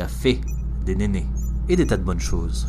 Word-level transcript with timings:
café, 0.00 0.40
des 0.86 0.96
nénés 0.96 1.26
et 1.68 1.76
des 1.76 1.86
tas 1.86 1.98
de 1.98 2.02
bonnes 2.02 2.18
choses. 2.18 2.68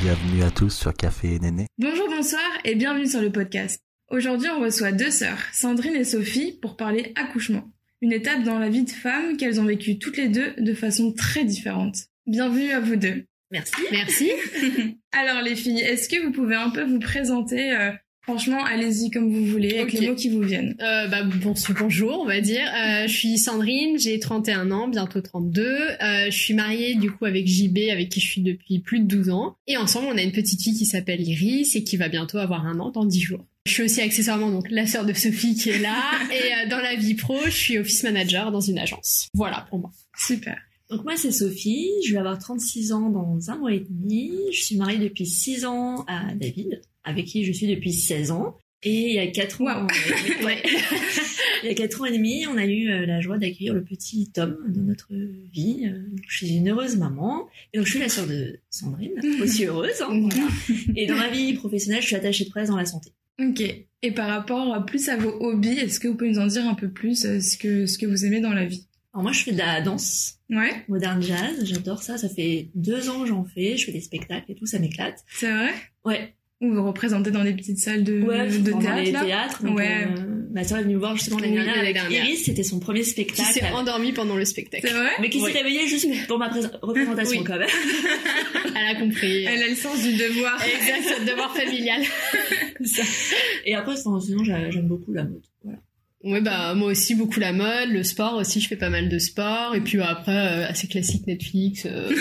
Bienvenue 0.00 0.44
à 0.44 0.52
tous 0.52 0.70
sur 0.70 0.94
Café 0.94 1.34
et 1.34 1.38
Néné. 1.40 1.66
Bonjour, 1.76 2.06
bonsoir 2.08 2.40
et 2.64 2.76
bienvenue 2.76 3.08
sur 3.08 3.20
le 3.20 3.32
podcast. 3.32 3.80
Aujourd'hui, 4.12 4.48
on 4.50 4.60
reçoit 4.60 4.92
deux 4.92 5.10
sœurs, 5.10 5.40
Sandrine 5.52 5.96
et 5.96 6.04
Sophie, 6.04 6.56
pour 6.62 6.76
parler 6.76 7.12
accouchement. 7.16 7.68
Une 8.00 8.12
étape 8.12 8.44
dans 8.44 8.60
la 8.60 8.68
vie 8.68 8.84
de 8.84 8.90
femme 8.90 9.36
qu'elles 9.38 9.60
ont 9.60 9.64
vécue 9.64 9.98
toutes 9.98 10.18
les 10.18 10.28
deux 10.28 10.54
de 10.56 10.72
façon 10.72 11.12
très 11.12 11.44
différente. 11.44 11.96
Bienvenue 12.28 12.70
à 12.70 12.78
vous 12.78 12.94
deux. 12.94 13.26
Merci. 13.54 13.72
Merci. 13.92 14.30
Alors 15.12 15.40
les 15.42 15.54
filles, 15.54 15.80
est-ce 15.80 16.08
que 16.08 16.20
vous 16.20 16.32
pouvez 16.32 16.56
un 16.56 16.70
peu 16.70 16.82
vous 16.82 16.98
présenter 16.98 17.70
euh, 17.70 17.92
Franchement, 18.24 18.64
allez-y 18.64 19.10
comme 19.10 19.30
vous 19.30 19.44
voulez, 19.44 19.78
avec 19.78 19.92
les 19.92 20.08
mots 20.08 20.14
qui 20.14 20.30
vous 20.30 20.40
viennent. 20.40 20.74
Euh, 20.80 21.06
bah, 21.08 21.22
bon, 21.24 21.54
bonjour, 21.78 22.20
on 22.20 22.24
va 22.24 22.40
dire. 22.40 22.66
Euh, 22.74 23.06
je 23.06 23.12
suis 23.12 23.38
Sandrine, 23.38 23.98
j'ai 23.98 24.18
31 24.18 24.70
ans, 24.70 24.88
bientôt 24.88 25.20
32. 25.20 25.62
Euh, 25.62 26.30
je 26.30 26.36
suis 26.36 26.54
mariée 26.54 26.94
du 26.94 27.12
coup 27.12 27.26
avec 27.26 27.46
JB, 27.46 27.90
avec 27.92 28.08
qui 28.08 28.20
je 28.20 28.26
suis 28.26 28.40
depuis 28.40 28.78
plus 28.78 29.00
de 29.00 29.04
12 29.04 29.28
ans. 29.28 29.56
Et 29.66 29.76
ensemble, 29.76 30.08
on 30.10 30.16
a 30.16 30.22
une 30.22 30.32
petite 30.32 30.62
fille 30.62 30.74
qui 30.74 30.86
s'appelle 30.86 31.20
Iris 31.20 31.76
et 31.76 31.84
qui 31.84 31.98
va 31.98 32.08
bientôt 32.08 32.38
avoir 32.38 32.66
un 32.66 32.80
an 32.80 32.90
dans 32.90 33.04
10 33.04 33.20
jours. 33.20 33.44
Je 33.66 33.72
suis 33.72 33.82
aussi 33.82 34.00
accessoirement 34.00 34.50
donc 34.50 34.70
la 34.70 34.86
sœur 34.86 35.04
de 35.04 35.12
Sophie 35.12 35.54
qui 35.54 35.68
est 35.70 35.78
là. 35.78 36.02
et 36.32 36.68
dans 36.70 36.80
la 36.80 36.96
vie 36.96 37.14
pro, 37.14 37.36
je 37.44 37.50
suis 37.50 37.78
office 37.78 38.02
manager 38.02 38.50
dans 38.50 38.60
une 38.60 38.78
agence. 38.78 39.28
Voilà 39.34 39.66
pour 39.68 39.78
moi. 39.78 39.92
Super. 40.16 40.56
Donc 40.94 41.04
moi 41.04 41.16
c'est 41.16 41.32
Sophie, 41.32 41.90
je 42.06 42.12
vais 42.12 42.18
avoir 42.18 42.38
36 42.38 42.92
ans 42.92 43.10
dans 43.10 43.50
un 43.50 43.56
mois 43.58 43.72
et 43.72 43.80
demi. 43.80 44.30
Je 44.52 44.62
suis 44.62 44.76
mariée 44.76 44.98
depuis 44.98 45.26
6 45.26 45.64
ans 45.64 46.04
à 46.06 46.32
David, 46.36 46.82
avec 47.02 47.24
qui 47.24 47.44
je 47.44 47.50
suis 47.50 47.66
depuis 47.66 47.92
16 47.92 48.30
ans. 48.30 48.56
Et 48.84 49.08
il 49.08 49.14
y 49.14 49.18
a 49.18 49.26
4 49.26 49.62
ans, 49.62 49.64
Waouh. 49.64 49.86
ouais, 50.44 50.62
il 51.64 51.66
y 51.68 51.70
a 51.72 51.74
4 51.74 52.02
ans 52.02 52.04
et 52.04 52.12
demi, 52.16 52.46
on 52.46 52.56
a 52.56 52.64
eu 52.64 52.90
euh, 52.90 53.06
la 53.06 53.20
joie 53.20 53.38
d'accueillir 53.38 53.74
le 53.74 53.82
petit 53.82 54.30
Tom 54.30 54.56
dans 54.68 54.82
notre 54.82 55.12
vie. 55.52 55.80
Euh, 55.86 55.98
Je 56.28 56.36
suis 56.36 56.54
une 56.54 56.68
heureuse 56.68 56.96
maman. 56.96 57.48
Et 57.72 57.78
donc 57.78 57.86
je 57.86 57.90
suis 57.92 58.00
la 58.00 58.08
sœur 58.08 58.28
de 58.28 58.60
Sandrine, 58.70 59.14
aussi 59.42 59.64
heureuse. 59.64 60.00
hein, 60.00 60.20
voilà. 60.30 60.46
Et 60.94 61.06
dans 61.06 61.16
ma 61.16 61.28
vie 61.28 61.54
professionnelle, 61.54 62.02
je 62.02 62.06
suis 62.06 62.16
attachée 62.16 62.44
de 62.44 62.50
presse 62.50 62.68
dans 62.68 62.76
la 62.76 62.86
santé. 62.86 63.10
Ok. 63.40 63.62
Et 64.02 64.10
par 64.12 64.28
rapport 64.28 64.84
plus 64.86 65.08
à 65.08 65.16
vos 65.16 65.30
hobbies, 65.40 65.78
est-ce 65.80 65.98
que 65.98 66.06
vous 66.06 66.14
pouvez 66.14 66.30
nous 66.30 66.38
en 66.38 66.46
dire 66.46 66.68
un 66.68 66.74
peu 66.74 66.88
plus 66.88 67.24
euh, 67.24 67.40
ce 67.40 67.56
que 67.58 67.86
ce 67.86 67.98
que 67.98 68.06
vous 68.06 68.24
aimez 68.26 68.40
dans 68.40 68.52
la 68.52 68.64
vie? 68.64 68.86
Alors 69.14 69.22
moi 69.22 69.32
je 69.32 69.44
fais 69.44 69.52
de 69.52 69.58
la 69.58 69.80
danse, 69.80 70.40
Ouais, 70.50 70.72
moderne 70.88 71.22
jazz, 71.22 71.62
j'adore 71.62 72.02
ça. 72.02 72.18
Ça 72.18 72.28
fait 72.28 72.68
deux 72.74 73.08
ans 73.08 73.20
que 73.22 73.26
j'en 73.28 73.44
fais, 73.44 73.76
je 73.76 73.86
fais 73.86 73.92
des 73.92 74.00
spectacles 74.00 74.50
et 74.50 74.54
tout, 74.56 74.66
ça 74.66 74.78
m'éclate. 74.78 75.24
c'est 75.28 75.50
vrai? 75.50 75.70
Ouais, 76.04 76.34
Ou 76.60 76.72
vous 76.74 76.84
représentez 76.86 77.30
dans 77.30 77.44
des 77.44 77.54
petites 77.54 77.78
salles 77.78 78.02
de, 78.04 78.20
Ouais, 78.22 78.48
de 78.48 78.72
théâtre 78.72 79.02
les 79.04 79.12
là? 79.12 79.24
théâtres. 79.24 79.62
donc, 79.64 79.76
Ouais. 79.78 80.06
euh, 80.06 80.46
ma 80.52 80.64
soeur 80.64 80.78
est 80.78 80.82
venue 80.82 80.94
me 80.94 80.98
voir 80.98 81.16
justement 81.16 81.38
l'année 81.38 81.54
dernière 81.54 81.76
l'année 81.76 81.88
avec 81.90 81.94
dernière. 81.94 82.24
Iris, 82.24 82.44
c'était 82.44 82.62
son 82.64 82.78
premier 82.80 83.00
Qui 83.02 83.10
spectacle. 83.10 83.52
s'est 83.52 83.70
endormie 83.70 84.12
pendant 84.12 84.36
le 84.36 84.44
spectacle. 84.44 84.86
C'est 84.86 84.94
vrai? 84.94 85.10
Mais 85.20 85.30
qui 85.30 85.40
Oui. 85.40 85.50
s'est 85.52 85.58
réveillée 85.58 85.86
juste 85.88 86.08
pour 86.26 86.38
ma 86.38 86.48
prés- 86.48 86.60
représentation 86.82 87.38
Oui. 87.40 87.44
quand 87.46 87.58
même. 87.58 87.68
Elle 88.76 88.96
a 88.96 89.00
compris. 89.00 89.44
Elle 89.44 89.62
a 89.62 89.68
le 89.68 89.74
sens 89.76 90.02
du 90.02 90.12
devoir. 90.16 90.60
Exact, 90.64 91.24
devoir 91.26 91.56
familial. 91.56 92.02
Ça. 92.84 93.02
Et 93.64 93.74
après, 93.74 93.96
sinon, 93.96 94.20
sinon, 94.20 94.42
j'a- 94.44 94.70
j'aime 94.70 94.88
beaucoup 94.88 95.12
la 95.12 95.22
mode. 95.24 95.42
Voilà. 95.62 95.78
Ouais 96.24 96.40
bah 96.40 96.74
moi 96.74 96.88
aussi 96.88 97.14
beaucoup 97.14 97.38
la 97.38 97.52
mode, 97.52 97.90
le 97.90 98.02
sport 98.02 98.34
aussi, 98.36 98.58
je 98.60 98.68
fais 98.68 98.76
pas 98.76 98.88
mal 98.88 99.10
de 99.10 99.18
sport 99.18 99.74
et 99.74 99.82
puis 99.82 99.98
bah, 99.98 100.08
après 100.08 100.32
euh, 100.34 100.66
assez 100.66 100.88
classique 100.88 101.26
Netflix, 101.26 101.84
euh, 101.84 102.10
euh, 102.10 102.14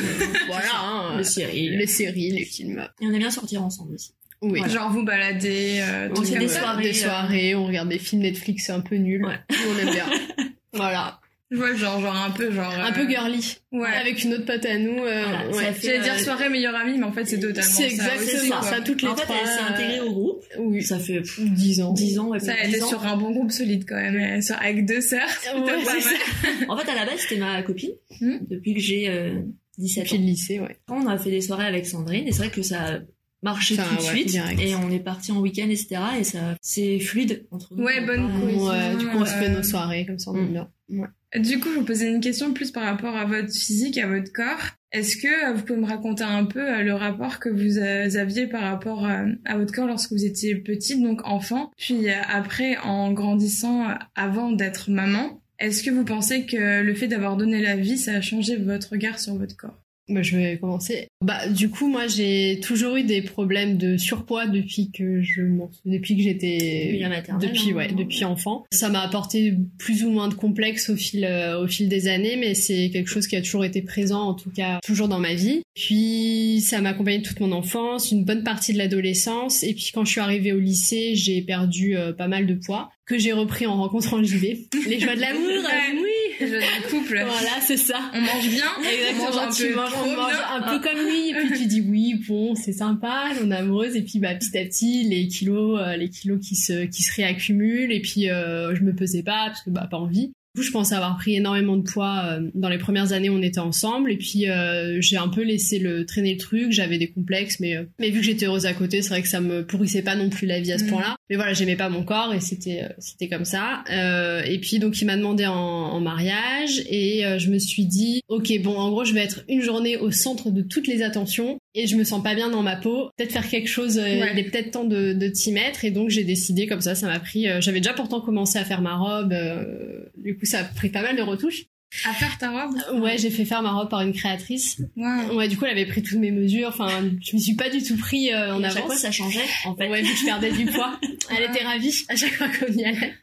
voilà, 0.47 0.75
hein, 0.75 1.17
Les 1.17 1.23
séries. 1.23 1.69
les 1.69 1.87
séries, 1.87 2.31
les 2.31 2.43
films. 2.43 2.85
Et 3.01 3.07
on 3.07 3.13
aime 3.13 3.19
bien 3.19 3.31
sortir 3.31 3.63
ensemble 3.63 3.93
aussi. 3.93 4.11
Oui. 4.41 4.61
Genre 4.69 4.91
vous 4.91 5.03
balader. 5.05 5.79
Euh, 5.81 6.09
On 6.17 6.21
fait 6.21 6.37
des 6.37 6.49
soirées, 6.49 6.83
Des 6.83 6.89
euh, 6.89 7.03
soirées, 7.05 7.55
on 7.55 7.65
regarde 7.65 7.87
des 7.87 7.97
films 7.97 8.23
Netflix, 8.23 8.65
c'est 8.65 8.73
un 8.73 8.81
peu 8.81 8.95
nul. 8.97 9.25
Ouais. 9.25 9.39
On 9.49 9.77
aime 9.79 9.93
bien. 9.93 10.05
voilà, 10.73 11.21
Je 11.53 11.57
vois 11.59 11.75
genre, 11.75 12.01
genre 12.01 12.15
un 12.15 12.31
peu 12.31 12.51
genre. 12.51 12.73
un 12.73 12.89
euh, 12.89 12.93
peu 12.93 13.07
girly. 13.07 13.57
Ouais. 13.71 13.87
Avec 13.87 14.23
une 14.23 14.33
autre 14.33 14.45
pote 14.45 14.65
à 14.65 14.77
nous. 14.79 14.97
euh, 14.97 15.23
Voilà, 15.23 15.47
ouais. 15.49 15.53
ça 15.65 15.73
fait- 15.73 15.87
J'allais 15.87 15.99
dire 16.03 16.13
euh, 16.15 16.17
soirée 16.23 16.49
meilleure 16.49 16.75
amie, 16.75 16.97
mais 16.97 17.03
en 17.05 17.11
fait 17.11 17.25
c'est 17.25 17.39
totalement 17.39 17.61
C'est 17.71 17.89
ça. 17.89 18.15
exactement 18.15 18.39
aussi, 18.39 18.47
ça, 18.49 18.61
ça, 18.63 18.81
toutes 18.81 19.01
les 19.03 19.07
En 19.07 19.15
fait, 19.15 19.21
trois. 19.23 19.35
elle 19.39 19.47
s'est 19.47 19.59
intégrée 19.73 19.99
au 20.01 20.11
groupe. 20.11 20.43
Oui, 20.59 20.81
Ça 20.83 20.97
fait 20.99 21.19
pff, 21.19 21.39
10 21.41 21.81
ans. 21.81 21.93
10 21.93 22.17
ans, 22.19 22.27
ouais, 22.29 22.39
Ça, 22.39 22.53
elle 22.59 22.71
10 22.71 22.75
est 22.77 22.81
ans. 22.83 22.87
sur 22.87 23.05
un 23.05 23.17
bon 23.17 23.31
groupe 23.31 23.51
solide 23.51 23.85
quand 23.87 23.95
même, 23.95 24.41
sur- 24.41 24.55
avec 24.59 24.85
deux 24.85 25.01
sœurs. 25.01 25.21
Ouais, 25.55 25.61
pas 25.61 25.79
c'est 25.85 25.85
mal. 25.93 26.01
ça. 26.01 26.65
En 26.69 26.77
fait, 26.77 26.89
à 26.91 26.95
la 26.95 27.05
base, 27.05 27.19
c'était 27.19 27.37
ma 27.39 27.61
copine. 27.61 27.91
Hmm. 28.19 28.37
Depuis 28.49 28.73
que 28.73 28.79
j'ai 28.79 29.09
euh, 29.09 29.39
17 29.77 30.05
Puis 30.05 30.15
ans. 30.15 30.19
le 30.19 30.25
lycée, 30.25 30.59
ouais. 30.59 30.77
Après, 30.87 31.03
on 31.03 31.07
a 31.07 31.17
fait 31.17 31.29
des 31.31 31.41
soirées 31.41 31.67
avec 31.67 31.85
Sandrine 31.85 32.27
et 32.27 32.31
c'est 32.31 32.39
vrai 32.39 32.49
que 32.49 32.61
ça 32.63 32.81
a 32.81 32.99
marché 33.43 33.75
tout 33.75 33.81
de 33.81 34.01
ouais, 34.01 34.07
suite. 34.07 34.27
direct. 34.29 34.59
Et 34.61 34.73
on 34.75 34.89
est 34.89 34.99
parti 34.99 35.31
en 35.31 35.39
week-end, 35.39 35.69
etc. 35.69 35.97
Et 36.19 36.23
ça, 36.23 36.39
c'est 36.61 36.99
fluide 36.99 37.45
entre 37.51 37.75
nous. 37.75 37.83
Ouais, 37.83 37.99
On 38.01 38.05
bonne. 38.05 38.25
Ouais, 38.61 38.95
du 38.97 39.05
coup 39.07 39.17
on 39.17 39.25
se 39.25 39.31
fait 39.33 39.49
euh, 39.49 39.57
nos 39.57 39.63
soirées 39.63 40.05
comme 40.05 40.17
ça, 40.19 40.31
on 40.31 40.43
bien. 40.43 40.69
Ouais. 40.89 41.07
Du 41.39 41.59
coup, 41.59 41.69
je 41.69 41.79
vous 41.79 41.85
posais 41.85 42.09
une 42.09 42.21
question 42.21 42.53
plus 42.53 42.71
par 42.71 42.83
rapport 42.83 43.15
à 43.15 43.25
votre 43.25 43.51
physique, 43.51 43.97
à 43.97 44.07
votre 44.07 44.31
corps. 44.31 44.69
Est-ce 44.91 45.17
que 45.17 45.49
euh, 45.49 45.53
vous 45.53 45.63
pouvez 45.63 45.79
me 45.79 45.87
raconter 45.87 46.23
un 46.23 46.45
peu 46.45 46.59
euh, 46.59 46.83
le 46.83 46.93
rapport 46.93 47.39
que 47.39 47.49
vous 47.49 47.79
euh, 47.79 48.19
aviez 48.19 48.45
par 48.45 48.61
rapport 48.61 49.07
à 49.07 49.57
votre 49.57 49.73
corps 49.73 49.87
lorsque 49.87 50.11
vous 50.11 50.23
étiez 50.23 50.55
petite, 50.55 51.01
donc 51.01 51.25
enfant, 51.25 51.71
puis 51.77 52.09
après 52.09 52.77
en 52.77 53.11
grandissant 53.11 53.87
avant 54.15 54.51
d'être 54.51 54.91
maman? 54.91 55.41
Est-ce 55.57 55.83
que 55.83 55.89
vous 55.89 56.05
pensez 56.05 56.45
que 56.45 56.81
le 56.81 56.93
fait 56.93 57.07
d'avoir 57.07 57.37
donné 57.37 57.61
la 57.61 57.75
vie, 57.75 57.97
ça 57.97 58.13
a 58.13 58.21
changé 58.21 58.55
votre 58.55 58.91
regard 58.91 59.17
sur 59.17 59.35
votre 59.35 59.57
corps? 59.57 59.82
Bah, 60.09 60.21
je 60.21 60.35
vais 60.35 60.57
commencer. 60.57 61.07
Bah, 61.23 61.47
du 61.47 61.69
coup, 61.69 61.87
moi, 61.87 62.07
j'ai 62.07 62.59
toujours 62.61 62.97
eu 62.97 63.03
des 63.03 63.21
problèmes 63.21 63.77
de 63.77 63.95
surpoids 63.95 64.47
depuis 64.47 64.91
que 64.91 65.21
je 65.21 65.41
depuis 65.85 66.17
que 66.17 66.21
j'étais 66.21 66.99
depuis 67.39 67.71
hein. 67.71 67.75
ouais, 67.75 67.93
depuis 67.93 68.25
enfant. 68.25 68.65
Ça 68.71 68.89
m'a 68.89 68.99
apporté 68.99 69.53
plus 69.77 70.03
ou 70.03 70.09
moins 70.09 70.27
de 70.27 70.33
complexes 70.33 70.89
au 70.89 70.97
fil 70.97 71.23
euh, 71.23 71.63
au 71.63 71.67
fil 71.67 71.87
des 71.87 72.09
années, 72.09 72.35
mais 72.35 72.53
c'est 72.53 72.89
quelque 72.89 73.07
chose 73.07 73.27
qui 73.27 73.37
a 73.37 73.41
toujours 73.41 73.63
été 73.63 73.81
présent, 73.81 74.21
en 74.23 74.33
tout 74.33 74.51
cas 74.51 74.79
toujours 74.83 75.07
dans 75.07 75.19
ma 75.19 75.35
vie. 75.35 75.61
Puis 75.73 76.61
ça 76.61 76.81
m'a 76.81 76.89
accompagné 76.89 77.21
toute 77.21 77.39
mon 77.39 77.53
enfance, 77.53 78.11
une 78.11 78.25
bonne 78.25 78.43
partie 78.43 78.73
de 78.73 78.77
l'adolescence, 78.77 79.63
et 79.63 79.73
puis 79.73 79.91
quand 79.93 80.03
je 80.03 80.11
suis 80.11 80.21
arrivée 80.21 80.51
au 80.51 80.59
lycée, 80.59 81.15
j'ai 81.15 81.41
perdu 81.41 81.95
euh, 81.95 82.11
pas 82.11 82.27
mal 82.27 82.45
de 82.45 82.55
poids 82.55 82.91
que 83.05 83.17
j'ai 83.17 83.33
repris 83.33 83.65
en 83.67 83.75
rencontrant 83.77 84.23
JB. 84.23 84.43
Les 84.87 84.99
joies 84.99 85.15
de 85.15 85.21
l'amour, 85.21 85.41
Ouais. 85.63 85.93
oui. 86.01 86.09
Du 86.39 86.89
couple. 86.89 87.21
Voilà, 87.25 87.61
c'est 87.65 87.77
ça. 87.77 87.99
On 88.13 88.19
mange 88.21 88.49
bien, 88.49 88.65
on 88.79 88.83
Exactement, 88.83 89.23
mange 89.25 89.37
un 89.37 89.49
tu 89.51 89.67
peu 89.69 89.75
manges, 89.75 89.91
on 90.03 90.15
mange 90.15 90.33
un 90.51 90.61
peu 90.61 90.79
comme 90.79 91.05
lui, 91.05 91.29
et 91.29 91.33
puis 91.35 91.57
tu 91.59 91.65
dis 91.67 91.81
oui, 91.81 92.15
bon, 92.27 92.55
c'est 92.55 92.73
sympa, 92.73 93.29
on 93.41 93.51
est 93.51 93.55
amoureuse, 93.55 93.95
et 93.95 94.01
puis 94.01 94.19
bah 94.19 94.33
petit 94.35 94.57
à 94.57 94.65
petit, 94.65 95.03
les 95.03 95.27
kilos, 95.27 95.79
euh, 95.79 95.95
les 95.95 96.09
kilos 96.09 96.39
qui 96.45 96.55
se, 96.55 96.85
qui 96.85 97.03
se 97.03 97.13
réaccumulent, 97.15 97.91
et 97.93 98.01
puis 98.01 98.29
euh, 98.29 98.75
je 98.75 98.81
me 98.83 98.93
pesais 98.93 99.23
pas 99.23 99.45
parce 99.47 99.61
que 99.61 99.69
bah 99.69 99.87
pas 99.89 99.97
envie. 99.97 100.33
Je 100.61 100.69
pense 100.69 100.91
avoir 100.91 101.17
pris 101.17 101.35
énormément 101.35 101.77
de 101.77 101.81
poids 101.81 102.23
euh, 102.25 102.49
dans 102.53 102.69
les 102.69 102.77
premières 102.77 103.11
années 103.11 103.29
où 103.29 103.33
on 103.35 103.41
était 103.41 103.59
ensemble, 103.59 104.11
et 104.11 104.17
puis 104.17 104.49
euh, 104.49 105.01
j'ai 105.01 105.17
un 105.17 105.27
peu 105.27 105.41
laissé 105.41 105.79
le 105.79 106.05
traîner 106.05 106.33
le 106.33 106.39
truc. 106.39 106.71
J'avais 106.71 106.99
des 106.99 107.09
complexes, 107.09 107.59
mais 107.59 107.75
euh, 107.75 107.83
mais 107.99 108.09
vu 108.11 108.19
que 108.19 108.25
j'étais 108.25 108.45
heureuse 108.45 108.65
à 108.67 108.73
côté, 108.73 109.01
c'est 109.01 109.09
vrai 109.09 109.21
que 109.23 109.27
ça 109.27 109.41
me 109.41 109.65
pourrissait 109.65 110.03
pas 110.03 110.15
non 110.15 110.29
plus 110.29 110.45
la 110.45 110.59
vie 110.59 110.71
à 110.71 110.77
ce 110.77 110.83
Mhm. 110.83 110.89
point-là. 110.91 111.15
Mais 111.29 111.35
voilà, 111.37 111.53
j'aimais 111.53 111.75
pas 111.75 111.89
mon 111.89 112.03
corps 112.03 112.33
et 112.35 112.39
c'était 112.39 112.87
c'était 112.99 113.29
comme 113.29 113.45
ça. 113.45 113.83
Euh, 113.89 114.43
et 114.43 114.59
puis 114.59 114.77
donc 114.77 115.01
il 115.01 115.05
m'a 115.05 115.17
demandé 115.17 115.47
en, 115.47 115.53
en 115.55 115.99
mariage 115.99 116.81
et 116.87 117.23
je 117.39 117.49
me 117.49 117.57
suis 117.57 117.85
dit 117.85 118.21
ok 118.27 118.51
bon 118.61 118.75
en 118.77 118.89
gros 118.91 119.05
je 119.05 119.13
vais 119.13 119.21
être 119.23 119.43
une 119.49 119.61
journée 119.61 119.97
au 119.97 120.11
centre 120.11 120.51
de 120.51 120.61
toutes 120.61 120.87
les 120.87 121.01
attentions 121.01 121.57
et 121.75 121.87
je 121.87 121.95
me 121.95 122.03
sens 122.03 122.21
pas 122.23 122.35
bien 122.35 122.49
dans 122.49 122.61
ma 122.63 122.75
peau. 122.75 123.09
Peut-être 123.17 123.31
faire 123.31 123.49
quelque 123.49 123.67
chose. 123.69 123.97
euh, 123.97 124.01
Ouais. 124.03 124.29
Il 124.33 124.39
est 124.39 124.43
peut-être 124.43 124.71
temps 124.71 124.83
de, 124.85 125.13
de 125.13 125.27
t'y 125.27 125.51
mettre 125.51 125.85
et 125.85 125.91
donc 125.91 126.09
j'ai 126.09 126.23
décidé 126.23 126.67
comme 126.67 126.81
ça. 126.81 126.95
Ça 126.95 127.07
m'a 127.07 127.19
pris. 127.19 127.47
euh, 127.49 127.61
J'avais 127.61 127.79
déjà 127.79 127.93
pourtant 127.93 128.21
commencé 128.21 128.57
à 128.59 128.65
faire 128.65 128.81
ma 128.81 128.95
robe. 128.95 129.33
euh, 129.33 130.05
du 130.17 130.37
coup 130.37 130.45
ça 130.45 130.59
a 130.59 130.63
pris 130.63 130.89
pas 130.89 131.01
mal 131.01 131.15
de 131.15 131.21
retouches. 131.21 131.63
À 132.05 132.13
faire 132.13 132.37
ta 132.39 132.49
robe? 132.49 132.75
Ouais 133.03 133.17
j'ai 133.19 133.29
fait 133.29 133.45
faire 133.45 133.61
ma 133.61 133.71
robe 133.71 133.87
par 133.89 134.01
une 134.01 134.13
créatrice. 134.13 134.77
Waouh. 134.95 135.35
Ouais 135.37 135.47
du 135.47 135.57
coup 135.57 135.65
elle 135.65 135.71
avait 135.71 135.85
pris 135.85 136.01
toutes 136.01 136.17
mes 136.17 136.31
mesures. 136.31 136.69
Enfin 136.69 136.89
je 137.21 137.35
me 137.35 137.39
suis 137.41 137.55
pas 137.55 137.69
du 137.69 137.83
tout 137.83 137.97
pris 137.97 138.31
euh, 138.33 138.55
en 138.55 138.63
à 138.63 138.69
chaque 138.69 138.77
avance. 138.77 138.87
fois, 138.87 138.95
ça 138.95 139.11
changeait, 139.11 139.39
en 139.65 139.75
fait. 139.75 139.87
Ouais, 139.89 140.01
vu 140.01 140.11
que 140.11 140.19
je 140.19 140.25
perdais 140.25 140.51
du 140.51 140.65
poids. 140.65 140.99
Elle 141.37 141.49
était 141.49 141.63
ravie 141.63 141.93
à 142.09 142.15
chaque 142.15 142.33
fois 142.33 142.47
qu'on 142.49 142.71
y 142.73 142.83
allait. 142.83 143.13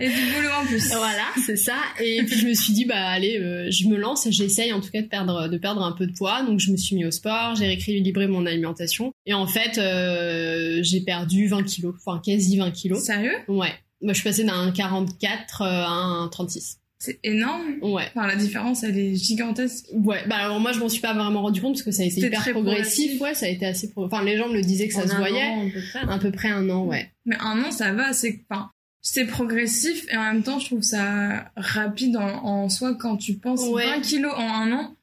Et 0.00 0.08
du 0.08 0.14
boulot 0.34 0.48
en 0.60 0.66
plus. 0.66 0.88
Voilà, 0.88 1.24
c'est 1.46 1.56
ça. 1.56 1.76
Et 2.00 2.22
puis 2.24 2.38
je 2.38 2.46
me 2.48 2.54
suis 2.54 2.72
dit, 2.72 2.84
bah 2.84 3.06
allez, 3.06 3.38
euh, 3.38 3.68
je 3.70 3.86
me 3.88 3.96
lance 3.96 4.26
et 4.26 4.32
j'essaye 4.32 4.72
en 4.72 4.80
tout 4.80 4.90
cas 4.90 5.02
de 5.02 5.06
perdre, 5.06 5.48
de 5.48 5.56
perdre 5.58 5.82
un 5.82 5.92
peu 5.92 6.06
de 6.06 6.12
poids. 6.12 6.42
Donc 6.42 6.58
je 6.60 6.70
me 6.72 6.76
suis 6.76 6.96
mis 6.96 7.04
au 7.04 7.10
sport, 7.12 7.54
j'ai 7.56 7.66
rééquilibré 7.66 8.26
mon 8.26 8.44
alimentation. 8.46 9.12
Et 9.26 9.34
en 9.34 9.46
fait, 9.46 9.78
euh, 9.78 10.80
j'ai 10.82 11.00
perdu 11.02 11.46
20 11.46 11.62
kilos, 11.64 11.94
enfin 12.04 12.20
quasi 12.24 12.56
20 12.56 12.70
kilos. 12.72 13.02
Sérieux? 13.04 13.32
Ouais. 13.48 13.72
Moi, 14.00 14.12
je 14.12 14.20
suis 14.20 14.24
passée 14.28 14.44
d'un 14.44 14.70
44 14.72 15.62
euh, 15.62 15.64
à 15.64 15.88
un 15.88 16.28
36. 16.28 16.78
C'est 17.00 17.20
énorme. 17.22 17.76
Ouais. 17.80 18.08
Enfin, 18.16 18.26
la 18.26 18.34
différence, 18.34 18.82
elle 18.82 18.98
est 18.98 19.14
gigantesque. 19.14 19.86
Ouais, 19.92 20.18
bah 20.26 20.34
alors 20.38 20.58
moi 20.58 20.72
je 20.72 20.80
m'en 20.80 20.88
suis 20.88 21.00
pas 21.00 21.14
vraiment 21.14 21.42
rendu 21.42 21.60
compte 21.60 21.74
parce 21.74 21.84
que 21.84 21.92
ça 21.92 22.02
a 22.02 22.06
été 22.06 22.18
hyper 22.20 22.40
progressif. 22.50 22.54
progressif. 22.54 23.20
ouais, 23.20 23.34
ça 23.34 23.46
a 23.46 23.48
été 23.50 23.66
assez 23.66 23.92
pro- 23.92 24.06
enfin 24.06 24.24
les 24.24 24.36
gens 24.36 24.48
me 24.48 24.54
le 24.54 24.62
disaient 24.62 24.88
que 24.88 24.94
ça 24.94 25.06
se 25.06 25.14
voyait 25.14 25.44
an, 25.44 25.68
à 25.68 25.70
peu 25.72 25.80
près. 25.92 26.12
à 26.12 26.18
peu 26.18 26.32
près 26.32 26.48
un 26.48 26.68
an, 26.70 26.86
ouais. 26.86 27.08
Mais 27.24 27.36
un 27.38 27.62
an, 27.62 27.70
ça 27.70 27.92
va, 27.92 28.12
c'est 28.12 28.44
enfin, 28.50 28.70
c'est 29.02 29.26
progressif 29.26 30.06
et 30.12 30.16
en 30.16 30.22
même 30.22 30.42
temps, 30.42 30.58
je 30.58 30.66
trouve 30.66 30.82
ça 30.82 31.50
rapide 31.56 32.16
en, 32.16 32.44
en 32.44 32.68
soi 32.68 32.94
quand 32.94 33.16
tu 33.16 33.34
penses 33.34 33.62
Ouais. 33.68 33.86
20 33.86 34.00
kilos 34.00 34.32
en 34.36 34.48
un 34.48 34.72
an. 34.72 34.94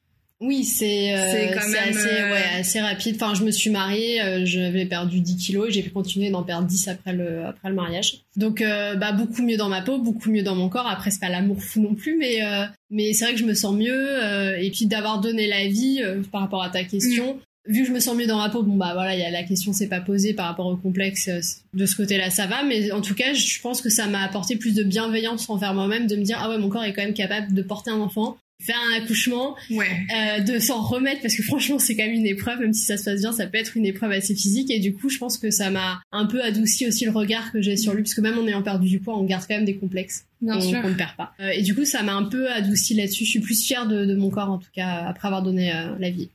Oui, 0.42 0.65
c'est 0.65 1.15
euh, 1.15 1.57
quand 1.57 1.68
même, 1.69 1.89
assez, 1.97 2.07
euh, 2.09 2.31
ouais, 2.31 2.44
assez 2.59 2.81
rapide. 2.81 3.15
Enfin, 3.15 3.33
je 3.33 3.44
me 3.45 3.51
suis 3.51 3.69
mariée, 3.69 4.21
euh, 4.21 4.42
j'avais 4.45 4.86
perdu 4.86 5.21
10 5.21 5.38
kilos 5.38 5.69
et 5.69 5.71
j'ai 5.71 5.81
pu 5.81 5.92
continuer 5.92 6.30
d'en 6.30 6.44
perdre 6.44 6.68
10 6.68 6.89
après 6.89 7.13
le, 7.13 7.45
après 7.45 7.69
le 7.69 7.75
mariage. 7.75 8.25
Donc, 8.36 8.62
euh, 8.62 8.95
bah, 8.95 9.13
beaucoup 9.13 9.42
mieux 9.42 9.56
dans 9.56 9.69
ma 9.69 9.81
peau, 9.81 9.97
beaucoup 9.97 10.30
mieux 10.30 10.44
dans 10.44 10.53
mon 10.56 10.68
corps. 10.68 10.88
Après, 10.88 11.09
c'est 11.09 11.21
pas 11.21 11.30
l'amour 11.30 11.63
fou 11.63 11.80
non 11.81 11.95
plus, 11.95 12.18
mais, 12.18 12.44
euh, 12.44 12.65
mais 12.92 13.13
c'est 13.13 13.24
vrai 13.24 13.33
que 13.33 13.39
je 13.39 13.45
me 13.45 13.53
sens 13.53 13.74
mieux. 13.74 14.59
et 14.62 14.69
puis 14.71 14.88
d'avoir 14.88 15.21
donné 15.21 15.47
la 15.47 15.68
vie 15.68 16.01
par 16.33 16.42
rapport 16.42 16.62
à 16.63 16.69
ta 16.69 16.83
question. 16.83 17.39
Vu 17.68 17.82
que 17.82 17.88
je 17.88 17.94
me 17.94 18.00
sens 18.00 18.16
mieux 18.16 18.28
dans 18.28 18.38
ma 18.38 18.50
peau, 18.50 18.62
bon 18.64 18.76
bah 18.76 18.92
voilà, 18.94 19.16
il 19.16 19.20
y 19.20 19.24
a 19.24 19.32
la 19.32 19.44
question 19.44 19.74
s'est 19.74 19.88
pas 19.88 20.02
posée 20.02 20.34
par 20.34 20.46
rapport 20.48 20.68
au 20.68 20.78
complexe 20.78 21.28
euh, 21.30 21.40
de 21.74 21.86
ce 21.86 21.96
côté-là, 21.96 22.30
ça 22.30 22.46
va. 22.46 22.64
Mais 22.64 22.92
en 22.92 23.02
tout 23.02 23.16
cas, 23.16 23.34
je 23.34 23.60
pense 23.62 23.82
que 23.82 23.90
ça 23.90 24.08
m'a 24.08 24.22
apporté 24.24 24.56
plus 24.56 24.74
de 24.76 24.84
bienveillance 24.84 25.50
envers 25.50 25.74
moi-même, 25.74 26.06
de 26.08 26.16
me 26.16 26.24
dire 26.24 26.38
ah 26.42 26.50
ouais, 26.50 26.58
mon 26.60 26.70
corps 26.70 26.84
est 26.84 26.94
quand 26.94 27.04
même 27.04 27.14
capable 27.16 27.54
de 27.54 27.62
porter 27.64 27.90
un 27.92 28.00
enfant, 28.00 28.38
faire 28.62 28.76
un 28.94 28.98
accouchement, 29.02 29.56
Ouais. 29.72 29.86
euh, 30.16 30.40
de 30.42 30.60
s'en 30.60 30.82
remettre 30.82 31.22
parce 31.22 31.36
que 31.36 31.44
franchement 31.44 31.80
c'est 31.80 31.96
quand 31.96 32.06
même 32.06 32.14
une 32.14 32.26
épreuve 32.28 32.60
même 32.60 32.72
si 32.74 32.86
ça 32.86 32.96
se 32.98 33.04
passe 33.04 33.20
bien 33.22 33.34
ça 33.34 33.48
peut 33.48 33.58
être 33.58 33.76
une 33.76 33.86
épreuve 33.86 34.12
assez 34.12 34.36
physique. 34.36 34.70
Et 34.72 34.80
du 34.80 34.94
coup 34.94 35.10
je 35.10 35.18
pense 35.18 35.38
que 35.38 35.50
ça 35.52 35.70
m'a 35.72 36.02
un 36.12 36.26
peu 36.26 36.42
adouci 36.44 36.88
aussi 36.88 37.04
le 37.06 37.12
regard 37.12 37.52
que 37.52 37.62
j'ai 37.62 37.76
sur 37.78 37.94
lui 37.94 38.04
parce 38.04 38.14
que 38.14 38.22
même 38.22 38.38
en 38.38 38.48
ayant 38.48 38.62
perdu 38.64 38.88
du 38.88 39.00
poids 39.00 39.18
on 39.18 39.24
garde 39.24 39.44
quand 39.48 39.56
même 39.56 39.66
des 39.66 39.76
complexes 39.76 40.24
Bien 40.42 40.60
qu'on 40.60 40.90
ne 40.90 40.94
perd 40.94 41.16
pas. 41.18 41.34
Euh, 41.40 41.50
et 41.50 41.64
du 41.64 41.74
coup 41.76 41.84
ça 41.86 42.04
m'a 42.04 42.14
un 42.14 42.24
peu 42.26 42.50
adouci 42.52 42.94
là-dessus. 42.94 43.26
Je 43.26 43.30
suis 43.32 43.40
plus 43.40 43.62
fière 43.62 43.88
de, 43.88 44.06
de 44.06 44.16
mon 44.16 44.30
corps 44.30 44.52
en 44.52 44.60
tout 44.60 44.70
cas 44.74 45.04
après 45.08 45.28
avoir 45.28 45.42
donné 45.44 45.74
euh, 45.74 45.96
la 46.00 46.10
vie 46.12 46.30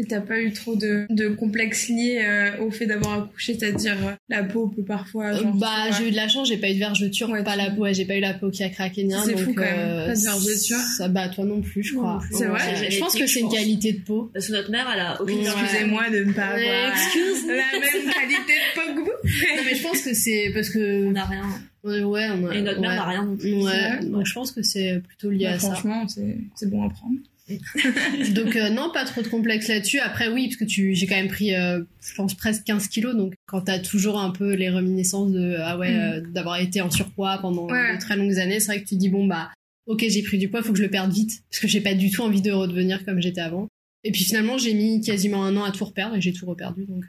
Et 0.00 0.04
t'as 0.04 0.20
pas 0.20 0.38
eu 0.40 0.52
trop 0.52 0.76
de, 0.76 1.06
de 1.10 1.26
complexes 1.28 1.88
liés 1.88 2.20
euh, 2.24 2.62
au 2.64 2.70
fait 2.70 2.86
d'avoir 2.86 3.24
accouché, 3.24 3.54
c'est-à-dire 3.58 3.96
euh, 4.06 4.12
la 4.28 4.44
peau 4.44 4.68
peut 4.68 4.84
parfois. 4.84 5.34
Euh, 5.34 5.42
Genre, 5.42 5.54
bah 5.56 5.66
ouais. 5.86 5.96
j'ai 5.98 6.08
eu 6.08 6.10
de 6.12 6.16
la 6.16 6.28
chance 6.28 6.48
j'ai 6.48 6.56
pas 6.56 6.70
eu 6.70 6.74
de 6.74 6.78
vergeture 6.78 7.28
Ouais, 7.30 7.42
pas 7.42 7.56
la 7.56 7.70
peau 7.70 7.82
ouais, 7.82 7.94
j'ai 7.94 8.04
pas 8.04 8.16
eu 8.16 8.20
la 8.20 8.32
peau 8.34 8.48
qui 8.50 8.62
a 8.62 8.68
craqué 8.68 9.02
ni 9.02 9.12
rien 9.14 9.24
C'est 9.24 9.36
fou, 9.36 9.52
quand 9.54 9.62
même. 9.62 9.74
euh, 9.76 10.06
Pas 10.06 10.14
de 10.14 10.20
vergeture. 10.20 10.78
ça 10.96 11.08
bah 11.08 11.28
toi 11.28 11.44
non 11.44 11.60
plus 11.62 11.82
je 11.82 11.94
crois. 11.96 12.20
C'est 12.30 12.46
vrai 12.46 12.90
je 12.90 12.98
pense 13.00 13.16
que 13.16 13.26
c'est 13.26 13.40
une 13.40 13.48
qualité 13.50 13.92
de 13.92 14.00
peau 14.02 14.30
Parce 14.32 14.46
que 14.46 14.52
notre 14.52 14.70
mère, 14.70 14.86
elle 14.94 15.00
a 15.00 15.20
aucune 15.20 15.38
Ouais. 15.38 15.44
Excusez-moi 15.46 16.10
de 16.10 16.24
ne 16.24 16.32
pas 16.32 16.44
avoir 16.46 16.92
excuse. 16.92 17.46
la 17.48 17.54
même 17.56 18.12
qualité 18.14 18.52
de 18.52 18.74
peau 18.74 18.94
que 18.94 19.00
vous. 19.00 19.56
non 19.56 19.62
mais 19.66 19.74
je 19.74 19.82
pense 19.82 20.00
que 20.02 20.14
c'est 20.14 20.52
parce 20.54 20.70
que 20.70 21.06
On 21.06 21.10
n'a 21.10 21.24
rien. 21.24 21.42
Ouais, 21.84 22.02
ouais, 22.04 22.28
on 22.40 22.46
a, 22.48 22.54
Et 22.54 22.62
notre 22.62 22.80
mère 22.80 22.90
ouais. 22.90 22.96
n'a 22.96 23.04
rien 23.06 23.24
non 23.24 23.36
plus. 23.36 23.52
Ouais, 23.64 23.98
donc 24.04 24.26
je 24.26 24.32
pense 24.32 24.52
que 24.52 24.62
c'est 24.62 25.00
plutôt 25.06 25.30
lié 25.30 25.46
Bah, 25.46 25.52
à 25.54 25.58
ça. 25.58 25.72
franchement, 25.72 26.06
c'est 26.06 26.36
c'est 26.54 26.70
bon 26.70 26.84
à 26.84 26.90
prendre. 26.90 27.14
Donc 28.34 28.56
euh, 28.56 28.70
non, 28.70 28.90
pas 28.92 29.04
trop 29.04 29.22
de 29.22 29.28
complexe 29.28 29.68
là-dessus. 29.68 29.98
Après 30.00 30.28
oui, 30.28 30.46
parce 30.48 30.56
que 30.56 30.64
tu, 30.64 30.94
j'ai 30.94 31.06
quand 31.06 31.16
même 31.16 31.28
pris, 31.28 31.54
euh, 31.54 31.82
je 32.00 32.14
pense 32.14 32.34
presque 32.34 32.64
15 32.64 32.88
kilos. 32.88 33.14
Donc 33.16 33.34
quand 33.46 33.62
t'as 33.62 33.78
toujours 33.78 34.18
un 34.20 34.30
peu 34.30 34.54
les 34.54 34.70
reminiscences 34.70 35.32
de 35.32 35.56
ah 35.58 35.78
ouais, 35.78 35.92
Mm. 35.92 35.98
euh, 36.00 36.20
d'avoir 36.32 36.60
été 36.60 36.80
en 36.80 36.90
surpoids 36.90 37.38
pendant 37.38 37.66
Ouais. 37.68 37.96
de 37.96 38.00
très 38.00 38.16
longues 38.16 38.38
années, 38.38 38.60
c'est 38.60 38.72
vrai 38.72 38.82
que 38.82 38.88
tu 38.88 38.96
dis 38.96 39.08
bon 39.08 39.26
bah 39.26 39.50
ok 39.86 40.04
j'ai 40.08 40.22
pris 40.22 40.38
du 40.38 40.48
poids, 40.48 40.62
faut 40.62 40.72
que 40.72 40.78
je 40.78 40.82
le 40.84 40.90
perde 40.90 41.12
vite 41.12 41.42
parce 41.50 41.60
que 41.60 41.68
j'ai 41.68 41.80
pas 41.80 41.94
du 41.94 42.10
tout 42.10 42.22
envie 42.22 42.42
de 42.42 42.50
redevenir 42.52 43.04
comme 43.04 43.20
j'étais 43.22 43.40
avant. 43.40 43.68
Et 44.04 44.12
puis 44.12 44.24
finalement 44.24 44.58
j'ai 44.58 44.74
mis 44.74 45.00
quasiment 45.00 45.44
un 45.44 45.56
an 45.56 45.64
à 45.64 45.70
tout 45.72 45.84
reperdre 45.84 46.16
et 46.16 46.20
j'ai 46.20 46.32
tout 46.32 46.46
reperdu. 46.46 46.84
Donc 46.86 47.04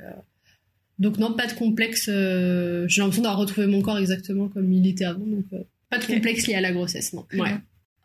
donc 0.99 1.17
non, 1.17 1.33
pas 1.33 1.47
de 1.47 1.53
complexe. 1.53 2.05
j'ai 2.07 3.01
l'impression 3.01 3.23
d'avoir 3.23 3.37
retrouvé 3.39 3.67
mon 3.67 3.81
corps 3.81 3.97
exactement 3.97 4.47
comme 4.49 4.71
il 4.73 4.87
était 4.87 5.05
avant. 5.05 5.25
Donc 5.25 5.45
pas 5.89 5.97
de 5.97 6.05
complexe 6.05 6.45
lié 6.47 6.55
à 6.55 6.61
la 6.61 6.71
grossesse, 6.71 7.13
non. 7.13 7.25
Ouais. 7.33 7.55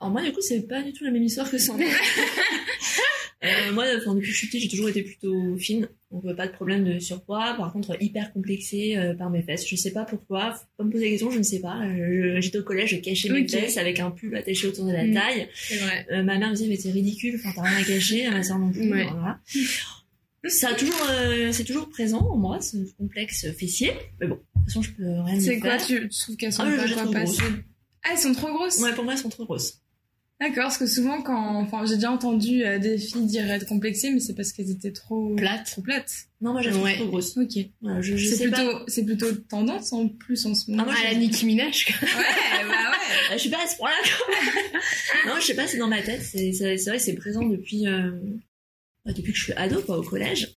Alors 0.00 0.12
moi, 0.12 0.22
du 0.22 0.32
coup, 0.32 0.40
c'est 0.40 0.62
pas 0.68 0.82
du 0.82 0.92
tout 0.92 1.04
la 1.04 1.10
même 1.10 1.22
histoire 1.22 1.50
que 1.50 1.58
Sandra. 1.58 1.86
Euh, 3.44 3.72
moi, 3.74 3.84
enfin, 3.98 4.14
depuis 4.14 4.28
que 4.28 4.32
je 4.32 4.38
suis 4.38 4.46
petite, 4.46 4.62
j'ai 4.62 4.68
toujours 4.68 4.88
été 4.88 5.02
plutôt 5.02 5.54
fine, 5.58 5.86
donc 6.10 6.24
euh, 6.24 6.32
pas 6.34 6.46
de 6.46 6.52
problème 6.52 6.82
de 6.82 6.98
surpoids. 6.98 7.52
Par 7.58 7.74
contre, 7.74 7.94
hyper 8.00 8.32
complexée 8.32 8.96
euh, 8.96 9.12
par 9.12 9.28
mes 9.28 9.42
fesses. 9.42 9.68
Je 9.68 9.76
sais 9.76 9.90
pas 9.90 10.04
pourquoi. 10.06 10.54
Faut 10.54 10.64
pas 10.78 10.84
me 10.84 10.90
poser 10.90 11.04
la 11.04 11.10
question, 11.10 11.30
je 11.30 11.36
ne 11.36 11.42
sais 11.42 11.60
pas. 11.60 11.78
Je- 11.94 12.40
J'étais 12.40 12.56
au 12.56 12.62
collège, 12.62 12.92
je 12.92 12.96
cachais 12.96 13.28
mes 13.28 13.46
fesses 13.46 13.76
avec 13.76 14.00
un 14.00 14.10
pull 14.10 14.34
attaché 14.34 14.66
autour 14.68 14.86
de 14.86 14.92
la 14.92 15.04
Mm. 15.04 15.12
taille. 15.12 15.48
Vrai. 15.78 16.06
Euh, 16.12 16.22
ma 16.22 16.38
mère 16.38 16.48
me 16.48 16.54
disait 16.54 16.68
mais 16.70 16.76
c'est 16.78 16.90
ridicule, 16.90 17.34
enfin 17.38 17.50
t'as 17.54 17.68
rien 17.68 17.82
à 17.82 17.84
cacher, 17.84 18.30
ma 18.30 18.42
soeur 18.42 18.58
non 18.58 18.72
plus. 18.72 18.90
Ouais. 18.90 19.04
Voilà. 19.10 19.38
Ça 20.46 20.68
a 20.70 20.74
toujours, 20.74 21.06
euh, 21.10 21.52
c'est 21.52 21.64
toujours 21.64 21.90
présent 21.90 22.20
en 22.20 22.38
moi, 22.38 22.62
ce 22.62 22.78
complexe 22.96 23.46
fessier. 23.58 23.92
Mais 24.22 24.26
bon, 24.26 24.36
de 24.36 24.40
toute 24.40 24.64
façon, 24.68 24.80
je 24.80 24.90
peux 24.92 25.20
rien 25.20 25.38
C'est 25.38 25.58
quoi 25.60 25.78
faire. 25.78 25.86
tu, 25.86 26.08
tu 26.08 26.18
trouves 26.18 26.36
qu'elles 26.38 26.52
sont 26.54 26.62
Ah, 26.64 26.86
je 26.86 26.94
pas 26.94 27.00
trouve 27.02 27.12
passer 27.12 27.42
Ah, 28.04 28.08
elles 28.12 28.18
sont 28.18 28.32
trop 28.32 28.48
grosses 28.54 28.78
Ouais, 28.80 28.94
pour 28.94 29.04
moi, 29.04 29.12
elles 29.12 29.18
sont 29.18 29.28
trop 29.28 29.44
grosses. 29.44 29.82
D'accord, 30.40 30.64
parce 30.64 30.78
que 30.78 30.86
souvent, 30.86 31.22
quand. 31.22 31.56
Enfin, 31.60 31.86
j'ai 31.86 31.94
déjà 31.94 32.10
entendu 32.10 32.64
euh, 32.64 32.78
des 32.78 32.98
filles 32.98 33.26
dire 33.26 33.48
être 33.50 33.66
complexées, 33.66 34.10
mais 34.10 34.18
c'est 34.20 34.34
parce 34.34 34.52
qu'elles 34.52 34.70
étaient 34.70 34.92
trop. 34.92 35.34
Plate. 35.36 35.64
Trop 35.66 35.80
plates. 35.82 36.12
Non, 36.40 36.52
moi, 36.52 36.62
trouve 36.62 36.82
Ouais. 36.82 36.96
trop 36.96 37.06
grosses. 37.06 37.36
Ok. 37.36 37.52
Je, 38.00 38.16
je 38.16 38.34
C'est 38.34 38.44
plutôt, 38.50 38.56
pas. 38.72 38.84
c'est 38.88 39.04
plutôt 39.04 39.32
tendance 39.32 39.92
en 39.92 40.08
plus 40.08 40.44
en 40.44 40.54
ce 40.54 40.70
moment. 40.70 40.82
Ah, 40.86 40.90
moi, 40.90 41.00
à 41.00 41.12
la 41.12 41.18
Nicki 41.18 41.46
Minaj. 41.46 41.86
quoi. 41.86 42.08
Ouais, 42.08 42.24
bah 42.68 42.68
ouais. 42.90 42.94
Euh, 43.30 43.34
je 43.34 43.38
suis 43.38 43.48
pas 43.50 43.62
à 43.62 43.66
ce 43.66 43.76
point-là. 43.76 43.96
quand 44.02 44.32
même. 44.32 44.72
non, 45.34 45.40
je 45.40 45.46
sais 45.46 45.54
pas, 45.54 45.66
c'est 45.66 45.78
dans 45.78 45.88
ma 45.88 46.02
tête. 46.02 46.20
C'est 46.22 46.52
c'est- 46.52 46.76
c'est 46.76 46.90
vrai 46.90 46.98
que 46.98 47.04
c'est 47.04 47.14
présent 47.14 47.42
depuis 47.46 47.86
euh, 47.86 48.10
bah, 49.06 49.12
depuis 49.12 49.32
que 49.32 49.38
je 49.38 49.44
suis 49.44 49.52
ado, 49.54 49.80
quoi, 49.82 49.98
au 49.98 50.02
collège. 50.02 50.52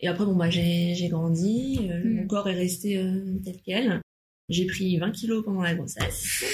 Et 0.00 0.08
après, 0.08 0.24
bon, 0.26 0.34
bah, 0.34 0.50
j'ai 0.50 0.94
j'ai 0.96 1.08
grandi. 1.08 1.78
euh, 1.90 2.02
Mm. 2.04 2.14
Mon 2.16 2.26
corps 2.26 2.48
est 2.50 2.54
resté 2.56 2.98
euh, 2.98 3.38
tel 3.44 3.56
quel. 3.64 4.00
J'ai 4.50 4.66
pris 4.66 4.98
20 4.98 5.12
kilos 5.12 5.42
pendant 5.44 5.62
la 5.62 5.74
grossesse. 5.74 6.44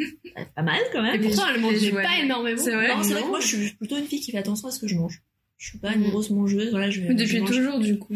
Euh, 0.00 0.42
pas 0.56 0.62
mal 0.62 0.80
quand 0.92 1.00
Et 1.00 1.02
même. 1.18 1.20
pourtant, 1.22 1.42
elle 1.54 1.60
mangeait 1.60 1.90
jouets. 1.90 2.02
pas 2.02 2.18
énormément. 2.22 2.62
C'est 2.62 2.74
vrai 2.74 2.88
non, 2.88 3.02
c'est 3.02 3.12
vrai 3.14 3.22
que 3.22 3.28
moi, 3.28 3.40
je 3.40 3.46
suis 3.46 3.70
plutôt 3.74 3.96
une 3.96 4.04
fille 4.06 4.20
qui 4.20 4.30
fait 4.32 4.38
attention 4.38 4.68
à 4.68 4.70
ce 4.70 4.78
que 4.80 4.86
je 4.88 4.94
mange. 4.96 5.22
Je 5.58 5.68
suis 5.70 5.78
pas 5.78 5.94
une 5.94 6.02
Mm. 6.02 6.10
grosse 6.10 6.30
mangeuse. 6.30 6.70
Voilà, 6.70 6.90
je, 6.90 7.00
Mais 7.00 7.08
je 7.08 7.14
depuis 7.14 7.40
mange- 7.40 7.50
toujours, 7.50 7.78
du 7.80 7.98
coup. 7.98 8.14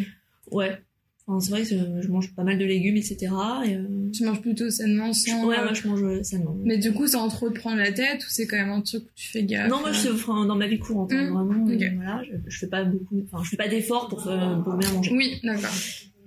Ouais. 0.50 0.78
Enfin, 1.26 1.38
c'est 1.40 1.50
vrai 1.52 1.62
que 1.62 2.02
je 2.02 2.08
mange 2.08 2.34
pas 2.34 2.42
mal 2.42 2.58
de 2.58 2.64
légumes, 2.64 2.96
etc. 2.96 3.28
Et, 3.64 3.74
euh, 3.76 3.86
Tu 4.12 4.24
manges 4.24 4.40
plutôt 4.40 4.68
sainement 4.68 5.12
sans. 5.12 5.46
Ouais, 5.46 5.56
moi, 5.62 5.72
je 5.72 5.86
mange 5.88 6.02
euh, 6.02 6.22
sainement. 6.24 6.56
Mais 6.64 6.76
du 6.78 6.92
coup, 6.92 7.06
sans 7.06 7.28
trop 7.28 7.48
te 7.50 7.54
prendre 7.58 7.76
la 7.78 7.92
tête, 7.92 8.20
ou 8.24 8.26
c'est 8.28 8.46
quand 8.46 8.56
même 8.56 8.70
un 8.70 8.80
truc 8.80 9.04
où 9.04 9.10
tu 9.14 9.28
fais 9.28 9.44
gaffe 9.44 9.70
Non, 9.70 9.80
moi, 9.80 9.92
je 9.92 10.08
euh, 10.08 10.14
enfin, 10.14 10.44
dans 10.46 10.56
ma 10.56 10.66
vie 10.66 10.78
courante, 10.78 11.12
hein, 11.12 11.30
Mm, 11.30 11.32
vraiment. 11.32 11.64
ok. 11.64 11.80
euh, 11.82 11.88
voilà, 11.94 12.22
je, 12.24 12.32
je 12.50 12.58
fais 12.58 12.66
pas 12.66 12.84
beaucoup, 12.84 13.22
enfin, 13.32 13.44
je 13.44 13.48
fais 13.50 13.56
pas 13.56 13.68
d'efforts 13.68 14.08
pour, 14.08 14.26
euh, 14.28 14.56
pour 14.56 14.74
bien 14.74 14.90
manger. 14.92 15.12
Oui, 15.14 15.40
d'accord. 15.44 15.70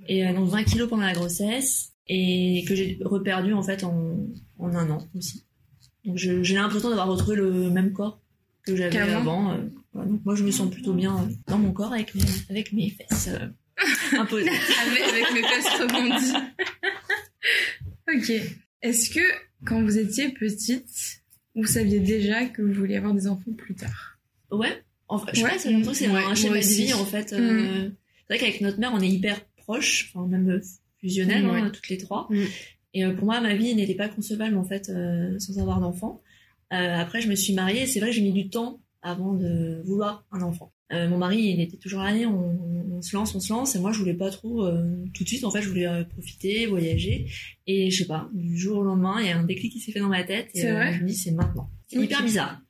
Et 0.07 0.25
euh, 0.25 0.33
donc 0.33 0.49
20 0.49 0.63
kilos 0.63 0.89
pendant 0.89 1.03
la 1.03 1.13
grossesse 1.13 1.91
et 2.07 2.63
que 2.67 2.75
j'ai 2.75 2.97
reperdu 3.03 3.53
en 3.53 3.63
fait 3.63 3.83
en, 3.83 4.17
en 4.59 4.75
un 4.75 4.89
an 4.89 5.07
aussi. 5.15 5.45
Donc 6.05 6.17
je- 6.17 6.44
j'ai 6.44 6.55
l'impression 6.55 6.89
d'avoir 6.89 7.07
retrouvé 7.07 7.35
le 7.38 7.69
même 7.69 7.94
corps 7.94 8.19
que 8.65 8.75
j'avais 8.75 8.97
avant. 9.00 9.51
euh, 9.53 9.57
voilà. 9.94 10.09
donc 10.09 10.23
moi, 10.25 10.35
je 10.35 10.44
me 10.44 10.51
sens 10.51 10.69
plutôt 10.69 10.94
bien 10.94 11.15
euh, 11.17 11.33
dans 11.47 11.57
mon 11.57 11.71
corps 11.71 11.94
avec 11.94 12.13
mes, 12.15 12.21
avec 12.50 12.73
mes 12.73 12.89
fesses 12.89 13.29
euh, 13.29 13.47
imposées. 14.17 14.50
avec, 14.50 15.01
avec 15.01 15.33
mes 15.33 15.44
fesses 15.44 15.79
rebondies. 15.79 16.33
ok. 18.13 18.31
Est-ce 18.81 19.09
que 19.09 19.21
quand 19.65 19.81
vous 19.81 19.97
étiez 19.97 20.29
petite, 20.29 21.21
vous 21.56 21.65
saviez 21.65 21.99
déjà 21.99 22.45
que 22.45 22.61
vous 22.61 22.73
vouliez 22.73 22.97
avoir 22.97 23.13
des 23.13 23.27
enfants 23.27 23.51
plus 23.57 23.75
tard? 23.75 24.17
Ouais. 24.51 24.83
Enfin, 25.07 25.27
je 25.33 25.39
sais 25.39 25.45
Ouais. 25.45 25.57
c'est 25.94 26.09
Ouais, 26.09 26.23
un 26.23 26.35
schéma 26.35 26.59
de 26.59 26.63
vie 26.65 26.94
en 26.94 27.06
fait. 27.06 27.33
euh, 27.33 27.89
C'est 28.27 28.33
vrai 28.35 28.39
qu'avec 28.39 28.61
notre 28.61 28.79
mère, 28.79 28.91
on 28.94 28.99
est 28.99 29.09
hyper 29.09 29.39
proches, 29.57 30.11
enfin 30.15 30.27
même 30.27 30.61
fusionnelles, 31.04 31.45
Ouais. 31.45 31.60
hein, 31.60 31.69
toutes 31.72 31.90
les 31.90 31.98
trois. 31.98 32.28
Mm. 32.30 32.44
Et 32.95 33.06
euh, 33.06 33.14
pour 33.14 33.26
moi, 33.26 33.42
ma 33.42 33.56
vie 33.56 33.76
n'était 33.76 33.95
pas 33.95 34.07
concevable 34.07 34.56
en 34.57 34.64
fait 34.64 34.90
euh, 34.90 35.38
sans 35.40 35.60
avoir 35.60 35.80
d'enfant. 35.81 36.22
Euh, 36.72 36.95
après, 36.95 37.22
je 37.22 37.28
me 37.30 37.36
suis 37.36 37.54
mariée. 37.54 37.83
et 37.83 37.86
C'est 37.86 38.00
vrai 38.00 38.10
que 38.10 38.16
j'ai 38.16 38.22
mis 38.22 38.31
du 38.33 38.50
temps 38.50 38.80
avant 39.02 39.33
de 39.33 39.81
vouloir 39.86 40.26
un 40.31 40.42
enfant. 40.42 40.72
Euh, 40.92 41.10
mon 41.10 41.18
mari, 41.18 41.40
il 41.42 41.60
était 41.62 41.78
toujours 41.78 42.02
là, 42.02 42.14
on, 42.28 42.95
on, 42.98 43.02
se 43.02 43.16
lance, 43.16 43.36
on 43.36 43.40
se 43.40 43.52
lance. 43.52 43.76
Et 43.76 43.80
moi, 43.80 43.92
je 43.92 44.00
voulais 44.00 44.14
pas 44.14 44.30
trop 44.30 44.68
tout 45.14 45.24
de 45.24 45.28
suite. 45.28 45.44
En 45.44 45.52
fait, 45.52 45.62
je 45.62 45.69
voulais 45.69 46.06
profiter, 46.06 46.68
voyager. 46.68 47.28
Et 47.68 47.90
je 47.90 47.98
sais 47.98 48.07
pas, 48.07 48.30
du 48.33 48.57
jour 48.57 48.78
au 48.78 48.83
lendemain, 48.83 49.16
il 49.19 49.28
y 49.28 49.31
a 49.31 49.38
un 49.38 49.44
déclic 49.44 49.74
qui 49.74 49.80
s'est 49.80 49.92
fait 49.92 50.00
dans 50.00 50.07
ma 50.10 50.24
tête. 50.24 50.50
Et 50.54 50.72
vrai 50.72 50.94
je 50.94 51.02
me 51.02 51.07
dis, 51.07 51.16
c'est 51.16 51.31
maintenant. 51.31 51.69
C'est 51.88 52.00
hyper 52.00 52.24
bizarre. 52.24 52.62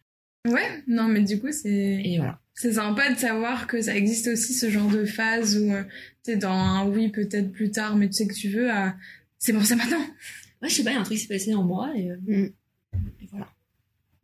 Ouais, 0.47 0.83
non, 0.87 1.07
mais 1.07 1.21
du 1.21 1.39
coup, 1.39 1.51
c'est 1.51 2.01
Et 2.03 2.17
voilà. 2.17 2.39
C'est 2.55 2.73
sympa 2.73 3.11
de 3.13 3.17
savoir 3.17 3.67
que 3.67 3.81
ça 3.81 3.95
existe 3.95 4.27
aussi 4.27 4.53
ce 4.53 4.69
genre 4.69 4.89
de 4.89 5.05
phase 5.05 5.57
où 5.57 5.71
euh, 5.71 5.83
t'es 6.23 6.35
dans 6.37 6.51
un 6.51 6.87
oui 6.87 7.09
peut-être 7.09 7.51
plus 7.51 7.71
tard, 7.71 7.95
mais 7.95 8.07
tu 8.07 8.13
sais 8.13 8.27
que 8.27 8.33
tu 8.33 8.49
veux. 8.49 8.69
à 8.71 8.95
C'est 9.39 9.53
bon, 9.53 9.63
c'est 9.63 9.75
maintenant. 9.75 10.05
Ouais, 10.61 10.69
je 10.69 10.75
sais 10.75 10.83
pas, 10.83 10.91
il 10.91 10.93
y 10.93 10.97
a 10.97 10.99
un 11.01 11.03
truc 11.03 11.17
qui 11.17 11.23
s'est 11.25 11.33
passé 11.33 11.53
en 11.53 11.63
moi. 11.63 11.91
Et, 11.95 12.09
euh, 12.11 12.17
Mm. 12.25 12.49
et 13.21 13.27
voilà. 13.31 13.49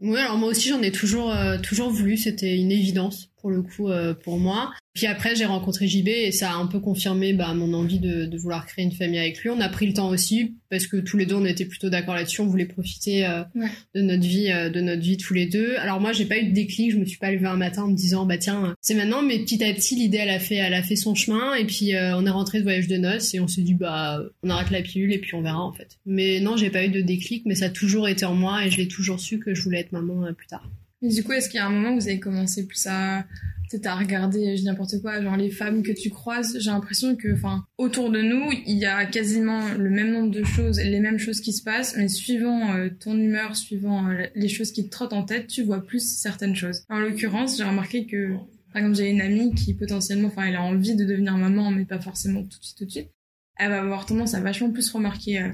Oui, 0.02 0.18
alors 0.18 0.38
moi 0.38 0.50
aussi 0.50 0.70
j'en 0.70 0.82
ai 0.82 0.92
toujours 0.92 1.32
euh, 1.32 1.58
toujours 1.58 1.90
voulu, 1.92 2.16
c'était 2.16 2.58
une 2.58 2.72
évidence 2.72 3.29
pour 3.40 3.50
le 3.52 3.62
coup 3.62 3.90
euh, 3.90 4.14
pour 4.14 4.38
moi. 4.38 4.72
Puis 4.96 5.06
après 5.06 5.36
j'ai 5.36 5.46
rencontré 5.46 5.88
JB 5.88 6.08
et 6.10 6.32
ça 6.32 6.52
a 6.52 6.56
un 6.56 6.66
peu 6.66 6.80
confirmé 6.80 7.32
bah, 7.34 7.54
mon 7.54 7.74
envie 7.74 8.00
de, 8.00 8.26
de 8.26 8.38
vouloir 8.38 8.66
créer 8.66 8.84
une 8.84 8.92
famille 8.92 9.20
avec 9.20 9.40
lui. 9.40 9.50
On 9.50 9.62
a 9.62 9.70
pris 9.70 9.88
le 9.88 9.94
temps 9.94 10.10
aussi 10.10 10.56
parce 10.70 10.88
que 10.88 10.98
tous 10.98 11.16
les 11.16 11.26
deux 11.26 11.36
on 11.36 11.46
était 11.46 11.66
plutôt 11.66 11.90
d'accord 11.90 12.16
là-dessus. 12.16 12.42
On 12.42 12.48
voulait 12.48 12.66
profiter 12.66 13.26
euh, 13.26 13.44
Ouais. 13.56 13.70
de 13.96 14.02
notre 14.02 14.24
vie 14.24 14.52
euh, 14.52 14.70
de 14.70 14.82
notre 14.82 15.02
vie 15.02 15.18
tous 15.18 15.34
les 15.34 15.46
deux. 15.46 15.76
Alors 15.78 16.02
moi 16.02 16.12
j'ai 16.12 16.26
pas 16.26 16.38
eu 16.40 16.48
de 16.50 16.54
déclic, 16.54 16.92
je 16.92 16.98
me 16.98 17.06
suis 17.06 17.18
pas 17.20 17.32
levée 17.32 17.46
un 17.48 17.56
matin 17.56 17.84
en 17.84 17.88
me 17.88 17.96
disant 17.96 18.26
bah 18.26 18.38
tiens 18.38 18.76
c'est 18.82 18.96
maintenant. 18.96 19.22
Mais 19.22 19.40
petit 19.40 19.64
à 19.64 19.74
petit 19.74 19.96
l'idée 19.96 20.18
elle 20.18 20.30
a 20.30 20.40
fait 20.40 20.56
elle 20.56 20.74
a 20.74 20.84
fait 20.84 20.96
son 20.98 21.16
chemin 21.16 21.54
et 21.56 21.66
puis 21.66 21.92
on 21.96 22.26
est 22.26 22.30
rentré 22.32 22.58
de 22.60 22.64
voyage 22.64 22.88
de 22.88 22.98
noces 22.98 23.34
et 23.34 23.40
on 23.40 23.48
s'est 23.48 23.62
dit 23.62 23.76
bah 23.76 24.22
on 24.44 24.50
arrête 24.50 24.72
la 24.72 24.82
pilule 24.82 25.14
et 25.14 25.20
puis 25.20 25.36
on 25.36 25.42
verra 25.42 25.62
en 25.64 25.72
fait. 25.72 25.98
Mais 26.06 26.40
non 26.42 26.58
j'ai 26.58 26.72
pas 26.72 26.84
eu 26.84 26.90
de 26.90 27.02
déclic 27.02 27.44
mais 27.46 27.56
ça 27.56 27.66
a 27.66 27.70
toujours 27.70 28.10
été 28.10 28.26
en 28.26 28.36
moi 28.36 28.66
et 28.66 28.72
je 28.72 28.78
l'ai 28.78 28.88
toujours 28.88 29.20
su 29.20 29.40
que 29.40 29.54
je 29.54 29.62
voulais 29.62 29.80
être 29.80 29.92
maman 29.94 30.34
plus 30.34 30.48
tard. 30.48 30.68
Mais 31.02 31.10
du 31.10 31.24
coup, 31.24 31.32
est-ce 31.32 31.50
qu'il 31.50 31.58
y 31.58 31.62
a 31.62 31.68
un 31.68 31.72
moment 31.72 31.92
où 31.92 32.00
vous 32.00 32.08
avez 32.08 32.20
commencé 32.20 32.66
plus 32.68 32.88
à 32.88 33.26
peut-être 33.70 33.86
à 33.86 33.96
regarder, 33.96 34.58
je 34.58 34.64
n'importe 34.64 35.00
quoi, 35.02 35.22
genre 35.22 35.38
les 35.38 35.52
femmes 35.52 35.84
que 35.84 35.92
tu 35.92 36.10
croises, 36.10 36.58
j'ai 36.60 36.72
l'impression 36.72 37.16
que, 37.16 37.34
enfin, 37.34 37.66
autour 37.78 38.10
de 38.10 38.20
nous, 38.20 38.52
il 38.66 38.78
y 38.78 38.86
a 38.86 39.06
quasiment 39.06 39.74
le 39.78 39.90
même 39.92 40.12
nombre 40.12 40.32
de 40.32 40.44
choses, 40.44 40.80
les 40.80 41.00
mêmes 41.00 41.20
choses 41.20 41.40
qui 41.40 41.54
se 41.54 41.64
passent, 41.64 41.96
mais 41.96 42.08
suivant 42.08 42.74
euh, 42.74 42.90
ton 43.00 43.16
humeur, 43.16 43.56
suivant 43.56 44.10
euh, 44.10 44.26
les 44.34 44.48
choses 44.48 44.72
qui 44.72 44.86
te 44.86 44.90
trottent 44.90 45.14
en 45.14 45.24
tête, 45.24 45.48
tu 45.48 45.62
vois 45.62 45.86
plus 45.86 46.00
certaines 46.00 46.56
choses. 46.56 46.82
En 46.90 47.00
l'occurrence, 47.00 47.58
j'ai 47.58 47.64
remarqué 47.64 48.08
que 48.08 48.34
par 48.72 48.82
exemple, 48.82 48.98
j'ai 48.98 49.10
une 49.10 49.22
amie 49.22 49.54
qui 49.56 49.74
potentiellement, 49.74 50.28
enfin, 50.28 50.44
elle 50.44 50.56
a 50.56 50.62
envie 50.62 50.96
de 50.96 51.04
devenir 51.04 51.36
maman, 51.38 51.72
mais 51.72 51.86
pas 51.86 52.00
forcément 52.00 52.44
tout 52.44 52.60
de 52.60 52.64
suite, 52.64 52.78
tout 52.78 52.86
de 52.86 52.92
suite. 52.92 53.10
Elle 53.58 53.70
va 53.70 53.82
avoir 53.82 54.06
tendance 54.06 54.36
à 54.36 54.42
vachement 54.42 54.72
plus 54.72 54.90
remarquer 54.92 55.42
euh, 55.42 55.50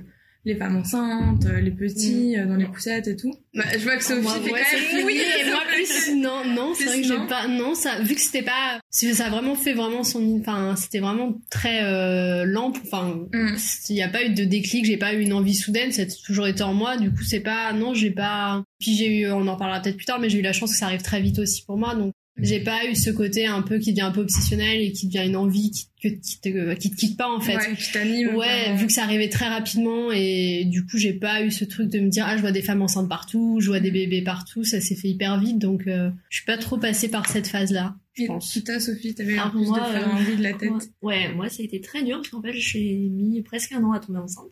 les 0.46 0.56
femmes 0.56 0.78
enceintes, 0.78 1.46
euh, 1.46 1.60
les 1.60 1.72
petits 1.72 2.38
euh, 2.38 2.46
dans 2.46 2.56
les 2.56 2.66
poussettes 2.66 3.08
et 3.08 3.16
tout. 3.16 3.34
Bah, 3.54 3.64
je 3.74 3.80
vois 3.84 3.98
que 3.98 4.04
Sophie 4.04 4.22
Moi, 4.22 4.34
fait 4.34 4.52
ouais, 4.52 4.62
quand 4.72 4.96
même 4.98 5.06
oui. 5.06 5.20
et 5.42 5.50
moi 5.50 5.62
plus 5.74 6.16
non 6.16 6.46
non 6.46 6.74
c'est 6.78 6.86
vrai 6.86 7.02
que 7.02 7.08
j'ai 7.08 7.28
pas 7.28 7.48
non 7.48 7.74
ça 7.74 8.00
vu 8.00 8.16
que 8.16 8.22
c'était 8.22 8.44
pas 8.44 8.80
ça 8.90 9.26
a 9.26 9.30
vraiment 9.30 9.56
fait 9.56 9.74
vraiment 9.74 10.04
son 10.04 10.40
enfin 10.40 10.76
c'était 10.76 11.00
vraiment 11.00 11.36
très 11.50 11.84
euh, 11.84 12.44
lent 12.46 12.74
enfin 12.86 13.16
Mm. 13.32 13.56
il 13.90 13.96
n'y 13.96 14.04
a 14.04 14.10
pas 14.10 14.24
eu 14.24 14.30
de 14.30 14.44
déclic 14.44 14.86
j'ai 14.86 14.98
pas 14.98 15.14
eu 15.14 15.22
une 15.22 15.34
envie 15.34 15.56
soudaine 15.56 15.92
ça 15.92 16.04
a 16.04 16.06
toujours 16.06 16.48
été 16.48 16.64
en 16.64 16.74
moi 16.74 16.98
du 16.98 17.10
coup 17.12 17.24
c'est 17.24 17.40
pas 17.40 17.74
non 17.74 17.94
j'ai 17.94 18.12
pas 18.12 18.64
puis 18.80 18.96
j'ai 18.96 19.20
eu 19.22 19.32
on 19.32 19.48
en 19.48 19.56
parlera 19.58 19.82
peut-être 19.82 19.98
plus 19.98 20.06
tard 20.06 20.20
mais 20.20 20.30
j'ai 20.30 20.40
eu 20.40 20.44
la 20.44 20.54
chance 20.54 20.72
que 20.72 20.78
ça 20.78 20.86
arrive 20.86 21.02
très 21.02 21.22
vite 21.22 21.40
aussi 21.40 21.64
pour 21.66 21.78
moi 21.78 21.96
donc 21.96 22.14
j'ai 22.38 22.60
pas 22.60 22.86
eu 22.86 22.96
ce 22.96 23.10
côté 23.10 23.46
un 23.46 23.62
peu 23.62 23.80
qui 23.80 23.92
devient 23.92 24.02
un 24.02 24.12
peu 24.12 24.22
obsessionnel 24.22 24.82
et 24.82 24.92
qui 24.92 25.08
devient 25.08 25.26
une 25.26 25.38
envie 25.38 25.72
qui 25.72 25.88
te, 26.02 26.08
qui 26.08 26.42
te, 26.42 26.74
qui 26.74 26.92
te 26.92 26.96
quitte 26.96 27.18
pas 27.18 27.30
en 27.30 27.40
fait 27.40 27.56
Ouais, 27.56 27.76
qui 27.76 27.92
t'anime. 27.92 28.36
Ouais, 28.36 28.76
vu 28.76 28.88
que 28.88 28.94
ça 28.94 29.04
arrivait 29.04 29.30
très 29.30 29.48
rapidement 29.48 30.12
et 30.12 30.66
du 30.66 30.86
coup 30.86 30.98
j'ai 30.98 31.14
pas 31.14 31.44
eu 31.44 31.52
ce 31.52 31.64
truc 31.64 31.90
de 31.90 32.00
me 32.00 32.10
dire 32.10 32.26
ah 32.28 32.36
je 32.36 32.42
vois 32.42 32.52
des 32.52 32.62
femmes 32.62 32.82
enceintes 32.82 33.08
partout, 33.08 33.60
je 33.62 33.68
vois 33.68 33.80
des 33.80 33.92
bébés 33.92 34.22
partout, 34.22 34.64
ça 34.64 34.82
s'est 34.82 34.96
fait 34.96 35.10
hyper 35.10 35.40
vite 35.40 35.60
donc 35.60 35.88
euh, 35.88 36.10
je 36.30 36.38
suis 36.38 36.46
pas 36.46 36.58
trop 36.58 36.78
passée 36.78 37.10
par 37.10 37.28
cette 37.30 37.48
phase 37.48 37.72
là, 37.72 37.96
je 38.14 38.24
Et 38.24 38.28
toi, 38.64 38.80
Sophie, 38.80 39.16
t'avais 39.16 39.36
plus 39.52 39.66
moi, 39.68 39.80
de 39.80 39.86
faire 39.86 40.10
euh, 40.10 40.12
un 40.12 40.24
vide 40.24 40.38
de 40.38 40.44
la 40.44 40.54
tête. 40.54 40.72
Ouais, 41.02 41.34
moi 41.34 41.50
ça 41.50 41.62
a 41.62 41.66
été 41.66 41.80
très 41.80 42.04
dur 42.04 42.18
parce 42.18 42.30
qu'en 42.30 42.42
fait 42.42 42.54
j'ai 42.54 43.10
mis 43.10 43.42
presque 43.44 43.72
un 43.72 43.84
an 43.84 43.94
à 43.94 44.00
tomber 44.00 44.20
enceinte. 44.20 44.52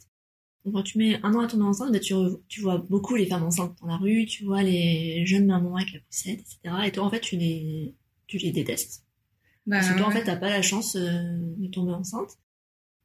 Donc 0.66 0.76
quand 0.76 0.84
tu 0.84 0.98
mets 0.98 1.20
un 1.24 1.34
an 1.34 1.42
à 1.42 1.48
tomber 1.48 1.64
enceinte, 1.64 1.92
bah, 1.92 2.00
tu, 2.00 2.62
vois 2.62 2.78
beaucoup 2.78 3.16
les 3.16 3.26
femmes 3.26 3.44
enceintes 3.44 3.78
dans 3.82 3.88
la 3.88 3.98
rue, 3.98 4.26
tu 4.26 4.46
vois 4.46 4.64
les 4.64 5.26
jeunes 5.26 5.46
mamans 5.46 5.76
avec 5.76 5.94
la 5.94 6.00
poussette, 6.00 6.40
etc. 6.40 6.76
Et 6.86 6.92
toi 6.92 7.04
en 7.04 7.10
fait 7.10 7.20
tu 7.20 7.36
les, 7.36 7.94
tu 8.28 8.38
les 8.38 8.52
détestes. 8.52 9.04
Bah, 9.66 9.78
Parce 9.78 9.90
que 9.92 9.98
toi 9.98 10.08
en 10.08 10.12
fait 10.12 10.24
t'as 10.24 10.38
pas 10.38 10.50
la 10.50 10.62
chance 10.62 10.96
euh, 10.96 11.38
de 11.58 11.68
tomber 11.68 11.92
enceinte. 11.92 12.30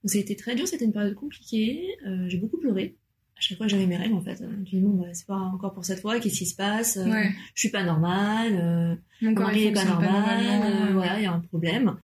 Donc 0.02 0.10
ça 0.10 0.18
a 0.18 0.20
été 0.20 0.36
très 0.36 0.54
dur, 0.54 0.68
c'était 0.68 0.84
une 0.84 0.92
période 0.92 1.14
compliquée, 1.16 1.96
euh, 2.06 2.28
j'ai 2.28 2.38
beaucoup 2.38 2.58
pleuré. 2.58 2.96
À 3.36 3.40
chaque 3.40 3.58
fois 3.58 3.66
j'avais 3.66 3.86
mes 3.86 3.96
règles 3.96 4.14
en 4.14 4.22
fait, 4.22 4.38
je 4.40 4.44
me 4.46 4.64
dis 4.64 4.78
bon 4.78 4.90
bah 4.90 5.08
c'est 5.12 5.26
pas 5.26 5.36
encore 5.36 5.74
pour 5.74 5.84
cette 5.84 6.00
fois, 6.00 6.20
qu'est-ce 6.20 6.38
qui 6.38 6.46
se 6.46 6.54
passe? 6.54 6.96
Euh, 6.96 7.06
Ouais. 7.06 7.30
Je 7.54 7.60
suis 7.60 7.70
pas 7.70 7.82
normale, 7.82 9.00
Mon 9.20 9.32
mari 9.32 9.64
est 9.64 9.72
pas 9.72 9.84
normal, 9.84 10.92
voilà, 10.92 11.18
il 11.18 11.24
y 11.24 11.26
a 11.26 11.32
un 11.32 11.40
problème. 11.40 11.96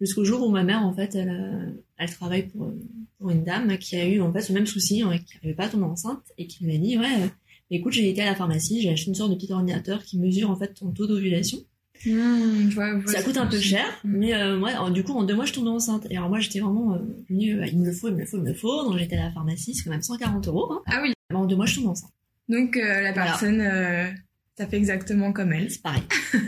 Jusqu'au 0.00 0.24
jour 0.24 0.46
où 0.46 0.50
ma 0.50 0.62
mère, 0.62 0.84
en 0.84 0.92
fait, 0.92 1.14
elle, 1.14 1.82
elle 1.96 2.10
travaille 2.10 2.48
pour, 2.48 2.70
pour 3.18 3.30
une 3.30 3.44
dame 3.44 3.78
qui 3.78 3.96
a 3.96 4.06
eu, 4.06 4.20
en 4.20 4.32
fait, 4.32 4.48
le 4.48 4.54
même 4.54 4.66
souci, 4.66 5.02
hein, 5.02 5.16
qui 5.18 5.34
n'arrivait 5.36 5.54
pas 5.54 5.64
à 5.64 5.68
tomber 5.68 5.84
enceinte, 5.84 6.22
et 6.38 6.46
qui 6.46 6.64
lui 6.64 6.74
a 6.74 6.78
dit, 6.78 6.98
ouais, 6.98 7.04
euh, 7.22 7.26
écoute, 7.70 7.92
j'ai 7.92 8.08
été 8.10 8.22
à 8.22 8.26
la 8.26 8.34
pharmacie, 8.34 8.80
j'ai 8.82 8.90
acheté 8.90 9.08
une 9.08 9.14
sorte 9.14 9.30
de 9.30 9.36
petit 9.36 9.52
ordinateur 9.52 10.02
qui 10.02 10.18
mesure, 10.18 10.50
en 10.50 10.56
fait, 10.56 10.74
ton 10.74 10.90
taux 10.90 11.06
d'ovulation. 11.06 11.58
Mmh, 12.04 12.72
Ça 13.06 13.20
ce 13.20 13.24
coûte 13.24 13.38
un 13.38 13.46
peu 13.46 13.58
cher, 13.58 13.86
Mm. 14.04 14.16
mais 14.18 14.34
euh, 14.34 14.60
en- 14.60 14.90
du 14.90 15.02
coup, 15.02 15.12
en 15.12 15.22
deux 15.24 15.34
mois, 15.34 15.46
je 15.46 15.54
tombais 15.54 15.70
enceinte. 15.70 16.06
Et 16.10 16.16
alors, 16.18 16.28
moi, 16.28 16.40
j'étais 16.40 16.60
vraiment 16.60 16.92
euh, 16.94 16.98
venue, 17.30 17.58
euh, 17.58 17.66
il 17.66 17.78
me 17.78 17.86
le 17.86 17.92
faut, 17.92 18.08
il 18.08 18.14
me 18.14 18.20
le 18.20 18.26
faut, 18.26 18.36
il 18.36 18.42
me 18.42 18.48
le 18.48 18.54
faut. 18.54 18.84
Donc, 18.84 18.98
j'étais 18.98 19.16
à 19.16 19.24
la 19.24 19.30
pharmacie, 19.32 19.74
c'est 19.74 19.84
quand 19.84 19.90
même 19.90 20.02
140 20.02 20.46
euros. 20.48 20.70
Hein. 20.72 20.82
Ah 20.86 21.00
oui. 21.02 21.14
Alors, 21.30 21.42
en 21.42 21.46
deux 21.46 21.56
mois, 21.56 21.64
je 21.64 21.76
tombe 21.76 21.86
enceinte. 21.86 22.10
Donc, 22.50 22.76
euh, 22.76 23.00
la 23.00 23.12
personne, 23.14 23.60
ça 24.58 24.66
fait 24.66 24.76
exactement 24.76 25.32
comme 25.32 25.52
elle. 25.54 25.70
C'est 25.70 25.80
pareil. 25.82 26.02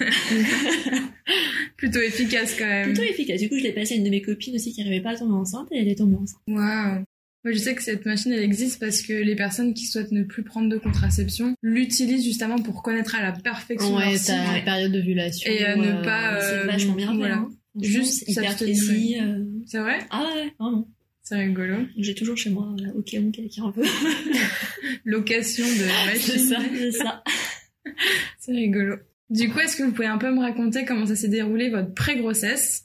Plutôt 1.78 2.00
efficace 2.00 2.54
quand 2.58 2.66
même. 2.66 2.92
Plutôt 2.92 3.02
efficace. 3.08 3.40
Du 3.40 3.48
coup, 3.48 3.56
je 3.56 3.62
l'ai 3.62 3.72
passé 3.72 3.94
à 3.94 3.96
une 3.96 4.04
de 4.04 4.10
mes 4.10 4.20
copines 4.20 4.54
aussi 4.54 4.72
qui 4.72 4.80
n'arrivait 4.84 5.00
pas 5.02 5.12
à 5.12 5.16
tomber 5.16 5.32
enceinte, 5.34 5.68
et 5.70 5.78
elle 5.78 5.88
est 5.88 5.94
tombée 5.94 6.16
enceinte. 6.16 6.40
Waouh. 6.48 7.04
Moi, 7.44 7.52
je 7.52 7.58
sais 7.58 7.74
que 7.76 7.82
cette 7.84 8.04
machine, 8.04 8.32
elle 8.32 8.42
existe 8.42 8.80
parce 8.80 9.00
que 9.00 9.12
les 9.12 9.36
personnes 9.36 9.72
qui 9.72 9.86
souhaitent 9.86 10.10
ne 10.10 10.24
plus 10.24 10.42
prendre 10.42 10.68
de 10.68 10.76
contraception 10.76 11.54
l'utilisent 11.62 12.24
justement 12.24 12.58
pour 12.58 12.82
connaître 12.82 13.14
à 13.14 13.22
la 13.22 13.30
perfection 13.32 13.96
Ouais, 13.96 14.10
leur 14.12 14.22
ta 14.24 14.52
ouais. 14.52 14.64
période 14.64 14.92
d'ovulation. 14.92 15.48
Et, 15.50 15.64
euh, 15.64 15.76
ne 15.76 16.02
pas, 16.04 16.40
c'est 16.40 16.52
euh, 16.52 16.64
vachement 16.66 16.94
bien 16.94 17.14
voilà. 17.14 17.36
hein. 17.36 17.48
Juste 17.80 18.24
c'est 18.26 18.32
s'abstenir. 18.32 19.22
euh. 19.22 19.44
C'est 19.66 19.78
vrai? 19.78 19.98
Ah 20.10 20.24
ouais, 20.34 20.52
vraiment. 20.58 20.88
C'est 21.22 21.36
rigolo. 21.36 21.76
J'ai 21.96 22.14
toujours 22.16 22.36
chez 22.36 22.50
moi, 22.50 22.74
là, 22.82 22.88
au 22.96 23.02
cas 23.02 23.18
où 23.18 23.30
quelqu'un 23.30 23.66
un 23.66 23.70
peu. 23.72 23.84
Location 25.04 25.64
de 25.64 25.86
machine. 26.06 26.20
c'est 26.20 26.38
ça, 26.38 26.56
c'est 26.76 26.92
ça. 26.92 27.22
C'est 28.40 28.52
rigolo. 28.52 28.96
Du 29.30 29.50
coup, 29.50 29.58
est-ce 29.58 29.76
que 29.76 29.82
vous 29.82 29.92
pouvez 29.92 30.06
un 30.06 30.18
peu 30.18 30.32
me 30.32 30.40
raconter 30.40 30.84
comment 30.84 31.06
ça 31.06 31.16
s'est 31.16 31.28
déroulé 31.28 31.68
votre 31.68 31.92
pré-grossesse 31.92 32.84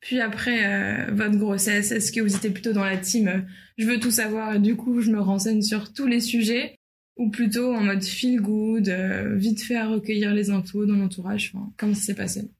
Puis 0.00 0.20
après 0.20 0.66
euh, 0.66 1.12
votre 1.12 1.36
grossesse, 1.36 1.92
est-ce 1.92 2.10
que 2.10 2.20
vous 2.20 2.34
étiez 2.34 2.50
plutôt 2.50 2.72
dans 2.72 2.84
la 2.84 2.96
team 2.96 3.28
euh, 3.28 3.40
je 3.76 3.86
veux 3.86 3.98
tout 3.98 4.10
savoir 4.10 4.54
et 4.54 4.58
du 4.58 4.76
coup 4.76 5.00
je 5.00 5.10
me 5.10 5.20
renseigne 5.20 5.62
sur 5.62 5.92
tous 5.92 6.06
les 6.06 6.20
sujets 6.20 6.78
ou 7.16 7.30
plutôt 7.30 7.74
en 7.74 7.80
mode 7.80 8.02
feel 8.02 8.40
good, 8.40 8.88
euh, 8.88 9.36
vite 9.36 9.62
fait 9.62 9.76
à 9.76 9.88
recueillir 9.88 10.34
les 10.34 10.50
infos 10.50 10.84
dans 10.84 10.96
l'entourage 10.96 11.52
enfin, 11.54 11.72
Comment 11.76 11.94
ça 11.94 12.02
s'est 12.02 12.14
passé? 12.14 12.50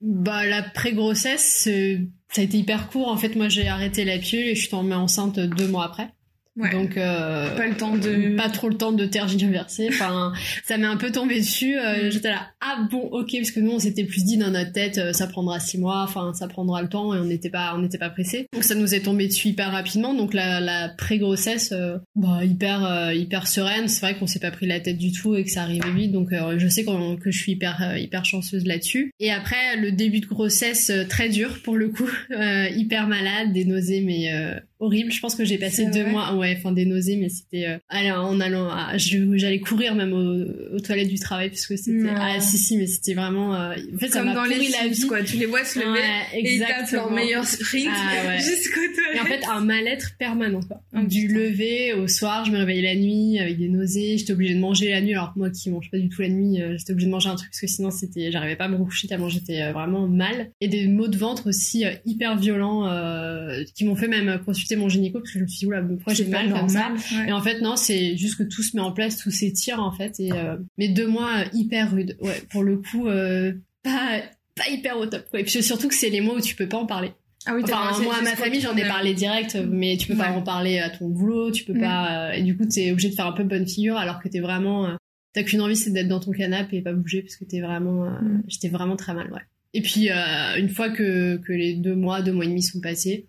Bah 0.00 0.46
la 0.46 0.62
pré-grossesse 0.62 1.68
euh, 1.68 1.98
ça 2.28 2.40
a 2.40 2.44
été 2.44 2.58
hyper 2.58 2.88
court. 2.88 3.08
En 3.08 3.16
fait 3.16 3.34
moi 3.36 3.48
j'ai 3.48 3.66
arrêté 3.66 4.04
la 4.04 4.18
pilule 4.18 4.48
et 4.48 4.54
je 4.54 4.60
suis 4.60 4.70
tombée 4.70 4.94
enceinte 4.94 5.38
deux 5.38 5.68
mois 5.68 5.86
après. 5.86 6.10
Ouais. 6.56 6.70
Donc 6.70 6.96
euh, 6.96 7.56
pas 7.56 7.66
le 7.66 7.74
temps 7.76 7.96
de... 7.96 8.36
pas 8.36 8.48
trop 8.48 8.68
le 8.68 8.76
temps 8.76 8.92
de 8.92 9.04
tergiverser. 9.06 9.88
Enfin, 9.88 10.32
ça 10.64 10.76
m'est 10.78 10.86
un 10.86 10.96
peu 10.96 11.10
tombé 11.10 11.40
dessus. 11.40 11.76
Euh, 11.76 12.06
Mm. 12.06 12.10
J'étais 12.10 12.30
là, 12.30 12.48
ah 12.60 12.86
bon, 12.90 13.00
ok, 13.12 13.30
parce 13.36 13.50
que 13.50 13.60
nous 13.60 13.72
on 13.72 13.78
s'était 13.78 14.04
plus 14.04 14.24
dit 14.24 14.36
dans 14.36 14.50
notre 14.50 14.72
tête, 14.72 14.98
euh, 14.98 15.12
ça 15.12 15.26
prendra 15.26 15.58
six 15.60 15.78
mois, 15.78 16.02
enfin 16.02 16.32
ça 16.34 16.48
prendra 16.48 16.82
le 16.82 16.88
temps 16.88 17.14
et 17.14 17.18
on 17.18 17.24
n'était 17.24 17.50
pas, 17.50 17.72
on 17.74 17.78
n'était 17.78 17.98
pas 17.98 18.10
pressé. 18.10 18.46
Donc 18.52 18.62
ça 18.64 18.74
nous 18.74 18.94
est 18.94 19.00
tombé 19.00 19.26
dessus 19.26 19.48
hyper 19.48 19.70
rapidement. 19.72 20.14
Donc 20.14 20.34
la, 20.34 20.60
la 20.60 20.88
pré-grossesse, 20.88 21.72
euh, 21.72 21.98
bah 22.16 22.44
hyper, 22.44 22.84
euh, 22.84 23.14
hyper 23.14 23.46
sereine. 23.46 23.88
C'est 23.88 24.00
vrai 24.00 24.14
qu'on 24.16 24.26
s'est 24.26 24.38
pas 24.40 24.50
pris 24.50 24.66
la 24.66 24.80
tête 24.80 24.98
du 24.98 25.12
tout 25.12 25.34
et 25.34 25.44
que 25.44 25.50
ça 25.50 25.62
arrivait 25.62 25.92
vite. 25.92 26.12
Donc 26.12 26.32
euh, 26.32 26.58
je 26.58 26.68
sais 26.68 26.84
qu'on- 26.84 27.16
que 27.16 27.30
je 27.30 27.38
suis 27.38 27.52
hyper, 27.52 27.80
euh, 27.82 27.98
hyper 27.98 28.24
chanceuse 28.24 28.64
là-dessus. 28.64 29.12
Et 29.20 29.30
après 29.32 29.76
le 29.76 29.92
début 29.92 30.20
de 30.20 30.26
grossesse 30.26 30.90
euh, 30.90 31.04
très 31.04 31.28
dur 31.28 31.60
pour 31.64 31.76
le 31.76 31.88
coup, 31.88 32.08
euh, 32.32 32.68
hyper 32.74 33.06
malade, 33.08 33.52
des 33.52 33.64
nausées 33.64 34.02
mais 34.02 34.32
euh, 34.32 34.54
horrible. 34.84 35.12
Je 35.12 35.20
pense 35.20 35.34
que 35.34 35.44
j'ai 35.44 35.58
passé 35.58 35.86
deux 35.86 36.02
vrai 36.02 36.10
mois, 36.12 36.34
ouais, 36.36 36.54
enfin 36.58 36.72
des 36.72 36.84
nausées, 36.84 37.16
mais 37.16 37.28
c'était 37.28 37.66
euh, 37.66 37.78
aller 37.88 38.10
en 38.10 38.40
allant, 38.40 38.68
à- 38.68 38.96
j'allais 38.96 39.60
courir 39.60 39.94
même 39.94 40.12
aux, 40.12 40.76
aux 40.76 40.80
toilettes 40.80 41.08
du 41.08 41.18
travail 41.18 41.48
parce 41.50 41.66
que 41.66 41.76
c'était, 41.76 42.08
ah 42.16 42.40
si 42.40 42.58
si, 42.58 42.76
mais 42.76 42.86
c'était 42.86 43.14
vraiment, 43.14 43.54
euh, 43.54 43.74
en 43.94 43.98
fait 43.98 44.08
Comme 44.10 44.32
dans 44.34 44.44
les 44.44 44.68
la 44.68 44.88
vie. 44.88 45.06
quoi. 45.06 45.22
Tu 45.22 45.36
les 45.36 45.46
vois 45.46 45.64
se 45.64 45.78
lever 45.78 45.90
Ouais, 45.90 46.00
et 46.34 46.54
ils 46.54 46.58
tapent 46.60 46.68
leur 46.70 46.78
exactement. 46.80 47.10
meilleur 47.10 47.44
sprint 47.46 47.88
Ah 47.90 48.26
ouais. 48.28 48.38
jusqu'au 48.38 48.80
toilette. 48.80 49.16
Et 49.16 49.20
en 49.20 49.24
fait, 49.24 49.40
un 49.50 49.60
mal-être 49.60 50.12
permanent, 50.18 50.60
quoi. 50.60 50.80
Oh, 50.96 51.00
du 51.06 51.26
putain. 51.28 51.38
lever 51.38 51.92
au 51.94 52.06
soir, 52.08 52.44
je 52.44 52.50
me 52.52 52.58
réveillais 52.58 52.82
la 52.82 52.94
nuit 52.96 53.38
avec 53.38 53.58
des 53.58 53.68
nausées, 53.68 54.18
j'étais 54.18 54.32
obligée 54.32 54.54
de 54.54 54.60
manger 54.60 54.90
la 54.90 55.00
nuit, 55.00 55.12
alors 55.14 55.32
que 55.34 55.38
moi 55.38 55.50
qui 55.50 55.70
mange 55.70 55.90
pas 55.90 55.98
du 55.98 56.08
tout 56.08 56.22
la 56.22 56.28
nuit, 56.28 56.60
euh, 56.60 56.76
j'étais 56.78 56.92
obligée 56.92 57.06
de 57.06 57.12
manger 57.12 57.28
un 57.28 57.36
truc 57.36 57.50
parce 57.50 57.60
que 57.60 57.66
sinon 57.66 57.90
c'était, 57.90 58.30
j'arrivais 58.32 58.56
pas 58.56 58.64
à 58.64 58.68
me 58.68 58.76
recoucher 58.76 59.08
tellement 59.08 59.28
j'étais 59.28 59.62
euh, 59.62 59.72
vraiment 59.72 60.06
mal. 60.08 60.50
Et 60.60 60.68
des 60.68 60.86
maux 60.88 61.08
de 61.08 61.16
ventre 61.16 61.48
aussi 61.48 61.84
euh, 61.84 61.90
hyper 62.06 62.36
violents, 62.36 62.86
euh, 62.88 63.62
qui 63.74 63.84
m'ont 63.84 63.96
fait 63.96 64.08
même 64.08 64.40
consulter 64.44 64.73
mon 64.76 64.88
gynéco 64.88 65.18
parce 65.20 65.32
que 65.32 65.38
je 65.38 65.44
me 65.44 65.48
suis 65.48 65.60
dit, 65.60 65.66
oula, 65.66 65.82
pourquoi 65.82 66.14
j'ai 66.14 66.24
mal 66.26 66.50
comme 66.52 66.68
ça? 66.68 66.92
ouais. 67.12 67.28
Et 67.28 67.32
en 67.32 67.40
fait, 67.40 67.60
non, 67.60 67.76
c'est 67.76 68.16
juste 68.16 68.36
que 68.36 68.42
tout 68.42 68.62
se 68.62 68.76
met 68.76 68.82
en 68.82 68.92
place, 68.92 69.16
tout 69.18 69.30
s'étire, 69.30 69.80
en 69.80 69.92
fait. 69.92 70.18
Et, 70.20 70.32
euh, 70.32 70.56
mais 70.78 70.88
deux 70.88 71.06
mois 71.06 71.30
euh, 71.40 71.44
hyper 71.52 71.90
rudes. 71.92 72.16
Ouais, 72.20 72.42
pour 72.50 72.62
le 72.62 72.78
coup, 72.78 73.06
euh, 73.08 73.52
pas, 73.82 74.20
pas 74.56 74.68
hyper 74.70 74.96
au 74.98 75.06
top. 75.06 75.28
Quoi. 75.30 75.40
Et 75.40 75.44
puis 75.44 75.62
surtout 75.62 75.88
que 75.88 75.94
c'est 75.94 76.10
les 76.10 76.20
mois 76.20 76.36
où 76.36 76.40
tu 76.40 76.54
peux 76.54 76.68
pas 76.68 76.78
en 76.78 76.86
parler. 76.86 77.12
Ah 77.46 77.54
oui, 77.54 77.60
Enfin, 77.64 78.00
moi, 78.02 78.16
à 78.16 78.22
ma 78.22 78.36
famille, 78.36 78.60
j'en 78.62 78.74
ai 78.74 78.82
parlé 78.86 79.12
direct, 79.12 79.56
mais 79.68 79.98
tu 79.98 80.08
peux 80.08 80.16
pas 80.16 80.30
en 80.30 80.40
parler 80.42 80.78
à 80.78 80.88
ton 80.88 81.08
boulot, 81.10 81.50
tu 81.50 81.64
peux 81.64 81.74
Mm. 81.74 81.80
pas. 81.80 82.28
euh, 82.28 82.32
et 82.32 82.42
du 82.42 82.56
coup, 82.56 82.64
t'es 82.64 82.90
obligé 82.90 83.10
de 83.10 83.14
faire 83.14 83.26
un 83.26 83.32
peu 83.32 83.44
bonne 83.44 83.66
figure 83.68 83.96
alors 83.98 84.20
que 84.22 84.28
t'es 84.28 84.40
vraiment. 84.40 84.86
euh, 84.86 84.94
T'as 85.34 85.42
qu'une 85.42 85.60
envie, 85.60 85.76
c'est 85.76 85.90
d'être 85.90 86.06
dans 86.08 86.20
ton 86.20 86.30
canapé 86.30 86.76
et 86.76 86.80
pas 86.82 86.92
bouger 86.92 87.20
parce 87.20 87.36
que 87.36 87.44
t'es 87.44 87.60
vraiment. 87.60 88.04
euh, 88.06 88.10
Mm. 88.22 88.42
J'étais 88.48 88.68
vraiment 88.68 88.96
très 88.96 89.12
mal, 89.12 89.30
ouais. 89.32 89.40
Et 89.74 89.82
puis, 89.82 90.08
une 90.08 90.68
fois 90.68 90.88
que, 90.88 91.36
que 91.38 91.52
les 91.52 91.74
deux 91.74 91.96
mois, 91.96 92.22
deux 92.22 92.30
mois 92.32 92.44
et 92.44 92.48
demi 92.48 92.62
sont 92.62 92.80
passés, 92.80 93.26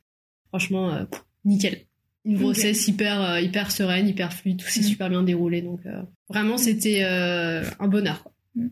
franchement, 0.50 1.06
nickel. 1.46 1.80
Une 2.26 2.38
grossesse 2.40 2.88
hyper, 2.88 3.22
euh, 3.22 3.40
hyper 3.40 3.72
sereine, 3.72 4.08
hyper 4.08 4.34
fluide, 4.34 4.58
tout 4.60 4.68
s'est 4.68 4.80
Mm. 4.80 4.84
super 4.84 5.10
bien 5.10 5.22
déroulé. 5.24 5.62
Donc, 5.62 5.80
euh, 5.86 6.02
vraiment, 6.28 6.58
c'était 6.58 7.04
euh, 7.04 7.64
un 7.80 7.88
bonheur. 7.88 8.24
Quoi. 8.24 8.32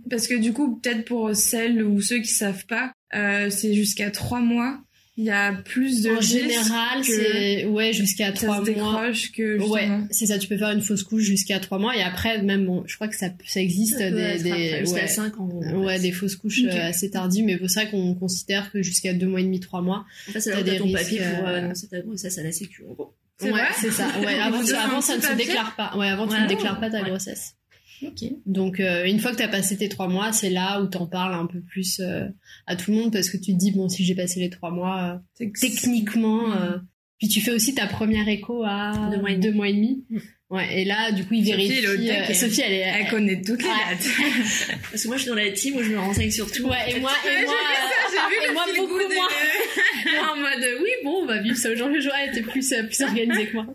Parce 0.10 0.28
que 0.28 0.34
du 0.36 0.54
coup, 0.54 0.78
peut-être 0.80 1.06
pour 1.06 1.36
celles 1.36 1.84
ou 1.84 2.02
ceux 2.02 2.20
qui 2.20 2.30
savent 2.32 2.66
pas, 2.66 2.94
c'est 3.12 3.74
jusqu'à 3.74 4.10
trois 4.12 4.40
mois. 4.42 4.80
Il 5.16 5.26
y 5.26 5.30
a 5.30 5.54
plus 5.54 6.02
de 6.02 6.10
en 6.10 6.22
général, 6.22 7.04
c'est 7.04 7.66
ouais 7.66 7.94
jusqu'à 7.94 8.28
ça 8.28 8.32
trois 8.48 8.56
mois. 8.58 8.64
décroche 8.66 9.32
que 9.32 9.60
Ouais, 9.70 9.88
c'est 10.10 10.26
ça. 10.26 10.40
Tu 10.40 10.48
peux 10.48 10.58
faire 10.58 10.72
une 10.72 10.82
fausse 10.82 11.04
couche 11.04 11.22
jusqu'à 11.22 11.60
trois 11.60 11.78
mois 11.78 11.96
et 11.96 12.02
après, 12.02 12.42
même, 12.42 12.66
bon, 12.66 12.84
je 12.88 12.96
crois 12.96 13.08
que 13.08 13.16
ça, 13.16 13.28
ça 13.46 13.62
existe 13.62 14.00
Ça 14.00 14.10
des, 14.10 14.40
des, 14.42 14.80
jusqu'à 14.80 15.02
ouais, 15.02 15.08
5 15.08 15.40
ans. 15.40 15.50
ouais, 15.76 16.00
des 16.00 16.12
fausses 16.12 16.36
couches 16.36 16.64
euh, 16.66 16.90
assez 16.90 17.12
tardives, 17.12 17.46
mais 17.46 17.60
c'est 17.68 17.82
vrai 17.82 17.92
qu'on 17.92 18.16
considère 18.16 18.72
que 18.72 18.82
jusqu'à 18.82 19.14
deux 19.14 19.28
mois 19.28 19.42
et 19.42 19.44
demi, 19.44 19.60
trois 19.60 19.82
mois. 19.84 20.04
Fait, 20.26 20.40
c'est 20.42 20.64
des 20.64 20.78
ton 20.80 20.86
risques, 20.86 20.98
papier 20.98 21.20
pour 21.20 21.48
euh, 21.48 21.52
euh, 21.52 21.58
annoncer 21.60 21.88
ta 21.88 22.00
grossesse 22.02 22.38
à 22.40 22.44
la 22.44 22.52
sécu, 22.52 22.84
en 22.90 22.94
gros. 22.94 23.14
C'est 23.38 23.46
ouais, 23.46 23.52
vrai 23.52 23.68
c'est 23.80 23.92
ça. 23.92 24.08
Ouais, 24.20 24.40
avant, 24.42 24.62
avant 24.62 25.02
ça 25.02 25.18
ne 25.18 25.22
se 25.22 25.34
déclare 25.34 25.76
pas. 25.76 25.96
Ouais, 25.96 26.08
avant 26.08 26.28
tu 26.28 26.40
ne 26.42 26.48
déclares 26.48 26.80
pas 26.80 26.90
ta 26.90 27.02
Ouais. 27.04 27.10
grossesse. 27.10 27.54
Ok. 28.08 28.30
Donc 28.46 28.80
euh, 28.80 29.06
une 29.06 29.20
fois 29.20 29.32
que 29.32 29.38
t'as 29.38 29.48
passé 29.48 29.78
tes 29.78 29.90
trois 29.90 30.08
mois, 30.08 30.32
c'est 30.34 30.50
là 30.50 30.82
où 30.82 30.88
t'en 30.88 31.08
parles 31.08 31.34
un 31.34 31.46
peu 31.46 31.62
plus 31.62 32.00
euh, 32.00 32.28
à 32.68 32.76
tout 32.76 32.92
le 32.92 32.98
monde 32.98 33.12
parce 33.14 33.30
que 33.30 33.38
tu 33.38 33.54
te 33.54 33.58
dis 33.58 33.72
bon 33.72 33.90
si 33.90 34.04
j'ai 34.04 34.16
passé 34.16 34.40
les 34.40 34.50
trois 34.50 34.72
mois, 34.72 35.22
euh, 35.42 35.48
techniquement. 35.60 36.48
Mm. 36.50 36.86
puis 37.20 37.28
tu 37.28 37.42
fais 37.42 37.52
aussi 37.52 37.74
ta 37.74 37.88
première 37.88 38.28
écho 38.28 38.64
à 38.66 39.10
Deux 39.12 39.20
mois 39.20 39.32
et 39.32 39.38
demi. 39.38 39.56
mois 39.56 39.70
et 39.70 39.74
demi. 39.74 40.06
Mm. 40.10 40.18
Ouais, 40.54 40.82
et 40.82 40.86
là, 40.86 41.12
du 41.12 41.24
coup, 41.26 41.34
il 41.34 41.46
Sophie, 41.46 41.68
vérifie. 41.68 41.80
elle 41.84 41.90
au 41.90 41.96
taquet. 41.98 42.32
euh, 42.32 42.34
Sophie, 42.36 42.62
elle 42.62 42.74
est. 42.74 42.80
Elle 43.00 43.08
connaît 43.10 43.42
toutes 43.42 43.62
les 43.64 43.68
Ouais. 43.68 43.74
dates. 43.90 44.08
Parce 44.92 45.02
que 45.04 45.08
moi, 45.08 45.18
je 45.18 45.22
suis 45.24 45.30
dans 45.30 45.36
la 45.36 45.50
team 45.52 45.76
où 45.78 45.84
je 45.84 45.90
me 45.90 45.98
renseigne 46.00 46.30
sur 46.32 46.52
tout. 46.52 46.64
Ouais, 46.68 46.78
et 46.96 47.00
moi, 47.00 47.12
et 47.26 47.44
moi, 47.46 47.54
ça, 47.56 48.12
j'ai 48.12 48.36
vu 48.36 48.50
et 48.50 48.54
moi 48.54 48.66
beaucoup 48.78 48.94
moins. 48.94 49.08
moi 49.10 50.34
en 50.34 50.38
mode 50.38 50.66
oui 50.82 50.90
bon 51.04 51.24
on 51.24 51.26
va 51.26 51.40
vivre 51.42 51.56
ça 51.58 51.72
aujourd'hui 51.72 51.98
le 51.98 52.02
jour 52.04 52.12
elle 52.22 52.30
était 52.30 52.42
plus 52.42 52.72
euh, 52.74 52.84
plus 52.84 53.02
organisée 53.02 53.48
que 53.48 53.54
moi 53.54 53.66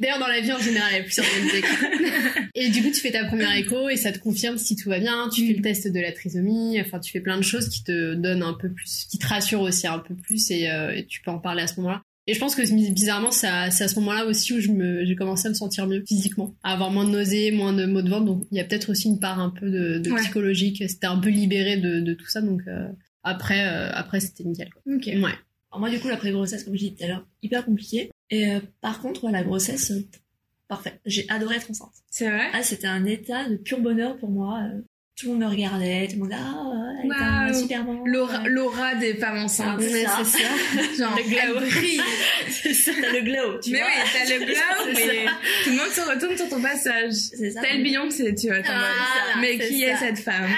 d'ailleurs 0.00 0.18
dans 0.18 0.26
la 0.28 0.40
vie 0.40 0.52
en 0.52 0.58
général 0.58 0.90
elle 0.94 1.00
est 1.00 1.04
plus 1.04 1.18
organisée 1.18 1.60
que 1.62 1.66
moi. 2.02 2.30
et 2.54 2.68
du 2.68 2.82
coup 2.82 2.90
tu 2.90 3.00
fais 3.00 3.10
ta 3.10 3.24
première 3.24 3.54
écho 3.56 3.88
et 3.88 3.96
ça 3.96 4.12
te 4.12 4.18
confirme 4.18 4.58
si 4.58 4.76
tout 4.76 4.88
va 4.90 4.98
bien 4.98 5.28
tu 5.34 5.46
fais 5.46 5.54
le 5.54 5.62
test 5.62 5.88
de 5.88 6.00
la 6.00 6.12
trisomie 6.12 6.80
enfin 6.80 7.00
tu 7.00 7.10
fais 7.10 7.20
plein 7.20 7.36
de 7.38 7.42
choses 7.42 7.68
qui 7.68 7.82
te 7.84 8.14
donnent 8.14 8.42
un 8.42 8.52
peu 8.54 8.68
plus 8.70 9.06
qui 9.10 9.18
te 9.18 9.26
rassurent 9.26 9.62
aussi 9.62 9.86
un 9.86 9.98
peu 9.98 10.14
plus 10.14 10.50
et, 10.50 10.70
euh, 10.70 10.94
et 10.94 11.06
tu 11.06 11.20
peux 11.22 11.30
en 11.30 11.38
parler 11.38 11.62
à 11.62 11.66
ce 11.66 11.76
moment-là 11.80 12.02
et 12.28 12.34
je 12.34 12.38
pense 12.40 12.54
que 12.54 12.62
bizarrement, 12.92 13.30
c'est 13.32 13.46
à 13.48 13.70
ce 13.70 13.94
moment-là 14.00 14.26
aussi 14.26 14.52
où 14.52 14.60
je 14.60 14.70
me, 14.70 15.04
j'ai 15.06 15.16
commencé 15.16 15.46
à 15.46 15.48
me 15.48 15.54
sentir 15.54 15.86
mieux 15.86 16.04
physiquement, 16.06 16.54
à 16.62 16.74
avoir 16.74 16.90
moins 16.90 17.04
de 17.06 17.10
nausées, 17.10 17.50
moins 17.50 17.72
de 17.72 17.86
maux 17.86 18.02
de 18.02 18.10
ventre. 18.10 18.26
Donc 18.26 18.46
il 18.52 18.58
y 18.58 18.60
a 18.60 18.64
peut-être 18.64 18.90
aussi 18.90 19.08
une 19.08 19.18
part 19.18 19.40
un 19.40 19.48
peu 19.48 19.70
de, 19.70 19.98
de 19.98 20.10
Ouais. 20.10 20.20
psychologique. 20.20 20.84
C'était 20.88 21.06
un 21.06 21.18
peu 21.18 21.30
libéré 21.30 21.78
de, 21.78 22.00
de 22.00 22.12
tout 22.14 22.26
ça. 22.28 22.42
Donc 22.42 22.60
euh, 22.68 22.86
après, 23.22 23.66
euh, 23.66 23.90
après 23.94 24.20
c'était 24.20 24.44
nickel. 24.44 24.68
Quoi. 24.70 24.94
Ok. 24.94 25.06
Ouais. 25.06 25.32
Alors 25.70 25.80
moi, 25.80 25.90
du 25.90 25.98
coup, 26.00 26.08
la 26.08 26.16
pré-grossesse, 26.18 26.64
comme 26.64 26.74
je 26.74 26.78
disais 26.80 26.94
tout 26.98 27.04
à 27.04 27.08
l'heure, 27.08 27.26
hyper 27.42 27.64
compliqué. 27.64 28.10
Et 28.30 28.50
euh, 28.50 28.60
par 28.82 29.00
contre, 29.00 29.28
la 29.30 29.42
grossesse, 29.42 29.92
parfait. 30.68 31.00
J'ai 31.06 31.24
adoré 31.30 31.56
être 31.56 31.70
enceinte. 31.70 31.92
C'est 32.10 32.28
vrai? 32.28 32.48
Ah, 32.52 32.62
c'était 32.62 32.86
un 32.86 33.04
état 33.06 33.48
de 33.48 33.56
pur 33.56 33.80
bonheur 33.80 34.18
pour 34.18 34.30
moi. 34.30 34.62
Tout 35.18 35.26
le 35.26 35.32
monde 35.32 35.40
me 35.42 35.48
regardait, 35.48 36.06
tout 36.06 36.14
le 36.14 36.20
monde 36.20 36.32
ah, 36.32 36.92
elle 37.02 37.10
est 37.10 37.14
un 37.14 37.50
Waouh. 37.50 37.60
super 37.60 37.84
maman. 37.84 38.04
L'aura 38.06 38.42
Ouais. 38.42 38.48
l'aura 38.50 38.94
des 38.94 39.14
femmes 39.14 39.38
enceintes. 39.38 39.80
Ouais, 39.80 39.90
Ouais, 39.92 40.04
c'est 40.18 40.24
c'est 40.24 40.38
ça. 40.44 40.96
Genre, 40.98 41.16
Le 41.16 41.24
glow. 41.28 42.02
C'est 42.50 42.72
ça, 42.74 42.92
t'as 43.00 43.12
le 43.12 43.20
glow, 43.22 43.58
tu 43.60 43.70
mais 43.72 43.78
vois. 43.80 43.88
oui, 43.88 44.10
t'as 44.12 44.34
le 44.38 44.44
glow, 44.44 44.54
C'est 44.94 45.06
mais 45.06 45.24
tout 45.64 45.70
le 45.70 45.76
monde 45.76 45.88
se 45.90 46.00
retourne 46.00 46.36
sur 46.36 46.48
ton 46.48 46.62
passage. 46.62 47.12
C'est 47.12 47.50
ça. 47.50 47.60
Tel 47.62 47.82
Beyoncé, 47.82 48.34
tu 48.34 48.46
vois. 48.46 48.60
Voilà, 48.60 48.90
mais 49.40 49.58
c'est 49.58 49.68
qui 49.68 49.80
ça. 49.80 49.86
est 49.88 49.96
cette 49.96 50.18
femme 50.18 50.50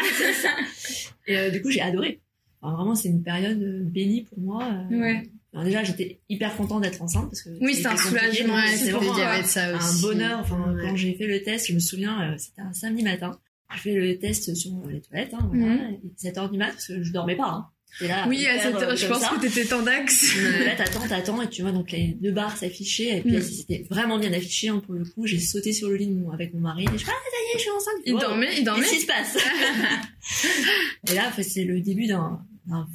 Et 1.26 1.36
euh, 1.38 1.50
du 1.50 1.62
coup, 1.62 1.70
j'ai 1.70 1.80
adoré. 1.80 2.20
Enfin, 2.62 2.76
vraiment, 2.76 2.94
c'est 2.94 3.08
une 3.08 3.22
période 3.22 3.60
euh, 3.62 3.80
bénie 3.82 4.22
pour 4.24 4.38
moi. 4.40 4.68
euh. 4.92 4.96
Ouais. 5.00 5.22
Alors 5.52 5.64
déjà, 5.64 5.82
j'étais 5.82 6.20
hyper 6.28 6.54
contente 6.56 6.82
d'être 6.82 7.00
enceinte 7.02 7.28
parce 7.28 7.42
que 7.42 7.50
Oui, 7.60 7.74
c'est 7.74 7.86
un 7.86 7.96
soulagement, 7.96 8.54
Ouais, 8.54 8.62
c'est 8.68 8.84
c'est 8.86 8.90
vraiment 8.92 9.14
de 9.14 9.42
ça 9.46 9.64
un 9.76 10.00
bonheur. 10.02 10.38
Enfin, 10.40 10.72
Ouais. 10.74 10.82
quand 10.82 10.96
j'ai 10.96 11.14
fait 11.14 11.26
le 11.26 11.42
test, 11.42 11.66
je 11.68 11.74
me 11.74 11.80
souviens, 11.80 12.20
euh, 12.32 12.34
c'était 12.38 12.60
un 12.62 12.72
samedi 12.72 13.02
matin. 13.02 13.38
J'ai 13.74 13.78
fait 13.80 13.94
le 13.94 14.18
test 14.18 14.54
sur 14.54 14.70
les 14.88 15.00
toilettes, 15.00 15.34
hein, 15.34 15.48
voilà, 15.52 15.66
Mhm. 15.74 15.94
et 16.04 16.10
7 16.16 16.38
heures 16.38 16.50
du 16.50 16.58
mat 16.58 16.70
parce 16.72 16.86
que 16.88 17.02
je 17.02 17.12
dormais 17.12 17.36
pas. 17.36 17.48
Hein. 17.48 17.66
Là, 18.02 18.26
Oui, 18.28 18.46
à 18.46 18.58
cette 18.60 18.76
euh, 18.76 18.82
heure, 18.82 18.96
je 18.96 19.06
comme 19.08 19.18
pense 19.18 19.28
ça. 19.28 19.34
que 19.34 19.40
t'étais 19.40 19.64
tendax. 19.64 20.36
Là, 20.64 20.74
t'attends, 20.76 21.08
t'attends, 21.08 21.42
et 21.42 21.48
tu 21.48 21.62
vois 21.62 21.72
donc 21.72 21.90
les 21.90 22.16
deux 22.20 22.30
barres 22.30 22.56
s'afficher. 22.56 23.16
Et 23.16 23.20
puis 23.20 23.36
Mm. 23.36 23.42
c'était 23.42 23.86
vraiment 23.90 24.18
bien 24.18 24.32
affiché. 24.32 24.68
hein, 24.68 24.80
pour 24.84 24.94
le 24.94 25.04
coup, 25.04 25.26
j'ai 25.26 25.40
sauté 25.40 25.72
sur 25.72 25.88
le 25.88 25.96
lit 25.96 26.16
avec 26.32 26.54
mon 26.54 26.60
mari. 26.60 26.84
Et 26.84 26.98
je 26.98 27.04
fais, 27.04 27.10
ah, 27.10 27.14
ça 27.30 27.36
y 27.36 27.56
est, 27.56 27.58
je 27.58 27.62
suis 27.62 27.70
enceinte. 27.70 27.94
Il 28.06 28.14
Wow. 28.14 28.20
dormait, 28.20 28.58
il 28.58 28.64
dormait. 28.64 28.82
Qu'est-ce 28.82 28.94
qui 28.94 29.00
se 29.00 29.06
passe? 29.06 29.36
Et 31.10 31.14
là, 31.14 31.32
c'est 31.42 31.64
le 31.64 31.80
début 31.80 32.06
d'un 32.06 32.40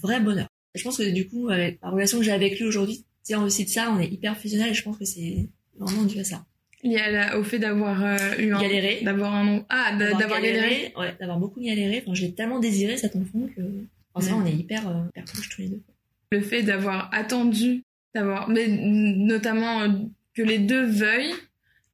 vrai 0.01 0.20
bonheur. 0.20 0.48
Je 0.74 0.84
pense 0.84 0.98
que 0.98 1.10
du 1.10 1.27
coup, 1.27 1.50
avec 1.50 1.79
la 1.82 1.89
relation 1.89 2.17
que 2.20 2.24
j'ai 2.24 2.32
avec 2.32 2.58
lui 2.60 2.65
aujourd'hui, 2.65 3.05
c'est 3.24 3.36
aussi 3.36 3.65
de 3.65 3.70
ça, 3.70 3.91
on 3.91 4.00
est 4.00 4.08
hyper 4.08 4.38
fusionnel 4.38 4.70
et 4.72 4.74
je 4.74 4.84
pense 4.84 4.98
que 4.98 5.05
c'est 5.05 5.50
vraiment 5.77 6.03
dû 6.03 6.20
à 6.20 6.24
ça. 6.24 6.46
Lié 6.86 6.98
à 7.00 7.12
la- 7.12 7.38
au 7.39 7.44
fait 7.44 7.60
d'avoir 7.60 8.01
euh, 8.04 8.15
eu 8.39 8.54
un... 8.54 8.62
Galéré. 8.62 9.00
D'avoir 9.01 9.34
un 9.34 9.44
nom. 9.44 9.65
Ah, 9.70 9.96
d'avoir 9.98 10.39
galéré. 10.42 10.94
ouais, 10.98 11.15
d'avoir 11.20 11.39
beaucoup 11.39 11.60
galéré. 11.60 12.01
Enfin, 12.06 12.13
j'ai 12.13 12.34
tellement 12.34 12.60
désiré 12.60 12.96
cet 12.96 13.15
enfant 13.15 13.48
que, 13.56 13.62
enfin, 14.13 14.27
ça, 14.30 14.36
on 14.36 14.46
est 14.46 14.54
hyper, 14.54 14.88
euh, 14.88 15.01
hyper 15.10 15.25
proches 15.25 15.50
tous 15.50 15.62
les 15.62 15.68
deux. 15.70 15.82
Le 16.32 16.42
fait 16.42 16.63
d'avoir 16.63 17.10
attendu, 17.13 17.84
d'avoir... 18.13 18.48
Mais 18.50 18.68
notamment 18.70 19.82
euh, 19.82 19.88
que 20.36 20.42
les 20.44 20.60
deux 20.60 20.86
veuillent. 20.86 21.34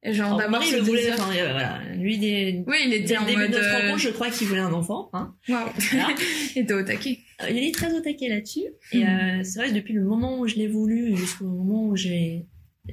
Et 0.04 0.12
genre 0.14 0.36
Marie 0.50 0.66
ce 0.66 0.76
le 0.76 0.82
voulait, 0.82 1.02
désir. 1.02 1.14
enfin, 1.14 1.32
euh, 1.36 1.52
voilà, 1.52 1.78
lui, 1.94 2.18
des, 2.18 2.64
Oui, 2.66 2.76
il 2.86 2.92
était 2.92 3.16
en 3.16 3.24
début 3.24 3.42
mode... 3.42 3.52
de 3.52 3.56
notre 3.56 3.70
rencontre, 3.82 3.98
je 4.00 4.08
crois 4.08 4.30
qu'il 4.30 4.48
voulait 4.48 4.60
un 4.60 4.72
enfant, 4.72 5.08
hein. 5.12 5.32
Voilà. 5.46 5.72
Il 6.56 6.62
était 6.62 6.74
au 6.74 6.82
taquet. 6.82 7.20
Il 7.48 7.58
est 7.58 7.72
très 7.72 7.94
au 7.94 8.00
taquet 8.00 8.28
là-dessus. 8.28 8.64
Et 8.90 9.04
euh, 9.06 9.44
c'est 9.44 9.60
vrai 9.60 9.68
que 9.68 9.74
depuis 9.74 9.94
le 9.94 10.02
moment 10.02 10.40
où 10.40 10.48
je 10.48 10.56
l'ai 10.56 10.66
voulu 10.66 11.16
jusqu'au 11.16 11.44
moment 11.44 11.84
où 11.86 11.94
j'ai 11.94 12.46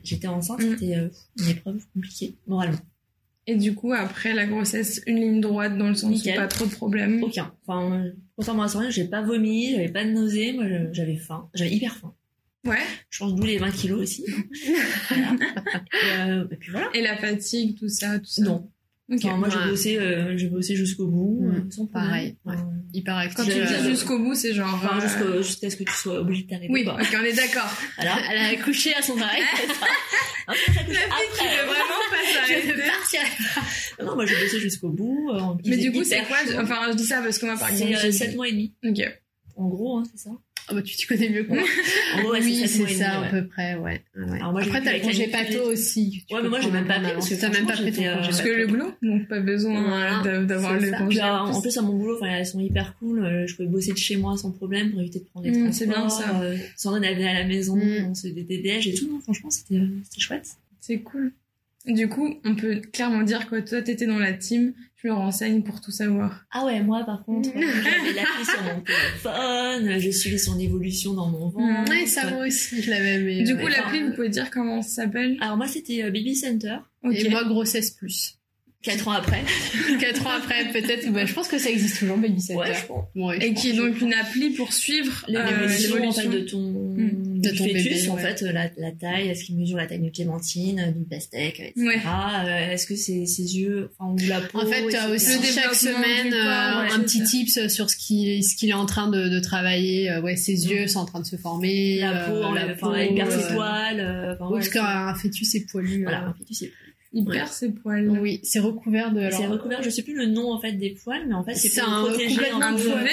j'étais 0.03 0.27
enceinte, 0.27 0.61
Mhm. 0.61 0.69
c'était 0.77 0.95
euh, 0.97 1.09
une 1.39 1.47
épreuve 1.49 1.85
compliquée, 1.93 2.35
moralement. 2.47 2.77
Et 3.47 3.55
du 3.55 3.73
coup, 3.73 3.93
après 3.93 4.33
la 4.33 4.45
grossesse, 4.45 5.01
une 5.07 5.15
ligne 5.17 5.41
droite 5.41 5.75
dans 5.77 5.87
le 5.89 5.95
sens 5.95 6.11
Nickel. 6.11 6.35
où 6.35 6.37
pas 6.41 6.47
trop 6.47 6.65
de 6.65 6.71
problèmes. 6.71 7.23
Aucun. 7.23 7.51
Enfin, 7.65 8.03
contrairement 8.35 8.63
à 8.63 8.67
Soraya, 8.67 8.91
j'ai 8.91 9.05
pas 9.05 9.21
vomi, 9.23 9.71
j'avais 9.71 9.89
pas 9.89 10.03
de 10.05 10.11
nausée, 10.11 10.53
moi 10.53 10.65
j'avais 10.91 11.15
faim. 11.17 11.49
J'avais 11.55 11.71
hyper 11.71 11.95
faim. 11.97 12.13
Ouais. 12.65 12.77
Je 13.09 13.19
pense 13.19 13.33
d'où 13.35 13.43
les 13.43 13.57
20 13.57 13.71
kilos 13.71 14.01
aussi. 14.01 14.23
voilà. 15.09 15.31
et, 15.93 16.29
euh, 16.29 16.47
et 16.51 16.55
puis 16.57 16.71
voilà. 16.71 16.89
Et 16.93 17.01
la 17.01 17.17
fatigue, 17.17 17.77
tout 17.79 17.89
ça, 17.89 18.19
tout 18.19 18.25
ça. 18.25 18.43
Non. 18.43 18.69
Ok. 19.11 19.19
Enfin, 19.25 19.37
moi 19.37 19.47
Ouais. 19.47 19.55
j'ai 19.63 19.69
bossé, 19.69 19.97
euh, 19.97 20.37
j'ai 20.37 20.47
bossé 20.47 20.75
jusqu'au 20.75 21.07
bout, 21.07 21.39
Mhm. 21.41 21.55
euh, 21.55 21.71
sans. 21.71 21.85
Pareil, 21.87 22.37
ouais. 22.45 22.53
Enfin, 22.55 22.65
Hyper 22.93 23.17
actif. 23.17 23.37
Quand 23.37 23.43
tu 23.43 23.51
dis 23.83 23.89
jusqu'au 23.89 24.17
bout, 24.19 24.33
c'est 24.35 24.53
genre... 24.53 24.73
Enfin, 24.73 24.99
euh, 25.21 25.41
jusqu'à 25.43 25.69
ce 25.69 25.75
que 25.75 25.83
tu 25.83 25.93
sois 25.93 26.19
obligé 26.21 26.43
de 26.43 26.49
t'arrêter. 26.49 26.71
Oui, 26.73 26.83
quoi. 26.83 26.95
ok, 26.95 27.17
on 27.19 27.23
est 27.23 27.33
d'accord. 27.33 27.69
Voilà. 27.97 28.17
Elle 28.31 28.37
a 28.37 28.47
accouché 28.59 28.93
à 28.95 29.01
son 29.03 29.15
ça 29.17 29.27
La 30.47 30.53
fille 30.55 31.37
qui 31.37 31.45
veut 31.45 31.65
vraiment 31.67 32.05
pas 32.09 32.33
s'arrêter. 32.33 32.73
Non, 34.03 34.15
moi 34.15 34.25
j'ai 34.25 34.35
bossé 34.41 34.59
jusqu'au 34.59 34.89
bout. 34.89 35.29
euh, 35.33 35.39
Mais 35.65 35.77
du 35.77 35.91
coup, 35.91 36.03
c'est 36.03 36.23
quoi. 36.23 36.37
Enfin, 36.61 36.87
je 36.91 36.95
dis 36.95 37.05
ça 37.05 37.21
parce 37.21 37.37
que 37.37 37.45
moi, 37.45 37.57
par 37.57 37.69
exemple, 37.69 37.91
C'est 37.95 38.01
j'ai- 38.01 38.11
7 38.11 38.35
mois 38.35 38.47
et 38.47 38.51
demi. 38.53 38.73
Ok. 38.83 38.99
En 39.55 39.67
gros, 39.67 39.97
hein, 39.97 40.03
c'est 40.11 40.23
ça. 40.23 40.31
Ah 40.69 40.75
bah 40.75 40.81
tu 40.83 40.95
t'y 40.95 41.05
connais 41.07 41.29
mieux 41.29 41.43
que 41.43 41.49
moi. 41.53 41.63
En 42.15 42.21
gros, 42.21 42.31
ouais, 42.33 42.39
oui, 42.43 42.63
c'est 42.67 42.87
ça 42.87 43.21
à 43.21 43.29
peu 43.29 43.47
près, 43.47 43.75
ouais. 43.75 44.01
ouais. 44.15 44.39
Alors 44.39 44.51
moi, 44.51 44.61
Après 44.61 44.81
t'as 44.83 44.93
le 44.93 44.99
congé 45.01 45.27
pato 45.27 45.63
aussi. 45.63 46.23
Ouais, 46.31 46.39
mais 46.43 46.49
moi, 46.49 46.59
j'ai 46.61 46.69
même 46.71 46.85
pas 46.87 46.99
pris, 46.99 47.11
parce 47.13 47.27
que 47.29 47.35
t'as 47.35 47.49
même 47.49 47.65
pas 47.65 47.73
pris 47.73 47.91
ton 47.91 47.97
congé 48.03 48.07
euh, 48.07 48.15
Parce 48.21 48.41
que 48.41 48.49
le 48.49 48.67
glow, 48.67 48.91
donc 49.01 49.27
pas 49.27 49.39
besoin 49.39 49.81
Voilà, 49.87 50.21
euh, 50.25 50.41
de- 50.41 50.45
d'avoir 50.45 50.73
le 50.75 50.91
congé. 50.91 51.05
Puis, 51.09 51.19
euh, 51.19 51.37
en 51.39 51.59
plus, 51.61 51.77
à 51.77 51.81
mon 51.81 51.93
boulot, 51.93 52.15
enfin, 52.17 52.27
elles 52.27 52.45
sont 52.45 52.59
hyper 52.59 52.95
cool. 52.99 53.45
Je 53.47 53.55
pouvais 53.55 53.67
bosser 53.67 53.93
de 53.93 53.97
chez 53.97 54.15
moi 54.17 54.37
sans 54.37 54.51
problème 54.51 54.91
pour 54.91 55.01
éviter 55.01 55.19
de 55.19 55.25
prendre 55.25 55.45
les 55.45 55.51
Mm, 55.51 55.63
transports. 55.71 55.73
c'est 55.73 55.87
bien, 55.87 56.09
ça. 56.09 56.41
Euh, 56.41 56.57
elle 57.03 57.15
venait 57.15 57.29
à 57.29 57.33
la 57.33 57.45
maison, 57.45 57.75
Mm. 57.75 58.05
on 58.09 58.13
se 58.15 58.27
déj 58.27 58.87
et 58.87 58.93
tout. 58.93 59.07
Non, 59.11 59.19
franchement, 59.21 59.49
c'était 59.49 59.79
c'était 60.03 60.21
chouette. 60.21 60.47
C'est 60.81 60.99
cool. 60.99 61.31
Du 61.89 62.07
coup, 62.07 62.35
on 62.45 62.55
peut 62.55 62.81
clairement 62.93 63.23
dire 63.23 63.49
que 63.49 63.59
toi, 63.59 63.81
t'étais 63.81 64.05
dans 64.05 64.19
la 64.19 64.33
team. 64.33 64.73
Je 65.01 65.07
me 65.07 65.13
renseigne 65.13 65.63
pour 65.63 65.79
tout 65.79 65.91
savoir. 65.91 66.43
Ah 66.51 66.65
ouais, 66.65 66.81
moi, 66.83 67.03
par 67.05 67.23
contre, 67.23 67.47
euh, 67.49 67.51
j'avais 67.61 68.13
l'appli 68.13 68.43
sur 68.45 68.61
mon 68.63 68.81
téléphone, 68.81 69.99
je 69.99 70.09
suivais 70.11 70.37
son 70.37 70.59
évolution 70.59 71.13
dans 71.13 71.27
mon 71.27 71.49
ventre. 71.49 71.89
Ouais, 71.89 72.05
ça 72.05 72.29
moi 72.29 72.45
aussi, 72.47 72.81
je 72.81 72.89
l'avais. 72.89 73.43
Du 73.43 73.53
ouais. 73.53 73.61
coup, 73.61 73.67
l'appli, 73.67 74.03
vous 74.03 74.11
pouvez 74.13 74.27
dire 74.29 74.51
comment 74.51 74.81
ça 74.81 75.03
s'appelle? 75.03 75.37
Alors 75.39 75.55
moi, 75.57 75.67
c'était 75.67 76.03
euh, 76.03 76.11
Baby 76.11 76.35
Center. 76.35 76.77
Et 77.11 77.29
moi, 77.29 77.45
grossesse 77.45 77.91
plus. 77.91 78.35
Quatre 78.81 79.07
ans 79.09 79.11
après. 79.13 79.41
Quatre 79.99 80.25
ans 80.27 80.31
après, 80.37 80.69
peut-être. 80.71 81.11
Bah, 81.11 81.25
je 81.25 81.33
pense 81.33 81.47
que 81.49 81.57
ça 81.57 81.69
existe 81.69 81.99
toujours, 81.99 82.17
Baby 82.17 82.41
Center. 82.41 82.59
Ouais, 82.59 82.73
je 82.73 82.85
pense. 82.85 83.05
Ouais, 83.15 83.37
je 83.39 83.45
Et 83.47 83.51
pense. 83.53 83.61
qui 83.61 83.69
est 83.69 83.73
donc 83.73 83.99
une 84.01 84.13
appli 84.13 84.49
pour 84.51 84.71
suivre 84.73 85.25
euh, 85.29 85.31
L'évolution 85.33 85.95
l'évolution. 85.95 86.29
de 86.29 86.39
ton, 86.39 86.59
Mm. 86.99 87.28
De 87.41 87.49
ton 87.49 87.63
fœtus, 87.65 87.83
bébé, 87.83 88.09
en 88.09 88.15
ouais. 88.15 88.21
fait, 88.21 88.41
la, 88.41 88.69
la 88.77 88.91
taille, 88.91 89.27
est-ce 89.29 89.43
qu'il 89.45 89.57
mesure 89.57 89.77
la 89.77 89.87
taille 89.87 89.99
d'une 89.99 90.11
clémentine, 90.11 90.91
d'une 90.95 91.05
pastèque, 91.07 91.59
etc. 91.59 91.73
Ouais. 91.77 91.95
Euh, 92.05 92.71
est-ce 92.71 92.85
que 92.87 92.95
c'est 92.95 93.25
ses 93.25 93.57
yeux, 93.57 93.89
enfin, 93.97 94.11
ou 94.11 94.17
la 94.27 94.41
peau 94.41 94.59
En 94.59 94.65
fait, 94.65 94.87
tu 94.89 94.95
as 94.95 95.09
aussi 95.09 95.41
chaque 95.43 95.75
semaine 95.75 96.25
du 96.25 96.31
corps, 96.31 96.39
euh, 96.41 96.81
ouais, 96.83 96.91
un 96.93 96.99
petit 97.01 97.19
ça. 97.19 97.25
tips 97.25 97.67
sur 97.67 97.89
ce 97.89 97.95
qu'il 97.97 98.43
ce 98.43 98.55
qu'il 98.55 98.69
est 98.69 98.73
en 98.73 98.85
train 98.85 99.09
de, 99.09 99.29
de 99.29 99.39
travailler. 99.39 100.09
Euh, 100.11 100.21
ouais, 100.21 100.35
ses 100.35 100.67
yeux 100.69 100.87
sont 100.87 100.99
en 100.99 101.05
train 101.05 101.19
de 101.21 101.25
se 101.25 101.35
former. 101.35 101.99
la 101.99 102.25
peau, 102.27 102.33
euh, 102.35 102.53
la 102.55 102.73
peau, 102.75 102.93
elle 102.93 103.15
perd 103.15 103.31
ses 103.31 103.37
euh, 103.51 103.53
poils, 103.55 103.99
euh, 103.99 104.35
parce 104.37 104.69
qu'un 104.69 105.13
fœtus 105.15 105.55
est 105.55 105.69
poilu. 105.71 106.03
voilà, 106.03 106.23
euh, 106.25 106.29
un 106.29 106.33
fœtus, 106.33 106.57
c'est 106.59 106.71
Il 107.13 107.27
Ouais. 107.27 107.37
perd 107.37 107.47
ses 107.49 107.71
poils. 107.71 108.07
Oui, 108.09 108.39
c'est 108.43 108.59
recouvert 108.59 109.11
de. 109.11 109.29
c'est 109.31 109.47
recouvert, 109.47 109.81
je 109.81 109.89
sais 109.89 110.03
plus 110.03 110.15
le 110.15 110.27
nom 110.27 110.51
en 110.51 110.59
fait 110.61 110.73
des 110.73 110.91
poils, 111.03 111.25
mais 111.27 111.33
en 111.33 111.43
fait 111.43 111.55
c'est 111.55 111.79
un 111.81 112.03
protéger 112.05 112.35
complètement 112.35 112.61
Un 112.61 112.73
peu, 112.75 112.81
duvet 112.83 113.09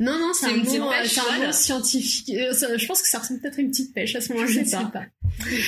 Non, 0.00 0.18
non, 0.18 0.32
c'est 0.34 0.46
C'est 0.46 0.52
un, 0.52 0.56
une 0.56 0.62
petite 0.64 0.78
nom, 0.80 0.90
euh, 0.90 1.00
pêche, 1.02 1.12
c'est 1.12 1.20
un 1.20 1.46
nom 1.46 1.52
scientifique. 1.52 2.30
Euh, 2.36 2.52
ça- 2.52 2.76
Je 2.76 2.84
pense 2.86 3.00
que 3.00 3.08
ça 3.08 3.18
ressemble 3.20 3.40
peut-être 3.40 3.58
à 3.58 3.62
une 3.62 3.70
petite 3.70 3.94
pêche 3.94 4.16
à 4.16 4.20
ce 4.20 4.32
moment-là, 4.32 4.50
je 4.50 4.58
ne 4.60 4.64
sais 4.64 4.70
C'est 4.76 4.90
pas. 4.92 5.04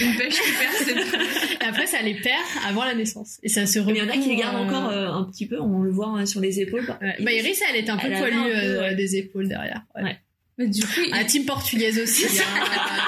Une 0.05 0.17
pêche 0.17 0.35
qui 0.35 0.51
perd 0.53 1.07
poils. 1.13 1.23
Et 1.63 1.65
après, 1.65 1.87
ça 1.87 2.03
les 2.03 2.15
perd 2.15 2.43
avant 2.67 2.85
la 2.85 2.95
naissance. 2.95 3.39
Et 3.45 3.49
ça 3.49 3.67
se 3.67 3.79
Mais 3.79 3.93
il 3.93 3.99
y 3.99 4.03
en 4.03 4.09
a 4.09 4.17
qui 4.19 4.29
les 4.29 4.37
gardent 4.37 4.57
euh, 4.57 4.69
encore 4.69 4.89
euh, 4.91 5.07
un 5.13 5.25
petit 5.31 5.47
peu, 5.47 5.61
on 5.61 5.81
le 5.81 5.91
voit 5.93 6.09
hein, 6.09 6.27
sur 6.27 6.41
les 6.41 6.61
épaules. 6.61 6.85
ouais. 7.01 7.15
Bah, 7.21 7.33
Iris, 7.33 7.61
elle 7.71 7.77
est 7.77 7.89
un 7.89 7.97
peu 7.97 8.11
poilue 8.11 8.37
euh, 8.53 8.81
ouais. 8.81 8.95
des 8.97 9.17
épaules 9.17 9.47
derrière. 9.49 9.83
Ouais. 9.95 10.03
Ouais. 10.03 10.17
Mais 10.59 10.67
du 10.69 10.81
coup, 10.83 11.01
il- 11.07 11.13
Ah, 11.13 11.23
team 11.25 11.45
portugaise 11.45 11.99
aussi. 12.01 12.25
hein. 12.41 12.65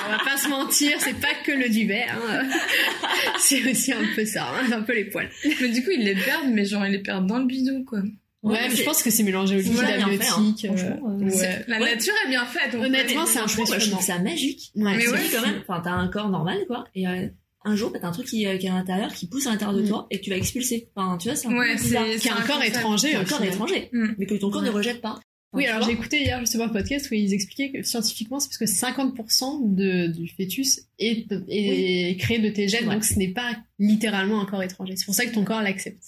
On 0.07 0.11
va 0.13 0.19
pas 0.25 0.37
se 0.37 0.49
mentir, 0.49 0.99
c'est 1.01 1.19
pas 1.19 1.35
que 1.45 1.51
le 1.51 1.69
duvet. 1.69 2.05
Hein. 2.09 2.49
C'est 3.41 3.69
aussi 3.69 3.93
un 3.93 4.05
peu 4.15 4.25
ça, 4.25 4.49
hein, 4.55 4.71
un 4.73 4.83
peu 4.83 4.95
les 4.95 5.07
poils. 5.07 5.31
mais 5.61 5.69
du 5.71 5.83
coup, 5.83 5.91
ils 5.91 6.05
les 6.05 6.15
perdent, 6.15 6.51
mais 6.53 6.65
genre, 6.65 6.85
ils 6.87 6.93
les 6.93 6.99
perdent 7.03 7.27
dans 7.27 7.39
le 7.39 7.47
bidou, 7.47 7.85
quoi. 7.85 8.01
Ouais, 8.45 8.69
mais 8.69 8.77
je 8.77 8.83
pense 8.85 9.03
que 9.03 9.11
c'est 9.11 9.25
mélangé 9.25 9.57
au 9.57 9.59
liquide 9.59 9.75
fait, 9.79 9.95
hein. 10.01 10.05
amniotique. 10.07 10.65
euh, 10.67 10.77
Franchement, 10.77 11.19
euh, 11.21 11.25
ouais. 11.25 11.65
La 11.67 11.81
Ouais. 11.81 11.95
nature 11.95 12.15
est 12.25 12.29
bien 12.29 12.47
faite. 12.47 12.75
on 12.75 12.85
Honnêtement, 12.85 13.27
c'est 13.27 13.39
moi, 13.41 13.47
je 13.49 13.61
impressionnant. 13.61 13.97
trouve 13.97 14.07
ça 14.07 14.19
magique. 14.21 14.71
Ouais, 14.77 14.97
Mais 14.97 15.09
ouais, 15.09 15.19
quand 15.33 15.43
même, 15.43 15.61
enfin, 15.69 15.81
t'as 15.83 15.91
un 15.93 16.07
corps 16.09 16.29
normal, 16.31 16.59
quoi, 16.69 16.87
et 16.95 17.09
euh, 17.09 17.27
un 17.65 17.75
jour, 17.75 17.93
t'as 18.01 18.07
un 18.07 18.13
truc 18.13 18.27
qui, 18.27 18.39
qui 18.39 18.45
est 18.45 18.69
à 18.69 18.75
l'intérieur, 18.75 19.13
qui 19.13 19.27
pousse 19.27 19.47
à 19.49 19.51
l'intérieur 19.51 19.77
de 19.77 19.83
Mm. 19.83 19.89
toi, 19.89 20.07
et 20.11 20.19
que 20.19 20.25
tu 20.25 20.31
vas 20.31 20.37
expulser. 20.37 20.89
Enfin, 20.95 21.19
tu 21.19 21.27
vois, 21.29 21.37
c'est 21.37 21.49
un 21.49 21.59
Ouais, 21.59 21.77
c'est 21.77 22.19
Qui 22.21 22.29
est 22.29 22.31
un 22.31 22.41
corps 22.43 22.63
étranger. 22.63 23.09
C'est 23.11 23.17
un 23.17 23.25
corps 23.25 23.43
étranger, 23.43 23.89
Mm. 23.93 24.07
mais 24.19 24.27
que 24.27 24.35
ton 24.37 24.51
corps 24.51 24.63
ne 24.63 24.71
rejette 24.71 25.01
pas. 25.01 25.19
Oui, 25.55 25.67
alors 25.67 25.83
j'ai 25.87 25.93
écouté 25.95 26.21
hier 26.23 26.39
justement 26.41 26.65
un 26.65 26.69
podcast 26.69 27.11
où 27.11 27.15
ils 27.15 27.33
expliquaient 27.33 27.73
que 27.73 27.83
scientifiquement 27.83 28.39
c'est 28.39 28.49
parce 28.49 28.59
que 28.59 28.67
50% 28.67 29.75
de, 29.75 30.07
du 30.09 30.29
fœtus 30.29 30.83
est, 30.99 31.27
est 31.49 32.17
créé 32.21 32.39
de 32.39 32.51
tes 32.51 32.69
gènes, 32.69 32.85
donc 32.89 33.03
ce 33.03 33.19
n'est 33.19 33.33
pas 33.33 33.57
littéralement 33.79 34.41
un 34.43 34.45
corps 34.47 34.63
étranger. 34.63 34.95
C'est 34.97 35.07
pour 35.07 35.15
ça 35.15 35.25
que 35.27 35.33
ton 35.35 35.45
corps 35.45 35.63
l'accepte. 35.63 36.03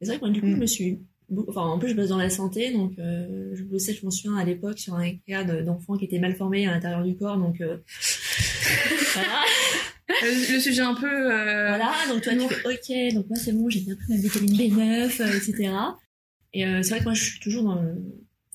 C'est 0.00 0.06
vrai 0.08 0.16
que 0.16 0.20
moi, 0.24 0.30
du 0.30 0.40
coup, 0.40 0.46
Mm. 0.46 0.54
je 0.54 0.60
me 0.60 0.66
suis. 0.66 0.98
Enfin, 1.48 1.62
en 1.62 1.78
plus, 1.78 1.90
je 1.90 1.94
bosse 1.94 2.08
dans 2.08 2.18
la 2.18 2.30
santé, 2.30 2.72
donc 2.72 2.98
euh, 2.98 3.50
je 3.54 3.62
bossais, 3.62 3.94
je 3.94 4.04
m'en 4.04 4.10
souviens 4.10 4.36
à 4.36 4.44
l'époque, 4.44 4.78
sur 4.78 4.94
un 4.94 5.12
cas 5.28 5.44
de- 5.44 5.62
d'enfants 5.62 5.96
qui 5.96 6.04
étaient 6.06 6.18
mal 6.18 6.34
formés 6.34 6.66
à 6.66 6.72
l'intérieur 6.72 7.04
du 7.04 7.16
corps, 7.16 7.36
donc 7.38 7.60
euh, 7.60 7.76
voilà. 9.14 9.40
Le, 10.22 10.54
le 10.54 10.60
sujet 10.60 10.82
un 10.82 10.94
peu. 10.94 11.06
euh, 11.06 11.68
voilà. 11.68 11.92
Donc 12.08 12.22
toi, 12.22 12.32
tu 12.34 12.48
fais 12.54 12.66
OK, 12.66 13.14
donc 13.14 13.26
moi 13.28 13.36
c'est 13.36 13.52
bon, 13.52 13.68
j'ai 13.68 13.80
bien 13.80 13.94
pris 13.94 14.06
ma 14.08 14.16
vitamine 14.16 14.56
B9, 14.56 15.22
euh, 15.22 15.36
etc. 15.36 15.72
Et 16.52 16.66
euh, 16.66 16.82
c'est 16.82 16.90
vrai 16.90 16.98
que 16.98 17.04
moi, 17.04 17.14
je 17.14 17.22
suis 17.22 17.38
toujours 17.40 17.62
dans 17.62 17.76
le, 17.80 17.94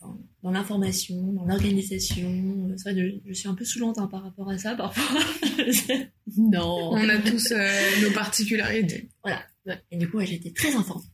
enfin, 0.02 0.18
dans 0.44 0.52
l'information, 0.52 1.16
dans 1.32 1.46
l'organisation. 1.46 2.28
Euh, 2.70 2.74
C'est 2.76 2.92
vrai, 2.92 3.02
que 3.02 3.08
je, 3.10 3.16
je 3.30 3.34
suis 3.34 3.48
un 3.48 3.54
peu 3.56 3.64
saoulante 3.64 3.98
hein, 4.00 4.08
par 4.12 4.24
rapport 4.24 4.50
à 4.50 4.58
ça 4.58 4.76
parfois. 4.76 5.22
Non. 6.38 6.90
On 6.92 7.08
a 7.10 7.18
tous 7.20 7.52
euh, 7.52 7.70
nos 8.04 8.12
particularités. 8.12 9.10
Et 9.92 9.98
du 9.98 10.10
coup, 10.10 10.18
ouais, 10.18 10.26
j'étais 10.26 10.52
très 10.52 10.76
informée. 10.76 11.06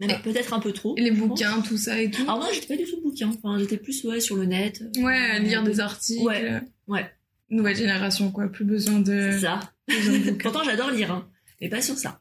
Même 0.00 0.10
Ah. 0.12 0.20
peut-être 0.22 0.52
un 0.52 0.60
peu 0.60 0.72
trop. 0.72 0.94
Et 0.96 1.00
les 1.00 1.10
pense. 1.10 1.20
bouquins, 1.28 1.60
tout 1.62 1.78
ça 1.78 2.00
et 2.00 2.10
tout. 2.10 2.22
Alors 2.22 2.38
moi, 2.38 2.48
j'étais 2.52 2.66
pas 2.66 2.76
du 2.76 2.84
tout 2.88 3.00
bouquin. 3.02 3.28
Enfin, 3.28 3.58
j'étais 3.58 3.78
plus 3.78 4.04
ouais 4.04 4.20
sur 4.20 4.36
le 4.36 4.44
net. 4.44 4.82
euh, 4.98 5.02
Ouais, 5.02 5.16
à 5.16 5.38
lire 5.38 5.62
des 5.62 5.80
articles. 5.80 6.22
Ouais, 6.22 6.60
ouais. 6.88 7.06
Nouvelle 7.48 7.76
génération, 7.76 8.30
quoi. 8.30 8.48
Plus 8.52 8.64
besoin 8.64 9.00
de. 9.00 9.30
C'est 9.32 9.40
ça. 9.40 9.60
de. 9.88 10.30
Pourtant, 10.42 10.62
j'adore 10.64 10.90
lire, 10.90 11.12
hein, 11.12 11.26
mais 11.60 11.68
pas 11.70 11.80
sur 11.80 11.96
ça. 11.96 12.20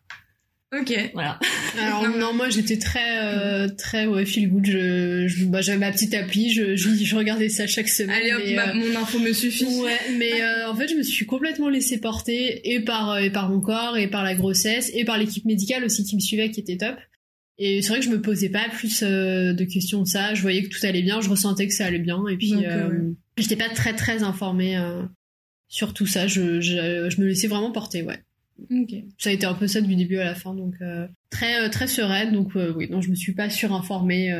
Ok. 0.78 0.94
Voilà. 1.14 1.40
Alors 1.80 2.10
non, 2.18 2.34
moi 2.34 2.50
j'étais 2.50 2.78
très 2.78 3.20
euh, 3.24 3.68
très 3.78 4.08
ouais 4.08 4.26
feel 4.26 4.50
good. 4.50 4.66
Je, 4.66 5.26
je 5.28 5.46
bah, 5.46 5.62
j'avais 5.62 5.78
ma 5.78 5.92
petite 5.92 6.14
appli, 6.14 6.52
je, 6.52 6.76
je, 6.76 6.90
je 6.96 7.16
regardais 7.16 7.50
ça 7.50 7.66
chaque 7.68 7.88
semaine. 7.88 8.16
Allez 8.22 8.34
hop, 8.34 8.42
mais, 8.46 8.56
bah, 8.56 8.70
euh, 8.70 8.74
mon 8.74 9.00
info 9.00 9.20
me 9.20 9.32
suffit. 9.32 9.66
Ouais, 9.82 9.98
mais 10.18 10.42
euh, 10.42 10.70
en 10.70 10.76
fait, 10.76 10.88
je 10.90 10.96
me 10.96 11.04
suis 11.04 11.26
complètement 11.26 11.70
laissée 11.70 12.00
porter 12.00 12.74
et 12.74 12.80
par 12.82 13.12
euh, 13.12 13.18
et 13.20 13.30
par 13.30 13.50
mon 13.50 13.62
corps 13.62 13.96
et 13.98 14.08
par 14.10 14.24
la 14.24 14.34
grossesse 14.36 14.90
et 14.94 15.06
par 15.06 15.18
l'équipe 15.18 15.46
médicale 15.46 15.84
aussi 15.86 16.04
qui 16.04 16.16
me 16.16 16.22
suivait 16.22 16.50
qui 16.52 16.60
était 16.62 16.78
top. 16.78 16.96
Et 17.58 17.82
c'est 17.82 17.90
vrai 17.90 18.00
que 18.00 18.06
je 18.06 18.10
me 18.10 18.22
posais 18.22 18.50
pas 18.50 18.68
plus 18.70 19.02
euh, 19.02 19.54
de 19.54 19.64
questions 19.64 20.02
de 20.02 20.08
ça. 20.08 20.34
Je 20.34 20.42
voyais 20.42 20.64
que 20.64 20.70
tout 20.70 20.86
allait 20.86 21.02
bien, 21.02 21.22
je 21.22 21.30
ressentais 21.30 21.68
que 21.68 21.74
ça 21.74 21.86
allait 21.86 22.00
bien 22.00 22.28
et 22.28 22.36
puis 22.36 22.66
euh, 22.66 22.90
euh, 22.90 23.14
j'étais 23.38 23.56
pas 23.56 23.70
très 23.70 23.94
très 23.94 24.24
informée 24.24 24.78
euh, 24.78 25.04
sur 25.70 25.94
tout 25.94 26.06
ça. 26.06 26.28
Je, 26.28 26.60
je 26.60 27.10
je 27.10 27.22
me 27.22 27.28
laissais 27.28 27.48
vraiment 27.48 27.72
porter, 27.72 28.04
ouais. 28.04 28.20
Ça 29.18 29.30
a 29.30 29.34
été 29.34 29.46
un 29.46 29.54
peu 29.54 29.68
ça 29.68 29.82
du 29.82 29.96
début 29.96 30.18
à 30.18 30.26
la 30.26 30.36
fin, 30.36 30.54
donc 30.54 30.76
très 31.30 31.70
très 31.70 31.88
sereine. 31.88 32.34
Donc 32.34 32.54
oui, 32.56 32.90
non, 32.90 33.02
je 33.02 33.10
me 33.10 33.16
suis 33.16 33.34
pas 33.34 33.50
surinformée. 33.50 34.34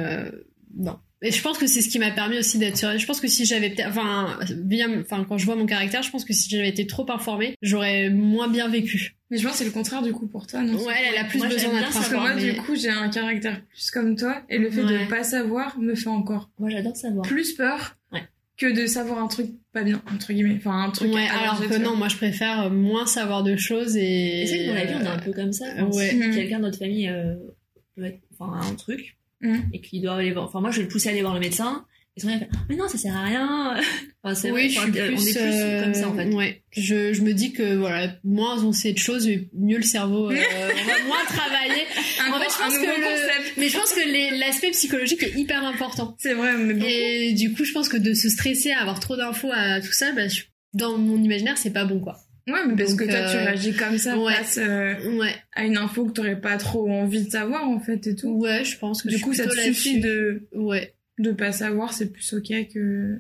Non. 0.78 0.98
Et 1.28 1.32
je 1.32 1.42
pense 1.42 1.58
que 1.58 1.66
c'est 1.66 1.82
ce 1.82 1.90
qui 1.90 1.98
m'a 1.98 2.12
permis 2.12 2.38
aussi 2.38 2.60
d'être 2.60 2.78
sereine. 2.78 3.00
Je 3.00 3.06
pense 3.08 3.20
que 3.20 3.28
si 3.28 3.46
j'avais 3.46 3.72
peut-être, 3.72 3.90
enfin, 3.90 4.38
bien, 4.58 5.02
enfin, 5.02 5.26
quand 5.28 5.38
je 5.40 5.46
vois 5.46 5.56
mon 5.56 5.66
caractère, 5.66 6.04
je 6.04 6.12
pense 6.12 6.24
que 6.24 6.34
si 6.34 6.50
j'avais 6.50 6.70
été 6.70 6.86
trop 6.86 7.10
informée, 7.12 7.56
j'aurais 7.64 8.10
moins 8.12 8.48
bien 8.48 8.68
vécu. 8.70 9.16
Mais 9.32 9.38
je 9.38 9.44
pense 9.44 9.54
que 9.54 9.58
c'est 9.58 9.66
le 9.66 9.72
contraire 9.72 10.04
du 10.04 10.12
coup 10.14 10.28
pour 10.28 10.46
toi, 10.46 10.62
non? 10.62 10.78
Ouais, 10.86 10.94
elle 11.12 11.18
a 11.18 11.24
plus 11.26 11.40
Moi, 11.40 11.48
besoin 11.48 11.74
d'être 11.74 11.92
Parce 11.92 12.10
que 12.10 12.16
moi, 12.16 12.36
du 12.36 12.54
coup, 12.58 12.76
j'ai 12.76 12.90
un 12.90 13.10
caractère 13.10 13.60
plus 13.66 13.90
comme 13.90 14.16
toi, 14.16 14.44
et 14.50 14.60
le 14.60 14.70
fait 14.70 14.84
de 14.84 14.98
ne 15.00 15.06
pas 15.10 15.24
savoir 15.24 15.80
me 15.80 15.96
fait 15.96 16.10
encore 16.10 16.52
Moi, 16.60 16.70
j'adore 16.70 16.96
savoir. 16.96 17.26
plus 17.26 17.54
peur 17.54 17.98
Ouais. 18.12 18.22
que 18.58 18.72
de 18.72 18.86
savoir 18.86 19.18
un 19.18 19.28
truc 19.28 19.48
pas 19.74 19.82
bien, 19.84 20.04
entre 20.14 20.32
guillemets. 20.32 20.58
Enfin, 20.60 20.84
un 20.84 20.92
truc. 20.92 21.12
Ouais, 21.12 21.28
alors 21.28 21.60
que 21.60 21.76
non, 21.78 21.96
moi 21.96 22.08
je 22.08 22.18
préfère 22.18 22.70
moins 22.70 23.08
savoir 23.08 23.42
de 23.42 23.56
choses 23.58 23.98
et. 23.98 24.46
C'est 24.48 24.58
vrai 24.58 24.64
que 24.64 24.68
dans 24.70 24.76
la 24.76 24.86
vie, 24.86 24.94
on 25.02 25.06
est 25.06 25.08
un 25.16 25.20
peu 25.20 25.32
comme 25.34 25.52
ça. 25.54 25.66
Ouais. 25.92 26.10
Si 26.12 26.16
Mhm. 26.18 26.36
quelqu'un 26.36 26.58
de 26.60 26.64
notre 26.66 26.78
famille 26.78 27.10
euh, 27.10 27.34
peut 27.96 28.04
être, 28.06 28.20
enfin, 28.38 28.60
a 28.62 28.64
un 28.72 28.76
truc, 28.76 29.18
Mhm. 29.42 29.64
et 29.74 29.82
qu'il 29.82 30.02
doit 30.02 30.16
aller 30.16 30.32
voir. 30.32 30.46
Enfin, 30.46 30.62
moi, 30.62 30.72
je 30.72 30.78
vais 30.78 30.84
le 30.84 30.88
pousser 30.90 31.10
à 31.10 31.12
aller 31.12 31.22
voir 31.22 31.34
le 31.34 31.40
médecin. 31.40 31.86
Et 32.18 32.22
son 32.22 32.30
fait, 32.30 32.48
mais 32.70 32.78
non, 32.78 32.88
ça 32.88 32.98
sert 32.98 33.14
à 33.16 33.24
rien. 33.26 33.76
enfin, 34.24 34.34
c'est 34.36 34.50
Oui, 34.50 34.70
je 34.70 34.80
suis 34.80 34.90
plus, 34.92 35.02
on 35.02 35.06
est 35.06 35.34
plus 35.34 35.36
euh, 35.38 35.84
comme 35.84 35.94
ça, 35.94 36.08
en 36.08 36.16
fait. 36.16 36.30
Ouais, 36.34 36.64
je, 36.72 37.12
je 37.12 37.22
me 37.22 37.34
dis 37.34 37.52
que 37.52 37.76
voilà, 37.76 38.16
moins 38.24 38.64
on 38.64 38.72
sait 38.72 38.94
de 38.94 38.98
choses, 38.98 39.28
mieux 39.54 39.76
le 39.78 39.84
cerveau, 39.84 40.32
euh, 40.32 40.36
on 40.82 40.86
va 40.88 41.04
moins 41.08 41.26
travailler. 41.28 41.84
Un, 42.22 42.32
En 42.32 42.40
fait, 42.40 42.46
je 42.50 42.58
pense 42.58 42.78
que 42.78 42.86
le-. 42.86 43.60
Mais 43.60 43.68
je 43.68 43.78
pense 43.78 43.92
que 43.92 44.40
l'aspect 44.40 44.72
psychologique 44.72 45.24
est 45.24 45.36
hyper 45.38 45.64
important. 45.66 46.16
C'est 46.20 46.34
vrai, 46.34 46.56
mais 46.58 46.74
bon. 46.76 46.86
Et 46.88 47.34
du 47.34 47.52
coup, 47.54 47.66
je 47.66 47.74
pense 47.74 47.90
que 47.90 47.98
de 47.98 48.14
se 48.14 48.30
stresser, 48.30 48.72
à 48.72 48.80
avoir 48.80 49.02
trop 49.02 49.18
d'infos 49.18 49.52
à 49.54 49.82
tout 49.82 49.92
ça, 49.92 50.14
bah, 50.14 50.30
je- 50.30 50.44
dans 50.74 50.98
mon 50.98 51.22
imaginaire, 51.22 51.58
c'est 51.58 51.72
pas 51.74 51.84
bon, 51.86 52.00
quoi. 52.00 52.18
Ouais, 52.48 52.60
mais 52.68 52.76
parce 52.76 52.92
Donc, 52.92 53.00
que 53.00 53.06
toi, 53.06 53.22
tu 53.32 53.38
euh, 53.38 53.44
réagis 53.46 53.74
comme 53.74 53.98
ça 53.98 54.18
ouais. 54.20 54.34
face 54.36 54.60
euh, 54.62 55.18
Ouais, 55.18 55.34
à 55.54 55.66
une 55.66 55.78
info 55.78 56.06
que 56.06 56.12
t'aurais 56.12 56.40
pas 56.40 56.58
trop 56.58 56.88
envie 56.92 57.24
de 57.24 57.30
savoir, 57.32 57.68
en 57.68 57.80
fait, 57.80 58.06
et 58.08 58.16
tout. 58.16 58.30
ouais, 58.30 58.64
je 58.64 58.78
pense 58.78 59.02
que 59.02 59.10
Du 59.10 59.18
je 59.18 59.24
coup, 59.24 59.34
ça 59.34 59.48
te 59.48 59.58
suffit 59.60 60.00
de. 60.00 60.48
Ouais, 60.54 60.94
de 61.18 61.32
pas 61.32 61.52
savoir, 61.52 61.92
c'est 61.94 62.12
plus 62.12 62.34
ok 62.34 62.52
que. 62.74 63.18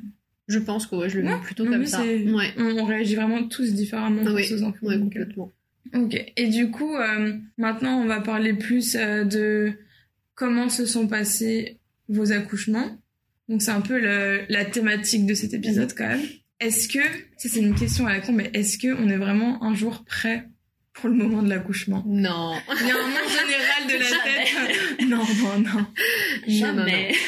je 0.48 0.60
pense 0.60 0.86
que 0.86 0.96
ouais, 0.96 1.10
je 1.10 1.20
le 1.20 1.26
Ouais, 1.28 1.34
vis 1.36 1.42
plutôt 1.42 1.66
non, 1.66 1.72
comme 1.72 1.86
ça. 1.88 2.04
Ouais, 2.04 2.52
On, 2.58 2.78
on 2.80 2.84
réagit 2.86 3.16
vraiment 3.16 3.48
tous 3.48 3.74
différemment 3.74 4.24
face 4.24 4.52
aux 4.52 4.64
infos. 4.64 4.86
ouais, 4.88 4.96
euh, 4.96 5.00
complètement. 5.00 5.52
Ok. 5.96 6.24
Et 6.38 6.48
du 6.50 6.70
coup, 6.70 6.96
euh, 6.96 7.34
maintenant, 7.58 8.00
on 8.02 8.06
va 8.06 8.20
parler 8.22 8.54
plus 8.54 8.94
de 8.96 9.74
comment 10.36 10.70
se 10.70 10.86
sont 10.86 11.08
passés 11.08 11.80
vos 12.10 12.32
accouchements. 12.32 12.98
Donc, 13.50 13.62
c'est 13.64 13.72
un 13.72 13.82
peu 13.82 14.00
le- 14.00 14.42
la 14.50 14.66
thématique 14.66 15.26
de 15.26 15.34
cet 15.34 15.54
épisode, 15.54 15.94
quand 15.96 16.08
même. 16.08 16.22
Est-ce 16.66 16.88
que, 16.88 17.00
ça 17.38 17.48
c'est 17.50 17.60
une 17.60 17.76
question 17.76 18.08
à 18.08 18.14
la 18.14 18.20
con, 18.22 18.34
mais 18.34 18.50
est-ce 18.54 18.78
que 18.78 18.88
on 18.88 19.08
est 19.10 19.18
vraiment 19.18 19.64
un 19.64 19.76
jour 19.76 20.04
prêt 20.06 20.46
pour 20.94 21.10
le 21.10 21.16
moment 21.16 21.44
de 21.44 21.50
l'accouchement? 21.50 22.04
Non. 22.08 22.56
Il 22.82 22.88
y 22.88 22.92
a 22.92 22.96
un 22.96 23.08
monde 23.08 23.30
général 23.30 23.88
de 23.88 23.94
la 24.02 24.10
tête. 24.24 25.10
non, 25.10 25.24
non, 25.44 25.60
non. 25.60 25.86
Jamais. 26.48 27.14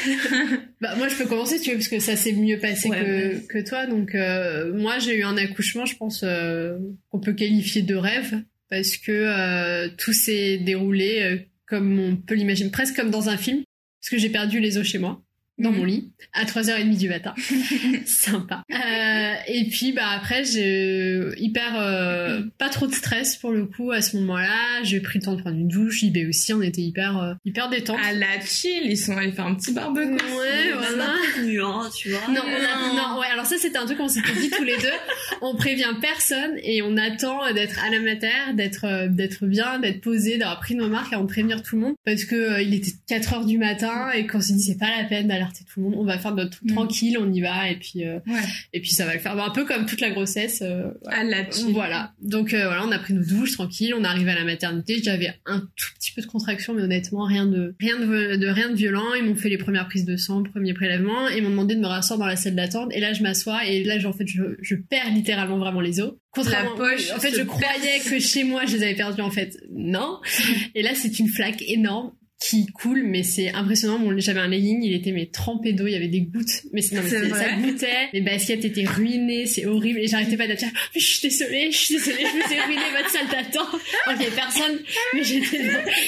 Bah, 0.80 0.94
moi, 0.96 1.08
je 1.08 1.16
peux 1.16 1.26
commencer, 1.26 1.58
tu 1.60 1.70
veux, 1.70 1.76
parce 1.76 1.88
que 1.88 1.98
ça 1.98 2.14
s'est 2.14 2.32
mieux 2.32 2.58
passé 2.60 2.88
Ouais, 2.88 2.98
que, 3.00 3.04
ouais. 3.34 3.42
que 3.48 3.68
toi. 3.68 3.86
Donc, 3.86 4.14
euh, 4.14 4.72
moi, 4.74 5.00
j'ai 5.00 5.16
eu 5.18 5.24
un 5.24 5.36
accouchement, 5.36 5.84
je 5.86 5.96
pense, 5.96 6.20
euh, 6.22 6.78
qu'on 7.10 7.18
peut 7.18 7.32
qualifier 7.32 7.82
de 7.82 7.96
rêve, 7.96 8.42
parce 8.70 8.96
que 8.96 9.10
euh, 9.10 9.88
tout 9.98 10.12
s'est 10.12 10.58
déroulé 10.58 11.48
comme 11.66 11.98
on 11.98 12.14
peut 12.16 12.34
l'imaginer, 12.36 12.70
presque 12.70 12.94
comme 12.94 13.10
dans 13.10 13.28
un 13.28 13.36
film, 13.36 13.62
parce 14.00 14.10
que 14.10 14.18
j'ai 14.18 14.30
perdu 14.30 14.60
les 14.60 14.78
os 14.78 14.86
chez 14.86 14.98
moi. 14.98 15.20
Dans 15.58 15.70
Mhm. 15.72 15.76
mon 15.78 15.84
lit, 15.84 16.12
à 16.34 16.44
3h30 16.44 16.96
du 16.98 17.08
matin. 17.08 17.34
Sympa. 18.06 18.62
Euh, 18.72 19.34
et 19.48 19.64
puis, 19.68 19.92
bah, 19.92 20.08
après, 20.16 20.44
j'ai 20.44 21.20
hyper, 21.36 21.72
euh, 21.80 22.42
pas 22.58 22.68
trop 22.68 22.86
de 22.86 22.94
stress 22.94 23.36
pour 23.36 23.50
le 23.52 23.66
coup 23.66 23.90
à 23.90 24.00
ce 24.02 24.16
moment-là. 24.18 24.82
J'ai 24.84 25.00
pris 25.00 25.18
le 25.18 25.24
temps 25.24 25.34
de 25.34 25.40
prendre 25.40 25.56
une 25.56 25.68
douche. 25.68 26.02
IB 26.02 26.26
aussi, 26.28 26.52
on 26.52 26.62
était 26.62 26.80
hyper, 26.82 27.18
euh, 27.18 27.34
hyper 27.44 27.68
détente. 27.68 27.98
À 28.04 28.12
la 28.12 28.40
chill, 28.44 28.82
ils 28.84 28.96
sont 28.96 29.16
allés 29.16 29.32
faire 29.32 29.46
un 29.46 29.54
petit 29.54 29.72
barbecue. 29.72 30.12
Ouais, 30.12 30.72
voilà. 30.76 31.14
Nuant, 31.44 31.88
tu 31.90 32.10
vois. 32.10 32.20
Non, 32.28 32.42
on 32.44 32.48
a- 32.54 32.88
Non. 32.88 32.94
non, 33.14 33.20
ouais, 33.20 33.26
alors 33.32 33.46
ça 33.46 33.56
c'était 33.58 33.78
un 33.78 33.84
truc 33.86 33.98
qu'on 33.98 34.08
s'était 34.08 34.32
dit 34.40 34.50
tous 34.50 34.64
les 34.64 34.76
deux. 34.76 34.88
On 35.40 35.54
prévient 35.54 35.94
personne 36.00 36.56
et 36.64 36.82
on 36.82 36.96
attend 36.96 37.52
d'être 37.54 37.78
à 37.84 37.90
la 37.90 38.00
mater, 38.00 38.26
d'être 38.54 39.06
d'être 39.08 39.46
bien, 39.46 39.78
d'être 39.78 40.00
posé, 40.00 40.36
d'avoir 40.36 40.58
pris 40.58 40.74
nos 40.74 40.88
marques 40.88 41.12
avant 41.12 41.22
de 41.22 41.28
prévenir 41.28 41.62
tout 41.62 41.76
le 41.76 41.82
monde 41.82 41.94
parce 42.04 42.24
que 42.24 42.60
il 42.60 42.74
était 42.74 42.90
4 43.06 43.34
heures 43.34 43.44
du 43.46 43.56
matin 43.56 44.10
et 44.10 44.26
qu'on 44.26 44.40
s'est 44.40 44.54
dit 44.54 44.62
c'est 44.62 44.78
pas 44.78 44.90
la 45.00 45.04
peine 45.04 45.28
tout 45.52 45.80
le 45.80 45.82
monde, 45.84 45.94
on 45.96 46.04
va 46.04 46.18
faire 46.18 46.34
notre 46.34 46.50
truc 46.50 46.70
Mm. 46.70 46.74
tranquille, 46.74 47.18
on 47.20 47.32
y 47.32 47.40
va 47.40 47.70
et 47.70 47.76
puis 47.76 48.04
euh, 48.04 48.18
Ouais. 48.26 48.40
et 48.72 48.80
puis 48.80 48.90
ça 48.90 49.04
va 49.06 49.14
le 49.14 49.20
faire. 49.20 49.34
Bon, 49.36 49.42
un 49.42 49.50
peu 49.50 49.64
comme 49.64 49.86
toute 49.86 50.00
la 50.00 50.10
grossesse. 50.10 50.60
euh, 50.62 50.90
voilà. 51.04 51.46
Voilà. 51.72 52.12
Donc 52.22 52.52
euh, 52.54 52.66
voilà, 52.66 52.84
on 52.86 52.90
a 52.92 52.98
pris 52.98 53.14
nos 53.14 53.24
douches 53.24 53.52
tranquille, 53.52 53.94
on 53.94 54.04
est 54.04 54.06
arrivé 54.06 54.30
à 54.30 54.34
la 54.34 54.44
maternité. 54.44 55.00
J'avais 55.02 55.32
un 55.46 55.60
tout 55.60 55.88
petit 55.98 56.12
peu 56.12 56.22
de 56.22 56.26
contraction, 56.26 56.74
mais 56.74 56.82
honnêtement 56.82 57.24
rien 57.24 57.46
de 57.46 57.74
rien 57.80 57.98
de, 57.98 58.36
de 58.36 58.46
rien 58.48 58.70
de 58.70 58.74
violent. 58.74 59.14
Ils 59.16 59.24
m'ont 59.24 59.34
fait 59.36 59.48
les 59.48 59.58
premières 59.58 59.86
prises 59.88 60.04
de 60.04 60.16
sang, 60.16 60.42
premier 60.42 60.74
prélèvement, 60.74 61.28
et 61.28 61.38
ils 61.38 61.42
m'ont 61.42 61.50
demandé 61.50 61.74
de 61.74 61.80
me 61.80 61.86
rasseoir 61.86 62.18
dans 62.18 62.26
la 62.26 62.36
salle 62.36 62.54
d'attente. 62.54 62.90
Et 62.94 63.00
là, 63.00 63.12
je 63.12 63.22
m'assois 63.22 63.64
et 63.66 63.84
là, 63.84 63.96
en 64.06 64.12
fait, 64.12 64.26
je, 64.26 64.42
je 64.62 64.74
perds 64.76 65.10
littéralement 65.14 65.58
vraiment 65.58 65.80
les 65.80 66.00
os. 66.00 66.12
Contrairement, 66.30 66.72
La 66.72 66.76
poche 66.76 67.10
en 67.16 67.18
fait, 67.20 67.34
je 67.36 67.42
croyais 67.42 67.98
que 68.04 68.18
chez 68.20 68.44
moi, 68.44 68.64
je 68.66 68.76
les 68.76 68.82
avais 68.82 68.94
perdus. 68.94 69.22
En 69.22 69.30
fait, 69.30 69.56
non. 69.72 70.18
Et 70.74 70.82
là, 70.82 70.90
c'est 70.94 71.18
une 71.18 71.28
flaque 71.28 71.62
énorme 71.66 72.12
qui 72.40 72.66
coule, 72.66 73.02
mais 73.04 73.22
c'est 73.24 73.50
impressionnant. 73.52 73.98
J'avais 74.18 74.40
un 74.40 74.48
legging, 74.48 74.82
il 74.82 74.94
était 74.94 75.10
mais 75.12 75.26
trempé 75.26 75.72
d'eau, 75.72 75.86
il 75.86 75.92
y 75.92 75.96
avait 75.96 76.06
des 76.08 76.20
gouttes, 76.20 76.62
mais 76.72 76.82
c'est, 76.82 76.94
non, 76.94 77.02
mais 77.02 77.28
ça 77.30 77.52
goûtait. 77.54 78.08
Les 78.12 78.20
baskets 78.20 78.64
étaient 78.64 78.84
ruinées, 78.84 79.46
c'est 79.46 79.66
horrible. 79.66 79.98
Et 79.98 80.06
j'arrêtais 80.06 80.36
pas 80.36 80.46
d'être 80.46 80.62
là, 80.62 80.68
je 80.94 81.00
suis 81.00 81.28
désolée, 81.28 81.70
je 81.72 81.76
suis 81.76 81.94
désolée, 81.96 82.24
je 82.24 82.46
vous 82.46 82.52
ai 82.54 82.60
ruiné 82.60 82.82
votre 82.96 83.10
salle 83.10 83.26
d'attente. 83.28 83.80
Qu'il 84.06 84.22
y 84.22 84.26
avait 84.26 84.34
personne, 84.36 84.78
mais 85.14 85.24
j'étais, 85.24 85.58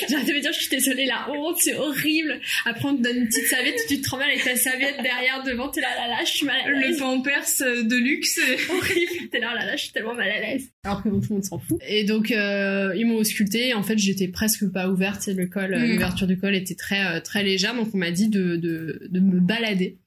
j'arrêtais 0.08 0.32
de 0.32 0.36
me 0.36 0.40
dire, 0.40 0.52
je 0.52 0.60
suis 0.60 0.68
désolée, 0.70 1.06
la 1.06 1.28
honte, 1.32 1.56
c'est 1.58 1.74
horrible. 1.74 2.40
Après, 2.64 2.88
on 2.88 2.96
te 2.96 3.02
donne 3.02 3.16
une 3.16 3.26
petite 3.26 3.46
serviette, 3.46 3.80
tu 3.88 3.98
te 4.00 4.04
trembles 4.04 4.22
avec 4.22 4.44
ta 4.44 4.54
serviette 4.56 4.96
derrière, 5.02 5.42
devant, 5.44 5.68
t'es 5.68 5.80
là, 5.80 5.88
là, 5.96 6.08
là, 6.08 6.24
je 6.24 6.30
suis 6.30 6.46
mal 6.46 6.56
à 6.64 6.68
Le 6.68 6.78
l'aise. 6.78 6.98
pampers 6.98 7.44
de 7.60 7.96
luxe. 7.96 8.40
horrible. 8.70 9.28
T'es 9.32 9.40
là, 9.40 9.50
oh 9.52 9.58
là, 9.58 9.66
là, 9.66 9.76
je 9.76 9.82
suis 9.82 9.92
tellement 9.92 10.14
mal 10.14 10.30
à 10.30 10.40
l'aise. 10.40 10.70
Alors 10.84 11.02
que 11.02 11.08
bon, 11.10 11.20
tout 11.20 11.28
le 11.30 11.34
monde 11.36 11.44
s'en 11.44 11.58
fout. 11.58 11.78
Et 11.86 12.04
donc, 12.04 12.30
euh, 12.30 12.94
ils 12.96 13.06
m'ont 13.06 13.16
ausculté. 13.16 13.74
En 13.74 13.82
fait, 13.82 13.98
j'étais 13.98 14.28
presque 14.28 14.66
pas 14.70 14.88
ouverte. 14.88 15.20
c'est 15.20 15.34
Le 15.34 15.46
col, 15.46 15.74
euh, 15.74 15.78
Mm. 15.78 15.90
l'ouverture 15.92 16.26
du 16.26 16.38
col 16.38 16.54
était 16.54 16.74
très, 16.74 17.16
euh, 17.16 17.20
très 17.20 17.42
légère. 17.42 17.74
Donc, 17.74 17.94
on 17.94 17.98
m'a 17.98 18.10
dit 18.10 18.28
de, 18.28 18.56
de, 18.56 19.06
de 19.10 19.20
me 19.20 19.40
balader. 19.40 19.98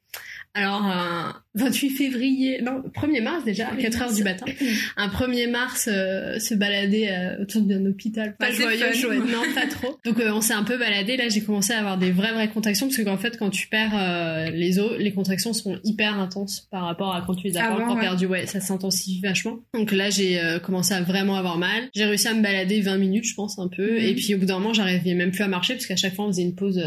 Alors, 0.56 1.44
28 1.56 1.90
février, 1.92 2.62
non, 2.64 2.82
1er 2.96 3.22
mars 3.22 3.44
déjà, 3.44 3.68
à 3.70 3.76
4 3.76 4.02
heures 4.02 4.14
du 4.14 4.24
matin. 4.24 4.46
Un 4.98 5.08
1er 5.08 5.50
mars, 5.52 5.88
euh, 5.92 6.40
se 6.40 6.56
balader 6.56 7.10
euh, 7.10 7.44
autour 7.44 7.62
d'un 7.62 7.86
hôpital. 7.86 8.36
Pas 8.38 8.50
Bah, 8.50 8.54
joyeux, 8.54 9.20
non, 9.20 9.44
pas 9.54 9.68
trop. 9.68 10.00
Donc 10.06 10.20
euh, 10.20 10.32
on 10.34 10.42
s'est 10.42 10.54
un 10.54 10.64
peu 10.64 10.78
baladé. 10.78 11.16
Là, 11.16 11.30
j'ai 11.30 11.42
commencé 11.42 11.74
à 11.74 11.80
avoir 11.80 11.98
des 12.00 12.12
vraies, 12.12 12.34
vraies 12.34 12.50
contractions 12.50 12.88
parce 12.88 13.04
qu'en 13.04 13.18
fait, 13.18 13.38
quand 13.38 13.52
tu 13.52 13.68
perds 13.68 14.52
les 14.52 14.80
os, 14.80 14.98
les 14.98 15.12
contractions 15.14 15.54
sont 15.54 15.78
hyper 15.84 16.20
intenses 16.20 16.68
par 16.72 16.86
rapport 16.86 17.14
à 17.14 17.22
quand 17.26 17.36
tu 17.36 17.48
les 17.48 17.58
as 17.58 17.62
pas 17.62 17.68
Avant, 17.68 17.84
encore 17.84 17.96
ouais. 17.96 18.02
perdues. 18.02 18.26
Ouais, 18.26 18.48
ça 18.48 18.60
s'intensifie 18.60 19.22
vachement. 19.22 19.60
Donc 19.76 19.92
là, 19.92 20.10
j'ai 20.10 20.42
commencé 20.64 20.94
à 20.94 21.02
vraiment 21.02 21.36
avoir 21.36 21.58
mal. 21.58 21.90
J'ai 21.94 22.06
réussi 22.06 22.28
à 22.28 22.34
me 22.34 22.42
balader 22.42 22.82
20 22.82 22.98
minutes, 22.98 23.26
je 23.26 23.36
pense, 23.36 23.60
un 23.60 23.68
peu. 23.68 23.92
Mhm. 23.92 24.06
Et 24.06 24.16
puis 24.16 24.34
au 24.34 24.40
bout 24.40 24.46
d'un 24.46 24.58
moment, 24.60 24.74
j'arrivais 24.74 25.14
même 25.14 25.32
plus 25.32 25.44
à 25.44 25.48
marcher 25.48 25.74
parce 25.74 25.86
qu'à 25.86 25.96
chaque 25.96 26.16
fois, 26.16 26.26
on 26.26 26.32
faisait 26.32 26.42
une 26.44 26.56
pause. 26.56 26.82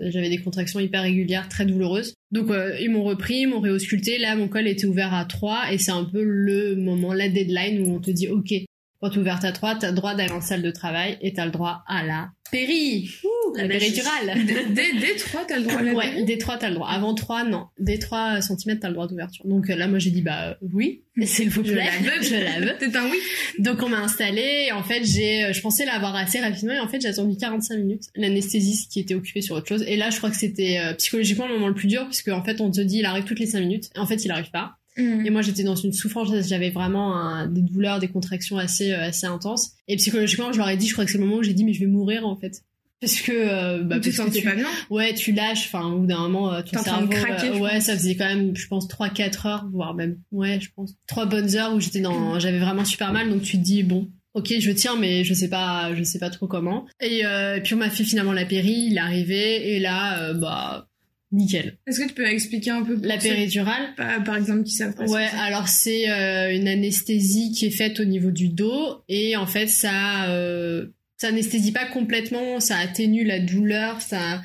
J'avais 0.00 0.28
des 0.28 0.38
contractions 0.38 0.78
hyper 0.80 1.02
régulières, 1.02 1.48
très 1.48 1.64
douloureuses. 1.64 2.14
Donc 2.32 2.48
ils 2.80 2.90
m'ont 2.90 3.02
repris, 3.04 3.40
ils 3.40 3.46
m'ont 3.46 3.60
réausculté. 3.60 4.09
Là, 4.18 4.36
mon 4.36 4.48
col 4.48 4.66
était 4.68 4.86
ouvert 4.86 5.14
à 5.14 5.24
3 5.24 5.72
et 5.72 5.78
c'est 5.78 5.90
un 5.90 6.04
peu 6.04 6.22
le 6.22 6.76
moment, 6.76 7.12
la 7.12 7.28
deadline 7.28 7.82
où 7.82 7.94
on 7.94 8.00
te 8.00 8.10
dit 8.10 8.28
OK, 8.28 8.52
quand 9.00 9.10
t'es 9.10 9.18
ouverte 9.18 9.44
à 9.44 9.52
3, 9.52 9.76
t'as 9.76 9.88
le 9.88 9.94
droit 9.96 10.14
d'aller 10.14 10.32
en 10.32 10.40
salle 10.40 10.62
de 10.62 10.70
travail 10.70 11.18
et 11.20 11.32
t'as 11.32 11.46
le 11.46 11.50
droit 11.50 11.82
à 11.86 12.04
la 12.04 12.30
péri, 12.50 13.08
Ouh, 13.22 13.56
la, 13.56 13.68
péridurale. 13.68 14.34
Dès, 14.74 14.98
dès 14.98 15.14
3, 15.14 15.44
t'as 15.46 15.56
le 15.58 15.62
droit 15.62 15.78
à 15.78 15.82
la 15.82 15.92
Ouais, 15.94 16.24
dès 16.24 16.36
3, 16.36 16.58
t'as 16.58 16.68
le 16.68 16.74
droit. 16.74 16.88
Avant 16.88 17.14
3, 17.14 17.44
non. 17.44 17.66
Dès 17.78 17.98
3 17.98 18.40
cm, 18.40 18.80
t'as 18.80 18.88
le 18.88 18.94
droit 18.94 19.06
d'ouverture. 19.06 19.46
Donc 19.46 19.70
euh, 19.70 19.76
là, 19.76 19.86
moi, 19.86 20.00
j'ai 20.00 20.10
dit, 20.10 20.20
bah 20.20 20.50
euh, 20.50 20.54
oui, 20.74 21.04
s'il 21.22 21.48
vous 21.48 21.64
Je 21.64 21.72
plaît. 21.72 21.84
la 21.84 22.10
veux. 22.10 22.22
Je 22.22 22.34
la 22.34 22.60
veux. 22.60 22.76
C'est 22.80 22.96
un 22.96 23.04
oui. 23.08 23.18
Donc 23.58 23.82
on 23.82 23.88
m'a 23.88 24.00
installé 24.00 24.66
et 24.68 24.72
en 24.72 24.82
fait 24.82 25.04
j'ai, 25.04 25.44
euh, 25.44 25.52
je 25.52 25.60
pensais 25.60 25.84
l'avoir 25.84 26.14
assez 26.16 26.40
rapidement 26.40 26.72
et 26.72 26.80
en 26.80 26.88
fait 26.88 27.00
j'ai 27.00 27.08
attendu 27.08 27.36
45 27.36 27.76
minutes. 27.76 28.04
L'anesthésiste 28.16 28.90
qui 28.90 29.00
était 29.00 29.14
occupé 29.14 29.42
sur 29.42 29.56
autre 29.56 29.68
chose 29.68 29.84
et 29.86 29.96
là 29.96 30.10
je 30.10 30.16
crois 30.18 30.30
que 30.30 30.36
c'était 30.36 30.78
euh, 30.78 30.94
psychologiquement 30.94 31.46
le 31.46 31.54
moment 31.54 31.68
le 31.68 31.74
plus 31.74 31.88
dur 31.88 32.06
puisque 32.06 32.28
en 32.28 32.42
fait 32.42 32.60
on 32.60 32.70
te 32.70 32.80
dit 32.80 32.98
il 32.98 33.04
arrive 33.04 33.24
toutes 33.24 33.40
les 33.40 33.46
5 33.46 33.60
minutes 33.60 33.90
et 33.94 33.98
en 33.98 34.06
fait 34.06 34.24
il 34.24 34.30
arrive 34.30 34.50
pas. 34.50 34.76
Mm. 35.00 35.26
Et 35.26 35.30
moi 35.30 35.42
j'étais 35.42 35.62
dans 35.64 35.74
une 35.76 35.92
souffrance, 35.92 36.28
j'avais 36.48 36.70
vraiment 36.70 37.16
un- 37.16 37.46
des 37.46 37.62
douleurs, 37.62 37.98
des 37.98 38.08
contractions 38.08 38.58
assez 38.58 38.92
euh, 38.92 39.00
assez 39.08 39.26
intenses 39.26 39.72
et 39.88 39.96
psychologiquement 39.96 40.52
je 40.52 40.58
leur 40.58 40.68
ai 40.68 40.76
dit, 40.76 40.86
je 40.86 40.92
crois 40.92 41.04
que 41.04 41.10
c'est 41.10 41.18
le 41.18 41.24
moment 41.24 41.38
où 41.38 41.42
j'ai 41.42 41.54
dit 41.54 41.64
mais 41.64 41.72
je 41.72 41.80
vais 41.80 41.86
mourir 41.86 42.26
en 42.26 42.36
fait. 42.36 42.62
Parce 43.00 43.22
que 43.22 43.32
euh, 43.32 43.82
bah, 43.82 43.98
tu 43.98 44.10
te 44.10 44.16
parce 44.16 44.28
que 44.28 44.34
sentais 44.34 44.40
tu- 44.40 44.46
pas 44.46 44.54
bien 44.54 44.66
Ouais, 44.90 45.14
tu 45.14 45.32
lâches, 45.32 45.64
enfin, 45.72 45.86
au 45.90 46.00
bout 46.00 46.06
d'un 46.06 46.18
moment, 46.20 46.52
euh, 46.52 46.60
T'es 46.60 46.72
ton 46.72 46.80
en 46.80 46.82
train 46.82 47.02
de 47.06 47.10
cerveau, 47.14 47.26
craquer, 47.26 47.48
euh, 47.48 47.58
ouais, 47.58 47.70
pense. 47.76 47.84
ça 47.84 47.96
faisait 47.96 48.14
quand 48.14 48.26
même, 48.26 48.54
je 48.54 48.66
pense, 48.68 48.88
3-4 48.88 49.46
heures, 49.46 49.66
voire 49.72 49.94
même, 49.94 50.18
ouais, 50.32 50.60
je 50.60 50.68
pense, 50.76 50.92
3 51.06 51.24
bonnes 51.24 51.56
heures 51.56 51.72
où 51.74 51.80
j'étais 51.80 52.00
dans, 52.00 52.38
j'avais 52.38 52.58
vraiment 52.58 52.84
super 52.84 53.10
mal, 53.14 53.30
donc 53.30 53.40
tu 53.40 53.56
te 53.56 53.62
dis, 53.62 53.82
bon, 53.84 54.10
ok, 54.34 54.52
je 54.60 54.70
tiens, 54.72 54.96
mais 55.00 55.24
je 55.24 55.32
sais 55.32 55.48
pas, 55.48 55.94
je 55.94 56.02
sais 56.02 56.18
pas 56.18 56.28
trop 56.28 56.46
comment. 56.46 56.84
Et, 57.00 57.24
euh, 57.24 57.56
et 57.56 57.62
puis 57.62 57.72
on 57.72 57.78
m'a 57.78 57.88
fait 57.88 58.04
finalement 58.04 58.34
la 58.34 58.44
péri, 58.44 58.88
il 58.90 58.96
est 58.98 59.00
arrivé, 59.00 59.74
et 59.74 59.80
là, 59.80 60.20
euh, 60.20 60.34
bah, 60.34 60.89
nickel. 61.32 61.78
Est-ce 61.86 62.00
que 62.00 62.08
tu 62.08 62.14
peux 62.14 62.26
expliquer 62.26 62.70
un 62.70 62.82
peu 62.82 62.98
La 63.02 63.16
péridurale, 63.18 63.94
par, 63.96 64.22
par 64.24 64.36
exemple, 64.36 64.64
qui 64.64 64.72
savent 64.72 64.94
pas 64.94 65.06
ce 65.06 65.12
Ouais, 65.12 65.28
que 65.30 65.36
alors 65.36 65.68
c'est 65.68 66.10
euh, 66.10 66.54
une 66.54 66.68
anesthésie 66.68 67.52
qui 67.52 67.66
est 67.66 67.70
faite 67.70 68.00
au 68.00 68.04
niveau 68.04 68.30
du 68.30 68.48
dos 68.48 69.02
et 69.08 69.36
en 69.36 69.46
fait 69.46 69.68
ça 69.68 70.28
euh, 70.30 70.86
ça 71.16 71.28
anesthésie 71.28 71.72
pas 71.72 71.84
complètement, 71.86 72.60
ça 72.60 72.76
atténue 72.78 73.24
la 73.24 73.38
douleur, 73.40 74.00
ça 74.00 74.42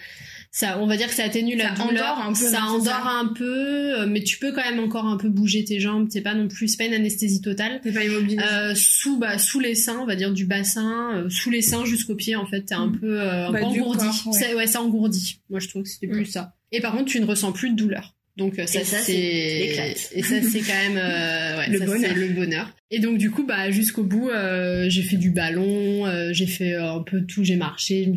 ça 0.52 0.80
on 0.80 0.88
va 0.88 0.96
dire 0.96 1.08
que 1.10 1.14
ça 1.14 1.24
atténue 1.26 1.56
la 1.58 1.72
douleur, 1.72 2.14
endort 2.14 2.20
un 2.26 2.30
peu, 2.34 2.50
ça 2.50 2.64
endort 2.66 2.84
ça? 2.86 3.10
un 3.20 3.28
peu 3.34 4.00
euh, 4.02 4.06
mais 4.08 4.24
tu 4.24 4.38
peux 4.38 4.54
quand 4.54 4.64
même 4.64 4.80
encore 4.80 5.06
un 5.06 5.18
peu 5.18 5.28
bouger 5.30 5.66
tes 5.66 5.80
jambes, 5.82 6.08
c'est 6.10 6.22
pas 6.22 6.34
non 6.34 6.48
plus 6.48 6.68
c'est 6.70 6.78
pas 6.78 6.86
une 6.86 6.94
anesthésie 6.94 7.42
totale. 7.42 7.82
T'es 7.82 7.92
pas 7.92 8.04
immobilisé. 8.06 8.42
Euh, 8.42 8.74
sous 8.76 9.18
bah 9.18 9.38
sous 9.38 9.60
les 9.60 9.76
seins, 9.76 10.00
on 10.02 10.06
va 10.06 10.16
dire 10.16 10.32
du 10.32 10.46
bassin, 10.46 11.12
euh, 11.16 11.30
sous 11.30 11.50
les 11.50 11.62
seins 11.62 11.84
jusqu'au 11.86 12.16
pied 12.16 12.36
en 12.38 12.46
fait, 12.46 12.62
t'es 12.62 12.76
un 12.76 12.88
Mm. 12.88 13.00
peu 13.00 13.20
euh, 13.22 13.48
un 13.48 13.52
Bah, 13.52 13.60
peu 13.60 13.66
engourdi. 13.66 14.06
corps, 14.06 14.34
ouais. 14.34 14.40
Ça- 14.40 14.56
ouais, 14.56 14.68
ça 14.68 14.82
engourdit. 14.82 15.40
Moi 15.50 15.60
je 15.60 15.68
trouve 15.68 15.84
que 15.84 15.90
c'était 15.90 16.08
plus 16.08 16.26
ça. 16.26 16.55
Et 16.72 16.82
par 16.82 16.94
contre, 16.94 17.06
tu 17.06 17.20
ne 17.20 17.26
ressens 17.26 17.52
plus 17.52 17.72
de 17.72 17.76
douleur. 17.76 18.14
Donc 18.38 18.60
euh, 18.60 18.66
ça, 18.68 18.84
ça, 18.84 18.98
c'est 18.98 19.16
et 19.16 20.22
ça 20.24 20.42
c'est 20.42 20.60
quand 20.60 20.74
même 20.90 20.98
euh, 20.98 21.58
ouais, 21.58 21.70
Le 21.70 21.80
ça, 21.80 21.86
bonheur. 21.86 22.16
le 22.18 22.28
bonheur. 22.34 22.76
Et 22.92 23.00
donc 23.00 23.18
du 23.18 23.32
coup 23.32 23.46
bah 23.46 23.72
jusqu'au 23.72 24.04
bout 24.04 24.30
euh, 24.30 24.90
j'ai 24.90 25.04
fait 25.04 25.16
du 25.16 25.32
ballon, 25.32 26.06
euh, 26.06 26.34
j'ai 26.34 26.46
fait 26.46 26.74
euh, 26.74 26.96
un 26.96 27.02
peu 27.02 27.22
tout, 27.26 27.46
j'ai 27.46 27.56
marché, 27.56 28.12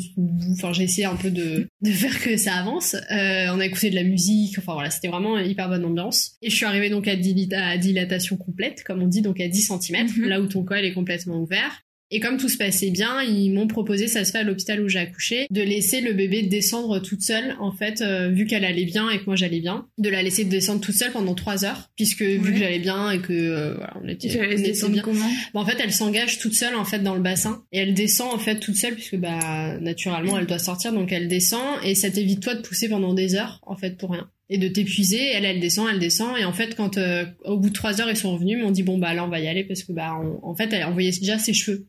enfin 0.55 0.73
j'ai 0.73 0.83
essayé 0.83 1.05
un 1.07 1.15
peu 1.15 1.31
de 1.31 1.69
de 1.83 1.91
faire 1.93 2.21
que 2.21 2.37
ça 2.37 2.55
avance. 2.55 2.97
Euh, 3.13 3.47
on 3.53 3.61
a 3.61 3.65
écouté 3.67 3.91
de 3.91 3.95
la 3.95 4.03
musique, 4.03 4.59
enfin 4.59 4.73
voilà, 4.73 4.91
c'était 4.91 5.07
vraiment 5.07 5.39
une 5.39 5.49
hyper 5.49 5.69
bonne 5.69 5.85
ambiance. 5.85 6.33
Et 6.43 6.51
je 6.51 6.57
suis 6.57 6.67
arrivée 6.67 6.91
donc 6.91 7.07
à 7.07 7.15
dilatation 7.15 8.37
complète 8.37 8.83
comme 8.83 9.01
on 9.01 9.07
dit 9.07 9.23
donc 9.23 9.39
à 9.41 9.47
10 9.47 9.71
cm, 9.81 10.09
Mhm. 10.17 10.25
là 10.29 10.41
où 10.41 10.49
ton 10.49 10.65
col 10.65 10.85
est 10.85 10.93
complètement 10.95 11.41
ouvert. 11.41 11.83
Et 12.11 12.21
comme 12.21 12.39
tout 12.39 12.49
se 12.49 12.57
passait 12.57 12.91
bien, 12.91 13.21
ils 13.23 13.51
m'ont 13.53 13.67
proposé, 13.67 14.07
ça 14.07 14.25
se 14.25 14.31
fait 14.33 14.39
à 14.39 14.43
l'hôpital 14.43 14.81
où 14.81 14.89
j'ai 14.89 14.99
accouché, 14.99 15.47
de 15.51 15.61
laisser 15.61 16.01
le 16.01 16.15
bébé 16.15 16.43
descendre 16.43 17.01
toute 17.01 17.21
seule, 17.23 17.55
en 17.61 17.71
fait, 17.73 18.01
euh, 18.01 18.29
vu 18.29 18.47
qu'elle 18.47 18.65
allait 18.65 18.87
bien 18.87 19.11
et 19.11 19.19
que 19.19 19.25
moi 19.27 19.37
j'allais 19.37 19.61
bien, 19.61 19.87
de 19.99 20.09
la 20.09 20.23
laisser 20.23 20.45
descendre 20.45 20.81
toute 20.81 20.95
seule 20.95 21.13
pendant 21.13 21.35
trois 21.35 21.65
heures, 21.67 21.91
puisque 21.97 22.23
vu 22.23 22.53
que 22.53 22.59
j'allais 22.59 22.79
bien 22.79 23.11
et 23.11 23.21
que 23.21 23.33
euh, 23.35 23.75
voilà, 23.75 23.95
on 24.03 24.09
était, 24.09 24.29
on 24.41 24.43
était 24.53 24.73
bien. 24.95 25.03
comment? 25.03 25.31
Bon, 25.53 25.61
en 25.61 25.67
fait, 25.67 25.77
elle 25.83 25.93
s'engage 25.93 26.39
toute 26.39 26.55
seule 26.55 26.75
en 26.77 26.85
fait 26.85 27.01
dans 27.01 27.15
le 27.15 27.21
bassin 27.21 27.63
et 27.73 27.79
elle 27.79 27.93
descend 27.95 28.33
en 28.35 28.39
fait 28.39 28.59
toute 28.59 28.77
seule 28.77 28.95
puisque 28.95 29.17
bah 29.17 29.79
naturellement 29.81 30.39
elle 30.39 30.47
doit 30.47 30.59
sortir, 30.59 30.93
donc 30.93 31.13
elle 31.13 31.29
descend 31.29 31.63
et 31.85 31.95
ça 31.95 32.11
t'évite 32.11 32.41
toi 32.41 32.55
de 32.55 32.63
pousser 32.63 32.89
pendant 32.89 33.13
des 33.15 33.35
heures 33.35 33.61
en 33.67 33.77
fait 33.77 33.97
pour 33.99 34.13
rien 34.13 34.31
et 34.51 34.57
de 34.59 34.67
t'épuiser. 34.69 35.21
Elle, 35.35 35.45
elle 35.45 35.61
descend, 35.61 35.89
elle 35.93 35.99
descend 35.99 36.37
et 36.39 36.45
en 36.45 36.53
fait 36.55 36.75
quand 36.75 36.97
euh, 36.97 37.25
au 37.45 37.59
bout 37.59 37.69
de 37.69 37.75
trois 37.75 38.01
heures 38.01 38.09
ils 38.11 38.17
sont 38.17 38.33
revenus, 38.33 38.57
ils 38.59 38.65
m'ont 38.65 38.71
dit 38.71 38.83
bon 38.83 38.97
bah 38.99 39.13
là 39.13 39.25
on 39.25 39.29
va 39.29 39.41
y 39.41 39.47
aller 39.49 39.65
parce 39.65 39.83
que 39.83 39.93
bah 39.93 40.17
on- 40.19 40.41
en 40.49 40.55
fait 40.55 40.73
elle 40.73 40.85
envoyait 40.85 41.11
déjà 41.11 41.39
ses 41.39 41.53
cheveux. 41.53 41.87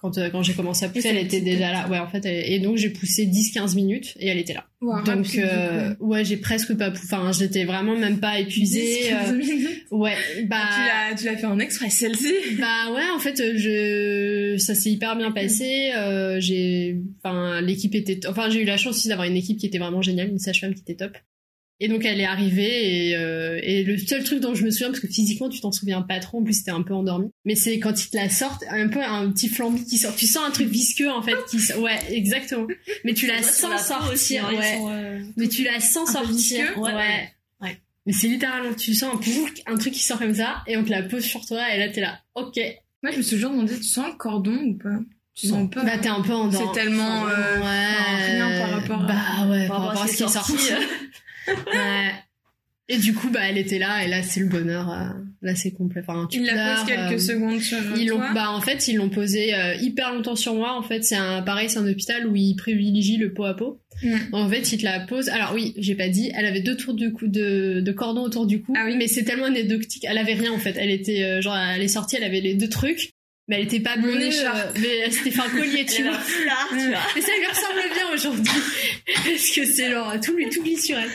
Quand, 0.00 0.16
euh, 0.16 0.30
quand 0.30 0.42
j'ai 0.42 0.54
commencé 0.54 0.84
à 0.86 0.88
pousser, 0.88 1.08
elle 1.08 1.18
était 1.18 1.42
déjà 1.42 1.70
là. 1.72 1.88
Ouais, 1.88 1.98
en 1.98 2.08
fait, 2.08 2.24
elle- 2.24 2.50
et 2.50 2.58
donc 2.58 2.76
j'ai 2.78 2.88
poussé 2.88 3.26
10-15 3.26 3.74
minutes 3.74 4.14
et 4.18 4.28
elle 4.28 4.38
était 4.38 4.54
là. 4.54 4.64
Wow, 4.80 5.02
donc, 5.02 5.26
euh, 5.36 5.94
ouais, 6.00 6.24
j'ai 6.24 6.38
presque 6.38 6.74
pas, 6.74 6.90
pou- 6.90 7.00
enfin, 7.04 7.32
j'étais 7.32 7.64
vraiment 7.64 7.94
même 7.96 8.18
pas 8.18 8.40
épuisée. 8.40 8.80
10, 9.02 9.08
15 9.10 9.32
euh, 9.32 9.66
ouais, 9.90 10.14
bah, 10.46 10.62
Tu 10.74 10.80
l'as, 10.80 11.14
tu 11.16 11.24
l'as 11.26 11.36
fait 11.36 11.46
en 11.46 11.58
express, 11.58 11.92
celle-ci. 11.98 12.32
bah 12.58 12.90
ouais, 12.94 13.10
en 13.14 13.18
fait, 13.18 13.38
euh, 13.40 13.52
je, 13.56 14.56
ça 14.58 14.74
s'est 14.74 14.90
hyper 14.90 15.16
bien 15.16 15.32
passé. 15.32 15.92
Euh, 15.94 16.40
j'ai, 16.40 16.96
enfin, 17.22 17.60
l'équipe 17.60 17.94
était, 17.94 18.26
enfin, 18.26 18.48
j'ai 18.48 18.62
eu 18.62 18.64
la 18.64 18.78
chance 18.78 18.96
aussi 18.96 19.08
d'avoir 19.08 19.28
une 19.28 19.36
équipe 19.36 19.58
qui 19.58 19.66
était 19.66 19.78
vraiment 19.78 20.00
géniale, 20.00 20.28
une 20.30 20.38
sage-femme 20.38 20.72
qui 20.74 20.80
était 20.80 20.94
top. 20.94 21.16
Et 21.82 21.88
donc 21.88 22.04
elle 22.04 22.20
est 22.20 22.26
arrivée 22.26 23.08
et, 23.08 23.16
euh, 23.16 23.58
et 23.62 23.84
le 23.84 23.96
seul 23.96 24.22
truc 24.22 24.40
dont 24.40 24.54
je 24.54 24.64
me 24.64 24.70
souviens 24.70 24.88
parce 24.88 25.00
que 25.00 25.06
physiquement 25.08 25.48
tu 25.48 25.60
t'en 25.60 25.72
souviens 25.72 26.02
pas 26.02 26.20
trop 26.20 26.38
en 26.40 26.42
plus 26.44 26.52
c'était 26.52 26.70
un 26.72 26.82
peu 26.82 26.92
endormi 26.92 27.30
mais 27.46 27.54
c'est 27.54 27.78
quand 27.78 28.04
ils 28.04 28.10
te 28.10 28.16
la 28.18 28.28
sortent 28.28 28.64
un 28.70 28.88
peu 28.88 29.02
un 29.02 29.30
petit 29.32 29.48
flambi 29.48 29.84
qui 29.86 29.96
sort. 29.96 30.14
Tu 30.14 30.26
sens 30.26 30.44
un 30.46 30.50
truc 30.50 30.68
visqueux 30.68 31.10
en 31.10 31.22
fait 31.22 31.36
qui 31.50 31.58
sort- 31.58 31.80
ouais 31.80 31.98
exactement. 32.10 32.66
Mais 33.04 33.14
tu 33.14 33.26
la 33.26 33.42
sens 33.42 33.64
aussi, 34.12 34.34
sortir 34.34 34.46
hein, 34.46 34.54
ouais. 34.58 34.76
sont, 34.76 34.90
euh, 34.90 35.20
mais 35.38 35.48
tu 35.48 35.64
la 35.64 35.80
sens 35.80 36.14
Un 36.14 36.20
peu 36.20 36.26
sortir 36.28 36.64
visqueux. 36.66 36.80
ouais, 36.80 37.30
Ouais, 37.62 37.78
mais 38.06 38.12
c'est 38.12 38.28
littéralement 38.28 38.74
tu 38.74 38.94
sens 38.94 39.14
un, 39.14 39.72
un 39.72 39.76
truc 39.78 39.94
qui 39.94 40.02
sort 40.04 40.18
comme 40.18 40.34
ça 40.34 40.62
et 40.66 40.76
on 40.76 40.84
te 40.84 40.90
la 40.90 41.02
pose 41.04 41.24
sur 41.24 41.44
toi 41.46 41.74
et 41.74 41.78
là 41.78 41.88
t'es 41.88 42.02
là. 42.02 42.20
Ok. 42.34 42.58
Moi, 43.02 43.12
je 43.12 43.16
me 43.16 43.22
suis 43.22 43.36
toujours 43.36 43.52
demandé, 43.52 43.74
tu 43.74 43.84
sens 43.84 44.08
le 44.08 44.16
cordon 44.18 44.54
ou 44.66 44.74
pas? 44.76 44.98
Tu 45.34 45.46
sens 45.46 45.70
pas? 45.70 45.82
Bah 45.82 45.96
t'es 45.96 46.10
un 46.10 46.20
peu 46.20 46.34
endormi. 46.34 46.68
C'est 46.74 46.78
tellement, 46.78 47.26
euh, 47.26 47.58
ouais. 47.58 48.32
rien 48.36 48.60
par 48.60 48.70
rapport 48.80 49.04
à- 49.04 49.06
Bah 49.06 49.50
ouais, 49.50 49.66
par 49.68 49.82
rapport 49.86 50.02
à 50.02 50.06
ce 50.06 50.16
qui 50.18 50.22
est 50.24 50.28
sorti. 50.28 50.52
ouais. 51.72 52.10
Et 52.92 52.96
du 52.98 53.14
coup 53.14 53.30
bah 53.30 53.40
elle 53.44 53.56
était 53.56 53.78
là 53.78 54.04
et 54.04 54.08
là 54.08 54.20
c'est 54.24 54.40
le 54.40 54.46
bonheur. 54.46 54.90
euh, 54.90 55.10
Là 55.42 55.54
c'est 55.54 55.70
complet. 55.70 56.02
Enfin 56.04 56.26
tu 56.28 56.38
Il 56.40 56.46
la 56.46 56.52
pleures, 56.54 56.76
pose 56.78 56.86
quelques 56.88 57.12
euh, 57.12 57.18
secondes 57.18 57.60
sur 57.60 57.78
Ils 57.96 58.08
l'ont, 58.08 58.18
bah 58.34 58.50
en 58.50 58.60
fait 58.60 58.88
ils 58.88 58.96
l'ont 58.96 59.10
posé 59.10 59.54
euh, 59.54 59.74
hyper 59.76 60.12
longtemps 60.12 60.34
sur 60.34 60.54
moi. 60.54 60.76
En 60.76 60.82
fait 60.82 61.04
c'est 61.04 61.14
un 61.14 61.40
pareil 61.42 61.70
c'est 61.70 61.78
un 61.78 61.86
hôpital 61.88 62.26
où 62.26 62.34
ils 62.34 62.56
privilégient 62.56 63.16
le 63.18 63.32
pot 63.32 63.44
à 63.44 63.54
pot. 63.54 63.80
En 64.32 64.48
fait 64.48 64.72
ils 64.72 64.78
te 64.78 64.84
la 64.84 64.98
posent. 64.98 65.28
Alors 65.28 65.52
oui 65.54 65.72
j'ai 65.78 65.94
pas 65.94 66.08
dit. 66.08 66.32
Elle 66.34 66.46
avait 66.46 66.62
deux 66.62 66.76
tours 66.76 66.94
de 66.94 67.08
cou 67.10 67.28
de, 67.28 67.80
de 67.80 67.92
cordon 67.92 68.22
autour 68.22 68.44
du 68.44 68.60
cou. 68.60 68.72
Ah 68.76 68.82
oui. 68.86 68.96
Mais 68.96 69.06
c'est 69.06 69.22
tellement 69.22 69.46
anecdotique. 69.46 70.04
Elle 70.08 70.18
avait 70.18 70.34
rien 70.34 70.52
en 70.52 70.58
fait. 70.58 70.74
Elle 70.76 70.90
était 70.90 71.40
genre 71.40 71.56
elle 71.56 71.82
est 71.82 71.88
sortie. 71.88 72.16
Elle 72.16 72.24
avait 72.24 72.40
les 72.40 72.54
deux 72.54 72.68
trucs. 72.68 73.12
Mais 73.50 73.56
elle 73.56 73.64
était 73.64 73.80
pas 73.80 73.96
bleue. 73.96 74.14
euh, 74.14 74.70
mais 74.80 75.10
c'était 75.10 75.32
fait 75.32 75.40
un 75.40 75.50
collier 75.50 75.84
tu 75.94 76.04
vois. 76.04 76.12
foulard, 76.12 76.68
tu 76.70 76.88
vois. 76.88 76.98
Mais 77.16 77.20
ça 77.20 77.32
lui 77.36 77.46
ressemble 77.48 77.92
bien 77.92 78.14
aujourd'hui. 78.14 78.44
Parce 79.06 79.50
que 79.50 79.64
c'est 79.66 79.90
genre 79.90 80.14
tout 80.22 80.36
lui 80.36 80.48
tout 80.50 80.62
glisse 80.62 80.86
sur 80.86 80.96
elle. 80.96 81.10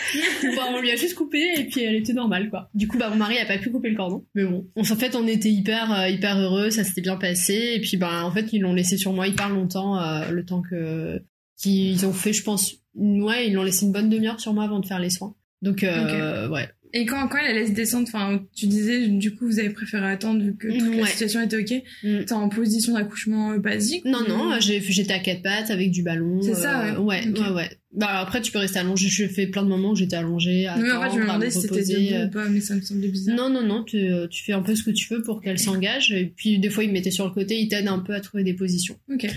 Bon, 0.53 0.63
on 0.75 0.81
lui 0.81 0.91
a 0.91 0.97
juste 0.97 1.15
coupé 1.15 1.41
et 1.57 1.63
puis 1.63 1.83
elle 1.83 1.95
était 1.95 2.11
normale 2.11 2.49
quoi. 2.49 2.69
Du 2.73 2.89
coup 2.89 2.97
bah 2.97 3.09
mon 3.09 3.15
mari 3.15 3.37
a 3.37 3.45
pas 3.45 3.57
pu 3.57 3.71
couper 3.71 3.89
le 3.89 3.95
cordon. 3.95 4.25
Mais 4.35 4.43
bon, 4.43 4.67
en 4.77 4.83
fait 4.83 5.15
on 5.15 5.25
était 5.27 5.49
hyper 5.49 5.93
euh, 5.97 6.09
hyper 6.09 6.37
heureux, 6.37 6.71
ça 6.71 6.83
s'était 6.83 6.99
bien 6.99 7.15
passé 7.15 7.71
et 7.75 7.79
puis 7.79 7.95
bah 7.95 8.25
en 8.25 8.31
fait 8.31 8.51
ils 8.51 8.59
l'ont 8.59 8.73
laissé 8.73 8.97
sur 8.97 9.13
moi 9.13 9.27
hyper 9.27 9.47
longtemps 9.47 9.97
euh, 9.97 10.29
le 10.29 10.43
temps 10.43 10.61
que 10.61 11.23
qu'ils 11.57 12.05
ont 12.05 12.11
fait 12.11 12.33
je 12.33 12.43
pense 12.43 12.73
ouais, 12.95 13.47
ils 13.47 13.53
l'ont 13.53 13.63
laissé 13.63 13.85
une 13.85 13.93
bonne 13.93 14.09
demi-heure 14.09 14.41
sur 14.41 14.53
moi 14.53 14.65
avant 14.65 14.81
de 14.81 14.85
faire 14.85 14.99
les 14.99 15.09
soins. 15.09 15.35
Donc 15.61 15.83
euh, 15.85 16.49
ouais. 16.49 16.67
Et 16.97 17.05
quand, 17.05 17.27
quand 17.27 17.39
elle 17.45 17.57
laisse 17.57 17.73
descendre, 17.73 18.07
enfin, 18.07 18.41
tu 18.55 18.67
disais, 18.67 19.07
du 19.09 19.35
coup, 19.35 19.45
vous 19.47 19.59
avez 19.59 19.69
préféré 19.69 20.09
attendre 20.09 20.41
vu 20.41 20.55
que 20.55 20.69
toute 20.69 20.95
la 20.95 21.05
situation 21.05 21.41
était 21.41 21.57
ok. 21.57 21.83
Mm. 22.03 22.23
T'es 22.23 22.31
en 22.33 22.47
position 22.47 22.93
d'accouchement 22.93 23.51
euh, 23.51 23.59
basique 23.59 24.05
Non 24.05 24.19
ou- 24.21 24.29
non, 24.29 24.59
j'ai 24.61 24.79
j'étais 24.81 25.11
à 25.11 25.19
quatre 25.19 25.41
pattes 25.41 25.71
avec 25.71 25.91
du 25.91 26.03
ballon. 26.03 26.41
C'est 26.41 26.55
ça, 26.55 26.85
euh, 26.85 26.97
ouais. 26.99 27.27
ouais. 27.27 27.39
Ouais 27.39 27.49
ouais. 27.49 27.69
Bah 27.91 28.19
après 28.19 28.41
tu 28.41 28.51
peux 28.51 28.59
rester 28.59 28.79
allongé, 28.79 29.07
j'ai 29.09 29.27
fait 29.27 29.47
plein 29.47 29.63
de 29.63 29.67
moments 29.69 29.91
où 29.91 29.95
j'étais 29.95 30.15
allongée 30.15 30.67
à 30.67 30.77
Non, 30.77 30.83
mais 30.83 30.91
en 30.93 31.01
fait, 31.03 31.09
je 31.11 31.15
me 31.19 31.21
demandais 31.23 31.51
si 31.51 31.61
c'était 31.61 32.13
euh, 32.13 32.25
ou 32.27 32.29
pas, 32.29 32.45
mais 32.47 32.61
ça 32.61 32.75
me 32.75 32.81
semblait 32.81 33.07
bizarre. 33.09 33.35
Non, 33.35 33.49
non, 33.49 33.63
non, 33.63 33.83
tu, 33.83 33.97
euh, 33.97 34.27
tu 34.27 34.43
fais 34.45 34.53
un 34.53 34.61
peu 34.61 34.73
ce 34.75 34.83
que 34.83 34.91
tu 34.91 35.13
veux 35.13 35.21
pour 35.21 35.41
qu'elle 35.41 35.59
s'engage. 35.59 36.11
Et 36.13 36.25
puis, 36.25 36.59
des 36.59 36.69
fois, 36.69 36.83
ils 36.85 36.87
me 36.87 36.93
mettaient 36.93 37.11
sur 37.11 37.25
le 37.25 37.31
côté, 37.31 37.59
ils 37.59 37.67
t'aident 37.67 37.87
un 37.89 37.99
peu 37.99 38.13
à 38.13 38.21
trouver 38.21 38.43
des 38.45 38.53
positions. 38.53 38.97
Ok. 39.13 39.27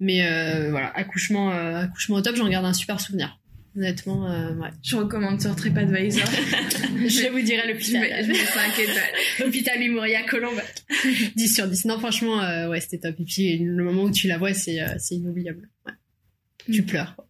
Mais 0.00 0.26
euh, 0.26 0.70
voilà, 0.70 0.88
accouchement, 0.94 1.50
euh, 1.52 1.80
accouchement 1.80 2.16
au 2.16 2.20
top, 2.20 2.36
j'en 2.36 2.48
garde 2.48 2.66
un 2.66 2.74
super 2.74 3.00
souvenir. 3.00 3.38
Honnêtement, 3.76 4.30
euh, 4.30 4.54
ouais. 4.54 4.70
Je 4.82 4.96
recommande 4.96 5.40
sur 5.40 5.54
TripAdvisor. 5.54 6.24
je 6.26 7.30
vous 7.30 7.40
dirai 7.40 7.70
l'hôpital. 7.72 8.08
je 8.24 8.28
mets 8.28 8.34
5 8.34 8.78
étoiles. 8.78 9.02
Hôpital 9.48 9.78
Memoria 9.78 10.22
Colombe. 10.22 10.60
10 11.36 11.48
sur 11.54 11.68
10. 11.68 11.84
Non, 11.84 11.98
franchement, 11.98 12.40
euh, 12.42 12.68
ouais, 12.70 12.80
c'était 12.80 12.98
top. 12.98 13.16
Et 13.20 13.24
puis, 13.24 13.58
le 13.58 13.84
moment 13.84 14.04
où 14.04 14.10
tu 14.10 14.28
la 14.28 14.38
vois, 14.38 14.54
c'est 14.54 14.80
euh, 14.80 14.96
inoubliable. 15.10 15.68
Ouais. 15.84 15.92
Tu 16.72 16.82
Mm. 16.82 16.86
pleures. 16.86 17.14
quoi. 17.16 17.28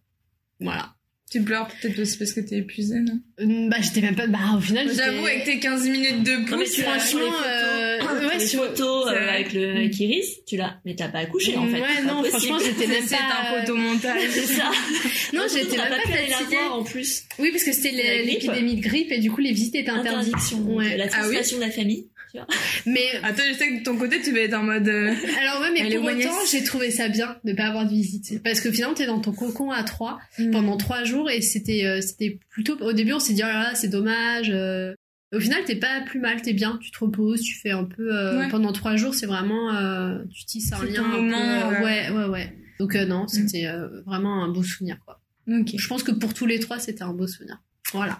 Voilà. 0.61 0.95
Tu 1.29 1.41
pleures 1.41 1.67
peut-être 1.67 1.99
aussi 1.99 2.17
parce 2.17 2.31
que 2.31 2.39
t'es 2.39 2.57
épuisé, 2.59 2.99
non 3.01 3.19
Hum, 3.39 3.69
Bah, 3.69 3.75
j'étais 3.81 3.99
même 3.99 4.15
pas. 4.15 4.27
Bah, 4.27 4.39
au 4.57 4.61
final, 4.61 4.87
J'avoue, 4.95 5.25
avec 5.25 5.43
tes 5.43 5.59
15 5.59 5.87
minutes 5.89 6.23
de 6.23 6.49
pouce, 6.49 6.79
franchement, 6.79 7.33
euh, 7.45 7.99
ouais, 8.27 8.37
les 8.39 8.47
sur- 8.47 8.63
photos 8.63 9.07
c'est 9.09 9.15
euh, 9.17 9.29
avec 9.29 9.51
le 9.53 9.71
avec 9.75 9.99
Iris, 9.99 10.25
tu 10.47 10.55
l'as, 10.55 10.79
mais 10.85 10.95
t'as 10.95 11.09
pas 11.09 11.19
accouché 11.19 11.57
en 11.57 11.67
fait. 11.67 11.81
Ouais, 11.81 11.87
C'est 11.97 12.03
non, 12.03 12.21
pas 12.23 12.29
franchement, 12.29 12.55
possible. 12.57 12.75
j'étais 12.79 12.87
même 12.93 13.03
c'est 13.07 13.15
pas. 13.17 13.41
un 13.57 13.59
photomontage. 13.59 14.21
C'est 14.31 14.41
ça. 14.53 14.71
Non, 15.33 15.41
j'étais 15.53 15.75
même 15.75 15.89
pas 15.89 15.97
la 15.97 16.27
fatiguée. 16.37 16.55
voir 16.55 16.79
en 16.79 16.83
plus. 16.85 17.23
Oui, 17.39 17.51
parce 17.51 17.65
que 17.65 17.73
c'était 17.73 18.23
l'épidémie 18.23 18.75
de 18.75 18.81
grippe 18.81 19.11
et 19.11 19.19
du 19.19 19.29
coup, 19.29 19.41
les 19.41 19.51
visites 19.51 19.75
étaient 19.75 19.89
interdites. 19.89 20.33
Interdiction. 20.33 20.59
Ouais. 20.75 20.95
La 20.95 21.07
Ah 21.11 21.27
oui 21.27 21.35
de 21.35 21.59
la 21.59 21.69
famille. 21.71 22.07
Tu 22.31 22.37
vois. 22.37 22.47
Mais 22.85 23.05
Attends, 23.23 23.43
je 23.49 23.53
sais 23.57 23.69
que 23.69 23.79
de 23.79 23.83
ton 23.83 23.97
côté, 23.97 24.21
tu 24.21 24.31
vas 24.33 24.39
être 24.39 24.53
en 24.53 24.63
mode. 24.63 24.87
euh, 24.87 25.13
alors 25.41 25.61
ouais, 25.61 25.71
mais 25.73 25.95
pour 25.95 26.05
autant, 26.05 26.35
j'ai 26.51 26.63
trouvé 26.63 26.91
ça 26.91 27.07
bien 27.09 27.37
de 27.43 27.53
pas 27.53 27.65
avoir 27.67 27.85
de 27.85 27.89
visite, 27.91 28.41
parce 28.43 28.59
que 28.61 28.71
finalement, 28.71 28.95
t'es 28.95 29.05
dans 29.05 29.19
ton 29.19 29.31
cocon 29.31 29.71
à 29.71 29.83
trois 29.83 30.19
Mm. 30.39 30.51
pendant 30.51 30.77
trois 30.77 31.03
jours 31.03 31.29
et 31.29 31.41
c'était 31.41 31.85
euh, 31.85 32.01
c'était 32.01 32.39
plutôt. 32.49 32.77
Au 32.81 32.93
début, 32.93 33.13
on 33.13 33.19
s'est 33.19 33.33
dit 33.33 33.41
oh 33.43 33.47
là 33.47 33.63
là, 33.63 33.75
c'est 33.75 33.87
dommage. 33.89 34.49
euh. 34.53 34.93
Au 35.35 35.39
final, 35.41 35.63
t'es 35.65 35.75
pas 35.75 35.99
plus 36.05 36.19
mal, 36.21 36.41
t'es 36.41 36.53
bien, 36.53 36.79
tu 36.81 36.89
te 36.89 36.99
reposes, 36.99 37.41
tu 37.41 37.53
fais 37.59 37.71
un 37.71 37.83
peu 37.83 38.15
euh, 38.15 38.39
Ouais. 38.39 38.47
pendant 38.49 38.71
trois 38.71 38.95
jours, 38.95 39.13
c'est 39.13 39.25
vraiment 39.25 39.75
euh, 39.75 40.19
tu 40.33 40.45
tisses 40.45 40.71
un 40.71 40.77
C'est 40.77 40.85
lien 40.87 41.03
ton 41.03 41.05
un 41.05 41.21
moment, 41.21 41.69
peu, 41.69 41.83
ouais 41.83 42.09
ouais 42.11 42.25
ouais. 42.25 42.57
Donc 42.79 42.95
euh, 42.95 43.05
non, 43.05 43.27
c'était 43.27 43.65
euh, 43.67 43.87
vraiment 44.05 44.43
un 44.43 44.47
beau 44.49 44.63
souvenir 44.63 44.97
quoi. 45.05 45.19
Ok, 45.49 45.71
Je 45.77 45.87
pense 45.87 46.03
que 46.03 46.11
pour 46.11 46.33
tous 46.33 46.45
les 46.45 46.59
trois, 46.59 46.79
c'était 46.79 47.03
un 47.03 47.11
beau 47.13 47.27
souvenir. 47.27 47.61
Voilà. 47.91 48.19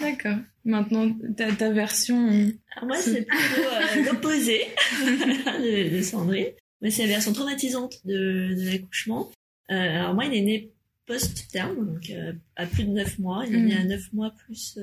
D'accord. 0.00 0.36
Maintenant, 0.64 1.10
ta, 1.36 1.52
ta 1.52 1.70
version. 1.70 2.30
euh, 2.30 2.50
Alors 2.76 2.86
moi, 2.88 2.96
c'est 2.96 3.22
plutôt 3.26 3.62
euh, 3.62 4.04
l'opposé 4.12 4.60
de, 5.02 5.96
de 5.96 6.02
Sandrine. 6.02 6.46
Moi, 6.80 6.90
c'est 6.90 7.02
la 7.02 7.08
version 7.08 7.32
traumatisante 7.32 7.96
de, 8.04 8.54
de 8.54 8.70
l'accouchement. 8.70 9.30
Euh, 9.70 9.74
alors 9.74 10.14
moi, 10.14 10.24
il 10.26 10.34
est 10.34 10.42
né 10.42 10.70
post-terme, 11.06 11.86
donc 11.86 12.10
euh, 12.10 12.32
à 12.56 12.66
plus 12.66 12.84
de 12.84 12.90
9 12.90 13.18
mois. 13.18 13.44
Il 13.46 13.54
est 13.54 13.60
né 13.60 13.76
à 13.76 13.84
9 13.84 14.12
mois 14.14 14.32
plus 14.46 14.78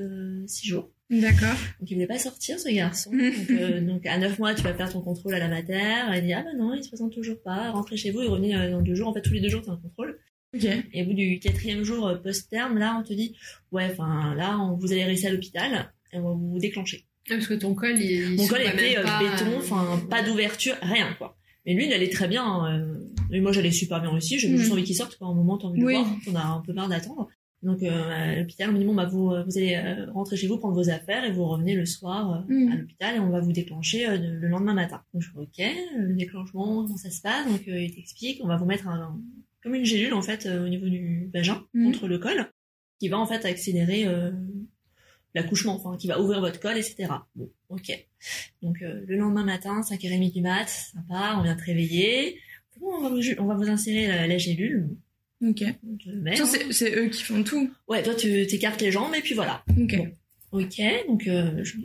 6 0.48 0.68
jours. 0.68 0.90
D'accord. 1.10 1.58
Donc 1.80 1.90
il 1.92 1.96
voulait 1.96 2.08
pas 2.08 2.20
sortir 2.20 2.58
ce 2.60 2.70
garçon. 2.70 3.12
Donc, 3.12 3.50
euh, 3.50 3.82
donc 3.82 4.06
à 4.06 4.18
9 4.18 4.40
mois, 4.40 4.54
tu 4.54 4.62
vas 4.62 4.74
faire 4.74 4.90
ton 4.92 5.02
contrôle 5.02 5.34
à 5.34 5.40
la 5.40 5.48
mater. 5.50 5.74
Elle 6.14 6.26
dit 6.26 6.32
ah 6.34 6.44
bah 6.44 6.54
non, 6.58 6.74
il 6.74 6.84
se 6.84 6.88
présente 6.90 7.12
toujours 7.12 7.42
pas. 7.42 7.72
Rentrez 7.72 7.98
chez 7.98 8.12
vous, 8.12 8.22
il 8.22 8.56
euh, 8.56 8.72
dans 8.72 8.82
deux 8.82 8.96
jours. 8.96 9.10
En 9.10 9.14
fait, 9.14 9.22
tous 9.22 9.34
les 9.34 9.42
deux 9.42 9.50
jours, 9.50 9.62
t'as 9.66 9.74
un 9.74 9.78
contrôle. 9.78 10.11
Ok. 10.54 10.66
Et 10.94 11.02
au 11.04 11.06
bout 11.06 11.14
du 11.14 11.40
quatrième 11.40 11.84
jour 11.84 12.08
euh, 12.08 12.16
post-terme, 12.16 12.78
là, 12.78 12.98
on 13.00 13.04
te 13.04 13.14
dit 13.14 13.36
ouais, 13.72 13.88
enfin 13.92 14.36
là, 14.36 14.58
on, 14.60 14.76
vous 14.76 14.92
allez 14.92 15.06
rester 15.06 15.28
à 15.28 15.32
l'hôpital 15.32 15.92
et 16.12 16.18
on 16.18 16.24
va 16.24 16.32
vous 16.34 16.60
déclencher. 16.60 17.06
Parce 17.30 17.48
que 17.48 17.54
ton 17.54 17.74
col, 17.76 18.00
il, 18.02 18.36
Mon 18.36 18.48
col 18.48 18.62
était 18.62 18.98
euh, 18.98 19.04
béton, 19.04 19.52
euh, 19.52 19.58
enfin 19.60 20.02
pas 20.10 20.24
d'ouverture, 20.24 20.76
rien 20.82 21.14
quoi. 21.18 21.38
Mais 21.66 21.74
lui, 21.76 21.86
il 21.86 21.94
allait 21.94 22.10
très 22.10 22.28
bien. 22.28 22.66
euh, 22.66 22.96
et 23.32 23.40
moi, 23.40 23.52
j'allais 23.52 23.72
super 23.72 24.02
bien 24.02 24.10
aussi. 24.10 24.40
J'avais 24.40 24.54
Mhm. 24.56 24.60
juste 24.60 24.72
envie 24.74 24.84
qu'il 24.84 24.96
sorte. 24.96 25.16
Quoi. 25.18 25.28
À 25.28 25.32
un 25.32 25.36
moment, 25.36 25.58
t'as 25.60 25.68
envie 25.68 25.80
de 25.80 25.86
Oui. 25.86 25.94
voir. 25.94 26.08
On 26.28 26.36
a 26.36 26.44
un 26.58 26.62
peu 26.62 26.74
marre 26.74 26.90
d'attendre. 26.90 27.30
Donc 27.64 27.84
euh, 27.84 28.10
à 28.10 28.36
l'hôpital, 28.38 28.72
on 28.72 28.74
me 28.74 28.80
dit 28.80 28.86
bon 28.86 28.96
bah 28.96 29.06
vous 29.06 29.30
euh, 29.30 29.44
vous 29.44 29.56
allez 29.60 29.80
rentrer 30.16 30.36
chez 30.36 30.48
vous, 30.48 30.58
prendre 30.58 30.74
vos 30.74 30.90
affaires 30.90 31.24
et 31.24 31.32
vous 31.32 31.46
revenez 31.46 31.76
le 31.76 31.86
soir 31.86 32.44
Mhm. 32.50 32.72
à 32.72 32.76
l'hôpital 32.76 33.16
et 33.16 33.20
on 33.20 33.30
va 33.30 33.40
vous 33.40 33.52
déclencher 33.54 34.18
le 34.18 34.48
lendemain 34.48 34.74
matin. 34.74 35.04
Donc 35.14 35.22
je 35.22 35.30
fais 35.30 35.38
ok, 35.38 35.76
le 36.00 36.16
déclenchement, 36.16 36.84
comment 36.84 36.98
ça 36.98 37.12
se 37.12 37.22
passe? 37.22 37.46
Donc 37.48 37.62
euh, 37.68 37.80
il 37.80 37.94
t'explique, 37.94 38.40
on 38.44 38.48
va 38.48 38.58
vous 38.58 38.66
mettre 38.66 38.88
un, 38.88 39.16
comme 39.64 39.76
une 39.76 39.86
gélule 39.86 40.14
en 40.14 40.22
fait 40.22 40.46
euh, 40.46 40.66
au 40.66 40.70
niveau 40.70 40.88
du 40.90 41.30
vagin 41.34 41.64
Mhm. 41.74 41.92
contre 41.92 42.08
le 42.08 42.18
col, 42.20 42.52
qui 43.00 43.08
va 43.10 43.18
en 43.20 43.26
fait 43.28 43.46
accélérer 43.46 44.06
euh, 44.08 44.32
l'accouchement, 45.34 45.76
enfin 45.76 45.98
qui 45.98 46.08
va 46.08 46.20
ouvrir 46.22 46.40
votre 46.42 46.60
col, 46.60 46.78
etc. 46.78 47.08
Bon, 47.36 47.50
ok. 47.70 48.08
Donc 48.62 48.82
euh, 48.82 49.02
le 49.08 49.18
lendemain 49.18 49.44
matin, 49.46 49.82
5h30 49.82 50.34
du 50.34 50.42
mat, 50.42 50.68
sympa, 50.68 51.36
on 51.38 51.44
vient 51.44 51.56
te 51.56 51.64
réveiller. 51.64 52.38
Bon, 52.80 52.88
on 52.96 53.02
va 53.02 53.10
vous, 53.10 53.22
on 53.40 53.46
va 53.46 53.56
vous 53.56 53.70
insérer 53.70 54.08
la, 54.08 54.28
la 54.28 54.38
gélule. 54.38 54.90
Ok. 55.44 55.64
C'est 56.72 56.96
eux 56.96 57.10
qui 57.10 57.24
font 57.24 57.44
tout. 57.44 57.72
Ouais, 57.88 58.04
toi 58.04 58.14
tu 58.16 58.46
t'écartes 58.48 58.82
les 58.82 58.92
jambes 58.92 59.14
et 59.16 59.22
puis 59.22 59.34
voilà. 59.36 59.64
Ok. 59.80 59.96
Bon. 59.98 60.08
Ok, 60.52 60.82
donc 61.08 61.28
euh, 61.28 61.64
je- 61.64 61.78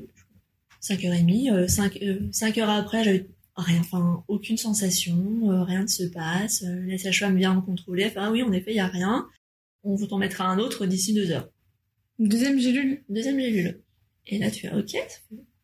5h30, 0.82 1.50
euh, 1.52 1.68
5, 1.68 1.98
euh, 2.02 2.18
5 2.32 2.58
heures 2.58 2.70
après, 2.70 3.02
j'avais 3.04 3.26
rien, 3.56 3.80
enfin 3.80 4.24
aucune 4.28 4.56
sensation, 4.56 5.50
euh, 5.50 5.64
rien 5.64 5.82
ne 5.82 5.86
se 5.86 6.04
passe. 6.04 6.62
Euh, 6.62 6.84
la 6.86 6.98
sage-femme 6.98 7.36
vient 7.36 7.54
me 7.54 7.60
contrôler, 7.60 8.12
ah 8.16 8.30
oui, 8.30 8.42
en 8.42 8.52
effet, 8.52 8.72
il 8.72 8.76
y 8.76 8.80
a 8.80 8.86
rien. 8.86 9.26
On 9.84 9.94
vous 9.94 10.08
en 10.12 10.18
mettra 10.18 10.44
un 10.44 10.58
autre 10.58 10.86
d'ici 10.86 11.14
deux 11.14 11.30
heures. 11.30 11.48
Deuxième 12.18 12.58
gélule. 12.58 13.04
Deuxième 13.08 13.38
gélule. 13.38 13.80
Et 14.26 14.38
là, 14.38 14.50
tu 14.50 14.62
fais 14.66 14.74
ok, 14.74 14.96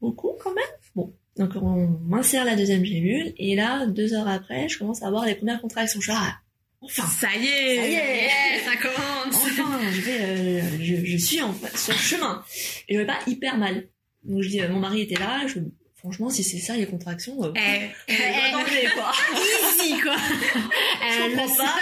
beaucoup 0.01 0.33
quand 0.41 0.55
même. 0.55 0.65
Bon, 0.95 1.13
donc 1.37 1.51
on 1.57 1.89
m'insère 2.05 2.45
la 2.45 2.57
deuxième 2.57 2.85
gélule 2.85 3.33
et 3.37 3.57
là, 3.57 3.87
deux 3.87 4.15
heures 4.15 4.29
après, 4.29 4.69
je 4.69 4.79
commence 4.79 5.03
à 5.03 5.09
avoir 5.09 5.25
les 5.25 5.35
premières 5.35 5.61
contractions. 5.61 6.01
Je 6.01 6.07
fais 6.07 6.17
ah, 6.17 6.37
enfin, 6.81 7.07
Ça 7.07 7.35
y 7.37 7.47
est. 7.47 7.77
Ça 7.77 7.89
y 7.89 7.95
est. 7.95 8.25
Yeah, 8.25 8.65
ça 8.65 8.77
commence. 8.77 9.35
enfin, 9.35 9.81
je 9.91 10.01
vais, 10.03 10.21
euh, 10.21 10.61
je, 10.81 11.05
je 11.05 11.17
suis 11.17 11.43
en, 11.43 11.53
sur 11.75 11.93
le 11.93 11.99
chemin. 11.99 12.45
Et 12.89 12.95
je 12.95 13.01
vais 13.01 13.07
pas 13.07 13.19
hyper 13.27 13.57
mal. 13.59 13.89
Donc 14.25 14.43
je 14.43 14.49
dis, 14.49 14.61
euh, 14.61 14.69
mon 14.69 14.79
mari 14.79 15.01
était 15.01 15.19
là, 15.19 15.47
je, 15.49 15.59
franchement, 16.03 16.29
si 16.31 16.43
c'est 16.45 16.59
ça 16.59 16.75
les 16.77 16.87
contractions, 16.87 17.43
euh, 17.45 17.53
Eh, 17.55 17.91
on 18.09 18.13
est 18.13 18.53
pas 18.53 18.59
danger, 18.59 18.89
quoi. 18.95 19.13
Easy, 19.81 19.99
quoi. 20.01 20.17
Je 20.17 21.23
Elle 21.23 21.31
comprends 21.37 21.57
pas. 21.57 21.75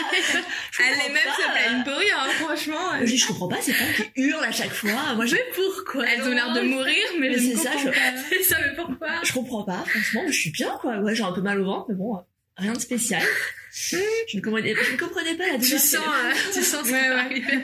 Je 0.72 0.83
Elle 0.83 0.94
comprends 0.94 1.06
les 1.09 1.12
mêmes 1.14 1.33
se 1.37 1.50
plaignent 1.52 1.85
pour 1.85 1.94
rien, 1.96 2.16
hein, 2.18 2.28
franchement. 2.40 2.90
Je 3.00 3.04
dis, 3.06 3.16
je 3.18 3.26
comprends 3.26 3.48
pas, 3.48 3.56
c'est 3.62 3.72
pas 3.72 3.85
qui 3.96 4.20
hurle 4.20 4.44
à 4.44 4.52
chaque 4.52 4.72
fois. 4.72 5.14
Moi, 5.16 5.26
je, 5.26 5.35
Mais 5.35 5.44
pourquoi? 5.54 6.06
Elles 6.06 6.22
ont 6.22 6.30
l'air 6.33 6.52
de 6.52 6.61
mourir, 6.61 6.96
mais, 7.18 7.28
Mais 7.30 7.38
je 7.38 7.44
ne 7.48 7.56
c'est 7.56 7.62
ça, 7.64 7.70
comprends 7.72 7.92
je- 7.92 7.98
pas. 7.98 8.22
C'est 8.28 8.42
ça, 8.44 8.56
mais 8.61 8.74
pourquoi? 8.76 9.09
Je 9.24 9.33
comprends 9.33 9.64
pas, 9.64 9.83
franchement, 9.87 10.22
je 10.26 10.33
suis 10.38 10.50
bien, 10.50 10.76
quoi. 10.80 10.98
Ouais, 10.98 11.14
j'ai 11.14 11.22
un 11.24 11.33
peu 11.33 11.40
mal 11.42 11.61
au 11.61 11.64
ventre, 11.64 11.87
mais 11.88 11.94
bon, 11.96 12.16
euh, 12.16 12.20
rien 12.56 12.72
de 12.74 12.78
spécial. 12.80 13.22
Je 13.72 14.37
ne 14.37 14.40
comprenais, 14.42 14.74
je 14.74 14.92
ne 14.92 14.96
comprenais 14.98 15.35
pas 15.37 15.46
la 15.46 15.52
Tu 15.59 15.66
douleur. 15.66 15.80
sens, 15.80 15.94
euh, 15.94 16.33
tu 16.52 16.61
sens 16.61 16.85
ça 16.85 16.92
Ouais, 16.92 17.09
ouais. 17.09 17.20
arriver. 17.20 17.59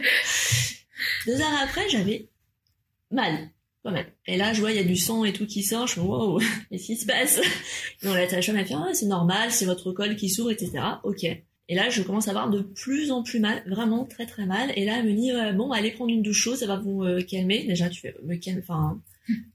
Deux 1.26 1.40
heures 1.40 1.60
après, 1.64 1.88
j'avais 1.88 2.28
mal, 3.10 3.48
Et 4.27 4.37
là, 4.37 4.53
je 4.53 4.61
vois, 4.61 4.72
il 4.72 4.77
y 4.77 4.81
a 4.81 4.85
du 4.85 4.96
sang 4.96 5.25
et 5.25 5.33
tout 5.33 5.46
qui 5.46 5.62
sort. 5.62 5.87
Je 5.87 6.01
me 6.01 6.05
dis, 6.05 6.11
wow, 6.11 6.38
qu'est-ce 6.70 6.87
qui 6.87 6.96
se 6.96 7.07
passe? 7.07 7.40
Donc 8.03 8.14
la 8.14 8.29
sage-femme 8.29 8.57
m'a 8.57 8.64
fait, 8.64 8.75
ah, 8.75 8.90
c'est 8.92 9.07
normal, 9.07 9.51
c'est 9.51 9.64
votre 9.64 9.92
col 9.92 10.16
qui 10.16 10.29
s'ouvre, 10.29 10.51
etc. 10.51 10.72
Ok. 11.05 11.25
Et 11.68 11.75
là, 11.75 11.90
je 11.90 12.03
commence 12.03 12.29
à 12.29 12.31
avoir 12.31 12.49
de 12.49 12.61
plus 12.61 13.11
en 13.11 13.25
plus 13.25 13.40
mal, 13.40 13.62
vraiment 13.66 14.05
très 14.05 14.27
très 14.27 14.46
mal. 14.46 14.72
Et 14.77 14.85
là, 14.85 14.99
elle 14.99 15.07
me 15.07 15.12
dit, 15.12 15.33
euh, 15.33 15.53
bon, 15.53 15.72
allez 15.72 15.90
prendre 15.90 16.12
une 16.12 16.22
douche 16.22 16.40
chaude, 16.40 16.57
ça 16.57 16.66
va 16.66 16.77
vous 16.77 17.03
euh, 17.03 17.22
calmer. 17.22 17.64
Déjà, 17.64 17.88
tu 17.88 18.01
fais, 18.01 18.14
me 18.25 18.37
calme, 18.37 18.61
enfin... 18.62 19.01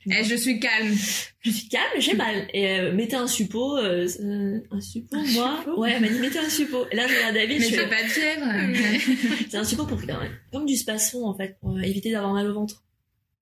Eh, 0.06 0.24
je 0.26 0.36
suis 0.36 0.60
calme. 0.60 0.94
je 1.40 1.50
suis 1.50 1.70
calme, 1.70 2.00
j'ai 2.00 2.14
mal. 2.14 2.48
Et 2.54 2.68
euh, 2.68 2.94
mettez 2.94 3.16
un 3.16 3.28
suppôt, 3.28 3.78
euh, 3.78 4.06
un 4.70 4.82
suppôt, 4.82 5.16
moi. 5.34 5.60
suppôt 5.60 5.80
ouais, 5.80 5.94
elle 5.94 6.02
m'a 6.02 6.10
dit 6.10 6.20
mettez 6.20 6.40
un 6.40 6.50
suppôt. 6.50 6.86
Et 6.92 6.96
là, 6.98 7.08
je 7.08 7.16
regarde 7.16 7.36
David, 7.36 7.60
Mais 7.62 7.70
fais, 7.70 7.88
pas 7.88 8.04
de 8.04 8.10
fièvre. 8.10 9.46
c'est 9.50 9.58
un 9.58 9.64
suppôt 9.64 9.86
pour 9.86 10.00
comme 10.52 10.66
du 10.66 10.76
spasson 10.76 11.24
en 11.24 11.36
fait, 11.38 11.58
pour 11.62 11.80
éviter 11.80 12.12
d'avoir 12.12 12.34
mal 12.34 12.48
au 12.48 12.54
ventre. 12.54 12.84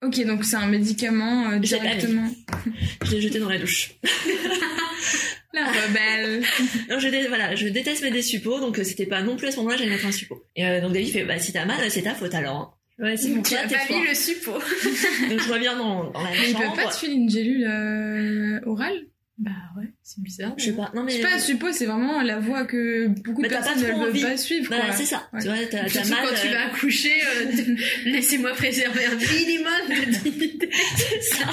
Ok, 0.03 0.25
donc 0.25 0.43
c'est 0.45 0.55
un 0.55 0.67
médicament 0.67 1.51
euh, 1.51 1.59
directement. 1.59 2.27
Je 3.05 3.11
l'ai 3.11 3.21
jeté 3.21 3.39
dans 3.39 3.49
la 3.49 3.57
douche. 3.59 3.91
La 5.53 5.65
rebelle. 5.65 6.43
Non, 6.89 6.99
je 6.99 7.07
dé- 7.09 7.27
voilà, 7.27 7.55
je 7.55 7.67
déteste 7.67 8.03
mettre 8.03 8.13
des 8.13 8.21
suppos, 8.21 8.59
donc 8.59 8.77
euh, 8.79 8.83
c'était 8.83 9.07
pas 9.07 9.21
non 9.23 9.35
plus 9.35 9.47
à 9.47 9.51
ce 9.51 9.57
moment-là, 9.57 9.77
j'allais 9.77 9.89
mettre 9.89 10.05
un 10.05 10.11
suppôt. 10.11 10.43
Et 10.55 10.65
euh, 10.65 10.79
donc 10.79 10.93
David 10.93 11.11
fait, 11.11 11.23
bah 11.25 11.39
si 11.39 11.51
t'as 11.51 11.65
mal, 11.65 11.79
c'est 11.89 12.03
ta 12.03 12.13
faute 12.13 12.33
alors. 12.35 12.55
hein. 12.99 13.03
Ouais, 13.03 13.17
c'est 13.17 13.29
mon 13.29 13.41
pas 13.41 13.65
mis 13.89 14.07
le 14.07 14.13
suppôt. 14.13 14.53
Donc 14.53 15.39
je 15.41 15.51
reviens 15.53 15.75
dans, 15.77 16.11
dans 16.11 16.21
la 16.21 16.29
Mais 16.31 16.49
il 16.49 16.55
peut 16.55 16.63
chambre. 16.63 16.75
pas 16.75 16.87
te 16.87 16.95
filer 16.97 17.13
une 17.13 17.29
gélule 17.29 17.65
euh, 17.65 18.59
orale? 18.65 18.99
Bah 19.39 19.51
ouais, 19.77 19.85
c'est 20.03 20.21
bizarre. 20.21 20.53
Je 20.57 20.65
sais 20.65 20.73
pas, 20.73 20.91
non 20.93 21.03
mais. 21.03 21.13
Je 21.13 21.17
sais 21.17 21.23
pas, 21.23 21.39
suppôt, 21.39 21.71
c'est 21.71 21.85
vraiment 21.85 22.21
la 22.21 22.39
voie 22.39 22.65
que 22.65 23.07
beaucoup 23.07 23.41
de 23.41 23.43
Mais 23.43 23.47
personnes 23.47 23.79
ne 23.79 23.85
veulent 23.85 24.21
pas 24.21 24.35
suivre. 24.35 24.69
Bah, 24.69 24.91
c'est 24.91 25.05
ça. 25.05 25.29
Ouais. 25.31 25.39
Tu 25.39 25.47
vois, 25.47 25.57
t'as 25.71 25.89
t'as 25.89 26.09
mal. 26.09 26.27
quand 26.27 26.35
tu 26.35 26.47
euh, 26.47 26.51
vas 26.51 26.65
accoucher, 26.65 27.21
euh, 27.23 27.75
laissez-moi 28.05 28.51
préserver 28.51 29.05
un 29.05 29.15
minimum 29.15 29.87
de 29.87 30.29
dignité. 30.29 30.69
c'est 30.97 31.21
ça. 31.21 31.45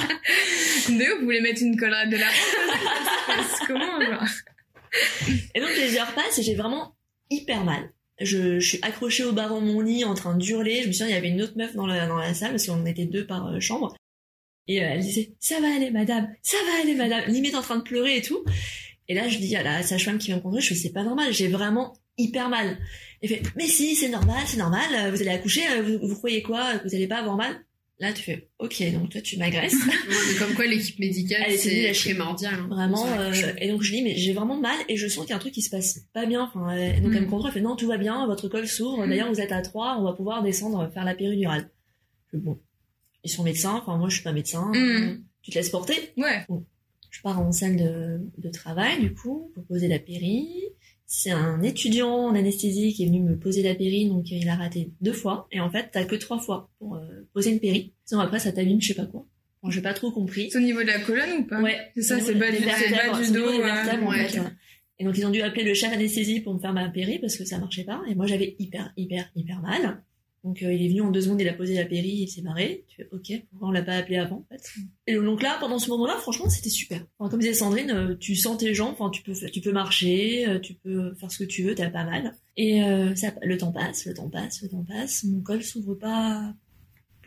Vous 0.89 1.25
voulez 1.25 1.39
mettre 1.39 1.61
une 1.61 1.77
collerette 1.77 2.09
de 2.09 2.17
la 2.17 2.27
passe 3.27 3.59
comment 3.65 4.01
genre 4.01 4.25
Et 5.55 5.61
donc 5.61 5.69
les 5.77 5.97
heures 5.97 6.13
passent 6.13 6.39
et 6.39 6.43
j'ai 6.43 6.55
vraiment 6.55 6.93
hyper 7.29 7.63
mal. 7.63 7.89
Je, 8.19 8.59
je 8.59 8.67
suis 8.67 8.79
accrochée 8.81 9.23
au 9.23 9.31
barreau 9.31 9.61
de 9.61 9.65
mon 9.65 9.79
lit 9.79 10.03
en 10.03 10.13
train 10.13 10.35
d'hurler. 10.35 10.81
Je 10.81 10.87
me 10.87 10.91
souviens, 10.91 11.07
il 11.07 11.13
y 11.13 11.17
avait 11.17 11.29
une 11.29 11.41
autre 11.41 11.53
meuf 11.55 11.73
dans 11.73 11.85
la, 11.85 12.05
dans 12.07 12.17
la 12.17 12.33
salle 12.33 12.51
parce 12.51 12.65
qu'on 12.65 12.85
était 12.85 13.05
deux 13.05 13.25
par 13.25 13.47
euh, 13.47 13.59
chambre. 13.61 13.95
Et 14.67 14.83
euh, 14.83 14.87
elle 14.91 15.01
disait, 15.01 15.33
ça 15.39 15.59
va 15.61 15.73
aller 15.75 15.91
madame, 15.91 16.27
ça 16.41 16.57
va 16.65 16.81
aller 16.83 16.95
madame, 16.95 17.23
limite 17.27 17.55
en 17.55 17.61
train 17.61 17.77
de 17.77 17.83
pleurer 17.83 18.17
et 18.17 18.21
tout. 18.21 18.43
Et 19.07 19.13
là, 19.13 19.27
je 19.29 19.37
dis 19.37 19.55
à 19.55 19.63
la 19.63 19.83
sage-femme 19.83 20.17
qui 20.17 20.27
vient 20.27 20.35
me 20.37 20.41
contrôler, 20.41 20.61
je 20.61 20.69
fais, 20.69 20.75
c'est 20.75 20.91
pas 20.93 21.03
normal, 21.03 21.31
j'ai 21.31 21.47
vraiment 21.47 21.93
hyper 22.17 22.49
mal. 22.49 22.77
Elle 23.21 23.29
fait, 23.29 23.41
mais 23.55 23.67
si, 23.67 23.95
c'est 23.95 24.09
normal, 24.09 24.43
c'est 24.45 24.57
normal, 24.57 24.85
euh, 24.93 25.11
vous 25.11 25.21
allez 25.21 25.29
accoucher, 25.31 25.61
euh, 25.71 25.81
vous, 25.81 26.07
vous 26.07 26.15
croyez 26.15 26.41
quoi, 26.41 26.73
vous 26.83 26.93
allez 26.93 27.07
pas 27.07 27.17
avoir 27.19 27.35
mal 27.37 27.55
Là, 27.99 28.13
tu 28.13 28.21
fais, 28.21 28.47
ok, 28.59 28.83
donc 28.93 29.09
toi, 29.09 29.21
tu 29.21 29.37
m'agresses. 29.37 29.73
comme 30.39 30.53
quoi, 30.53 30.67
l'équipe 30.67 30.99
médicale, 30.99 31.51
c'est 31.57 31.91
primordial. 31.93 32.53
hein, 32.53 32.67
Vraiment. 32.69 33.07
euh, 33.17 33.31
et 33.59 33.69
donc, 33.69 33.81
je 33.81 33.91
dis, 33.91 34.03
mais 34.03 34.15
j'ai 34.15 34.33
vraiment 34.33 34.55
mal 34.59 34.77
et 34.87 34.97
je 34.97 35.07
sens 35.07 35.23
qu'il 35.25 35.31
y 35.31 35.33
a 35.33 35.37
un 35.37 35.39
truc 35.39 35.53
qui 35.53 35.63
se 35.63 35.71
passe 35.71 36.01
pas 36.13 36.27
bien. 36.27 36.43
Enfin, 36.43 36.77
euh, 36.77 36.91
donc, 37.01 37.11
elle 37.15 37.21
me 37.21 37.25
Mm. 37.25 37.29
contrôle, 37.31 37.47
elle 37.47 37.53
fait, 37.55 37.61
non, 37.61 37.75
tout 37.75 37.87
va 37.87 37.97
bien, 37.97 38.27
votre 38.27 38.49
col 38.49 38.67
s'ouvre. 38.67 39.07
D'ailleurs, 39.07 39.29
vous 39.33 39.41
êtes 39.41 39.51
à 39.51 39.63
trois, 39.63 39.97
on 39.99 40.03
va 40.03 40.13
pouvoir 40.13 40.43
descendre 40.43 40.91
faire 40.93 41.05
la 41.05 41.15
péridurale. 41.15 41.71
Je 42.31 42.37
bon, 42.37 42.59
ils 43.27 43.29
sont 43.31 43.43
médecins. 43.43 43.75
Enfin, 43.75 43.97
moi, 43.97 44.09
je 44.09 44.15
suis 44.15 44.23
pas 44.23 44.31
médecin. 44.33 44.71
Mm. 44.73 44.75
euh, 44.75 45.17
Tu 45.41 45.51
te 45.51 45.57
laisses 45.57 45.69
porter. 45.69 45.95
Ouais. 46.17 46.45
Je 47.09 47.21
pars 47.21 47.39
en 47.39 47.51
salle 47.51 47.75
de, 47.75 48.21
de 48.37 48.49
travail, 48.49 48.99
du 49.01 49.13
coup, 49.13 49.51
pour 49.53 49.65
poser 49.65 49.87
la 49.87 49.99
péri. 49.99 50.47
C'est 51.05 51.31
un 51.31 51.61
étudiant 51.61 52.09
en 52.09 52.35
anesthésie 52.35 52.93
qui 52.93 53.03
est 53.03 53.05
venu 53.07 53.21
me 53.21 53.37
poser 53.37 53.63
la 53.63 53.75
péri, 53.75 54.09
donc 54.09 54.29
il 54.29 54.47
a 54.49 54.55
raté 54.55 54.91
deux 55.01 55.13
fois. 55.13 55.47
Et 55.51 55.59
en 55.61 55.69
fait, 55.69 55.89
t'as 55.91 56.03
que 56.05 56.15
trois 56.15 56.37
fois 56.39 56.69
pour 56.79 56.95
euh, 56.95 57.27
poser 57.33 57.51
une 57.51 57.59
péri. 57.59 57.93
Sinon, 58.05 58.21
après, 58.21 58.39
ça 58.39 58.51
t'abîme, 58.51 58.81
je 58.81 58.87
sais 58.89 58.93
pas 58.93 59.05
quoi. 59.05 59.25
Bon, 59.63 59.69
j'ai 59.69 59.81
pas 59.81 59.93
trop 59.93 60.11
compris. 60.11 60.51
C'est 60.51 60.57
au 60.57 60.61
niveau 60.61 60.81
de 60.81 60.87
la 60.87 60.99
colonne 60.99 61.31
ou 61.39 61.43
pas? 61.45 61.61
Ouais. 61.61 61.77
C'est 61.95 62.01
ça, 62.03 62.19
c'est 62.19 62.35
bas 62.35 62.51
du, 62.51 62.59
dos. 62.59 63.49
ouais. 63.49 64.27
Et 64.99 65.05
donc, 65.05 65.17
ils 65.17 65.25
ont 65.25 65.29
dû 65.29 65.41
appeler 65.41 65.63
le 65.63 65.73
chef 65.73 65.93
anesthésie 65.93 66.41
pour 66.41 66.53
me 66.53 66.59
faire 66.59 66.73
ma 66.73 66.89
péri 66.89 67.19
parce 67.19 67.37
que 67.37 67.45
ça 67.45 67.57
marchait 67.59 67.83
pas. 67.83 68.01
Et 68.09 68.15
moi, 68.15 68.25
j'avais 68.27 68.55
hyper, 68.59 68.91
hyper, 68.97 69.29
hyper 69.35 69.61
mal. 69.61 70.03
Donc, 70.47 70.63
euh, 70.63 70.71
il 70.73 70.85
est 70.85 70.87
venu 70.87 71.01
en 71.01 71.11
deux 71.11 71.19
secondes, 71.19 71.41
il 71.41 71.49
a 71.49 71.53
posé 71.53 71.75
la 71.75 71.83
péri, 71.83 72.07
il 72.07 72.27
s'est 72.29 72.41
barré. 72.41 72.85
Tu 72.87 72.95
fais, 72.95 73.09
ok, 73.11 73.43
pourquoi 73.49 73.67
on 73.67 73.71
l'a 73.71 73.81
pas 73.81 73.95
appelé 73.95 74.15
avant, 74.15 74.45
Et 75.05 75.15
donc 75.15 75.43
là, 75.43 75.57
pendant 75.59 75.77
ce 75.77 75.89
moment-là, 75.89 76.15
franchement, 76.21 76.47
c'était 76.47 76.69
super. 76.69 77.05
Comme 77.17 77.37
disait 77.37 77.53
Sandrine, 77.53 77.91
euh, 77.91 78.15
tu 78.17 78.33
sens 78.33 78.57
tes 78.57 78.73
jambes, 78.73 78.95
tu 79.11 79.23
peux, 79.23 79.33
tu 79.33 79.59
peux 79.59 79.73
marcher, 79.73 80.47
euh, 80.47 80.59
tu 80.59 80.73
peux 80.75 81.13
faire 81.15 81.29
ce 81.29 81.39
que 81.39 81.43
tu 81.43 81.63
veux, 81.63 81.75
t'as 81.75 81.89
pas 81.89 82.05
mal. 82.05 82.33
Et 82.55 82.79
ça, 83.15 83.33
le 83.43 83.57
temps 83.57 83.73
passe, 83.73 84.05
le 84.05 84.13
temps 84.13 84.29
passe, 84.29 84.61
le 84.61 84.69
temps 84.69 84.85
passe. 84.87 85.25
Mon 85.25 85.41
col 85.41 85.61
s'ouvre 85.61 85.95
pas 85.95 86.53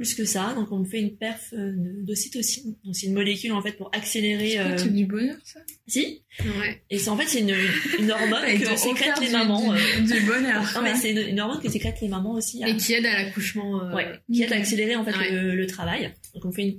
plus 0.01 0.15
que 0.15 0.25
ça, 0.25 0.55
donc 0.55 0.73
on 0.73 0.79
me 0.79 0.87
fait 0.87 0.99
une 0.99 1.15
perf 1.15 1.53
euh, 1.53 1.73
d'ocytocine. 1.77 2.75
Donc 2.85 2.97
c'est 2.97 3.07
une 3.07 3.13
molécule 3.13 3.53
en 3.53 3.61
fait 3.61 3.73
pour 3.73 3.91
accélérer. 3.95 4.53
C'est 4.53 4.59
euh, 4.61 4.77
c'est 4.79 4.95
du 4.95 5.05
bonheur, 5.05 5.37
ça 5.45 5.61
Si, 5.87 6.23
Ouais. 6.41 6.83
et 6.89 6.99
c'est 6.99 7.11
en 7.11 7.19
fait 7.19 7.27
c'est 7.27 7.41
une, 7.41 7.55
une 7.99 8.11
hormone 8.11 8.41
que 8.59 8.77
sécrètent 8.79 9.21
les 9.21 9.29
mamans. 9.31 9.75
Du, 9.75 9.79
euh. 9.79 10.19
du 10.21 10.21
bonheur. 10.27 10.63
Non 10.75 10.81
mais 10.83 10.95
c'est 10.95 11.11
une, 11.11 11.19
une 11.29 11.41
hormone 11.41 11.61
que 11.61 11.69
sécrètent 11.69 12.01
les 12.01 12.09
mamans 12.09 12.33
aussi. 12.33 12.65
à- 12.65 12.69
Et 12.69 12.77
qui 12.79 12.95
aide 12.95 13.05
à 13.05 13.13
l'accouchement. 13.25 13.83
euh, 13.85 13.95
Ouais, 13.95 14.07
qui 14.33 14.43
aide 14.43 14.53
à 14.55 14.57
accélérer 14.57 14.97
en 14.97 15.05
fait 15.05 15.15
Ouais. 15.17 15.31
le, 15.33 15.55
le 15.55 15.67
travail. 15.67 16.11
Donc 16.35 16.47
on 16.47 16.51
fait 16.53 16.63
une 16.63 16.77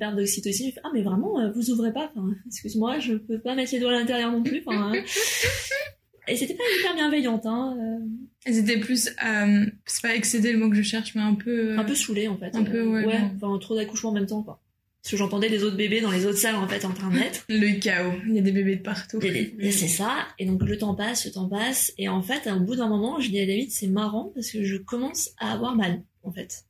il 0.66 0.72
fait, 0.74 0.80
Ah 0.84 0.90
mais 0.94 1.04
vraiment, 1.04 1.52
vous 1.54 1.70
ouvrez 1.70 1.94
pas. 1.94 2.12
Enfin, 2.16 2.28
excuse-moi, 2.48 3.00
je 3.00 3.14
peux 3.14 3.40
pas 3.40 3.54
mettre 3.54 3.72
les 3.74 3.80
doigts 3.80 3.92
à 3.92 4.00
l'intérieur 4.00 4.32
non 4.32 4.42
plus. 4.42 4.64
Enfin, 4.66 4.94
hein. 4.96 5.04
Et 6.28 6.36
c'était 6.38 6.54
pas 6.54 6.64
hyper 6.80 6.96
bienveillante, 6.96 7.46
hein. 7.46 7.76
euh, 7.80 8.06
Elles 8.46 8.58
étaient 8.60 8.80
plus, 8.80 9.10
euh, 9.26 9.66
c'est 9.86 10.02
pas 10.02 10.16
excédé 10.16 10.52
le 10.52 10.60
mot 10.60 10.70
que 10.70 10.76
je 10.76 10.82
cherche, 10.84 11.16
mais 11.16 11.22
un 11.22 11.34
peu. 11.36 11.72
euh, 11.72 11.78
un 11.78 11.84
peu 11.84 11.96
saoulée 11.96 12.28
en 12.28 12.38
fait. 12.38 12.56
Un 12.56 12.64
peu, 12.64 12.84
ouais, 12.88 13.06
Ouais, 13.06 13.20
enfin 13.36 13.58
trop 13.60 13.76
d'accouchements 13.76 14.12
en 14.12 14.14
même 14.14 14.28
temps 14.28 14.44
quoi. 14.44 14.60
Parce 15.02 15.12
que 15.14 15.18
j'entendais 15.18 15.50
les 15.50 15.64
autres 15.64 15.78
bébés 15.78 16.00
dans 16.00 16.12
les 16.12 16.28
autres 16.28 16.38
salles 16.38 16.56
en 16.58 16.68
fait 16.68 16.86
en 16.86 16.92
train 16.94 17.10
de 17.10 17.16
naître. 17.18 17.44
Le 17.50 17.80
chaos. 17.80 18.14
Il 18.28 18.36
y 18.36 18.38
a 18.40 18.42
des 18.44 18.52
bébés 18.52 18.76
de 18.76 18.84
partout. 18.84 19.18
Des- 19.18 19.56
et 19.58 19.72
c'est 19.72 19.88
ça. 19.88 20.28
Et 20.38 20.46
donc 20.46 20.62
le 20.64 20.78
temps 20.78 20.94
passe, 20.94 21.26
le 21.26 21.32
temps 21.32 21.50
passe. 21.50 21.92
Et 21.98 22.08
en 22.08 22.22
fait, 22.22 22.48
au 22.52 22.60
bout 22.60 22.76
d'un 22.76 22.88
moment, 22.88 23.20
je 23.20 23.30
dis 23.30 23.40
à 23.40 23.46
David, 23.48 23.72
c'est 23.72 23.88
marrant 23.88 24.32
parce 24.36 24.52
que 24.52 24.64
je 24.64 24.78
commence 24.78 25.32
à 25.40 25.54
avoir 25.54 25.76
mal 25.76 26.04
en 26.24 26.32
fait. 26.32 26.66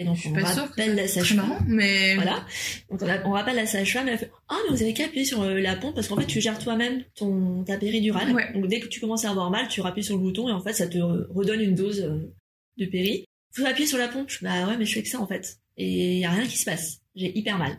Et 0.00 0.04
donc 0.04 0.16
Je 0.16 0.28
on 0.28 0.32
rappelle 0.34 0.94
la 0.94 1.08
sage-femme. 1.08 1.38
marrant, 1.38 1.58
mais. 1.66 2.14
Voilà. 2.14 2.46
Donc 2.88 3.02
on, 3.02 3.08
a- 3.08 3.26
on 3.26 3.30
rappelle 3.32 3.56
la 3.56 3.66
sage-femme, 3.66 4.06
elle 4.08 4.18
fait 4.18 4.30
Ah, 4.48 4.56
mais 4.64 4.76
vous 4.76 4.82
avez 4.82 4.94
qu'à 4.94 5.06
appuyer 5.06 5.24
sur 5.24 5.42
euh, 5.42 5.58
la 5.60 5.74
pompe 5.74 5.94
parce 5.96 6.06
qu'en 6.06 6.16
fait 6.16 6.26
tu 6.26 6.40
gères 6.40 6.58
toi-même 6.60 7.02
ton 7.16 7.64
ta 7.64 7.76
péridurale. 7.78 8.32
Ouais. 8.32 8.52
Donc 8.52 8.68
dès 8.68 8.78
que 8.78 8.86
tu 8.86 9.00
commences 9.00 9.24
à 9.24 9.30
avoir 9.30 9.50
mal, 9.50 9.66
tu 9.68 9.80
rappuies 9.80 10.04
sur 10.04 10.16
le 10.16 10.22
bouton 10.22 10.48
et 10.48 10.52
en 10.52 10.62
fait 10.62 10.72
ça 10.72 10.86
te 10.86 10.98
re- 10.98 11.26
redonne 11.32 11.60
une 11.60 11.74
dose 11.74 12.00
euh, 12.00 12.32
de 12.76 12.86
péri. 12.86 13.24
Vous 13.56 13.66
appuyez 13.66 13.88
sur 13.88 13.98
la 13.98 14.06
pompe. 14.06 14.30
Bah 14.40 14.68
ouais, 14.68 14.76
mais 14.76 14.84
je 14.84 14.94
fais 14.94 15.02
que 15.02 15.08
ça 15.08 15.20
en 15.20 15.26
fait. 15.26 15.56
Et 15.76 16.18
y 16.20 16.24
a 16.24 16.30
rien 16.30 16.46
qui 16.46 16.58
se 16.58 16.64
passe. 16.64 16.98
J'ai 17.16 17.36
hyper 17.36 17.58
mal. 17.58 17.76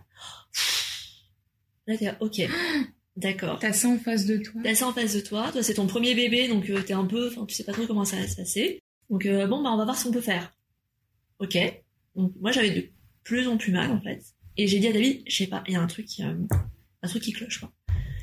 Là 1.87 1.97
t'es 1.97 2.05
là, 2.05 2.17
ok, 2.19 2.41
d'accord. 3.15 3.59
T'as 3.59 3.71
ça 3.73 3.87
en 3.87 3.97
face 3.97 4.25
de 4.25 4.37
toi. 4.37 4.61
T'as 4.63 4.75
ça 4.75 4.87
en 4.87 4.93
face 4.93 5.13
de 5.15 5.21
toi. 5.21 5.49
Toi 5.53 5.63
c'est 5.63 5.75
ton 5.75 5.87
premier 5.87 6.15
bébé 6.15 6.49
donc 6.49 6.69
euh, 6.69 6.81
t'es 6.81 6.93
un 6.93 7.05
peu, 7.05 7.29
enfin 7.29 7.45
tu 7.45 7.55
sais 7.55 7.63
pas 7.63 7.71
trop 7.71 7.87
comment 7.87 8.03
ça 8.05 8.17
va 8.17 8.27
se 8.27 8.35
passer. 8.35 8.81
Donc 9.09 9.25
euh, 9.25 9.47
bon 9.47 9.63
bah 9.63 9.69
on 9.71 9.77
va 9.77 9.85
voir 9.85 9.97
ce 9.97 10.03
qu'on 10.03 10.11
peut 10.11 10.19
faire. 10.21 10.51
Ok. 11.39 11.57
Donc 12.19 12.33
moi 12.39 12.51
j'avais 12.51 12.71
de 12.71 12.89
plus 13.23 13.47
en 13.47 13.57
plus 13.57 13.71
mal 13.71 13.91
en 13.91 14.01
fait. 14.01 14.21
Et 14.57 14.67
j'ai 14.67 14.79
dit 14.79 14.87
à 14.87 14.93
David, 14.93 15.23
je 15.27 15.35
sais 15.35 15.47
pas, 15.47 15.63
il 15.67 15.73
y 15.73 15.77
a 15.77 15.81
un 15.81 15.87
truc 15.87 16.05
qui, 16.05 16.23
euh, 16.23 16.33
un 17.01 17.07
truc 17.07 17.23
qui 17.23 17.31
cloche 17.31 17.59
quoi. 17.59 17.71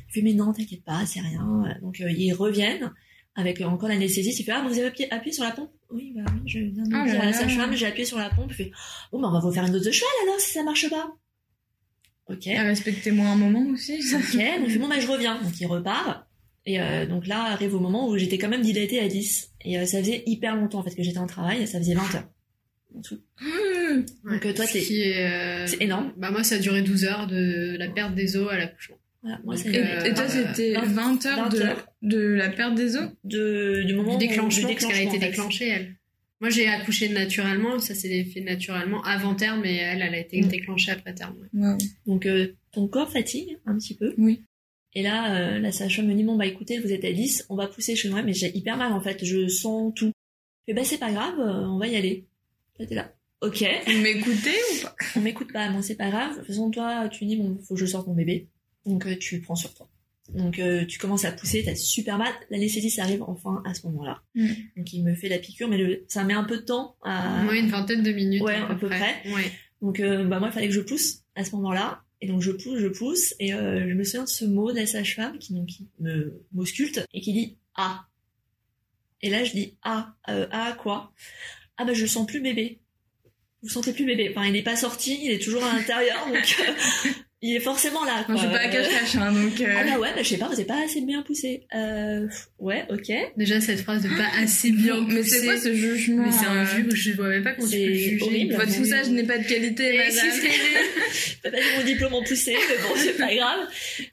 Il 0.08 0.12
fait 0.12 0.22
mais 0.22 0.34
non 0.34 0.52
t'inquiète 0.52 0.84
pas, 0.84 1.04
c'est 1.06 1.20
rien. 1.20 1.64
Donc 1.82 2.00
euh, 2.00 2.10
ils 2.10 2.32
reviennent 2.32 2.92
avec 3.34 3.60
euh, 3.60 3.64
encore 3.64 3.88
l'anesthésiste. 3.88 4.40
Il 4.40 4.44
fait 4.44 4.52
ah 4.52 4.62
vous 4.66 4.78
avez 4.78 4.88
appuyé, 4.88 5.12
appuyé 5.12 5.32
sur 5.32 5.44
la 5.44 5.52
pompe? 5.52 5.70
Oui 5.90 6.12
bah 6.14 6.22
oui 6.32 6.40
je 6.46 6.58
viens 6.58 6.82
de 6.82 7.08
dire 7.08 7.20
à 7.20 7.26
la 7.26 7.32
sage-femme 7.32 7.74
j'ai 7.74 7.86
appuyé 7.86 8.04
sur 8.04 8.18
la 8.18 8.30
pompe. 8.30 8.50
Il 8.50 8.54
fait 8.54 8.72
bon 9.12 9.20
bah 9.20 9.28
on 9.28 9.32
va 9.32 9.40
vous 9.40 9.52
faire 9.52 9.64
une 9.64 9.72
dose 9.72 9.84
de 9.84 9.90
cheval 9.90 10.10
alors 10.24 10.40
si 10.40 10.52
ça 10.52 10.62
marche 10.62 10.88
pas. 10.90 11.16
Ok. 12.28 12.48
Ah, 12.48 12.64
Respectez-moi 12.64 13.26
un 13.26 13.36
moment 13.36 13.64
aussi. 13.70 13.94
Ok, 13.94 14.12
donc 14.12 14.66
il 14.68 14.70
fait, 14.70 14.78
bon 14.78 14.88
bah 14.88 14.98
je 15.00 15.06
reviens. 15.06 15.40
Donc 15.40 15.58
il 15.60 15.66
repart. 15.66 16.26
Et 16.66 16.80
euh, 16.80 17.06
donc 17.06 17.26
là 17.28 17.44
arrive 17.44 17.74
au 17.74 17.80
moment 17.80 18.08
où 18.08 18.18
j'étais 18.18 18.38
quand 18.38 18.48
même 18.48 18.62
dilatée 18.62 18.98
à 18.98 19.06
10. 19.06 19.52
Et 19.64 19.78
euh, 19.78 19.86
ça 19.86 20.00
faisait 20.00 20.24
hyper 20.26 20.56
longtemps 20.56 20.80
en 20.80 20.82
fait 20.82 20.94
que 20.94 21.02
j'étais 21.02 21.18
en 21.18 21.26
travail, 21.26 21.66
ça 21.66 21.78
faisait 21.78 21.94
20 21.94 22.14
heures. 22.16 22.28
En 22.96 23.00
tout. 23.00 23.20
Donc, 24.24 24.44
euh, 24.46 24.52
toi, 24.52 24.66
t'es- 24.66 25.14
euh, 25.16 25.66
c'est 25.66 25.82
énorme. 25.82 26.12
Bah 26.16 26.30
moi, 26.30 26.42
ça 26.44 26.56
a 26.56 26.58
duré 26.58 26.82
12 26.82 27.04
heures 27.04 27.26
de 27.26 27.76
la 27.78 27.88
perte 27.88 28.14
des 28.14 28.36
os 28.36 28.50
à 28.50 28.56
l'accouchement. 28.58 28.96
Voilà, 29.22 29.40
moi 29.44 29.56
Donc, 29.56 29.66
euh, 29.66 30.04
et 30.04 30.14
toi, 30.14 30.28
c'était 30.28 30.74
20 30.74 30.84
20 30.84 31.26
heures, 31.26 31.36
20 31.44 31.48
de, 31.48 31.60
heures. 31.62 31.86
de 32.02 32.18
la 32.18 32.48
perte 32.50 32.74
des 32.74 32.96
os 32.96 33.08
de, 33.24 33.82
du 33.84 33.94
moment 33.94 34.16
Du 34.18 34.24
où- 34.26 34.28
déclenchement, 34.28 34.68
parce 34.68 34.84
qu'elle 34.86 34.96
a 35.08 35.14
été 35.14 35.18
déclenchée, 35.18 35.68
elle. 35.68 35.96
Moi, 36.40 36.50
j'ai 36.50 36.68
accouché 36.68 37.08
naturellement, 37.08 37.78
ça 37.78 37.94
s'est 37.94 38.22
fait 38.24 38.42
naturellement 38.42 39.02
avant 39.04 39.34
terme, 39.34 39.64
et 39.64 39.76
elle, 39.76 40.02
elle 40.02 40.14
a 40.14 40.18
été 40.18 40.42
Mm. 40.42 40.48
déclenchée 40.48 40.90
après 40.92 41.14
terme. 41.14 41.34
ouais. 41.54 41.76
Donc 42.06 42.26
euh, 42.26 42.48
ton 42.72 42.86
corps 42.88 43.10
fatigue 43.10 43.56
un 43.66 43.76
petit 43.78 43.94
peu. 43.94 44.14
Oui. 44.18 44.42
Et 44.94 45.02
là, 45.02 45.34
euh, 45.34 45.58
la 45.58 45.72
sage-femme 45.72 46.06
me 46.06 46.14
dit 46.14 46.24
bon 46.24 46.36
bah 46.36 46.46
écoutez, 46.46 46.78
vous 46.78 46.92
êtes 46.92 47.04
à 47.04 47.12
10, 47.12 47.46
on 47.48 47.56
va 47.56 47.66
pousser 47.66 47.96
chez 47.96 48.08
moi, 48.10 48.22
mais 48.22 48.32
j'ai 48.34 48.54
hyper 48.56 48.76
mal 48.76 48.92
en 48.92 49.00
fait, 49.00 49.24
je 49.24 49.48
sens 49.48 49.92
tout. 49.96 50.12
Je 50.68 50.72
fais 50.72 50.74
bah 50.74 50.84
c'est 50.84 50.98
pas 50.98 51.10
grave, 51.10 51.38
euh, 51.40 51.66
on 51.68 51.78
va 51.78 51.86
y 51.88 51.96
aller. 51.96 52.24
Là 52.78 52.86
t'es 52.86 52.94
là. 52.94 53.12
Ok. 53.42 53.64
Vous 53.86 54.00
m'écoutez 54.00 54.54
ou 54.72 54.82
pas? 54.82 54.96
On 55.16 55.20
m'écoute 55.20 55.52
pas, 55.52 55.70
bon 55.70 55.82
c'est 55.82 55.94
pas 55.94 56.10
grave. 56.10 56.32
De 56.32 56.38
toute 56.38 56.46
façon, 56.46 56.70
toi, 56.70 57.08
tu 57.08 57.26
dis 57.26 57.36
bon, 57.36 57.58
faut 57.58 57.74
que 57.74 57.80
je 57.80 57.86
sorte 57.86 58.06
mon 58.06 58.14
bébé, 58.14 58.48
donc 58.86 59.06
euh, 59.06 59.16
tu 59.16 59.40
prends 59.40 59.56
sur 59.56 59.74
toi. 59.74 59.88
Donc 60.30 60.58
euh, 60.58 60.84
tu 60.86 60.98
commences 60.98 61.24
à 61.24 61.32
pousser, 61.32 61.62
t'as 61.64 61.74
super 61.74 62.18
mal. 62.18 62.32
L'anesthésiste 62.50 62.98
arrive 62.98 63.22
enfin 63.22 63.62
à 63.64 63.74
ce 63.74 63.86
moment-là. 63.86 64.22
Mm. 64.34 64.48
Donc 64.76 64.92
il 64.92 65.04
me 65.04 65.14
fait 65.14 65.28
la 65.28 65.38
piqûre, 65.38 65.68
mais 65.68 65.76
le, 65.76 66.04
ça 66.08 66.24
met 66.24 66.34
un 66.34 66.44
peu 66.44 66.56
de 66.56 66.62
temps 66.62 66.96
à. 67.02 67.44
Ouais, 67.46 67.60
une 67.60 67.68
vingtaine 67.68 68.02
de 68.02 68.10
minutes. 68.10 68.42
Ouais, 68.42 68.56
à 68.56 68.66
peu, 68.66 68.72
à 68.72 68.76
peu 68.76 68.88
près. 68.88 69.22
Ouais. 69.26 69.52
Donc 69.82 70.00
euh, 70.00 70.24
bah 70.24 70.40
moi 70.40 70.48
il 70.48 70.52
fallait 70.52 70.68
que 70.68 70.74
je 70.74 70.80
pousse 70.80 71.22
à 71.34 71.44
ce 71.44 71.54
moment-là. 71.56 72.02
Et 72.22 72.28
donc 72.28 72.40
je 72.40 72.50
pousse, 72.50 72.78
je 72.78 72.88
pousse, 72.88 73.34
et 73.38 73.50
je 73.50 73.92
me 73.92 74.02
souviens 74.02 74.24
de 74.24 74.28
ce 74.28 74.46
mot 74.46 74.72
de 74.72 74.78
la 74.78 74.86
sage-femme 74.86 75.38
qui, 75.38 75.52
donc, 75.52 75.66
qui 75.66 75.86
me 76.00 76.42
m'ausculte 76.54 77.04
et 77.12 77.20
qui 77.20 77.34
dit 77.34 77.58
ah. 77.74 78.06
Et 79.20 79.28
là 79.28 79.44
je 79.44 79.52
dis 79.52 79.76
ah, 79.82 80.14
ah 80.24 80.76
quoi? 80.80 81.12
Ah 81.76 81.84
bah 81.84 81.92
je 81.92 82.06
sens 82.06 82.26
plus 82.26 82.40
bébé. 82.40 82.80
Vous 83.66 83.72
sentez 83.72 83.92
plus 83.92 84.04
bébé. 84.06 84.32
Enfin 84.34 84.46
il 84.46 84.52
n'est 84.52 84.62
pas 84.62 84.76
sorti, 84.76 85.18
il 85.22 85.30
est 85.32 85.38
toujours 85.42 85.64
à 85.64 85.72
l'intérieur, 85.74 86.26
donc 86.28 86.56
euh, 86.60 87.10
il 87.42 87.56
est 87.56 87.60
forcément 87.60 88.04
là. 88.04 88.18
Non, 88.20 88.24
Quoi. 88.26 88.34
je 88.36 88.40
suis 88.40 88.48
pas 88.48 88.58
à 88.60 88.68
cache-cache, 88.68 89.16
hein, 89.16 89.32
donc... 89.32 89.60
euh, 89.60 89.74
Ah 89.78 89.84
bah 89.84 89.98
ouais, 89.98 90.08
bah 90.14 90.22
je 90.22 90.28
sais 90.28 90.36
pas, 90.38 90.46
vous 90.46 90.54
avez 90.54 90.64
pas 90.64 90.82
assez 90.84 91.00
bien 91.02 91.22
poussé. 91.22 91.66
Euh, 91.74 92.26
ouais, 92.58 92.84
ok. 92.90 93.12
Déjà, 93.36 93.60
cette 93.60 93.80
phrase 93.80 94.02
de 94.02 94.08
pas 94.08 94.28
assez 94.40 94.70
bien 94.70 95.00
Mais 95.06 95.22
c'est 95.22 95.38
poussé. 95.38 95.46
quoi 95.46 95.58
ce 95.60 95.74
jugement 95.74 96.24
Mais 96.26 96.32
c'est 96.32 96.46
un 96.46 96.64
euh, 96.64 96.66
juge, 96.66 96.94
je 96.94 97.12
vois 97.12 97.28
même 97.28 97.42
pas 97.44 97.52
comment 97.54 97.66
tu 97.68 97.76
peux 97.76 97.78
c'est 97.82 97.86
le 97.86 97.94
juger. 97.94 98.22
horrible. 98.24 98.54
Votre 98.54 98.70
Mais- 98.70 98.76
poussage 98.78 99.10
n'est 99.10 99.24
pas 99.24 99.38
de 99.38 99.46
qualité, 99.46 99.94
Et 99.94 99.98
madame. 99.98 100.30
si 100.32 101.36
pas 101.42 101.50
mon 101.78 101.84
diplôme 101.84 102.14
en 102.14 102.22
poussé, 102.22 102.54
mais 102.68 102.76
bon, 102.82 102.94
c'est 102.96 103.16
pas 103.18 103.34
grave. 103.34 103.60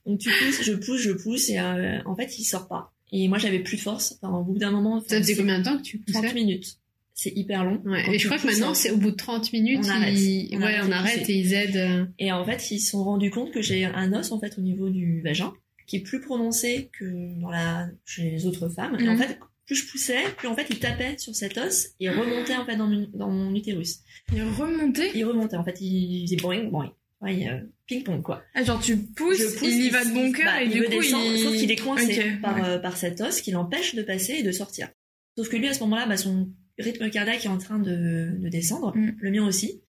Donc 0.05 0.19
tu 0.19 0.29
pousses, 0.29 0.63
je 0.63 0.73
pousse, 0.73 1.01
je 1.01 1.11
pousse, 1.11 1.49
et 1.49 1.59
euh, 1.59 1.99
en 2.05 2.15
fait, 2.15 2.37
il 2.39 2.43
sort 2.43 2.67
pas. 2.67 2.91
Et 3.15 3.27
moi, 3.27 3.37
j'avais 3.37 3.59
plus 3.59 3.77
de 3.77 3.81
force. 3.81 4.17
Enfin, 4.21 4.35
au 4.35 4.43
bout 4.43 4.57
d'un 4.57 4.71
moment, 4.71 5.03
Ça 5.07 5.17
faisait 5.17 5.35
combien 5.35 5.59
de 5.59 5.63
temps 5.63 5.77
que 5.77 5.83
tu 5.83 6.01
30 6.01 6.23
poussais 6.23 6.33
minutes. 6.33 6.77
C'est 7.16 7.32
hyper 7.36 7.64
long. 7.64 7.82
Ouais, 7.86 8.16
et 8.16 8.18
je 8.18 8.26
crois 8.28 8.39
que 8.39 8.47
maintenant, 8.47 8.74
c'est 8.74 8.89
au 8.91 8.97
bout 8.97 9.11
de 9.11 9.16
30 9.16 9.53
minutes, 9.53 9.82
On 9.84 9.89
arrête. 9.89 10.18
ils... 10.20 10.49
On 10.53 10.57
ouais, 10.57 10.64
arrête 10.76 10.84
on 10.88 10.91
arrête 10.91 11.30
et 11.30 11.34
ils 11.34 11.53
aident. 11.53 11.76
euh, 11.76 12.05
Et 12.20 12.32
en 12.32 12.43
fait, 12.43 12.72
ils 12.72 12.80
se 12.80 12.91
sont 12.91 13.03
rendus 13.03 13.30
compte 13.30 13.51
que 13.51 13.61
j'ai 13.61 13.86
un 13.86 14.14
os, 14.14 14.32
en 14.32 14.39
fait, 14.39 14.57
au 14.57 14.61
niveau 14.61 14.89
du 14.89 15.22
vagin, 15.22 15.53
qui 15.88 15.97
est 15.97 16.01
plus 16.01 16.22
prononcé 16.22 16.89
que 16.97 17.39
dans 17.39 17.49
la, 17.51 17.88
chez 18.05 18.32
les 18.32 18.45
autres 18.47 18.68
femmes. 18.70 18.97
Et 18.99 19.07
en 19.07 19.14
Mhm. 19.14 19.20
fait, 19.20 19.38
plus 19.66 19.76
je 19.76 19.91
poussais, 19.91 20.22
plus 20.38 20.47
en 20.47 20.55
fait, 20.55 20.66
il 20.72 20.80
tapait 20.80 21.16
sur 21.20 21.36
cet 21.36 21.57
os 21.57 21.89
et 21.99 22.09
remontait, 22.09 22.55
en 22.55 22.66
fait, 22.66 22.76
dans 22.78 22.88
mon, 22.88 23.07
dans 23.14 23.30
mon 23.30 23.53
utérus. 23.55 23.99
Il 24.34 24.41
remonté 24.43 25.11
Il 25.16 25.24
remontait, 25.26 25.55
en 25.55 25.64
fait, 25.64 25.80
il 25.82 26.24
faisait 26.26 26.36
boing, 26.38 26.64
boing. 26.66 26.91
Ouais, 27.22 27.47
euh, 27.47 27.59
ping-pong, 27.88 28.22
quoi. 28.22 28.43
Ah, 28.53 28.64
genre 28.66 28.82
tu 28.82 28.97
pousses, 28.97 29.55
pousse, 29.55 29.70
il 29.72 29.86
y 29.86 29.89
va 29.89 30.03
de 30.03 30.14
bon 30.14 30.32
cœur 30.34 30.45
bah, 30.45 30.61
et 30.61 30.66
il 30.66 30.72
du 30.74 30.84
coup 30.84 30.89
descendre, 30.89 31.32
il... 31.32 31.39
sauf 31.39 31.55
qu'il 31.55 31.72
est 31.72 31.78
coincé 31.78 32.22
par, 32.41 32.55
ouais. 32.57 32.68
euh, 32.68 32.80
par 32.80 32.97
cet 32.97 33.22
os 33.22 33.39
qui 33.39 33.51
l'empêche 33.51 33.95
de 33.95 34.01
passer 34.01 34.34
et 34.34 34.43
de 34.43 34.51
sortir. 34.51 34.89
Sauf 35.38 35.47
que 35.47 35.55
lui, 35.55 35.70
à 35.70 35.74
ce 35.74 35.80
moment-là, 35.82 36.05
bah, 36.05 36.18
son 36.18 36.49
rythme 36.80 37.09
cardiaque 37.09 37.45
est 37.45 37.49
en 37.49 37.57
train 37.57 37.80
de, 37.80 38.32
de 38.38 38.49
descendre, 38.49 38.95
Mm. 38.95 39.15
le 39.19 39.32
mien 39.32 39.45
aussi. 39.45 39.82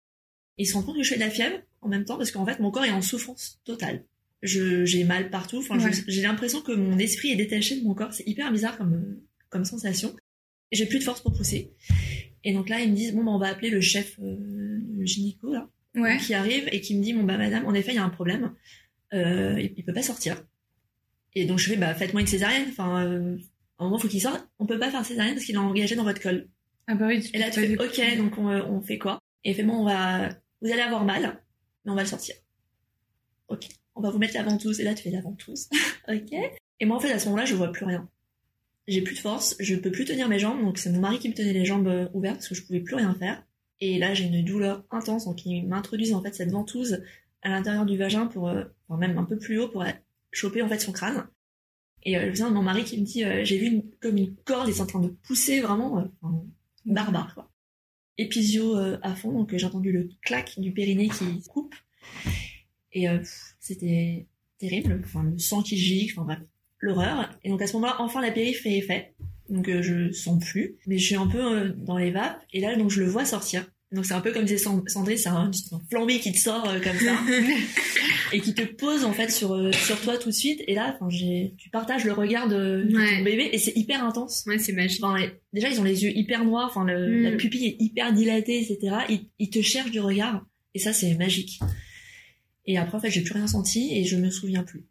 Et 0.58 0.64
il 0.64 0.66
se 0.66 0.74
rend 0.76 0.84
compte 0.84 0.98
que 0.98 1.04
je 1.04 1.10
fais 1.10 1.16
de 1.16 1.22
la 1.22 1.30
fièvre 1.30 1.58
en 1.82 1.88
même 1.90 2.06
temps 2.06 2.18
parce 2.18 2.32
qu'en 2.32 2.46
fait, 2.46 2.60
mon 2.60 2.72
corps 2.72 2.86
est 2.86 2.92
en 2.92 3.02
souffrance 3.02 3.60
totale. 3.66 4.04
Je, 4.42 4.84
j'ai 4.86 5.04
mal 5.04 5.30
partout. 5.30 5.58
Enfin, 5.60 5.80
Ouais. 5.80 5.92
j'ai 6.08 6.22
l'impression 6.22 6.62
que 6.62 6.72
mon 6.74 6.98
esprit 7.00 7.30
est 7.32 7.36
détaché 7.36 7.80
de 7.80 7.84
mon 7.86 7.94
corps. 7.94 8.14
C'est 8.14 8.28
hyper 8.28 8.52
bizarre 8.52 8.78
comme, 8.78 9.18
comme 9.50 9.64
sensation. 9.66 10.16
J'ai 10.72 10.86
plus 10.86 11.00
de 11.00 11.04
force 11.04 11.22
pour 11.22 11.34
pousser. 11.34 11.72
Et 12.44 12.54
donc 12.54 12.68
là, 12.70 12.82
ils 12.82 12.92
me 12.92 12.96
disent, 12.96 13.14
bon, 13.14 13.24
bah, 13.24 13.32
on 13.32 13.38
va 13.40 13.48
appeler 13.48 13.70
le 13.70 13.80
chef, 13.82 14.20
euh, 14.22 14.36
le 14.98 15.06
gynéco, 15.06 15.54
là. 15.54 15.70
Ouais. 15.96 16.18
qui 16.18 16.34
arrive 16.34 16.68
et 16.72 16.82
qui 16.82 16.96
me 16.98 17.04
dit 17.04 17.14
bon 17.14 17.22
bah 17.22 17.38
madame, 17.38 17.68
en 17.68 17.74
effet 17.76 17.92
il 17.92 17.96
y 17.96 17.98
a 18.00 18.04
un 18.04 18.10
problème, 18.10 18.52
euh, 19.14 19.60
il, 19.62 19.74
il 19.78 19.86
peut 19.86 19.94
pas 19.94 20.02
sortir. 20.02 20.44
Et 21.36 21.46
donc 21.46 21.60
je 21.60 21.70
fais 21.70 21.78
bah 21.78 21.94
faites-moi 21.94 22.22
une 22.22 22.26
césarienne. 22.28 22.66
Enfin, 22.70 23.06
euh, 23.06 23.38
à 23.78 23.84
un 23.84 23.86
moment 23.86 24.00
faut 24.00 24.08
qu'il 24.08 24.20
sorte. 24.20 24.44
On 24.58 24.66
peut 24.66 24.80
pas 24.80 24.90
faire 24.90 25.06
césarienne 25.06 25.36
parce 25.36 25.46
qu'il 25.46 25.54
est 25.54 25.60
engagé 25.60 25.96
dans 25.96 26.04
votre 26.04 26.20
col. 26.20 26.48
Ah 26.88 26.96
bah 26.96 27.08
oui. 27.08 27.22
tu 27.22 27.36
Et 27.36 27.40
là 27.40 27.50
tu 27.50 27.60
fais 27.62 27.78
ok 27.78 28.18
donc 28.18 28.38
on, 28.38 28.50
euh, 28.50 28.64
on 28.64 28.82
fait 28.82 28.98
quoi? 28.98 29.20
Et 29.44 29.52
il 29.52 29.56
fait 29.56 29.64
bon 29.64 29.82
on 29.82 29.86
va 29.86 30.30
vous 30.62 30.72
allez 30.72 30.82
avoir 30.82 31.04
mal, 31.04 31.42
mais 31.86 31.92
on 31.92 31.96
va 31.96 32.04
le 32.04 32.08
sortir. 32.08 32.36
Ok. 33.48 33.68
On 33.96 34.02
va 34.02 34.10
vous 34.10 34.18
mettre 34.18 34.34
la 34.34 34.44
ventouse 34.44 34.80
et 34.80 34.84
là 34.84 34.94
tu 34.94 35.04
fais 35.04 35.12
la 35.12 35.22
ventouse. 35.22 35.70
ok. 36.08 36.34
Et 36.80 36.86
moi 36.86 36.98
en 36.98 37.00
fait 37.00 37.12
à 37.12 37.20
ce 37.20 37.26
moment-là 37.26 37.46
je 37.46 37.56
vois 37.56 37.72
plus 37.72 37.86
rien. 37.86 38.10
J'ai 38.88 39.02
plus 39.02 39.16
de 39.16 39.20
force, 39.20 39.56
je 39.60 39.76
peux 39.76 39.92
plus 39.92 40.04
tenir 40.04 40.28
mes 40.28 40.40
jambes, 40.40 40.62
donc 40.62 40.78
c'est 40.78 40.90
mon 40.90 41.00
mari 41.00 41.18
qui 41.20 41.30
me 41.30 41.34
tenait 41.34 41.54
les 41.54 41.64
jambes 41.64 41.88
euh, 41.88 42.10
ouvertes 42.14 42.38
parce 42.38 42.50
que 42.50 42.56
je 42.56 42.66
pouvais 42.66 42.82
plus 42.82 42.96
rien 42.96 43.14
faire. 43.16 43.46
Et 43.80 43.98
là 44.00 44.14
j'ai 44.14 44.26
une 44.26 44.44
douleur 44.44 44.84
intense, 44.92 45.26
donc 45.26 45.46
ils 45.46 45.66
m'introduisent 45.66 46.14
en 46.14 46.22
fait 46.22 46.34
cette 46.36 46.52
ventouse 46.52 47.02
à 47.44 47.50
l'intérieur 47.50 47.86
du 47.86 47.98
vagin 47.98 48.26
pour, 48.26 48.50
euh, 48.50 48.64
enfin 48.88 49.00
même 49.00 49.18
un 49.18 49.26
peu 49.26 49.38
plus 49.38 49.60
haut 49.60 49.68
pour 49.68 49.84
euh, 49.84 49.92
choper 50.32 50.62
en 50.62 50.70
fait 50.70 50.80
son 50.80 50.92
crâne. 50.92 51.28
Et 52.04 52.18
euh, 52.18 52.22
je 52.22 52.30
me 52.30 52.36
souviens 52.36 52.50
de 52.50 52.56
mon 52.56 52.64
mari 52.64 52.84
qui 52.84 53.00
me 53.00 53.06
dit 53.06 53.24
j'ai 53.44 53.58
vu 53.58 53.68
une, 53.68 53.84
comme 54.02 54.18
une 54.18 54.36
corde, 54.36 54.68
ils 54.68 54.76
sont 54.76 54.84
en 54.84 54.88
train 54.88 55.00
de 55.00 55.10
pousser 55.10 55.62
vraiment, 55.62 56.06
enfin, 56.22 56.44
barbare 56.86 57.34
quoi. 57.34 57.50
Épisio 58.18 58.78
euh, 58.78 58.98
à 59.02 59.16
fond, 59.16 59.32
donc 59.32 59.54
euh, 59.54 59.58
j'ai 59.58 59.66
entendu 59.66 59.92
le 59.92 60.10
clac 60.22 60.60
du 60.60 60.72
périnée 60.72 61.10
qui 61.10 61.42
coupe. 61.50 61.74
Et 62.92 63.10
euh, 63.10 63.20
c'était 63.60 64.28
terrible, 64.60 65.02
enfin 65.04 65.24
le 65.24 65.40
sang 65.40 65.64
qui 65.64 65.78
gicle, 65.78 66.14
enfin 66.20 66.26
bref, 66.26 66.40
l'horreur. 66.80 67.30
Et 67.44 67.50
donc 67.50 67.62
à 67.62 67.68
ce 67.68 67.74
moment-là, 67.74 67.96
enfin 68.00 68.22
la 68.22 68.32
péri 68.32 68.54
fait 68.54 68.78
effet. 68.78 69.14
Donc 69.50 69.68
euh, 69.68 69.82
je 69.82 70.12
sens 70.12 70.44
plus, 70.44 70.76
mais 70.86 70.98
je 71.00 71.06
suis 71.06 71.16
un 71.16 71.28
peu 71.28 71.40
euh, 71.44 71.74
dans 71.76 71.98
les 71.98 72.12
vapes. 72.12 72.42
Et 72.54 72.62
là, 72.62 72.76
donc 72.76 72.92
je 72.92 73.02
le 73.02 73.08
vois 73.10 73.26
sortir. 73.26 73.66
Donc 73.92 74.06
c'est 74.06 74.14
un 74.14 74.22
peu 74.22 74.32
comme 74.32 74.46
disait 74.46 74.58
Sand- 74.58 74.88
Sandrine, 74.88 75.18
c'est 75.18 75.30
un, 75.30 75.50
un 75.72 75.80
flambé 75.90 76.20
qui 76.20 76.32
te 76.32 76.38
sort 76.38 76.68
euh, 76.70 76.80
comme 76.80 76.98
ça 76.98 77.16
et 78.34 78.40
qui 78.42 78.54
te 78.54 78.64
pose 78.64 79.06
en 79.06 79.14
fait 79.14 79.30
sur 79.32 79.54
euh, 79.54 79.72
sur 79.72 80.00
toi 80.02 80.18
tout 80.18 80.30
de 80.30 80.34
suite. 80.34 80.62
Et 80.68 80.74
là, 80.76 80.94
enfin 80.96 81.10
j'ai, 81.10 81.54
tu 81.58 81.70
partages 81.70 82.04
le 82.04 82.12
regard 82.14 82.48
de, 82.50 82.86
Ouais. 82.94 83.18
ton 83.18 83.24
bébé 83.24 83.50
et 83.54 83.58
c'est 83.58 83.76
hyper 83.78 84.04
intense. 84.04 84.44
Ouais, 84.48 84.58
c'est 84.60 84.74
magique. 84.74 85.04
Enfin, 85.04 85.26
déjà, 85.54 85.70
ils 85.70 85.80
ont 85.80 85.84
les 85.84 86.04
yeux 86.04 86.12
hyper 86.18 86.44
noirs, 86.44 86.68
enfin, 86.70 86.84
le- 86.86 87.20
Mm. 87.20 87.24
la 87.24 87.32
pupille 87.38 87.66
est 87.68 87.76
hyper 87.80 88.12
dilatée, 88.14 88.60
etc. 88.60 88.96
Ils, 89.10 89.28
ils 89.40 89.50
te 89.50 89.62
cherchent 89.62 89.92
du 89.92 90.00
regard, 90.00 90.46
et 90.74 90.80
ça, 90.80 90.92
c'est 90.94 91.14
magique. 91.16 91.60
Et 92.66 92.78
après, 92.78 92.98
en 92.98 93.02
fait, 93.02 93.12
j'ai 93.12 93.22
plus 93.22 93.34
rien 93.34 93.48
senti 93.48 93.98
et 93.98 94.06
je 94.06 94.16
me 94.16 94.30
souviens 94.30 94.64
plus. 94.64 94.86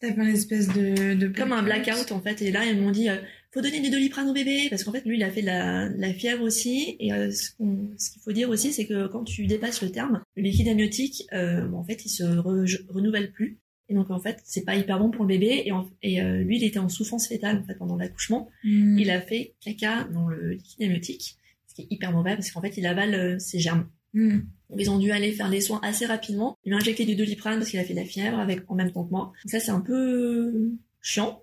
T'as 0.00 0.12
fait 0.14 0.20
une 0.20 0.28
espèce 0.28 0.68
de, 0.68 1.14
de 1.14 1.28
Comme 1.28 1.52
un 1.52 1.62
blackout, 1.62 2.12
en 2.12 2.20
fait. 2.20 2.40
Et 2.42 2.52
là, 2.52 2.64
ils 2.66 2.78
m'ont 2.80 2.90
dit, 2.92 3.08
euh, 3.08 3.16
faut 3.50 3.60
donner 3.62 3.80
des 3.80 3.90
doliprane 3.90 4.28
au 4.28 4.32
bébé, 4.32 4.66
parce 4.70 4.84
qu'en 4.84 4.92
fait, 4.92 5.04
lui, 5.06 5.16
il 5.16 5.22
a 5.22 5.30
fait 5.30 5.40
de 5.40 5.46
la, 5.46 5.88
de 5.88 5.98
la 6.00 6.12
fièvre 6.12 6.42
aussi. 6.42 6.96
Et 7.00 7.12
euh, 7.12 7.30
ce 7.30 7.50
qu'on- 7.56 7.90
ce 7.96 8.10
qu'il 8.10 8.20
faut 8.22 8.32
dire 8.32 8.50
aussi, 8.50 8.72
c'est 8.72 8.86
que 8.86 9.06
quand 9.08 9.24
tu 9.24 9.46
dépasses 9.46 9.82
le 9.82 9.90
terme, 9.90 10.22
le 10.36 10.42
liquide 10.42 10.68
amniotique, 10.68 11.24
euh, 11.32 11.66
bon, 11.66 11.78
en 11.78 11.84
fait, 11.84 12.04
il 12.04 12.10
se 12.10 12.22
re- 12.24 12.86
renouvelle 12.88 13.32
plus. 13.32 13.58
Et 13.88 13.94
donc, 13.94 14.10
en 14.10 14.20
fait, 14.20 14.38
c'est 14.44 14.64
pas 14.66 14.76
hyper 14.76 14.98
bon 14.98 15.10
pour 15.10 15.24
le 15.24 15.28
bébé. 15.28 15.62
Et, 15.64 15.72
en- 15.72 15.88
et 16.02 16.20
euh, 16.20 16.42
lui, 16.42 16.58
il 16.58 16.64
était 16.64 16.78
en 16.78 16.90
souffrance 16.90 17.26
fétale, 17.26 17.58
en 17.58 17.64
fait, 17.64 17.74
pendant 17.76 17.96
l'accouchement. 17.96 18.50
Mm. 18.64 18.98
il 18.98 19.10
a 19.10 19.20
fait 19.22 19.54
caca 19.60 20.04
dans 20.12 20.28
le 20.28 20.50
liquide 20.52 20.82
amniotique, 20.82 21.36
ce 21.68 21.74
qui 21.74 21.82
est 21.82 21.86
hyper 21.90 22.12
mauvais 22.12 22.34
parce 22.34 22.50
qu'en 22.50 22.60
fait 22.60 22.76
il 22.76 22.86
avale 22.86 23.14
euh, 23.14 23.38
ses 23.38 23.58
germes. 23.60 23.88
Mm. 24.12 24.40
Donc 24.70 24.78
ils 24.80 24.90
ont 24.90 24.98
dû 24.98 25.10
aller 25.10 25.32
faire 25.32 25.48
les 25.48 25.62
soins 25.62 25.80
assez 25.82 26.04
rapidement. 26.04 26.58
Il 26.64 26.72
m'a 26.72 26.76
injecté 26.76 27.06
du 27.06 27.14
doliprane 27.16 27.58
parce 27.58 27.70
qu'il 27.70 27.78
a 27.80 27.84
fait 27.84 27.94
de 27.94 27.98
la 28.00 28.04
fièvre 28.04 28.38
avec 28.38 28.60
en 28.68 28.74
même 28.74 28.92
temps 28.92 29.04
que 29.04 29.10
moi. 29.10 29.32
Donc 29.42 29.50
ça 29.50 29.58
c'est 29.60 29.70
un 29.70 29.80
peu 29.80 30.70
chiant. 31.00 31.42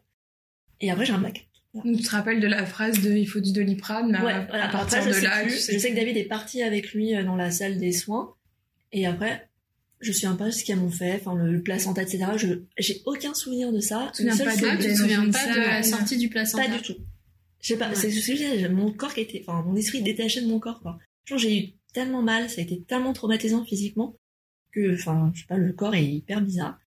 Et 0.81 0.91
après 0.91 1.05
j'ai 1.05 1.13
un 1.13 1.17
black. 1.19 1.47
Donc, 1.83 1.97
tu 1.97 2.03
te 2.03 2.09
rappelles 2.09 2.39
de 2.39 2.47
la 2.47 2.65
phrase 2.65 3.01
de 3.01 3.11
il 3.11 3.25
faut 3.27 3.39
du 3.41 3.51
doliprane, 3.51 4.11
ouais, 4.11 4.31
à, 4.31 4.45
voilà. 4.45 4.65
à 4.65 4.69
partir 4.71 4.99
Après 4.99 5.11
de 5.19 5.23
là, 5.23 5.41
plus. 5.43 5.53
tu 5.53 5.59
sais 5.59 5.73
je 5.73 5.79
sais 5.79 5.91
que 5.91 5.95
David 5.95 6.15
est 6.17 6.23
parti 6.25 6.63
avec 6.63 6.93
lui 6.93 7.15
euh, 7.15 7.23
dans 7.23 7.35
la 7.35 7.51
salle 7.51 7.77
des 7.77 7.91
soins. 7.91 8.33
Et 8.91 9.05
après 9.05 9.49
je 10.01 10.11
suis 10.11 10.27
un 10.27 10.35
peu 10.35 10.51
ce 10.51 10.63
qu'ils 10.63 10.75
m'ont 10.75 10.89
fait, 10.91 11.13
enfin 11.19 11.35
le 11.35 11.61
placenta, 11.63 12.01
etc. 12.03 12.25
Je 12.37 12.47
j'ai 12.77 13.01
aucun 13.05 13.33
souvenir 13.33 13.71
de 13.71 13.79
ça. 13.79 14.11
Tu 14.15 14.23
te 14.25 14.29
souviens 14.31 14.45
Le 14.45 14.61
pas 14.61 14.75
de- 14.77 14.83
te 14.83 14.95
souviens 14.95 15.29
pas 15.31 15.47
de 15.53 15.59
la 15.59 15.83
sortie 15.83 16.17
du 16.17 16.29
placenta 16.29 16.63
Pas 16.67 16.77
du 16.77 16.81
tout. 16.83 16.95
Je 17.61 17.69
sais 17.73 17.77
pas, 17.79 17.89
Ouais. 17.89 17.95
c'est 17.95 18.11
ce 18.11 18.31
que 18.31 18.67
mon 18.67 18.91
corps 18.91 19.13
qui 19.13 19.21
était, 19.21 19.43
enfin, 19.47 19.63
mon 19.63 19.75
esprit 19.75 20.03
détaché 20.03 20.41
de 20.41 20.47
mon 20.47 20.59
corps, 20.59 20.81
quoi. 20.81 20.99
Genre, 21.25 21.39
j'ai 21.39 21.57
eu 21.59 21.69
tellement 21.93 22.21
mal, 22.21 22.49
ça 22.49 22.61
a 22.61 22.63
été 22.63 22.83
tellement 22.83 23.13
traumatisant 23.13 23.65
physiquement, 23.65 24.15
que, 24.71 24.93
enfin, 24.93 25.31
je 25.33 25.39
sais 25.41 25.47
pas, 25.47 25.57
le 25.57 25.73
corps 25.73 25.95
est 25.95 26.05
hyper 26.05 26.41
bizarre. 26.41 26.77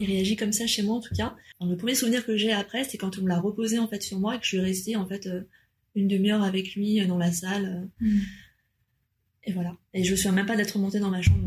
Il 0.00 0.06
réagit 0.06 0.36
comme 0.36 0.52
ça 0.52 0.66
chez 0.66 0.82
moi, 0.82 0.96
en 0.96 1.00
tout 1.00 1.14
cas. 1.14 1.34
Alors, 1.60 1.70
le 1.72 1.76
premier 1.76 1.94
souvenir 1.94 2.24
que 2.26 2.36
j'ai 2.36 2.52
après, 2.52 2.84
c'est 2.84 2.98
quand 2.98 3.18
on 3.18 3.22
me 3.22 3.28
l'a 3.28 3.38
reposé, 3.38 3.78
en 3.78 3.86
fait, 3.88 4.02
sur 4.02 4.18
moi, 4.18 4.34
et 4.34 4.38
que 4.38 4.44
je 4.44 4.48
suis 4.48 4.58
restée, 4.60 4.96
en 4.96 5.06
fait, 5.06 5.26
euh, 5.26 5.42
une 5.94 6.08
demi-heure 6.08 6.42
avec 6.42 6.74
lui 6.74 7.00
euh, 7.00 7.06
dans 7.06 7.18
la 7.18 7.30
salle. 7.32 7.88
euh, 8.02 8.04
Mm. 8.06 8.20
Et 9.46 9.52
voilà. 9.52 9.76
Et 9.92 10.02
je 10.04 10.10
me 10.12 10.16
souviens 10.16 10.32
même 10.32 10.46
pas 10.46 10.56
d'être 10.56 10.78
montée 10.78 10.98
dans 11.00 11.10
ma 11.10 11.20
chambre 11.20 11.46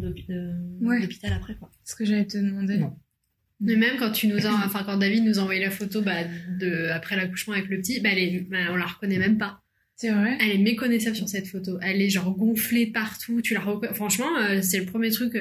Ouais. 0.82 1.02
d'hôpital 1.02 1.34
après, 1.34 1.56
quoi. 1.56 1.72
ce 1.84 1.95
que 1.95 2.06
j'allais 2.06 2.28
te 2.28 2.38
demander. 2.38 2.78
Non. 2.78 2.95
Mais 3.60 3.76
même 3.76 3.98
quand 3.98 4.12
tu 4.12 4.28
nous 4.28 4.45
as, 4.45 4.54
enfin 4.54 4.84
quand 4.86 4.98
David 4.98 5.24
nous 5.24 5.39
a 5.39 5.41
envoyé 5.41 5.60
la 5.60 5.72
photo 5.72 6.04
bah, 6.04 6.24
de 6.60 6.89
après 6.89 7.16
l'accouchement 7.16 7.56
avec 7.56 7.68
le 7.70 7.80
petit, 7.80 8.00
bah, 8.00 8.10
elle 8.12 8.20
est, 8.20 8.39
bah, 8.41 8.58
on 8.70 8.76
la 8.76 8.86
reconnaît 8.86 9.18
même 9.18 9.39
pas. 9.39 9.64
C'est 9.95 10.12
vrai 10.12 10.38
Elle 10.39 10.52
est 10.52 10.58
méconnaissable 10.60 11.16
sur 11.16 11.28
cette 11.28 11.48
photo. 11.48 11.80
Elle 11.82 12.00
est 12.00 12.10
genre 12.12 12.38
gonflée 12.38 12.86
partout. 12.86 13.41
Tu 13.41 13.56
la 13.56 13.62
reconnais. 13.62 13.95
Franchement, 13.95 14.30
euh, 14.38 14.62
c'est 14.62 14.78
le 14.78 14.86
premier 14.86 15.10
truc. 15.10 15.36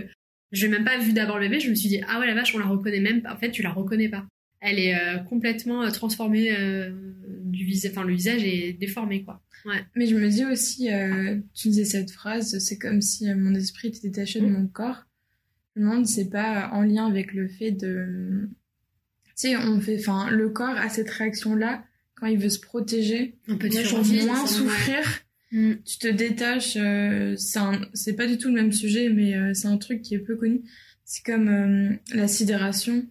Je 0.52 0.66
n'ai 0.66 0.72
même 0.72 0.84
pas 0.84 0.98
vu 0.98 1.12
d'abord 1.12 1.38
le 1.38 1.48
bébé. 1.48 1.60
Je 1.60 1.70
me 1.70 1.74
suis 1.74 1.88
dit 1.88 2.00
ah 2.08 2.18
ouais 2.20 2.26
la 2.26 2.34
vache, 2.34 2.54
on 2.54 2.58
la 2.58 2.66
reconnaît 2.66 3.00
même 3.00 3.22
pas. 3.22 3.34
En 3.34 3.36
fait, 3.36 3.50
tu 3.50 3.62
la 3.62 3.70
reconnais 3.70 4.08
pas. 4.08 4.26
Elle 4.60 4.78
est 4.78 4.94
euh, 4.94 5.18
complètement 5.18 5.82
euh, 5.82 5.90
transformée 5.90 6.50
euh, 6.56 6.90
du 7.44 7.64
visage. 7.64 7.90
Enfin, 7.92 8.04
le 8.06 8.14
visage 8.14 8.42
est 8.44 8.72
déformé 8.72 9.22
quoi. 9.24 9.42
Ouais. 9.64 9.84
Mais 9.96 10.06
je 10.06 10.14
me 10.16 10.28
dis 10.28 10.44
aussi, 10.44 10.92
euh, 10.92 11.36
tu 11.54 11.68
disais 11.68 11.84
cette 11.84 12.10
phrase, 12.10 12.58
c'est 12.58 12.78
comme 12.78 13.02
si 13.02 13.26
mon 13.34 13.54
esprit 13.54 13.88
était 13.88 14.08
détaché 14.08 14.40
de 14.40 14.46
Mm. 14.46 14.52
mon 14.52 14.66
corps. 14.68 15.04
Je 15.74 15.80
me 15.82 15.86
demande 15.90 16.06
si 16.06 16.14
c'est 16.14 16.30
pas 16.30 16.70
en 16.72 16.82
lien 16.82 17.06
avec 17.06 17.34
le 17.34 17.48
fait 17.48 17.72
de... 17.72 18.48
Tu 19.26 19.32
sais, 19.34 19.56
on 19.56 19.78
fait... 19.80 19.98
Enfin, 19.98 20.30
le 20.30 20.48
corps 20.48 20.76
a 20.76 20.88
cette 20.88 21.10
réaction-là 21.10 21.84
quand 22.14 22.26
il 22.28 22.38
veut 22.38 22.48
se 22.48 22.60
protéger. 22.60 23.34
Un 23.48 23.56
peu 23.56 23.68
de 23.68 23.74
Pour 23.74 23.84
survie, 23.84 24.24
moins 24.24 24.46
souffrir, 24.46 24.98
ouais. 24.98 25.04
Mm. 25.58 25.72
tu 25.84 25.98
te 25.98 26.08
détaches. 26.08 26.76
euh, 26.76 27.34
c'est 27.94 28.12
pas 28.14 28.26
du 28.26 28.36
tout 28.38 28.48
le 28.48 28.54
même 28.54 28.72
sujet, 28.72 29.08
mais 29.08 29.34
euh, 29.34 29.54
c'est 29.54 29.68
un 29.68 29.78
truc 29.78 30.02
qui 30.02 30.14
est 30.14 30.18
peu 30.18 30.36
connu. 30.36 30.60
C'est 31.04 31.24
comme 31.24 31.48
euh, 31.48 31.90
la 32.14 32.28
sidération. 32.28 33.04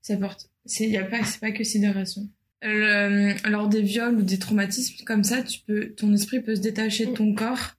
Ça 0.00 0.16
porte. 0.16 0.50
C'est 0.66 0.90
pas. 1.10 1.24
C'est 1.24 1.40
pas 1.40 1.52
que 1.52 1.64
sidération. 1.64 2.28
Le- 2.62 3.34
lors 3.50 3.68
des 3.68 3.82
viols 3.82 4.16
ou 4.16 4.22
des 4.22 4.38
traumatismes 4.38 5.04
comme 5.04 5.24
ça, 5.24 5.42
tu 5.42 5.60
peux, 5.66 5.90
ton 5.96 6.12
esprit 6.14 6.40
peut 6.40 6.54
se 6.54 6.60
détacher 6.60 7.06
de 7.06 7.12
ton 7.12 7.34
corps 7.34 7.74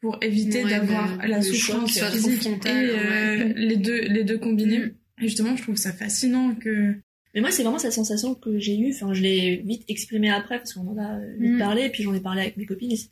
pour 0.00 0.18
éviter 0.22 0.64
Ouais, 0.64 0.70
d'avoir 0.70 1.24
la 1.26 1.40
souffrance 1.40 1.98
physique 1.98 2.46
et 2.46 2.68
euh, 2.68 3.36
ouais. 3.38 3.52
les 3.56 3.76
deux 3.76 4.00
les 4.02 4.24
deux 4.24 4.38
combinés. 4.38 4.78
Mm. 4.80 4.90
Et 5.22 5.28
justement, 5.28 5.56
je 5.56 5.62
trouve 5.62 5.76
ça 5.76 5.92
fascinant 5.92 6.54
que 6.54 6.94
Mais 7.34 7.40
moi, 7.40 7.50
c'est 7.52 7.62
vraiment 7.62 7.78
cette 7.78 7.92
sensation 7.92 8.34
que 8.34 8.58
j'ai 8.58 8.76
eue. 8.78 8.92
Enfin, 8.92 9.14
je 9.14 9.22
l'ai 9.22 9.62
vite 9.64 9.84
exprimée 9.88 10.30
après 10.30 10.58
parce 10.58 10.74
qu'on 10.74 10.86
en 10.88 10.98
a 10.98 11.18
vite 11.38 11.52
Mm. 11.54 11.58
parlé, 11.58 11.88
puis 11.90 12.02
j'en 12.02 12.12
ai 12.14 12.20
parlé 12.20 12.42
avec 12.42 12.56
mes 12.56 12.66
copines, 12.66 12.90
etc. 12.92 13.10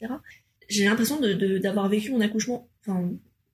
J'ai 0.72 0.84
l'impression 0.84 1.20
d'avoir 1.60 1.88
vécu 1.88 2.10
mon 2.12 2.20
accouchement, 2.20 2.68
enfin, 2.80 3.10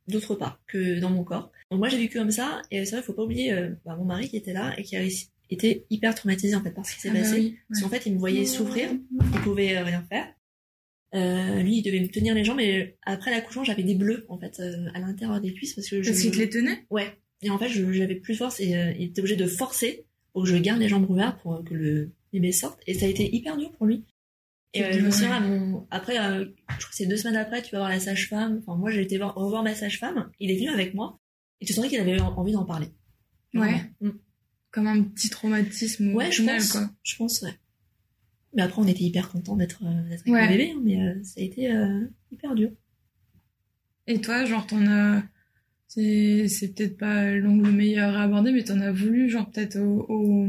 d'autre 0.07 0.35
part 0.35 0.61
que 0.66 1.01
dans 1.01 1.11
mon 1.11 1.25
corps. 1.25 1.51
Donc 1.71 1.81
moi, 1.81 1.89
j'ai 1.89 1.99
vécu 1.99 2.16
comme 2.19 2.31
ça, 2.31 2.62
et 2.71 2.85
c'est 2.85 2.97
vrai, 2.97 3.03
faut 3.05 3.12
pas 3.12 3.25
oublier 3.25 3.53
euh, 3.53 3.71
bah, 3.85 3.97
mon 3.97 4.05
mari 4.05 4.29
qui 4.29 4.37
était 4.37 4.53
là 4.53 4.73
et 4.79 4.83
qui 4.83 4.97
a 4.97 5.03
été 5.51 5.85
hyper 5.91 6.14
traumatisé 6.14 6.55
en 6.55 6.62
fait 6.62 6.71
par 6.71 6.87
ce 6.87 6.95
qui 6.95 7.01
s'est 7.01 7.09
Ah 7.11 7.14
bah 7.14 7.21
passé. 7.21 7.35
oui, 7.35 7.57
Parce 7.69 7.83
qu'en 7.83 7.89
fait, 7.89 8.07
il 8.07 8.14
me 8.14 8.19
voyait 8.19 8.45
souffrir, 8.47 8.89
il 8.93 9.41
pouvait 9.41 9.77
euh, 9.77 9.85
rien 9.85 10.03
faire. 10.09 10.27
Euh, 11.14 11.62
lui, 11.62 11.79
il 11.79 11.83
devait 11.83 12.01
me 12.01 12.09
tenir 12.09 12.35
les 12.35 12.45
jambes, 12.45 12.61
et 12.61 12.97
après 13.03 13.31
l'accouchement, 13.31 13.64
j'avais 13.64 13.83
des 13.83 13.95
bleus 13.95 14.27
en 14.29 14.39
fait 14.39 14.61
à 14.95 15.01
l'intérieur 15.01 15.41
des 15.41 15.53
cuisses 15.55 15.75
parce 15.75 15.89
que 15.89 16.03
je 16.03 16.11
parce 16.11 16.21
qu'il 16.23 16.31
te 16.31 16.37
les 16.39 16.49
tenait? 16.51 16.87
Ouais. 16.91 17.19
Et 17.43 17.51
en 17.51 17.59
fait, 17.59 17.69
j'avais 17.69 18.16
plus 18.16 18.35
de 18.35 18.39
force 18.39 18.61
et 18.61 18.95
il 18.99 19.05
était 19.07 19.21
obligé 19.21 19.37
de 19.37 19.47
forcer 19.47 20.05
pour 20.33 20.43
que 20.43 20.49
je 20.49 20.57
garde 20.57 20.81
les 20.81 20.89
jambes 20.89 21.09
ouvertes 21.09 21.41
pour 21.43 21.64
que 21.64 21.73
le 21.75 22.11
bébé 22.33 22.53
sorte. 22.53 22.81
Et 22.87 22.95
ça 22.95 23.07
a 23.07 23.09
été 23.09 23.35
hyper 23.35 23.57
dur 23.57 23.71
pour 23.73 23.87
lui. 23.87 24.05
Et 24.75 24.85
euh, 24.85 24.93
je 24.93 25.01
me 25.01 25.11
souviens, 25.11 25.41
mon... 25.41 25.87
après, 25.91 26.19
euh, 26.19 26.45
je 26.45 26.77
crois 26.77 26.91
que 26.91 26.95
c'est 26.95 27.07
deux 27.07 27.16
semaines 27.16 27.37
après, 27.37 27.62
tu 27.62 27.73
vas 27.73 27.79
voir 27.79 27.91
la 27.91 28.01
sage-femme. 28.01 28.61
Enfin, 28.62 28.77
moi, 28.79 28.91
j'ai 28.91 29.01
été 29.03 29.16
voir, 29.16 29.35
revoir 29.35 29.62
ma 29.62 29.75
sage-femme. 29.75 30.31
Il 30.41 30.51
est 30.51 30.57
venu 30.57 30.69
avec 30.69 30.95
moi. 30.95 31.19
Et 31.61 31.66
tu 31.66 31.73
sentais 31.73 31.89
qu'il 31.89 31.99
avait 32.01 32.21
en- 32.21 32.37
envie 32.37 32.53
d'en 32.53 32.64
parler. 32.64 32.89
Ouais. 33.55 33.81
Mm. 34.01 34.11
Comme 34.71 34.87
un 34.87 35.03
petit 35.03 35.31
traumatisme. 35.31 36.12
au 36.12 36.16
Ouais, 36.19 36.31
je 36.31 36.37
final, 36.43 36.59
pense. 36.59 36.73
quoi. 36.73 36.91
Je 37.03 37.16
pense, 37.16 37.43
ouais. 37.43 37.55
Mais 38.55 38.62
après, 38.62 38.81
on 38.83 38.87
était 38.87 39.05
hyper 39.05 39.31
contents 39.31 39.57
d'être 39.57 39.83
euh, 39.85 40.07
avec 40.07 40.27
Ouais. 40.27 40.43
le 40.43 40.49
bébé. 40.49 40.73
hein, 40.77 40.81
mais 40.85 41.03
euh, 41.03 41.23
ça 41.25 41.41
a 41.41 41.45
été 41.45 41.73
euh, 41.73 42.07
hyper 42.31 42.55
dur. 42.55 42.71
Et 44.07 44.21
toi, 44.21 44.45
genre, 44.45 44.66
t'en 44.66 44.87
as. 44.87 45.23
C'est 45.89 46.75
peut-être 46.77 46.99
pas 46.99 47.31
l'angle 47.31 47.71
meilleur 47.71 48.14
à 48.14 48.25
aborder, 48.25 48.53
mais 48.53 48.62
t'en 48.62 48.79
as 48.81 48.93
voulu, 48.93 49.31
genre, 49.31 49.51
peut-être 49.51 49.79
aux, 49.81 50.49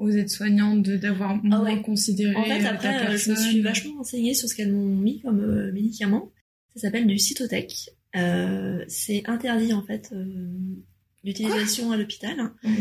aux 0.00 0.10
aides-soignantes 0.10 0.82
de- 0.82 0.96
d'avoir 0.96 1.36
moins 1.44 1.62
ouais. 1.62 1.82
considéré. 1.82 2.34
En 2.34 2.44
fait, 2.44 2.58
euh, 2.58 2.62
ta 2.62 2.70
après, 2.70 3.06
euh, 3.12 3.16
je 3.16 3.30
me 3.30 3.36
suis 3.36 3.60
vachement 3.60 3.94
renseignée 3.98 4.34
sur 4.34 4.48
ce 4.48 4.54
qu'elles 4.54 4.72
m'ont 4.72 4.96
mis 4.96 5.20
comme 5.20 5.40
euh, 5.40 5.72
médicament. 5.72 6.32
Ça 6.74 6.80
s'appelle 6.80 7.06
du 7.06 7.18
cytotec. 7.18 7.90
Euh, 8.16 8.84
c'est 8.88 9.22
interdit, 9.26 9.72
en 9.72 9.82
fait, 9.84 10.10
euh, 10.12 10.52
d'utilisation 11.22 11.92
à 11.92 11.96
l'hôpital. 11.96 12.36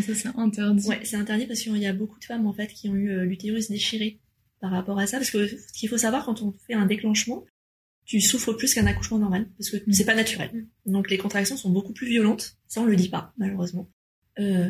Ça, 0.05 0.15
c'est 0.15 0.29
interdit. 0.35 0.87
Ouais, 0.87 0.99
c'est 1.03 1.17
interdit 1.17 1.45
parce 1.45 1.59
qu'il 1.61 1.75
y 1.77 1.85
a 1.85 1.93
beaucoup 1.93 2.19
de 2.19 2.25
femmes, 2.25 2.47
en 2.47 2.53
fait, 2.53 2.67
qui 2.67 2.89
ont 2.89 2.95
eu 2.95 3.25
l'utérus 3.25 3.69
déchiré 3.69 4.19
par 4.61 4.71
rapport 4.71 4.97
à 4.99 5.07
ça. 5.07 5.17
Parce 5.17 5.31
que 5.31 5.45
ce 5.47 5.73
qu'il 5.73 5.89
faut 5.89 5.97
savoir, 5.97 6.25
quand 6.25 6.41
on 6.41 6.53
fait 6.67 6.73
un 6.73 6.85
déclenchement, 6.85 7.45
tu 8.05 8.21
souffres 8.21 8.53
plus 8.53 8.73
qu'un 8.73 8.87
accouchement 8.87 9.19
normal 9.19 9.47
parce 9.55 9.69
que 9.69 9.77
c'est 9.91 10.03
pas 10.05 10.15
naturel. 10.15 10.65
Donc 10.87 11.11
les 11.11 11.19
contractions 11.19 11.55
sont 11.57 11.69
beaucoup 11.69 11.93
plus 11.93 12.07
violentes. 12.07 12.57
Ça 12.67 12.81
on 12.81 12.85
le 12.85 12.95
dit 12.95 13.07
pas 13.09 13.33
malheureusement. 13.37 13.87
Euh, 14.39 14.69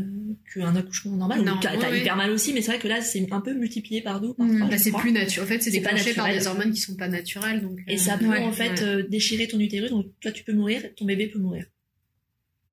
qu'un 0.54 0.76
accouchement 0.76 1.16
normal. 1.16 1.44
Non, 1.44 1.58
t'as 1.62 1.78
t'as 1.78 1.96
hyper 1.96 2.16
mal 2.16 2.32
aussi, 2.32 2.54
mais 2.54 2.62
c'est 2.62 2.72
vrai 2.72 2.80
que 2.80 2.88
là 2.88 3.02
c'est 3.02 3.26
un 3.32 3.40
peu 3.42 3.54
multiplié 3.54 4.02
par 4.02 4.20
deux. 4.20 4.34
Mm. 4.38 4.68
Bah, 4.70 4.78
c'est 4.80 4.92
plus 4.92 5.12
naturel. 5.12 5.46
En 5.46 5.48
fait, 5.52 5.62
c'est 5.62 5.70
déclenché 5.70 6.14
par 6.16 6.28
des 6.32 6.48
hormones 6.48 6.72
qui 6.72 6.82
sont 6.82 6.96
pas 6.96 7.08
naturelles. 7.08 7.62
Donc, 7.62 7.80
Et 7.88 7.94
euh, 7.94 7.98
ça 7.98 8.18
peut 8.18 8.26
Ouais, 8.28 8.40
en 8.40 8.52
fait 8.52 8.82
ouais. 8.82 8.84
euh, 8.84 9.04
déchirer 9.08 9.48
ton 9.48 9.60
utérus, 9.60 9.92
donc 9.92 10.08
toi 10.22 10.32
tu 10.32 10.44
peux 10.44 10.54
mourir, 10.54 10.82
ton 10.96 11.06
bébé 11.06 11.28
peut 11.28 11.38
mourir. 11.40 11.66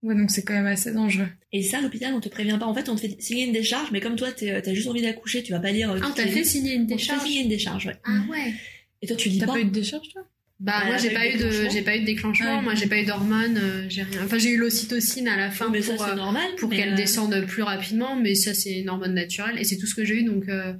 Ouais, 0.03 0.15
donc 0.15 0.31
c'est 0.31 0.43
quand 0.45 0.55
même 0.55 0.67
assez 0.67 0.93
dangereux. 0.93 1.27
Et 1.53 1.63
ça, 1.63 1.81
l'hôpital, 1.81 2.15
on 2.15 2.21
te 2.21 2.29
prévient 2.29 2.57
pas. 2.61 2.67
En 2.67 2.75
fait, 2.75 2.89
on 2.89 2.95
te 2.95 3.01
fait 3.01 3.17
signer 3.21 3.47
une 3.47 3.53
décharge, 3.53 3.91
mais 3.93 4.01
comme 4.01 4.15
toi, 4.17 4.31
t'as 4.33 4.73
juste 4.75 4.89
envie 4.89 5.03
d'accoucher, 5.03 5.43
tu 5.43 5.53
vas 5.53 5.59
pas 5.61 5.73
lire. 5.73 5.91
Ah, 5.91 5.97
on 5.97 6.01
toutes 6.07 6.15
t'a 6.17 6.25
les- 6.25 6.31
fait 6.31 6.45
signer 6.45 6.75
une 6.75 6.83
On 6.83 6.87
te 6.87 6.91
fait 6.93 6.97
décharge 6.97 7.23
signer 7.27 7.43
une 7.43 7.49
décharge, 7.49 7.87
ouais. 7.87 7.97
Ah 8.05 8.23
ouais. 8.31 8.55
Et 9.03 9.07
toi, 9.07 9.17
tu 9.17 9.29
dis 9.29 9.39
T'as 9.39 9.47
pas. 9.47 9.53
pas 9.55 9.61
eu 9.61 9.65
de 9.65 9.71
décharge, 9.71 10.09
toi? 10.13 10.23
Bah, 10.59 10.85
moi, 10.87 10.97
j'ai 10.97 11.11
pas 11.11 11.21
pas 11.21 11.29
eu 11.29 11.37
de 11.37 11.69
j'ai 11.71 11.83
pas 11.83 11.97
eu 11.97 12.01
de 12.01 12.07
déclenchement. 12.07 12.57
Ouais. 12.57 12.63
Moi, 12.63 12.75
j'ai 12.75 12.87
pas 12.87 12.99
eu 12.99 13.05
d'hormones, 13.05 13.59
euh, 13.59 13.87
j'ai 13.91 14.03
rien. 14.03 14.25
Enfin, 14.25 14.39
j'ai 14.39 14.51
eu 14.51 14.57
l'ocytocine 14.57 15.29
à 15.29 15.37
la 15.37 15.51
fin 15.51 15.69
mais 15.71 15.81
pour, 15.81 16.03
euh, 16.03 16.15
normal. 16.15 16.47
pour 16.59 16.71
qu'elle 16.71 16.95
euh, 16.95 16.97
descende 16.97 17.45
plus 17.47 17.63
rapidement, 17.63 18.17
mais 18.17 18.35
ça, 18.35 18.55
c'est 18.55 18.81
une 18.81 18.89
hormone 18.89 19.15
naturelle 19.15 19.59
et 19.59 19.65
c'est 19.65 19.77
tout 19.77 19.87
ce 19.87 19.95
que 19.95 20.05
j'ai 20.05 20.21
eu, 20.21 20.25
donc, 20.25 20.49
euh, 20.49 20.73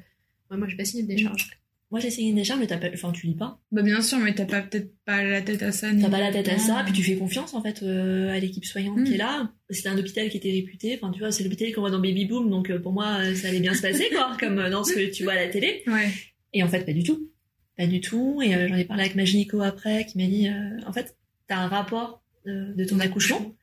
ouais, 0.51 0.57
moi, 0.57 0.67
j'ai 0.69 0.77
pas 0.77 0.85
signé 0.85 1.03
de 1.03 1.09
décharge. 1.09 1.51
Moi, 1.91 2.01
j'ai 2.01 2.11
signé 2.11 2.31
une 2.31 2.37
décharge, 2.37 2.59
mais 2.59 2.67
t'as 2.67 2.79
pas... 2.79 2.89
enfin, 2.93 3.13
tu 3.13 3.29
lis 3.29 3.37
pas. 3.37 3.61
Bah 3.71 3.83
bien 3.83 4.03
sûr, 4.03 4.19
mais 4.19 4.35
t'as 4.35 4.45
pas 4.45 4.61
peut-être 4.61 4.93
pas 5.05 5.23
la 5.23 5.41
tête 5.41 5.63
à 5.63 5.71
ça. 5.71 5.89
T'as 6.01 6.11
pas 6.11 6.19
la 6.19 6.33
tête 6.33 6.49
à 6.49 6.59
ça, 6.59 6.83
puis 6.85 6.93
tu 6.93 7.03
fais 7.03 7.15
confiance, 7.15 7.55
en 7.55 7.63
fait, 7.63 7.83
euh, 7.85 8.29
à 8.31 8.41
l'équipe 8.41 8.65
soignante 8.65 9.05
qui 9.05 9.15
est 9.15 9.19
là. 9.19 9.53
C'était 9.71 9.91
un 9.91 9.99
hôpital 9.99 10.29
qui 10.29 10.37
était 10.37 10.51
réputé. 10.51 10.99
Enfin, 11.01 11.13
tu 11.13 11.21
vois, 11.21 11.31
c'est 11.31 11.45
l'hôpital 11.45 11.73
qu'on 11.73 11.83
voit 11.83 11.91
dans 11.91 12.01
Baby 12.01 12.25
Boom, 12.25 12.51
donc 12.51 12.71
euh, 12.71 12.81
pour 12.81 12.93
moi, 12.93 13.35
ça 13.37 13.49
allait 13.49 13.61
bien 13.61 13.73
se 13.73 13.83
passer, 13.83 14.09
quoi, 14.11 14.37
comme 14.41 14.59
euh, 14.59 14.69
dans 14.69 14.83
ce 14.83 14.95
que 14.95 15.11
tu 15.13 15.23
vois 15.23 15.35
à 15.35 15.37
la 15.37 15.49
télé. 15.49 15.85
Ouais. 15.87 16.11
Et 16.53 16.65
en 16.65 16.69
fait, 16.69 16.85
pas 16.85 16.93
du 16.93 17.05
tout. 17.05 17.31
Pas 17.79 17.87
du 17.87 18.01
tout. 18.01 18.41
Et 18.43 18.55
euh, 18.55 18.69
j'en 18.69 18.77
ai 18.77 18.85
parlé 18.85 19.03
avec 19.05 19.17
ma 19.17 19.25
gynéco 19.25 19.61
après, 19.61 20.07
qui 20.07 20.19
m'a 20.19 20.27
dit, 20.27 20.49
euh, 20.49 20.79
en 20.87 20.93
fait, 20.93 21.17
t'as 21.47 21.59
un 21.59 21.69
rapport 21.69 22.23
euh, 22.47 22.73
de 22.75 22.85
ton 22.85 23.01
accouchement 23.01 23.55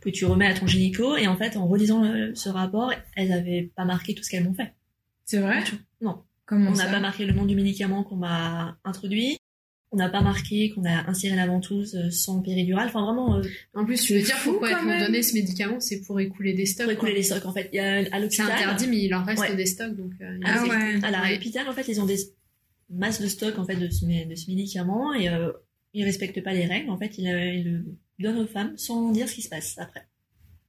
que 0.00 0.10
tu 0.10 0.24
remets 0.26 0.46
à 0.46 0.54
ton 0.54 0.66
gynéco, 0.66 1.16
et 1.16 1.26
en 1.26 1.36
fait, 1.36 1.56
en 1.56 1.66
relisant 1.66 2.02
le- 2.02 2.34
ce 2.34 2.48
rapport, 2.50 2.92
elles 3.16 3.32
avaient 3.32 3.70
pas 3.74 3.84
marqué 3.86 4.14
tout 4.14 4.22
ce 4.22 4.30
qu'elles 4.30 4.44
m'ont 4.44 4.54
fait. 4.54 4.74
C'est 5.24 5.38
vrai? 5.38 5.62
Non. 6.00 6.22
Comment 6.46 6.70
On 6.70 6.74
n'a 6.74 6.86
pas 6.86 7.00
marqué 7.00 7.24
le 7.26 7.32
nom 7.32 7.44
du 7.46 7.54
médicament 7.56 8.04
qu'on 8.04 8.16
m'a 8.16 8.78
introduit. 8.84 9.38
On 9.90 9.96
n'a 9.96 10.10
pas 10.10 10.20
marqué 10.20 10.70
qu'on 10.70 10.84
a 10.84 11.08
inséré 11.08 11.34
la 11.36 11.46
ventouse 11.46 12.10
sans 12.10 12.40
péridurale. 12.42 12.88
Enfin, 12.88 13.02
vraiment, 13.02 13.36
euh, 13.38 13.42
En 13.74 13.86
plus, 13.86 13.96
tu 14.00 14.08
C'est 14.08 14.18
veux 14.18 14.22
dire 14.24 14.36
pourquoi 14.44 14.70
elles 14.70 14.84
m'ont 14.86 14.98
donné 14.98 15.22
ce 15.22 15.32
médicament, 15.34 15.80
c'est 15.80 16.02
pour 16.02 16.20
écouler 16.20 16.52
des 16.52 16.66
stocks. 16.66 16.84
pour 16.84 16.92
écouler 16.92 17.14
les 17.14 17.22
stocks, 17.22 17.46
en 17.46 17.52
fait. 17.54 17.70
Il 17.72 17.76
y 17.76 17.80
a 17.80 17.96
à 18.00 18.04
C'est 18.04 18.20
l'hôpital. 18.20 18.50
interdit, 18.50 18.86
mais 18.88 18.98
il 19.04 19.14
en 19.14 19.24
reste 19.24 19.40
Ouais. 19.40 19.56
des 19.56 19.64
stocks, 19.66 19.96
donc. 19.96 20.12
euh, 20.20 20.38
Ah 20.44 20.62
des- 20.62 20.68
ouais. 20.70 21.04
Alors, 21.04 21.20
à 21.20 21.22
Ouais. 21.24 21.34
l'hôpital, 21.34 21.66
en 21.68 21.72
fait, 21.72 21.88
ils 21.88 22.00
ont 22.00 22.06
des 22.06 22.18
masses 22.90 23.20
de 23.20 23.26
stock, 23.28 23.58
en 23.58 23.64
fait, 23.64 23.76
de 23.76 23.88
ce, 23.90 24.04
mé- 24.04 24.28
de 24.28 24.34
ce 24.34 24.50
médicament 24.50 25.12
et 25.14 25.28
euh, 25.28 25.52
ils 25.94 26.04
respectent 26.04 26.42
pas 26.42 26.52
les 26.52 26.66
règles. 26.66 26.90
En 26.90 26.98
fait, 26.98 27.12
euh, 27.18 27.52
ils 27.54 27.64
le 27.64 27.84
donnent 28.18 28.38
aux 28.38 28.46
femmes 28.46 28.76
sans 28.76 29.10
dire 29.12 29.28
ce 29.28 29.34
qui 29.34 29.42
se 29.42 29.48
passe 29.48 29.76
après. 29.78 30.06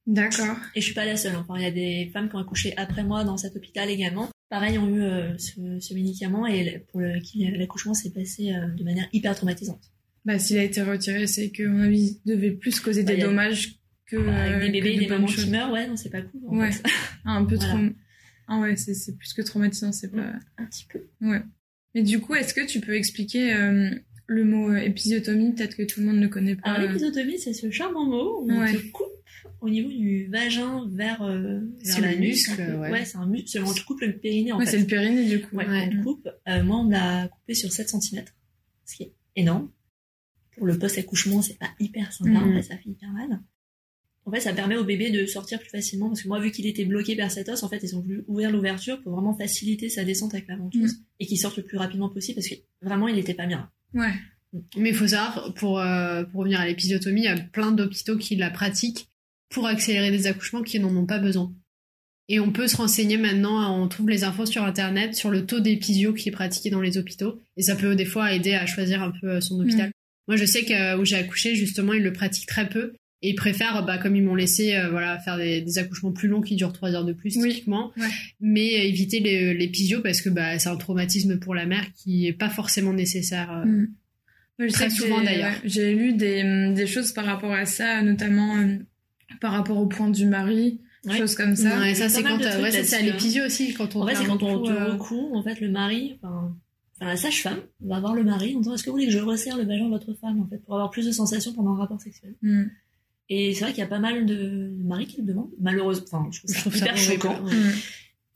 D'accord. 0.08 0.58
Et 0.76 0.82
je 0.82 0.86
suis 0.86 0.96
pas 0.96 1.06
la 1.06 1.18
seule. 1.18 1.36
Enfin, 1.36 1.56
il 1.58 1.64
y 1.64 1.68
a 1.68 1.72
des 1.72 2.10
femmes 2.12 2.30
qui 2.30 2.36
ont 2.36 2.40
accouché 2.40 2.76
après 2.78 3.04
moi 3.04 3.24
dans 3.24 3.38
cet 3.38 3.56
hôpital 3.56 3.90
également. 3.90 4.28
Pareil, 4.50 4.78
ont 4.80 4.88
eu 4.90 5.02
euh, 5.04 5.38
ce, 5.38 5.80
ce 5.80 5.94
médicament 5.94 6.48
et 6.48 6.84
pour 6.92 7.00
le, 7.02 7.20
qui 7.20 7.46
l'accouchement 7.52 7.94
s'est 7.94 8.10
passé 8.12 8.52
euh, 8.52 8.68
de 8.70 8.84
manière 8.84 9.08
hyper 9.14 9.36
traumatisante. 9.36 9.92
Bah 10.26 10.40
s'il 10.40 10.58
a 10.58 10.64
été 10.64 10.82
retiré, 10.82 11.28
c'est 11.28 11.52
que 11.52 11.64
mon 11.64 11.84
avis 11.84 12.20
il 12.26 12.30
devait 12.32 12.52
plus 12.52 12.80
causer 12.80 13.04
Bah, 13.04 13.14
des 13.16 13.22
dommages 13.22 13.76
que 14.08 14.18
Avec 14.18 14.64
euh, 14.64 14.72
des 14.72 14.80
que 14.80 14.84
bébés, 14.86 14.96
de 14.96 15.00
des 15.02 15.06
bonnes 15.08 15.22
mamans 15.22 15.28
qui 15.32 15.50
meurent, 15.52 15.72
ouais, 15.72 15.88
non, 15.88 15.96
c'est 15.96 16.10
pas 16.10 16.22
cool. 16.24 16.42
en 16.48 16.58
Ouais. 16.58 16.72
fait. 16.72 16.84
Un 17.26 17.46
peu 17.46 17.56
Voilà. 17.56 17.74
trop. 17.74 17.84
Ah 18.48 18.60
ouais, 18.60 18.76
c'est 18.76 18.96
c'est 18.96 19.16
plus 19.16 19.34
que 19.34 19.44
traumatisant, 19.44 19.92
c'est 19.92 20.10
pas. 20.12 20.34
Un 20.58 20.66
petit 20.66 20.86
peu. 20.92 21.04
Ouais. 21.22 21.42
Mais 21.96 22.04
du 22.04 22.20
coup, 22.20 22.36
est-ce 22.36 22.54
que 22.54 22.66
tu 22.66 22.80
peux 22.82 22.96
expliquer 22.96 23.54
euh, 23.54 23.90
le 24.28 24.46
mot 24.46 24.70
euh, 24.70 24.78
épisiotomie? 24.78 25.54
Peut-être 25.54 25.76
que 25.76 25.84
tout 25.84 26.00
le 26.02 26.06
monde 26.08 26.18
ne 26.20 26.28
connaît 26.28 26.56
pas. 26.56 26.70
Alors, 26.72 26.88
l'épisotomie, 26.88 27.40
c'est 27.40 27.54
ce 27.54 27.72
charmant 27.72 28.06
mot 28.06 28.42
où 28.44 28.52
on 28.52 28.66
te 28.72 28.92
coupe 28.92 29.08
au 29.62 29.70
niveau 29.70 29.90
du 29.90 30.28
vagin 30.28 30.88
vers, 30.92 31.22
euh, 31.22 31.60
vers 31.84 32.20
muscle, 32.20 32.62
ouais. 32.80 32.92
Ouais, 32.92 33.06
c'est 33.06 33.18
un 33.18 33.26
muscle. 33.28 33.62
On 33.66 33.74
te 33.74 33.84
coupe 33.84 34.02
le 34.02 34.18
périnée, 34.18 34.52
en 34.52 34.60
Ouais, 34.60 34.66
fait. 34.66 34.72
c'est 34.72 34.80
le 34.80 34.86
périnée 34.86 35.26
du 35.28 35.42
coup. 35.42 35.56
Ouais, 35.56 35.68
Ouais. 35.68 35.90
on 35.92 35.98
te 35.98 36.04
coupe. 36.04 36.30
Euh, 36.48 36.64
moi, 36.64 36.78
on 36.78 36.84
me 36.86 36.92
l'a 36.92 37.28
coupé 37.28 37.54
sur 37.56 37.72
7 37.72 37.90
cm, 37.90 38.24
ce 38.86 38.96
qui 38.96 39.04
est 39.04 39.14
énorme. 39.36 39.72
Pour 40.58 40.66
le 40.68 40.78
post-accouchement, 40.78 41.42
c'est 41.42 41.58
pas 41.58 41.70
hyper 41.80 42.12
sympa, 42.14 42.32
en 42.40 42.46
Mhm. 42.46 42.56
fait, 42.58 42.64
ça 42.64 42.78
fait 42.78 42.90
hyper 42.90 43.12
mal. 43.12 43.40
En 44.26 44.32
fait, 44.32 44.42
ça 44.42 44.54
permet 44.54 44.78
au 44.78 44.84
bébé 44.84 45.10
de 45.10 45.26
sortir 45.26 45.60
plus 45.60 45.70
facilement, 45.70 46.10
parce 46.10 46.22
que 46.22 46.28
moi, 46.28 46.40
vu 46.40 46.52
qu'il 46.52 46.68
était 46.68 46.86
bloqué 46.86 47.16
vers 47.16 47.32
cet 47.32 47.50
os, 47.50 47.64
en 47.64 47.70
fait, 47.70 47.80
ils 47.84 47.96
ont 47.96 48.02
voulu 48.02 48.24
ouvrir 48.28 48.52
l'ouverture 48.52 49.02
pour 49.02 49.14
vraiment 49.14 49.36
faciliter 49.36 49.90
sa 49.90 50.04
descente 50.04 50.34
avec 50.34 50.48
la 50.48 50.56
ventouse 50.56 50.98
et 51.20 51.26
qu'il 51.26 51.40
sorte 51.40 51.58
le 51.58 51.64
plus 51.64 51.78
rapidement 51.78 52.10
possible, 52.10 52.36
parce 52.36 52.48
que 52.48 52.56
vraiment, 52.82 53.08
il 53.08 53.18
était 53.18 53.34
pas 53.34 53.48
bien. 53.48 53.70
Ouais. 53.94 54.14
Mais 54.78 54.90
il 54.90 54.96
faut 54.96 55.08
savoir, 55.08 55.54
pour, 55.56 55.80
euh, 55.80 56.24
pour 56.24 56.42
revenir 56.42 56.60
à 56.60 56.66
l'épisiotomie, 56.66 57.22
il 57.22 57.26
y 57.26 57.28
a 57.28 57.38
plein 57.38 57.72
d'hôpitaux 57.72 58.18
qui 58.18 58.36
la 58.36 58.50
pratiquent 58.50 59.10
pour 59.50 59.68
accélérer 59.68 60.12
des 60.12 60.28
accouchements 60.28 60.62
qui 60.62 60.80
n'en 60.80 60.96
ont 60.96 61.06
pas 61.06 61.20
besoin. 61.20 61.54
Et 62.28 62.40
on 62.40 62.52
peut 62.52 62.68
se 62.68 62.78
renseigner 62.78 63.18
maintenant, 63.18 63.82
on 63.82 63.88
trouve 63.88 64.10
les 64.10 64.24
infos 64.24 64.46
sur 64.46 64.64
internet 64.64 65.16
sur 65.16 65.32
le 65.32 65.48
taux 65.48 65.60
d'épisio 65.60 66.14
qui 66.14 66.30
est 66.30 66.32
pratiqué 66.32 66.70
dans 66.70 66.82
les 66.82 67.00
hôpitaux. 67.00 67.40
Et 67.58 67.64
ça 67.64 67.76
peut 67.76 67.96
des 67.96 68.06
fois 68.06 68.32
aider 68.34 68.54
à 68.54 68.68
choisir 68.68 69.02
un 69.02 69.12
peu 69.20 69.30
euh, 69.30 69.42
son 69.42 69.60
hôpital. 69.60 69.92
Moi, 70.28 70.38
je 70.38 70.46
sais 70.46 70.64
que 70.64 70.96
où 70.98 71.06
j'ai 71.06 71.16
accouché, 71.16 71.56
justement, 71.56 71.94
ils 71.94 72.04
le 72.04 72.14
pratiquent 72.14 72.48
très 72.48 72.70
peu. 72.70 72.94
Et 73.22 73.32
ils 73.32 73.36
préfèrent, 73.36 73.86
bah, 73.86 73.98
comme 73.98 74.16
ils 74.16 74.24
m'ont 74.24 74.36
laissé, 74.36 74.76
euh, 74.78 74.90
voilà, 74.90 75.20
faire 75.20 75.36
des, 75.38 75.60
des 75.62 75.78
accouchements 75.78 76.14
plus 76.14 76.30
longs 76.30 76.40
qui 76.42 76.56
durent 76.56 76.72
trois 76.72 76.92
heures 76.96 77.04
de 77.04 77.12
plus, 77.14 77.36
Oui. 77.38 77.50
typiquement. 77.50 77.92
Ouais. 77.98 78.08
Mais 78.40 78.76
euh, 78.80 78.84
éviter 78.84 79.20
les- 79.20 79.54
l'épisio 79.54 80.00
parce 80.02 80.22
que 80.22 80.30
bah, 80.30 80.58
c'est 80.58 80.70
un 80.70 80.78
traumatisme 80.78 81.38
pour 81.40 81.54
la 81.54 81.66
mère 81.66 81.84
qui 81.96 82.28
est 82.28 82.34
pas 82.34 82.50
forcément 82.50 82.94
nécessaire. 82.94 83.52
euh, 83.52 83.66
Mm. 83.66 83.88
Ouais, 84.60 84.68
Très 84.68 84.90
souvent, 84.90 85.22
d'ailleurs. 85.24 85.52
ouais, 85.54 85.70
J'ai 85.70 85.96
lu 85.96 86.14
des, 86.14 86.44
hum, 86.44 86.74
des 86.74 86.86
choses 86.88 87.14
par 87.14 87.24
rapport 87.26 87.54
à 87.54 87.66
ça, 87.66 88.02
notamment 88.02 88.58
euh, 88.58 88.76
par 89.40 89.52
rapport 89.54 89.78
au 89.78 89.86
point 89.88 90.10
du 90.10 90.26
mari, 90.26 90.82
Ouais. 91.06 91.18
choses 91.18 91.36
comme 91.36 91.56
ça. 91.56 91.80
Ouais, 91.80 91.96
ça 91.96 92.10
c'est 92.10 92.24
quand 92.24 92.42
euh, 92.42 92.62
ouais, 92.62 92.72
ça 92.72 92.84
c'est 92.84 92.96
à 92.96 93.00
là-dessus, 93.00 93.10
hein. 93.10 93.14
l'épisio 93.14 93.46
aussi 93.46 93.74
quand 93.74 93.96
on 93.96 94.02
En 94.04 94.08
fait, 94.08 94.16
c'est 94.16 94.26
quand 94.26 94.44
on 94.44 94.62
te 94.64 94.70
euh, 94.72 94.92
recoue, 94.94 95.34
en 95.34 95.42
fait, 95.44 95.62
le 95.62 95.70
mari, 95.70 96.20
enfin, 96.22 96.54
enfin, 97.00 97.06
la 97.10 97.16
sage-femme 97.16 97.60
va 97.80 98.02
voir 98.02 98.14
le 98.16 98.24
mari 98.26 98.54
en 98.56 98.60
disant 98.60 98.74
est-ce 98.76 98.84
que 98.84 98.90
vous 98.90 98.96
voulez 98.98 99.06
que 99.06 99.14
je 99.14 99.20
resserre 99.20 99.56
le 99.58 99.64
vagin 99.64 99.86
de 99.86 99.92
votre 99.92 100.14
femme, 100.16 100.42
en 100.42 100.48
fait, 100.48 100.58
pour 100.66 100.74
avoir 100.76 100.90
plus 100.90 101.06
de 101.06 101.12
sensations 101.14 101.54
pendant 101.54 101.72
un 101.76 101.78
rapport 101.78 102.02
sexuel? 102.02 102.34
Mm. 102.42 102.64
Et 103.30 103.54
c'est 103.54 103.62
vrai 103.64 103.72
qu'il 103.74 103.82
y 103.82 103.86
a 103.86 103.88
pas 103.90 104.00
mal 104.00 104.26
de 104.26 104.72
maris 104.84 105.06
qui 105.08 105.18
le 105.22 105.28
demandent, 105.28 105.52
malheureusement. 105.60 106.06
Enfin, 106.12 106.30
je 106.32 106.40
trouve 106.40 106.50
ça, 106.52 106.56
je 106.58 106.62
trouve 106.62 106.76
hyper 106.78 106.98
choquant. 106.98 107.44
Ouais. 107.46 107.54
Mm. 107.54 107.72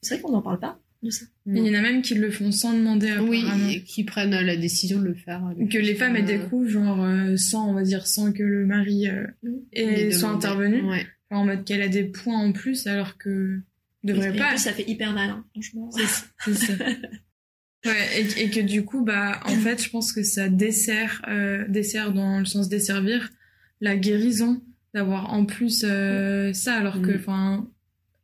C'est 0.02 0.16
vrai 0.16 0.22
qu'on 0.22 0.32
n'en 0.32 0.42
parle 0.42 0.60
pas 0.60 0.80
de 1.02 1.10
ça. 1.10 1.26
Et 1.48 1.58
Il 1.58 1.66
y 1.68 1.70
en 1.72 1.74
a 1.80 1.82
même 1.82 2.02
qui 2.02 2.14
le 2.16 2.30
font 2.32 2.52
sans 2.52 2.74
demander 2.74 3.12
Oui, 3.20 3.42
apparemment. 3.42 3.70
et 3.70 3.84
qui 3.84 4.04
prennent 4.04 4.34
euh, 4.34 4.42
la 4.44 4.56
décision 4.56 5.00
de 5.00 5.06
le 5.06 5.16
faire. 5.16 5.42
Que 5.70 5.78
les 5.80 5.96
femmes 5.96 6.16
aient 6.16 6.22
des 6.24 6.38
euh, 6.38 6.46
coups, 6.46 6.70
genre 6.70 7.04
euh, 7.04 7.36
sans, 7.38 7.70
on 7.70 7.74
va 7.74 7.84
dire, 7.84 8.06
sans 8.08 8.32
que 8.32 8.44
le 8.44 8.66
mari 8.66 9.08
euh, 9.10 9.26
ait- 9.74 10.06
les 10.06 10.12
soit 10.14 10.30
intervenu. 10.30 10.82
Ouais. 10.84 11.06
Enfin, 11.30 11.42
en 11.42 11.46
mode 11.46 11.66
qu'elle 11.66 11.82
a 11.82 11.88
des 11.90 12.04
points 12.04 12.38
en 12.38 12.52
plus 12.54 12.86
alors 12.88 13.18
que 13.18 13.60
devrait 14.04 14.28
Et 14.28 14.32
en 14.32 14.38
pas. 14.44 14.50
plus, 14.50 14.60
ça 14.60 14.72
fait 14.74 14.88
hyper 14.88 15.14
mal, 15.14 15.30
hein, 15.32 15.46
franchement. 15.54 15.90
C'est 16.46 16.54
ça. 16.54 16.74
Ouais, 17.86 18.22
et, 18.22 18.44
et 18.44 18.50
que 18.50 18.62
du 18.62 18.86
coup, 18.86 19.04
bah, 19.04 19.42
en 19.46 19.56
fait, 19.56 19.84
je 19.84 19.90
pense 19.90 20.14
que 20.14 20.24
ça 20.24 20.48
dessert, 20.48 21.22
euh, 21.28 21.66
dessert 21.68 22.14
dans 22.14 22.40
le 22.40 22.46
sens 22.46 22.70
desservir 22.70 23.30
la 23.82 23.98
guérison 23.98 24.62
d'avoir 24.94 25.34
en 25.34 25.46
plus 25.46 25.84
euh, 25.88 26.54
ça, 26.54 26.76
alors 26.76 27.02
que, 27.02 27.12
Mm. 27.12 27.16
enfin, 27.20 27.68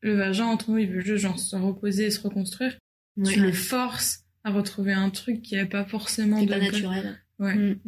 le 0.01 0.15
vagin 0.15 0.45
entre 0.45 0.71
nous, 0.71 0.77
il 0.77 0.89
veut 0.89 1.01
juste 1.01 1.17
genre 1.23 1.39
se 1.39 1.55
reposer 1.55 2.05
et 2.05 2.11
se 2.11 2.21
reconstruire. 2.21 2.77
Ouais. 3.17 3.31
Tu 3.33 3.39
le 3.41 3.51
forces 3.51 4.23
à 4.43 4.51
retrouver 4.51 4.93
un 4.93 5.09
truc 5.09 5.41
qui 5.41 5.55
est 5.55 5.65
pas 5.65 5.83
forcément 5.85 6.39
C'est 6.39 6.45
de 6.45 6.51
pas 6.51 6.59
naturel. 6.59 7.19
Ouais. 7.39 7.55
Mm. 7.55 7.79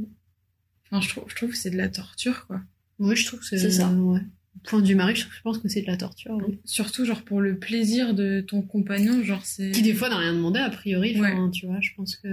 Enfin, 0.92 1.02
je 1.02 1.10
trouve, 1.10 1.24
je 1.28 1.36
trouve 1.36 1.50
que 1.52 1.58
c'est 1.58 1.70
de 1.70 1.78
la 1.78 1.88
torture, 1.90 2.46
quoi. 2.48 2.62
Oui, 3.00 3.16
je 3.16 3.26
trouve 3.26 3.40
que 3.40 3.46
c'est 3.46 3.58
C'est 3.58 3.72
ça. 3.72 3.90
ouais. 3.90 4.20
Au 4.20 4.60
Point 4.68 4.82
du 4.82 4.96
mari, 4.96 5.16
je 5.16 5.26
pense 5.44 5.58
que 5.60 5.70
c'est 5.70 5.82
de 5.82 5.88
la 5.88 5.96
torture. 5.96 6.38
Surtout, 6.66 7.06
genre, 7.06 7.24
pour 7.24 7.40
le 7.40 7.58
plaisir 7.58 8.14
de 8.14 8.42
ton 8.42 8.62
compagnon, 8.62 9.24
genre, 9.24 9.46
c'est. 9.46 9.72
Qui 9.72 9.82
des 9.82 9.94
fois 9.94 10.10
n'a 10.10 10.18
rien 10.18 10.34
demandé 10.34 10.60
a 10.60 10.70
priori. 10.70 11.16
enfin. 11.18 11.50
Tu 11.52 11.66
vois, 11.68 11.80
je 11.80 11.92
pense 11.96 12.18
que 12.18 12.28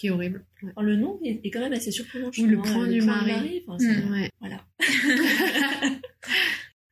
qui 0.00 0.06
est 0.06 0.10
horrible. 0.10 0.44
Ouais. 0.62 0.70
Alors, 0.76 0.88
le 0.90 0.96
nom 0.96 1.18
est, 1.24 1.40
est 1.44 1.50
quand 1.50 1.60
même 1.60 1.72
assez 1.72 1.90
surprenant. 1.90 2.30
Oui, 2.36 2.44
le 2.44 2.58
hein, 2.58 2.62
point 2.64 2.86
du 2.88 3.00
mari. 3.02 3.62
enfin, 3.66 3.78
c'est- 3.78 4.02
Mm. 4.06 4.12
Ouais. 4.12 4.30
Voilà. 4.40 4.64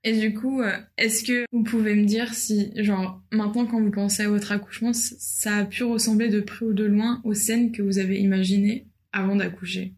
Et 0.05 0.13
du 0.19 0.33
coup, 0.33 0.63
euh, 0.63 0.73
est-ce 0.97 1.25
que 1.25 1.45
vous 1.53 1.65
pouvez 1.65 1.95
me 1.97 2.05
dire 2.05 2.33
si, 2.33 2.71
genre, 2.77 3.21
maintenant 3.33 3.67
quand 3.67 3.81
vous 3.81 3.91
pensez 3.91 4.23
à 4.23 4.29
votre 4.29 4.53
accouchement, 4.53 4.93
ça 4.93 5.57
a 5.57 5.65
pu 5.65 5.83
ressembler 5.83 6.29
de 6.29 6.41
près 6.41 6.65
ou 6.67 6.73
de 6.73 6.85
loin 6.85 7.21
aux 7.25 7.35
scènes 7.35 7.73
que 7.73 7.83
vous 7.83 7.99
avez 7.99 8.19
imaginées 8.21 8.87
avant 9.13 9.35
d'accoucher? 9.37 9.95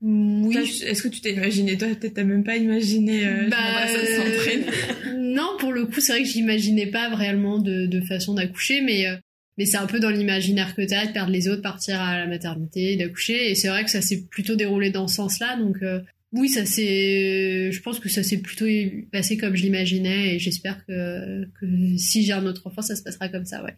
Oui. 0.00 0.52
Toi, 0.52 0.62
je- 0.64 0.84
Est-ce 0.84 1.02
que 1.02 1.08
tu 1.08 1.20
t'es 1.20 1.34
imaginé? 1.34 1.76
Toi, 1.76 1.88
peut-être 1.88 2.14
t'as 2.14 2.24
même 2.24 2.42
pas 2.44 2.56
imaginé 2.56 3.26
euh, 3.26 3.48
Bah, 3.48 3.86
Sandrine. 3.88 4.64
euh, 5.08 5.12
non, 5.34 5.56
pour 5.58 5.72
le 5.72 5.84
coup, 5.86 6.00
c'est 6.00 6.12
vrai 6.12 6.22
que 6.22 6.28
j'imaginais 6.28 6.86
pas 6.86 7.08
réellement 7.14 7.58
de, 7.58 7.86
de 7.86 8.00
façon 8.00 8.34
d'accoucher, 8.34 8.80
mais 8.80 9.06
euh, 9.08 9.16
mais 9.58 9.66
c'est 9.66 9.76
un 9.76 9.86
peu 9.86 10.00
dans 10.00 10.10
l'imaginaire 10.10 10.74
que 10.74 10.82
t'as 10.82 11.06
de 11.06 11.12
perdre 11.12 11.32
les 11.32 11.48
autres, 11.48 11.60
partir 11.62 12.00
à 12.00 12.16
la 12.18 12.26
maternité, 12.26 12.96
d'accoucher, 12.96 13.50
et 13.50 13.54
c'est 13.54 13.68
vrai 13.68 13.84
que 13.84 13.90
ça 13.90 14.00
s'est 14.00 14.22
plutôt 14.30 14.56
déroulé 14.56 14.90
dans 14.90 15.08
ce 15.08 15.16
sens-là, 15.16 15.56
donc 15.58 15.76
euh, 15.82 16.00
oui, 16.32 16.48
ça 16.48 16.64
s'est, 16.64 17.70
je 17.72 17.80
pense 17.82 18.00
que 18.00 18.08
ça 18.08 18.22
s'est 18.22 18.38
plutôt 18.38 18.66
passé 19.12 19.36
comme 19.36 19.56
je 19.56 19.62
l'imaginais, 19.62 20.34
et 20.34 20.38
j'espère 20.38 20.84
que 20.86 21.44
que 21.60 21.96
si 21.98 22.24
j'ai 22.24 22.32
un 22.32 22.46
autre 22.46 22.66
enfant, 22.66 22.82
ça 22.82 22.96
se 22.96 23.02
passera 23.02 23.28
comme 23.28 23.44
ça, 23.44 23.62
ouais. 23.64 23.76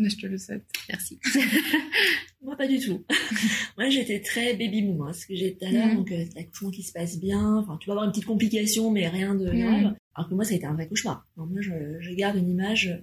Mais 0.00 0.10
je 0.10 0.16
te 0.16 0.26
le 0.26 0.38
souhaite. 0.38 0.62
Merci. 0.88 1.18
Moi, 2.40 2.56
pas 2.56 2.68
du 2.68 2.78
tout. 2.78 3.04
Moi, 3.76 3.90
j'étais 3.90 4.20
très 4.20 4.52
baby 4.54 4.82
boom, 4.82 5.00
hein, 5.08 5.12
ce 5.12 5.26
que 5.26 5.34
j'ai 5.34 5.50
dit 5.50 5.56
tout 5.58 5.64
à 5.66 5.72
l'heure. 5.72 5.86
Mhm. 5.88 5.96
Donc, 5.96 6.12
euh, 6.12 6.24
l'accouchement 6.36 6.70
qui 6.70 6.84
se 6.84 6.92
passe 6.92 7.18
bien. 7.18 7.56
Enfin, 7.56 7.76
tu 7.80 7.88
vas 7.88 7.94
avoir 7.94 8.04
une 8.06 8.12
petite 8.12 8.26
complication, 8.26 8.92
mais 8.92 9.08
rien 9.08 9.34
de 9.34 9.50
Mhm. 9.50 9.60
grave. 9.60 9.94
Alors 10.14 10.28
que 10.28 10.34
moi, 10.36 10.44
ça 10.44 10.52
a 10.52 10.56
été 10.56 10.66
un 10.66 10.74
vrai 10.74 10.86
cauchemar. 10.86 11.26
Alors, 11.36 11.48
moi, 11.48 11.60
je, 11.62 11.72
je 11.98 12.14
garde 12.14 12.36
une 12.36 12.48
image 12.48 12.96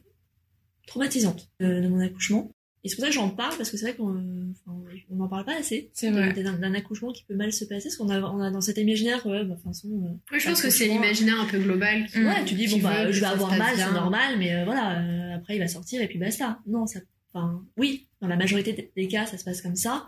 traumatisante 0.87 1.49
de, 1.59 1.81
de 1.81 1.87
mon 1.87 1.99
accouchement. 1.99 2.51
Et 2.83 2.89
c'est 2.89 2.95
pour 2.97 3.03
ça 3.05 3.09
que 3.09 3.15
j'en 3.15 3.29
parle, 3.29 3.57
parce 3.57 3.71
que 3.71 3.77
c'est 3.77 3.87
vrai 3.87 3.95
qu'on 3.95 4.13
euh, 4.15 4.53
on 5.09 5.15
n'en 5.15 5.27
parle 5.27 5.43
pas 5.43 5.57
assez. 5.57 5.89
C'est 5.93 6.11
vrai. 6.11 6.33
D'un 6.33 6.53
d'un 6.53 6.73
accouchement 6.75 7.11
qui 7.11 7.23
peut 7.23 7.33
mal 7.35 7.51
se 7.51 7.65
passer, 7.65 7.85
parce 7.89 7.95
qu'on 7.97 8.09
a, 8.09 8.21
on 8.21 8.39
a 8.39 8.51
dans 8.51 8.61
cet 8.61 8.77
imaginaire, 8.77 9.25
ouais, 9.25 9.43
bah, 9.43 9.55
façon, 9.63 9.87
euh, 9.87 10.33
Ouais, 10.33 10.39
je 10.39 10.47
pense 10.49 10.61
que 10.61 10.69
c'est 10.69 10.87
l'imaginaire 10.87 11.39
un 11.41 11.45
peu 11.45 11.57
global 11.57 12.05
qui. 12.05 12.19
Ouais, 12.19 12.45
tu 12.45 12.53
dis, 12.53 12.67
bon, 12.67 12.77
bah, 12.83 13.11
je 13.11 13.19
vais 13.19 13.25
avoir 13.25 13.57
mal, 13.57 13.75
c'est 13.75 13.91
normal, 13.91 14.37
mais 14.37 14.53
euh, 14.53 14.65
voilà, 14.65 14.99
euh, 15.01 15.35
après 15.35 15.55
il 15.55 15.59
va 15.59 15.67
sortir 15.67 15.99
et 16.01 16.07
puis 16.07 16.19
basta. 16.19 16.59
Non, 16.67 16.85
ça, 16.85 16.99
enfin, 17.33 17.63
oui, 17.75 18.07
dans 18.21 18.27
la 18.27 18.35
majorité 18.35 18.91
des- 18.95 19.07
cas, 19.07 19.25
ça 19.25 19.39
se 19.39 19.43
passe 19.43 19.63
comme 19.63 19.75
ça, 19.75 20.05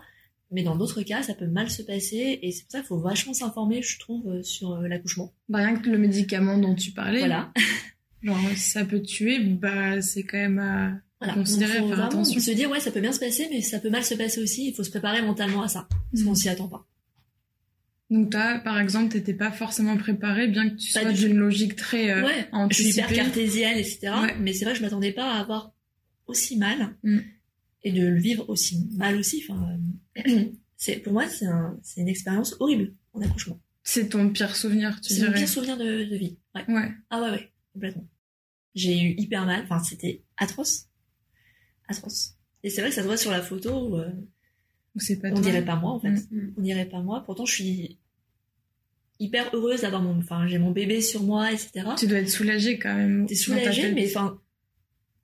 mais 0.52 0.62
dans 0.62 0.76
d'autres 0.76 1.02
cas, 1.02 1.22
ça 1.24 1.34
peut 1.34 1.48
mal 1.48 1.68
se 1.70 1.82
passer, 1.82 2.38
et 2.40 2.52
c'est 2.52 2.62
pour 2.62 2.70
ça 2.70 2.78
qu'il 2.78 2.86
faut 2.86 3.00
vachement 3.00 3.34
s'informer, 3.34 3.82
je 3.82 3.98
trouve, 3.98 4.28
euh, 4.28 4.42
sur 4.44 4.74
euh, 4.74 4.86
l'accouchement. 4.86 5.32
Bah, 5.48 5.58
rien 5.58 5.74
que 5.76 5.90
le 5.90 5.98
médicament 5.98 6.56
dont 6.58 6.76
tu 6.76 6.92
parlais, 6.92 7.18
Voilà. 7.18 7.52
genre 8.22 8.38
si 8.56 8.70
ça 8.70 8.84
peut 8.84 9.00
tuer, 9.02 9.38
bah 9.40 10.00
c'est 10.02 10.22
quand 10.24 10.38
même 10.38 10.58
à 10.58 11.00
voilà. 11.20 11.34
considérer, 11.34 11.78
Donc, 11.80 11.90
faut 11.90 11.96
faire 11.96 12.04
attention. 12.06 12.40
se 12.40 12.50
dire, 12.52 12.70
ouais, 12.70 12.80
ça 12.80 12.90
peut 12.92 13.00
bien 13.00 13.12
se 13.12 13.20
passer, 13.20 13.46
mais 13.50 13.60
ça 13.62 13.78
peut 13.80 13.90
mal 13.90 14.04
se 14.04 14.14
passer 14.14 14.40
aussi, 14.42 14.68
il 14.68 14.74
faut 14.74 14.84
se 14.84 14.90
préparer 14.90 15.20
mentalement 15.22 15.62
à 15.62 15.68
ça, 15.68 15.88
parce 16.12 16.22
qu'on 16.24 16.30
Mhm. 16.30 16.36
s'y 16.36 16.48
attend 16.48 16.68
pas. 16.68 16.86
Donc 18.10 18.30
toi, 18.30 18.58
par 18.64 18.78
exemple, 18.80 19.12
t'étais 19.12 19.34
pas 19.34 19.50
forcément 19.50 19.96
préparé, 19.98 20.48
bien 20.48 20.70
que 20.70 20.76
tu 20.76 20.92
Pas 20.94 21.02
sois 21.02 21.12
du 21.12 21.26
d'une 21.28 21.36
logique 21.36 21.76
très 21.76 22.10
euh, 22.10 22.24
ouais, 22.24 22.48
je 22.70 22.74
suis 22.74 22.88
hyper 22.90 23.04
anticipée. 23.04 23.14
cartésienne, 23.14 23.76
etc. 23.76 23.98
Ouais. 24.22 24.34
Mais 24.40 24.52
c'est 24.54 24.64
vrai 24.64 24.72
que 24.72 24.78
je 24.78 24.84
m'attendais 24.84 25.12
pas 25.12 25.30
à 25.34 25.40
avoir 25.40 25.72
aussi 26.26 26.56
mal 26.56 26.96
Mm. 27.02 27.18
et 27.84 27.92
de 27.92 28.06
le 28.06 28.18
vivre 28.18 28.48
aussi 28.48 28.86
mal 28.96 29.16
aussi. 29.16 29.44
Enfin, 29.48 29.66
euh, 30.26 30.44
c'est 30.78 30.96
pour 30.96 31.12
moi 31.12 31.28
c'est 31.28 31.44
un, 31.46 31.78
c'est 31.82 32.00
une 32.00 32.08
expérience 32.08 32.56
horrible 32.60 32.94
en 33.12 33.20
accouchement. 33.20 33.60
C'est 33.82 34.08
ton 34.08 34.30
pire 34.30 34.56
souvenir, 34.56 34.98
tu 35.02 35.12
C'est 35.12 35.20
mon 35.20 35.26
dirais. 35.28 35.38
pire 35.40 35.48
souvenir 35.48 35.76
de, 35.76 36.04
de 36.04 36.16
vie. 36.16 36.38
Ouais. 36.54 36.64
Ouais. 36.68 36.90
Ah 37.10 37.20
ouais 37.22 37.30
ouais 37.30 37.50
complètement. 37.78 38.08
J'ai 38.74 39.00
eu 39.00 39.14
hyper 39.18 39.44
mal. 39.46 39.62
Enfin 39.64 39.78
c'était 39.82 40.22
atroce, 40.36 40.88
atroce. 41.88 42.34
Et 42.62 42.70
c'est 42.70 42.80
vrai 42.80 42.90
que 42.90 42.96
ça 42.96 43.02
se 43.02 43.06
voit 43.06 43.16
sur 43.16 43.30
la 43.30 43.42
photo. 43.42 43.88
où, 43.88 43.96
euh, 43.96 44.10
pas 45.22 45.28
on 45.30 45.34
toi. 45.34 45.40
dirait 45.42 45.64
pas 45.64 45.76
moi 45.76 45.92
en 45.92 46.00
fait. 46.00 46.10
Mm. 46.30 46.54
On 46.56 46.60
dirait 46.62 46.88
pas 46.88 47.00
moi. 47.00 47.22
Pourtant 47.24 47.44
je 47.46 47.54
suis 47.54 47.98
hyper 49.20 49.50
heureuse 49.54 49.82
d'avoir 49.82 50.02
mon. 50.02 50.18
Enfin 50.18 50.46
j'ai 50.46 50.58
mon 50.58 50.70
bébé 50.72 51.00
sur 51.00 51.22
moi 51.22 51.52
etc. 51.52 51.88
Tu 51.98 52.06
dois 52.06 52.18
être 52.18 52.28
soulagée 52.30 52.78
quand 52.78 52.94
même. 52.94 53.26
T'es 53.26 53.34
soulagée, 53.34 53.92
mais 53.92 54.06
enfin, 54.08 54.40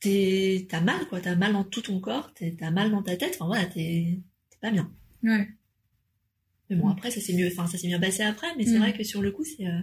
t'as 0.01 0.81
mal, 0.81 1.07
quoi. 1.09 1.21
T'as 1.21 1.35
mal 1.35 1.53
dans 1.53 1.65
tout 1.65 1.81
ton 1.83 1.99
corps, 2.01 2.33
t'as 2.35 2.71
mal 2.71 2.91
dans 2.91 3.03
ta 3.03 3.17
tête. 3.17 3.33
Enfin, 3.35 3.47
voilà, 3.47 3.67
t'es, 3.67 4.21
pas 4.61 4.71
bien. 4.71 4.93
Ouais. 5.23 5.49
Mais 6.71 6.77
bon, 6.77 6.87
Mm. 6.89 6.93
après, 6.93 7.11
ça 7.11 7.21
s'est 7.21 7.35
mieux, 7.35 7.49
enfin, 7.49 7.67
ça 7.67 7.77
s'est 7.79 7.87
bien 7.89 8.01
passé 8.01 8.23
après, 8.23 8.47
mais 8.57 8.65
c'est 8.65 8.77
Mm. 8.77 8.81
vrai 8.81 8.93
que 8.97 9.03
sur 9.05 9.21
le 9.23 9.31
coup, 9.33 9.45
c'est, 9.45 9.67
euh, 9.67 9.81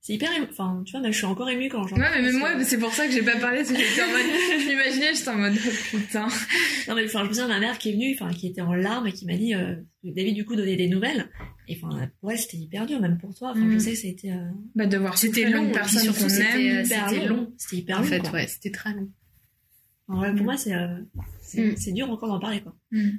c'est 0.00 0.14
hyper 0.14 0.32
ému. 0.32 0.46
Enfin, 0.50 0.82
tu 0.86 0.92
vois, 0.92 1.00
même 1.00 1.12
je 1.12 1.16
suis 1.18 1.26
encore 1.26 1.48
émue 1.50 1.68
quand 1.68 1.86
j'en 1.86 1.96
Ouais, 1.96 2.02
mais 2.02 2.08
parle, 2.10 2.22
même 2.22 2.38
moi, 2.38 2.54
que- 2.54 2.64
c'est 2.64 2.78
pour 2.78 2.92
ça 2.92 3.06
que 3.06 3.12
j'ai 3.12 3.22
pas 3.22 3.36
parlé, 3.36 3.58
parce 3.58 3.70
que 3.72 3.76
j'étais 3.78 4.02
en 4.02 4.06
mode, 4.08 4.20
je 4.62 4.68
m'imaginais, 4.68 5.14
j'étais 5.14 5.28
en 5.28 5.36
mode, 5.38 5.54
oh, 5.56 5.96
putain. 5.98 6.28
Non, 6.88 6.94
mais 6.94 7.04
enfin, 7.04 7.20
je 7.24 7.28
me 7.28 7.32
souviens 7.34 7.44
de 7.48 7.52
ma 7.52 7.60
mère 7.60 7.78
qui 7.78 7.90
est 7.90 7.92
venue, 7.92 8.14
enfin, 8.18 8.32
qui 8.32 8.46
était 8.46 8.60
en 8.62 8.74
larmes 8.74 9.06
et 9.06 9.12
qui 9.12 9.26
m'a 9.26 9.36
dit, 9.36 9.54
euh, 9.54 9.74
David, 10.04 10.34
du 10.34 10.44
coup, 10.44 10.56
donnait 10.56 10.76
des 10.76 10.88
nouvelles. 10.88 11.28
Et 11.68 11.76
enfin, 11.82 12.08
ouais, 12.22 12.36
c'était 12.36 12.56
hyper 12.56 12.86
dur, 12.86 13.00
même 13.00 13.18
pour 13.18 13.34
toi. 13.34 13.50
Enfin, 13.50 13.60
Mm. 13.60 13.72
je 13.74 13.78
sais 13.78 13.90
que 13.92 13.96
c'était, 13.98 14.30
euh, 14.30 14.48
Bah, 14.74 14.86
de 14.86 14.96
voir 14.96 15.18
C'était 15.18 15.50
long, 15.50 15.64
puis 15.64 15.72
personne 15.72 16.02
surtout, 16.02 16.22
qu'on 16.22 16.28
c'était, 16.28 16.66
aime. 16.66 16.84
hyper 16.86 17.08
c'était 17.10 17.26
long. 17.26 17.36
long. 17.36 17.52
C'était 17.58 17.76
hyper 17.76 17.96
En 17.98 18.00
long, 18.00 18.06
fait, 18.06 18.20
quoi. 18.20 18.30
ouais, 18.32 18.46
c'était 18.46 18.70
très 18.70 18.94
long. 18.94 19.08
Enfin, 20.08 20.22
ouais, 20.22 20.34
pour 20.34 20.44
moi, 20.44 20.56
c'est, 20.56 20.74
euh, 20.74 20.86
c'est, 21.42 21.72
Mm. 21.72 21.76
c'est 21.76 21.92
dur 21.92 22.10
encore 22.10 22.28
d'en 22.30 22.40
parler, 22.40 22.60
quoi. 22.62 22.74
Mm. 22.92 23.10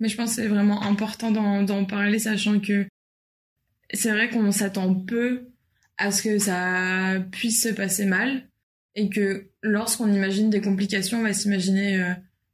Mais 0.00 0.08
je 0.08 0.16
pense 0.16 0.30
que 0.34 0.42
c'est 0.42 0.48
vraiment 0.48 0.82
important 0.82 1.30
d'en 1.30 1.62
d'en 1.62 1.84
parler, 1.84 2.18
sachant 2.18 2.58
que 2.58 2.88
c'est 3.92 4.10
vrai 4.10 4.30
qu'on 4.30 4.50
s'attend 4.50 4.94
peu 4.94 5.49
à 6.00 6.10
ce 6.10 6.22
que 6.22 6.38
ça 6.38 7.20
puisse 7.30 7.62
se 7.62 7.68
passer 7.68 8.06
mal 8.06 8.42
et 8.96 9.08
que 9.08 9.46
lorsqu'on 9.62 10.12
imagine 10.12 10.50
des 10.50 10.60
complications, 10.60 11.18
on 11.20 11.22
va 11.22 11.32
s'imaginer, 11.32 12.00
euh, 12.02 12.12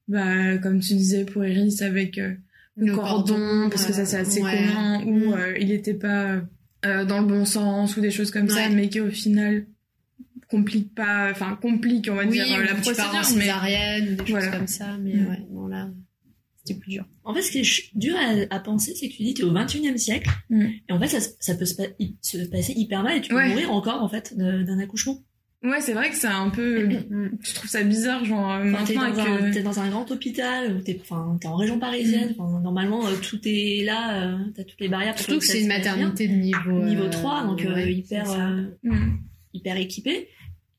bah, 0.08 0.58
comme 0.58 0.80
tu 0.80 0.94
disais 0.94 1.24
pour 1.24 1.44
Iris, 1.44 1.80
avec 1.80 2.18
euh, 2.18 2.34
le, 2.76 2.94
cordon, 2.94 3.70
parce 3.70 3.86
que 3.86 3.92
ça 3.94 4.04
c'est 4.04 4.18
assez 4.18 4.42
ouais. 4.42 4.56
commun, 4.56 5.02
ou 5.06 5.30
Mm. 5.30 5.32
euh, 5.34 5.58
il 5.58 5.70
était 5.72 5.94
pas 5.94 6.42
dans 6.82 7.20
le 7.20 7.26
bon 7.26 7.44
sens, 7.44 7.96
ou 7.96 8.00
des 8.00 8.12
choses 8.12 8.30
comme 8.30 8.48
ça, 8.48 8.68
mais 8.68 8.88
qui 8.88 9.00
au 9.00 9.10
final 9.10 9.66
complique 10.48 10.94
pas, 10.94 11.30
enfin 11.32 11.58
complique, 11.60 12.08
on 12.10 12.14
va 12.14 12.22
Oui, 12.24 12.32
dire, 12.32 12.60
la 12.60 12.74
procédure, 12.74 13.24
mais 13.36 14.02
des 14.02 14.26
choses 14.26 14.48
comme 14.50 14.66
ça, 14.68 14.96
mais 15.02 15.14
Mm. 15.14 15.28
ouais, 15.28 15.42
non 15.50 15.66
là, 15.68 15.88
c'était 16.66 16.78
plus 16.80 16.90
dur. 16.92 17.04
En 17.24 17.32
fait, 17.34 17.42
ce 17.42 17.50
qui 17.50 17.58
est 17.60 17.96
dur 17.98 18.14
à, 18.16 18.54
à 18.54 18.60
penser, 18.60 18.94
c'est 18.94 19.08
que 19.08 19.14
tu 19.14 19.22
dis 19.22 19.34
t'es 19.34 19.42
au 19.44 19.52
21e 19.52 19.96
siècle, 19.98 20.30
Mm. 20.50 20.66
et 20.88 20.92
en 20.92 20.98
fait, 21.00 21.08
ça, 21.08 21.20
ça 21.40 21.54
peut 21.54 21.64
se, 21.64 21.74
pa- 21.74 21.92
hy- 21.98 22.16
se 22.22 22.38
passer 22.48 22.72
hyper 22.76 23.02
mal 23.02 23.18
et 23.18 23.20
tu 23.20 23.30
peux 23.30 23.36
Ouais. 23.36 23.48
mourir 23.48 23.72
encore, 23.72 24.02
en 24.02 24.08
fait, 24.08 24.34
d'un 24.36 24.78
accouchement. 24.78 25.22
ouais, 25.62 25.80
c'est 25.80 25.94
vrai 25.94 26.10
que 26.10 26.16
c'est 26.16 26.26
un 26.28 26.50
peu, 26.50 26.88
tu 27.42 27.52
trouves 27.54 27.68
ça 27.70 27.82
bizarre, 27.82 28.24
genre, 28.24 28.52
euh, 28.52 28.72
t'es, 28.86 28.94
maintenant 28.94 29.10
dans 29.24 29.42
euh, 29.46 29.52
t'es 29.52 29.62
dans 29.62 29.80
un 29.80 29.88
grand 29.90 30.08
hôpital, 30.12 30.76
ou 30.76 30.80
t'es, 30.80 30.94
t'es 31.40 31.48
en 31.48 31.56
région 31.56 31.78
parisienne, 31.80 32.34
enfin, 32.38 32.60
normalement, 32.60 33.04
euh, 33.06 33.16
tout 33.20 33.40
est 33.44 33.82
là, 33.84 34.22
euh, 34.34 34.38
t'as 34.54 34.62
toutes 34.64 34.80
les 34.80 34.88
barrières. 34.88 35.14
pour 35.14 35.24
Surtout 35.24 35.40
que 35.40 35.46
c'est 35.46 35.60
une 35.62 35.68
maternité 35.68 36.28
de 36.28 36.34
niveau 36.34 36.84
Niveau 36.84 37.04
euh, 37.04 37.10
3, 37.10 37.44
donc 37.46 37.64
euh, 37.64 37.74
ouais, 37.74 37.92
hyper, 37.92 38.30
euh, 38.30 38.64
mm. 38.84 39.18
hyper 39.54 39.76
équipé. 39.76 40.28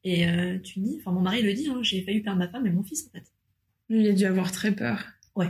Et 0.06 0.26
tu 0.64 0.80
dis, 0.80 0.96
enfin, 1.02 1.12
mon 1.12 1.20
mari 1.20 1.42
le 1.42 1.52
dit, 1.54 1.68
hein, 1.70 1.80
j'ai 1.82 2.02
failli 2.02 2.22
perdre 2.22 2.40
ma 2.40 2.48
femme 2.48 2.66
et 2.66 2.70
mon 2.70 2.82
fils, 2.84 3.08
en 3.08 3.12
fait. 3.18 3.26
Lui, 3.90 4.02
il 4.06 4.08
a 4.10 4.14
dû 4.14 4.24
avoir 4.26 4.54
très 4.54 4.72
peur. 4.72 5.06
Ouais. 5.36 5.50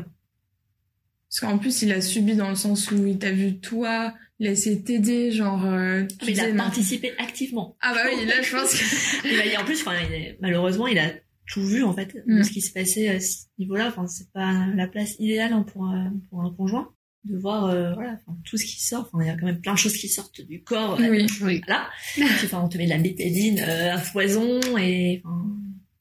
Parce 1.30 1.40
qu'en 1.42 1.58
plus, 1.58 1.82
il 1.82 1.92
a 1.92 2.02
subi 2.02 2.36
dans 2.36 2.50
le 2.50 2.56
sens 2.56 2.90
où 2.92 3.06
il 3.06 3.18
t'a 3.20 3.32
vu 3.32 3.60
toi, 3.60 4.14
de 4.40 4.54
t'aider, 4.76 5.32
genre. 5.32 5.66
euh, 5.66 6.06
tu 6.20 6.32
il 6.32 6.40
a 6.40 6.50
non. 6.52 6.58
participé 6.58 7.12
activement. 7.18 7.76
Ah 7.82 7.94
bah 7.94 8.02
oui, 8.06 8.26
là, 8.26 8.42
je 8.42 8.52
pense 8.56 8.72
que. 8.74 9.28
Il 9.50 9.56
a- 9.56 9.62
en 9.62 9.66
plus, 9.66 9.82
enfin, 9.82 9.96
il 10.08 10.14
est- 10.14 10.38
malheureusement, 10.42 10.88
il 10.88 11.00
a 11.00 11.12
tout 11.52 11.64
vu 11.66 11.84
en 11.84 11.94
fait 11.94 12.14
de 12.28 12.40
Mm. 12.40 12.44
ce 12.44 12.52
qui 12.52 12.62
se 12.62 12.72
passait 12.72 13.08
à 13.10 13.20
ce 13.20 13.46
niveau-là. 13.58 13.88
Enfin, 13.88 14.06
c'est 14.08 14.32
pas 14.32 14.68
la 14.76 14.88
place 14.88 15.16
idéale 15.20 15.54
hein, 15.54 15.64
pour 15.64 15.86
un, 15.86 16.14
pour 16.30 16.42
un 16.44 16.54
conjoint 16.54 16.90
de 17.26 17.38
voir 17.38 17.66
euh, 17.66 17.94
voilà, 17.94 18.12
enfin, 18.26 18.38
tout 18.46 18.58
ce 18.58 18.66
qui 18.66 18.82
sort. 18.82 19.10
Enfin, 19.12 19.24
il 19.24 19.28
y 19.28 19.30
a 19.30 19.36
quand 19.36 19.46
même 19.48 19.60
plein 19.60 19.74
de 19.74 19.78
choses 19.80 19.98
qui 19.98 20.08
sortent 20.08 20.40
du 20.42 20.62
corps. 20.64 21.00
euh, 21.00 21.10
Oui. 21.10 21.26
Oui. 21.42 21.62
Là, 21.68 21.90
enfin, 22.18 22.62
on 22.64 22.70
te 22.70 22.78
met 22.78 22.86
de 22.86 22.90
la 22.92 23.00
bétadine 23.00 23.60
euh, 23.60 23.94
à 23.96 23.98
foison 23.98 24.60
et 24.78 25.22
enfin, 25.26 25.46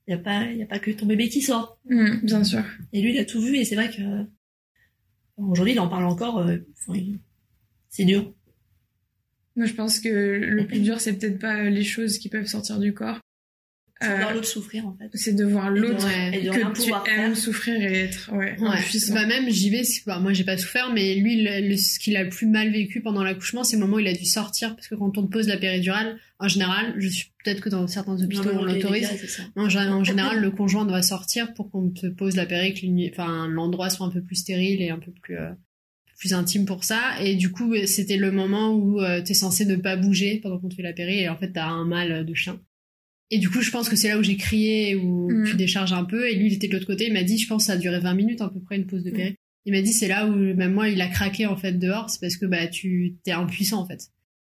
il 0.06 0.10
y 0.12 0.14
a 0.14 0.18
pas, 0.18 0.44
il 0.52 0.58
y 0.58 0.62
a 0.62 0.66
pas 0.66 0.78
que 0.78 0.90
ton 0.92 1.06
bébé 1.06 1.28
qui 1.28 1.42
sort. 1.42 1.78
Mm, 1.88 2.18
bien 2.24 2.44
sûr. 2.44 2.62
Et 2.92 3.00
lui, 3.02 3.14
il 3.14 3.18
a 3.18 3.24
tout 3.24 3.40
vu 3.40 3.56
et 3.56 3.64
c'est 3.64 3.74
vrai 3.76 3.90
que 3.90 4.02
euh, 4.02 4.22
aujourd'hui, 5.36 5.74
il 5.74 5.80
en 5.80 5.88
parle 5.88 6.04
encore. 6.04 6.38
euh, 6.38 6.58
c'est 7.88 8.04
dur. 8.04 8.32
Moi, 9.56 9.66
je 9.66 9.72
pense 9.74 10.00
que 10.00 10.08
le 10.08 10.66
plus 10.66 10.80
dur, 10.80 11.00
c'est 11.00 11.14
peut-être 11.14 11.38
pas 11.38 11.64
les 11.64 11.84
choses 11.84 12.18
qui 12.18 12.28
peuvent 12.28 12.46
sortir 12.46 12.78
du 12.78 12.92
corps. 12.92 13.18
C'est 14.00 14.10
Euh, 14.10 14.16
voir 14.18 14.34
l'autre 14.34 14.46
souffrir 14.46 14.86
en 14.86 14.94
fait. 14.94 15.08
c'est 15.14 15.32
de 15.34 15.44
voir 15.44 15.72
de- 15.72 15.78
l'autre 15.80 16.06
de 16.06 16.50
que 16.50 16.76
tu 16.76 16.82
pouvoir 16.82 17.04
aimes 17.08 17.34
faire. 17.34 17.36
souffrir 17.36 17.80
et 17.80 17.94
être 18.04 18.30
ouais. 18.34 18.54
Bah 19.14 19.24
même 19.24 19.48
j'y 19.48 19.70
vais, 19.70 19.82
bah, 20.06 20.18
moi 20.18 20.34
j'ai 20.34 20.44
pas 20.44 20.58
souffert, 20.58 20.92
mais 20.92 21.14
lui 21.14 21.42
le, 21.42 21.66
le- 21.66 21.76
ce 21.78 21.98
qu'il 21.98 22.14
a 22.18 22.22
le 22.22 22.28
plus 22.28 22.46
mal 22.46 22.70
vécu 22.70 23.00
pendant 23.00 23.22
l'accouchement, 23.24 23.64
c'est 23.64 23.76
le 23.76 23.80
moment 23.80 23.96
où 23.96 24.00
il 24.00 24.06
a 24.06 24.12
dû 24.12 24.26
sortir 24.26 24.74
parce 24.76 24.88
que 24.88 24.94
quand 24.96 25.16
on 25.16 25.26
te 25.26 25.32
pose 25.32 25.48
la 25.48 25.56
péridurale, 25.56 26.18
en 26.38 26.46
général, 26.48 26.92
je 26.98 27.08
suis 27.08 27.30
peut-être 27.42 27.62
que 27.62 27.70
dans 27.70 27.86
certains 27.86 28.22
hôpitaux 28.22 28.44
Non, 28.52 28.60
on 28.60 28.64
l'autorise. 28.64 29.08
En, 29.56 29.64
en 29.64 30.04
général, 30.04 30.40
le 30.40 30.50
conjoint 30.50 30.84
doit 30.84 31.00
sortir 31.00 31.54
pour 31.54 31.70
qu'on 31.70 31.88
te 31.88 32.06
pose 32.08 32.36
la 32.36 32.44
péri, 32.44 32.74
que 32.74 32.80
l'uni- 32.82 33.08
enfin 33.10 33.48
l'endroit 33.48 33.88
soit 33.88 34.04
un 34.04 34.10
peu 34.10 34.20
plus 34.20 34.36
stérile 34.36 34.82
et 34.82 34.90
un 34.90 34.98
peu 34.98 35.10
plus 35.22 35.38
euh, 35.38 35.52
plus 36.18 36.34
intime 36.34 36.66
pour 36.66 36.84
ça. 36.84 37.00
Et 37.22 37.34
du 37.34 37.50
coup, 37.50 37.74
c'était 37.86 38.18
le 38.18 38.30
moment 38.30 38.72
où 38.74 39.00
euh, 39.00 39.22
t'es 39.22 39.32
censé 39.34 39.64
ne 39.64 39.76
pas 39.76 39.96
bouger 39.96 40.38
pendant 40.42 40.58
qu'on 40.58 40.68
te 40.68 40.74
fait 40.74 40.82
la 40.82 40.92
péri 40.92 41.20
et 41.20 41.28
en 41.30 41.36
fait 41.38 41.52
t'as 41.52 41.66
un 41.66 41.86
mal 41.86 42.26
de 42.26 42.34
chien. 42.34 42.60
Et 43.30 43.38
du 43.38 43.50
coup, 43.50 43.60
je 43.60 43.70
pense 43.70 43.88
que 43.88 43.96
c'est 43.96 44.08
là 44.08 44.18
où 44.18 44.22
j'ai 44.22 44.36
crié, 44.36 44.94
où 44.96 45.30
Mm. 45.30 45.44
tu 45.50 45.56
décharges 45.56 45.92
un 45.92 46.04
peu. 46.04 46.28
Et 46.28 46.34
lui, 46.36 46.46
il 46.46 46.52
était 46.54 46.68
de 46.68 46.72
l'autre 46.74 46.86
côté. 46.86 47.06
Il 47.08 47.12
m'a 47.12 47.22
dit, 47.24 47.38
je 47.38 47.48
pense, 47.48 47.62
que 47.64 47.66
ça 47.66 47.72
a 47.72 47.76
duré 47.76 47.98
20 47.98 48.14
minutes 48.14 48.40
à 48.40 48.48
peu 48.48 48.60
près 48.60 48.76
une 48.76 48.86
pause 48.86 49.02
de 49.02 49.10
péri. 49.10 49.34
Il 49.64 49.72
m'a 49.72 49.82
dit, 49.82 49.92
c'est 49.92 50.06
là 50.06 50.26
où 50.26 50.32
même 50.36 50.72
moi, 50.74 50.88
il 50.88 51.00
a 51.00 51.08
craqué 51.08 51.44
en 51.46 51.56
fait 51.56 51.72
dehors. 51.72 52.08
C'est 52.08 52.20
parce 52.20 52.36
que 52.36 52.46
bah 52.46 52.68
tu 52.68 53.14
t'es 53.24 53.32
impuissant 53.32 53.80
en 53.82 53.86
fait. 53.86 54.00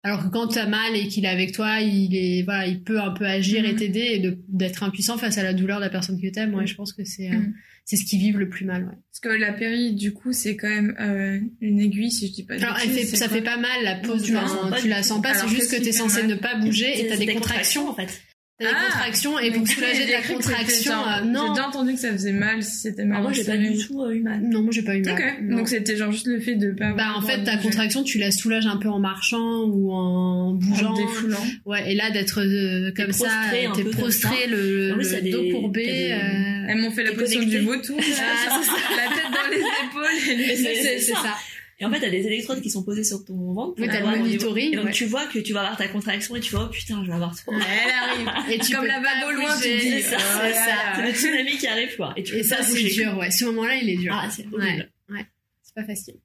Alors 0.03 0.23
que 0.23 0.29
quand 0.29 0.47
t'as 0.47 0.67
mal 0.67 0.95
et 0.95 1.07
qu'il 1.07 1.23
est 1.25 1.29
avec 1.29 1.53
toi, 1.53 1.79
il 1.81 2.13
est 2.15 2.43
voilà, 2.43 2.67
il 2.67 2.81
peut 2.83 2.99
un 2.99 3.11
peu 3.11 3.25
agir 3.25 3.65
et 3.65 3.71
Mhm. 3.71 3.77
t'aider 3.79 3.99
et 4.13 4.33
d'être 4.49 4.83
impuissant 4.83 5.17
face 5.17 5.37
à 5.37 5.43
la 5.43 5.53
douleur 5.53 5.77
de 5.79 5.83
la 5.85 5.89
personne 5.89 6.21
que 6.21 6.27
t'aimes. 6.27 6.53
Ouais, 6.53 6.67
je 6.67 6.75
pense 6.75 6.91
que 6.93 7.03
c'est 7.05 7.29
euh, 7.31 7.39
c'est 7.85 7.95
ce 7.95 8.03
qui 8.05 8.17
vivent 8.17 8.37
le 8.37 8.49
plus 8.49 8.65
mal. 8.65 8.83
Ouais. 8.83 8.95
Parce 9.11 9.19
que 9.21 9.29
la 9.29 9.53
péri, 9.53 9.93
du 9.95 10.11
coup, 10.13 10.33
c'est 10.33 10.55
quand 10.57 10.67
même 10.69 10.93
euh, 10.99 11.39
une 11.61 11.79
aiguille, 11.79 12.11
si 12.11 12.27
je 12.27 12.33
dis 12.33 12.43
pas 12.43 12.55
Alors 12.55 12.77
elle 12.83 12.89
fait, 12.89 13.05
ça 13.05 13.27
quoi 13.27 13.35
fait 13.37 13.41
pas 13.41 13.57
mal 13.57 13.83
la 13.83 13.95
pause. 13.95 14.23
tu 14.23 14.33
la 14.33 14.45
sens 14.47 14.69
pas 14.69 14.75
tu 14.77 14.83
du 14.83 14.89
la 14.89 14.97
tout. 15.01 15.03
sens 15.07 15.21
pas. 15.21 15.33
C'est 15.33 15.47
juste 15.47 15.67
que 15.71 15.75
qu'est-ce 15.77 15.83
t'es 15.83 15.91
censé 15.93 16.21
mal 16.21 16.29
ne 16.31 16.35
pas 16.35 16.55
bouger 16.57 16.99
et 17.01 17.07
t'as 17.07 17.17
des 17.17 17.27
contractions. 17.27 17.89
en 17.89 17.95
fait. 17.95 18.21
T'as 18.59 18.65
des 18.65 18.71
Ah 18.75 18.85
contractions 18.91 19.37
et 19.39 19.51
pour 19.51 19.59
Donc, 19.59 19.67
soulager 19.71 20.01
de 20.01 20.07
j'ai 20.07 20.11
la 20.13 20.21
contraction. 20.23 20.93
euh, 20.93 21.19
J'ai 21.23 21.29
non, 21.29 21.53
déjà 21.53 21.67
entendu 21.67 21.93
que 21.93 21.99
ça 21.99 22.11
faisait 22.11 22.31
mal 22.31 22.63
si 22.63 22.77
c'était 22.77 23.05
mal. 23.05 23.17
Alors 23.17 23.29
moi, 23.29 23.33
j'ai 23.33 23.43
pas 23.43 23.55
du 23.57 23.77
tout 23.77 24.01
euh, 24.01 24.09
eu 24.15 24.21
mal. 24.23 24.39
non, 24.41 24.63
moi 24.63 24.71
j'ai 24.71 24.81
pas 24.81 24.95
eu 24.95 25.03
mal. 25.03 25.13
Ok, 25.13 25.37
Non. 25.43 25.57
donc 25.57 25.67
c'était 25.69 25.95
genre 25.95 26.11
juste 26.11 26.25
le 26.25 26.39
fait 26.39 26.55
de 26.55 26.71
pas. 26.71 26.93
Bah 26.93 27.13
en 27.15 27.21
fait 27.21 27.37
le 27.37 27.43
ta 27.43 27.57
contraction 27.57 28.03
tu 28.03 28.17
la 28.17 28.31
soulages 28.31 28.65
un 28.65 28.77
peu 28.77 28.89
en 28.89 28.99
marchant 28.99 29.63
ou 29.65 29.91
en 29.93 30.53
bougeant. 30.53 30.93
en 30.93 30.97
défoulant. 30.97 31.45
Ouais 31.65 31.91
et 31.91 31.95
là 31.95 32.09
d'être 32.09 32.41
euh, 32.41 32.91
comme 32.95 33.11
ça, 33.11 33.29
t'es 33.75 33.83
prostré 33.83 34.47
le, 34.47 34.95
le 34.95 35.21
des- 35.21 35.29
dos 35.31 35.43
courbé. 35.51 35.85
des- 35.85 36.11
euh, 36.13 36.67
Elles 36.69 36.77
m'ont 36.81 36.91
fait 36.91 37.03
la 37.03 37.11
position 37.13 37.43
du 37.43 37.59
vautour, 37.59 37.97
là, 37.99 38.03
Ah, 38.49 38.59
la 38.95 39.15
tête 39.15 39.31
dans 39.31 39.51
les 39.51 39.59
épaules 39.59 40.57
c'est 40.57 40.99
ça. 41.13 41.35
Et 41.79 41.85
en 41.85 41.91
fait, 41.91 41.99
t'as 41.99 42.09
des 42.09 42.25
électrodes 42.25 42.59
qui 42.61 42.71
sont 42.71 42.83
posées 42.83 43.03
sur 43.03 43.23
ton 43.23 43.53
ventre. 43.53 43.75
pour 43.75 43.85
Oui, 43.85 43.87
t'as 43.91 43.99
le 43.99 44.17
monitoring, 44.17 44.73
Et 44.73 44.75
donc, 44.77 44.85
ouais. 44.85 44.91
tu 44.91 45.05
vois 45.05 45.27
que 45.27 45.37
tu 45.37 45.53
vas 45.53 45.61
avoir 45.61 45.77
ta 45.77 45.87
contraction 45.87 46.35
et 46.35 46.39
tu 46.39 46.51
vois, 46.55 46.65
oh 46.65 46.71
putain, 46.71 47.03
je 47.03 47.07
vais 47.09 47.13
avoir 47.13 47.35
trop. 47.35 47.51
Elle 47.53 47.91
arrive. 47.91 48.27
Et 48.51 48.57
tu 48.57 48.73
Comme 48.75 48.85
la 48.87 48.99
vague 48.99 49.27
au 49.27 49.31
loin, 49.33 49.55
tu 49.61 49.69
dis. 49.77 49.79
C'est 49.91 50.01
ça, 50.01 50.17
c'est 50.17 50.49
là 50.49 50.53
ça. 50.53 50.75
C'est 50.95 51.01
le 51.03 51.13
tsunami 51.13 51.57
qui 51.57 51.67
arrive, 51.67 51.95
quoi. 51.95 52.13
Et, 52.17 52.23
tu 52.23 52.35
Et 52.35 52.43
ça, 52.43 52.63
c'est 52.63 52.81
dur, 52.83 53.15
ouais. 53.19 53.29
Ce 53.29 53.45
moment-là, 53.45 53.75
il 53.75 53.89
est 53.91 53.97
dur. 53.97 54.11
Ah, 54.19 54.27
c'est 54.29 54.47
horrible. 54.51 54.89
Ouais, 55.09 55.15
ouais. 55.17 55.25
C'est 55.61 55.75
pas 55.75 55.83
facile. 55.85 56.15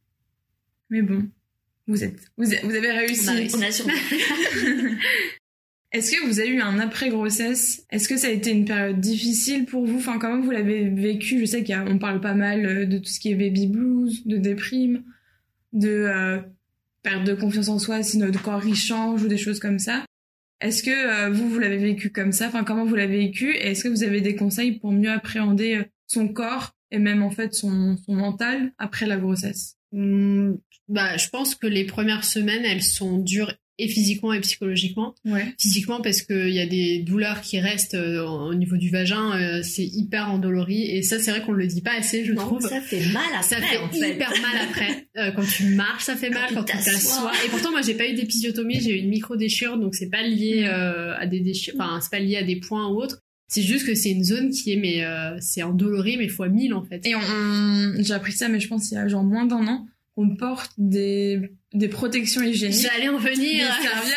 Mais 0.88 1.02
bon, 1.02 1.28
vous 1.86 2.02
êtes, 2.02 2.18
vous, 2.38 2.54
êtes- 2.54 2.64
vous 2.64 2.74
avez 2.74 2.90
réussi. 2.92 3.26
On 3.26 3.28
a 3.28 3.32
réussi. 3.34 3.56
On 3.58 3.62
a 3.62 3.70
survécu. 3.70 4.16
Est-ce 5.92 6.12
que 6.12 6.26
vous 6.26 6.40
avez 6.40 6.48
eu 6.48 6.60
un 6.62 6.78
après-grossesse? 6.78 7.84
Est-ce 7.90 8.08
que 8.08 8.16
ça 8.16 8.28
a 8.28 8.30
été 8.30 8.50
une 8.50 8.64
période 8.64 8.98
difficile 9.00 9.66
pour 9.66 9.84
vous? 9.86 9.98
Enfin, 9.98 10.18
comment 10.18 10.40
vous 10.40 10.50
l'avez 10.50 10.88
vécu? 10.88 11.38
Je 11.40 11.44
sais 11.44 11.62
qu'on 11.64 11.98
parle 11.98 12.20
pas 12.22 12.32
mal 12.34 12.64
euh, 12.64 12.86
de 12.86 12.96
tout 12.96 13.10
ce 13.10 13.20
qui 13.20 13.30
est 13.30 13.34
baby 13.34 13.66
blues, 13.66 14.26
de 14.26 14.38
déprime, 14.38 15.04
de 15.72 15.88
euh, 15.88 16.40
perte 17.02 17.24
de 17.24 17.34
confiance 17.34 17.68
en 17.68 17.78
soi 17.78 18.02
si 18.02 18.18
notre 18.18 18.42
corps 18.42 18.64
il 18.66 18.76
change 18.76 19.22
ou 19.22 19.28
des 19.28 19.38
choses 19.38 19.60
comme 19.60 19.78
ça. 19.78 20.04
Est-ce 20.60 20.82
que 20.82 20.90
euh, 20.90 21.30
vous, 21.30 21.48
vous 21.48 21.58
l'avez 21.58 21.78
vécu 21.78 22.10
comme 22.10 22.32
ça? 22.32 22.46
Enfin, 22.46 22.62
comment 22.62 22.84
vous 22.84 22.94
l'avez 22.94 23.18
vécu? 23.18 23.52
Et 23.52 23.70
est-ce 23.70 23.84
que 23.84 23.88
vous 23.88 24.04
avez 24.04 24.20
des 24.20 24.36
conseils 24.36 24.78
pour 24.78 24.92
mieux 24.92 25.10
appréhender 25.10 25.76
euh, 25.76 25.84
son 26.06 26.28
corps 26.28 26.72
et 26.90 26.98
même 26.98 27.22
en 27.22 27.30
fait 27.30 27.52
son, 27.54 27.96
son 27.96 28.14
mental 28.14 28.72
après 28.78 29.06
la 29.06 29.16
grossesse? 29.16 29.76
Hum, 29.92 30.58
bah, 30.88 31.16
je 31.16 31.28
pense 31.28 31.54
que 31.54 31.66
les 31.66 31.84
premières 31.84 32.24
semaines, 32.24 32.64
elles 32.64 32.82
sont 32.82 33.18
dures 33.18 33.52
et 33.82 33.88
physiquement 33.88 34.32
et 34.32 34.40
psychologiquement. 34.40 35.14
Ouais. 35.24 35.54
Physiquement 35.58 36.00
parce 36.00 36.22
qu'il 36.22 36.50
y 36.50 36.60
a 36.60 36.66
des 36.66 37.00
douleurs 37.00 37.40
qui 37.40 37.58
restent 37.60 37.94
euh, 37.94 38.22
au 38.24 38.54
niveau 38.54 38.76
du 38.76 38.90
vagin, 38.90 39.32
euh, 39.40 39.62
c'est 39.62 39.84
hyper 39.84 40.30
endolori 40.30 40.82
et 40.90 41.02
ça 41.02 41.18
c'est 41.18 41.30
vrai 41.30 41.42
qu'on 41.42 41.52
le 41.52 41.66
dit 41.66 41.82
pas 41.82 41.94
assez, 41.98 42.24
je 42.24 42.32
Non, 42.32 42.42
trouve. 42.46 42.60
ça 42.62 42.80
fait 42.80 43.04
mal 43.12 43.22
après. 43.34 43.42
Ça 43.48 43.60
fait 43.60 43.76
en 43.78 43.88
fait. 43.90 44.14
hyper 44.14 44.30
mal 44.30 44.66
après. 44.68 45.06
Euh, 45.18 45.30
quand 45.32 45.44
tu 45.44 45.74
marches, 45.74 46.04
ça 46.04 46.16
fait 46.16 46.30
Quand 46.30 46.38
mal. 46.40 46.48
tu 46.48 46.54
Quand 46.54 46.64
tu 46.64 46.72
t'assois. 46.72 47.32
Et 47.44 47.48
pourtant, 47.50 47.70
moi, 47.70 47.82
j'ai 47.82 47.92
pas 47.92 48.08
eu 48.08 48.14
d'épisiotomie. 48.14 48.80
J'ai 48.80 48.96
eu 48.96 49.00
une 49.02 49.10
micro 49.10 49.36
déchirure, 49.36 49.76
donc 49.76 49.94
c'est 49.94 50.08
pas 50.08 50.22
lié 50.22 50.64
euh, 50.66 51.14
à 51.18 51.26
des 51.26 51.40
déchirures. 51.40 51.78
Enfin, 51.78 52.00
c'est 52.00 52.10
pas 52.10 52.18
lié 52.18 52.36
à 52.38 52.42
des 52.42 52.56
points 52.56 52.88
ou 52.88 52.96
autre. 52.96 53.18
C'est 53.46 53.60
juste 53.60 53.84
que 53.86 53.94
c'est 53.94 54.08
une 54.10 54.24
zone 54.24 54.48
qui 54.50 54.72
est, 54.72 54.76
mais 54.76 55.04
c'est 55.40 55.62
endolori, 55.62 56.16
mais 56.16 56.28
fois 56.28 56.48
1000 56.48 56.72
en 56.72 56.82
fait. 56.82 57.04
Et 57.06 57.14
on, 57.14 57.18
on- 57.18 57.94
j'ai 58.02 58.14
appris 58.14 58.32
ça, 58.32 58.48
mais 58.48 58.58
je 58.58 58.68
pense 58.68 58.90
il 58.90 58.94
y 58.94 58.96
a 58.96 59.06
genre 59.06 59.22
moins 59.22 59.44
d'un 59.44 59.66
an, 59.68 59.86
qu'on 60.28 60.36
porte 60.36 60.72
des, 60.78 61.40
des 61.72 61.88
protections 61.88 62.42
hygiéniques. 62.42 62.80
J'allais 62.80 63.08
en 63.08 63.18
Des 63.18 63.30
venir. 63.30 63.66
serviettes. 63.66 64.16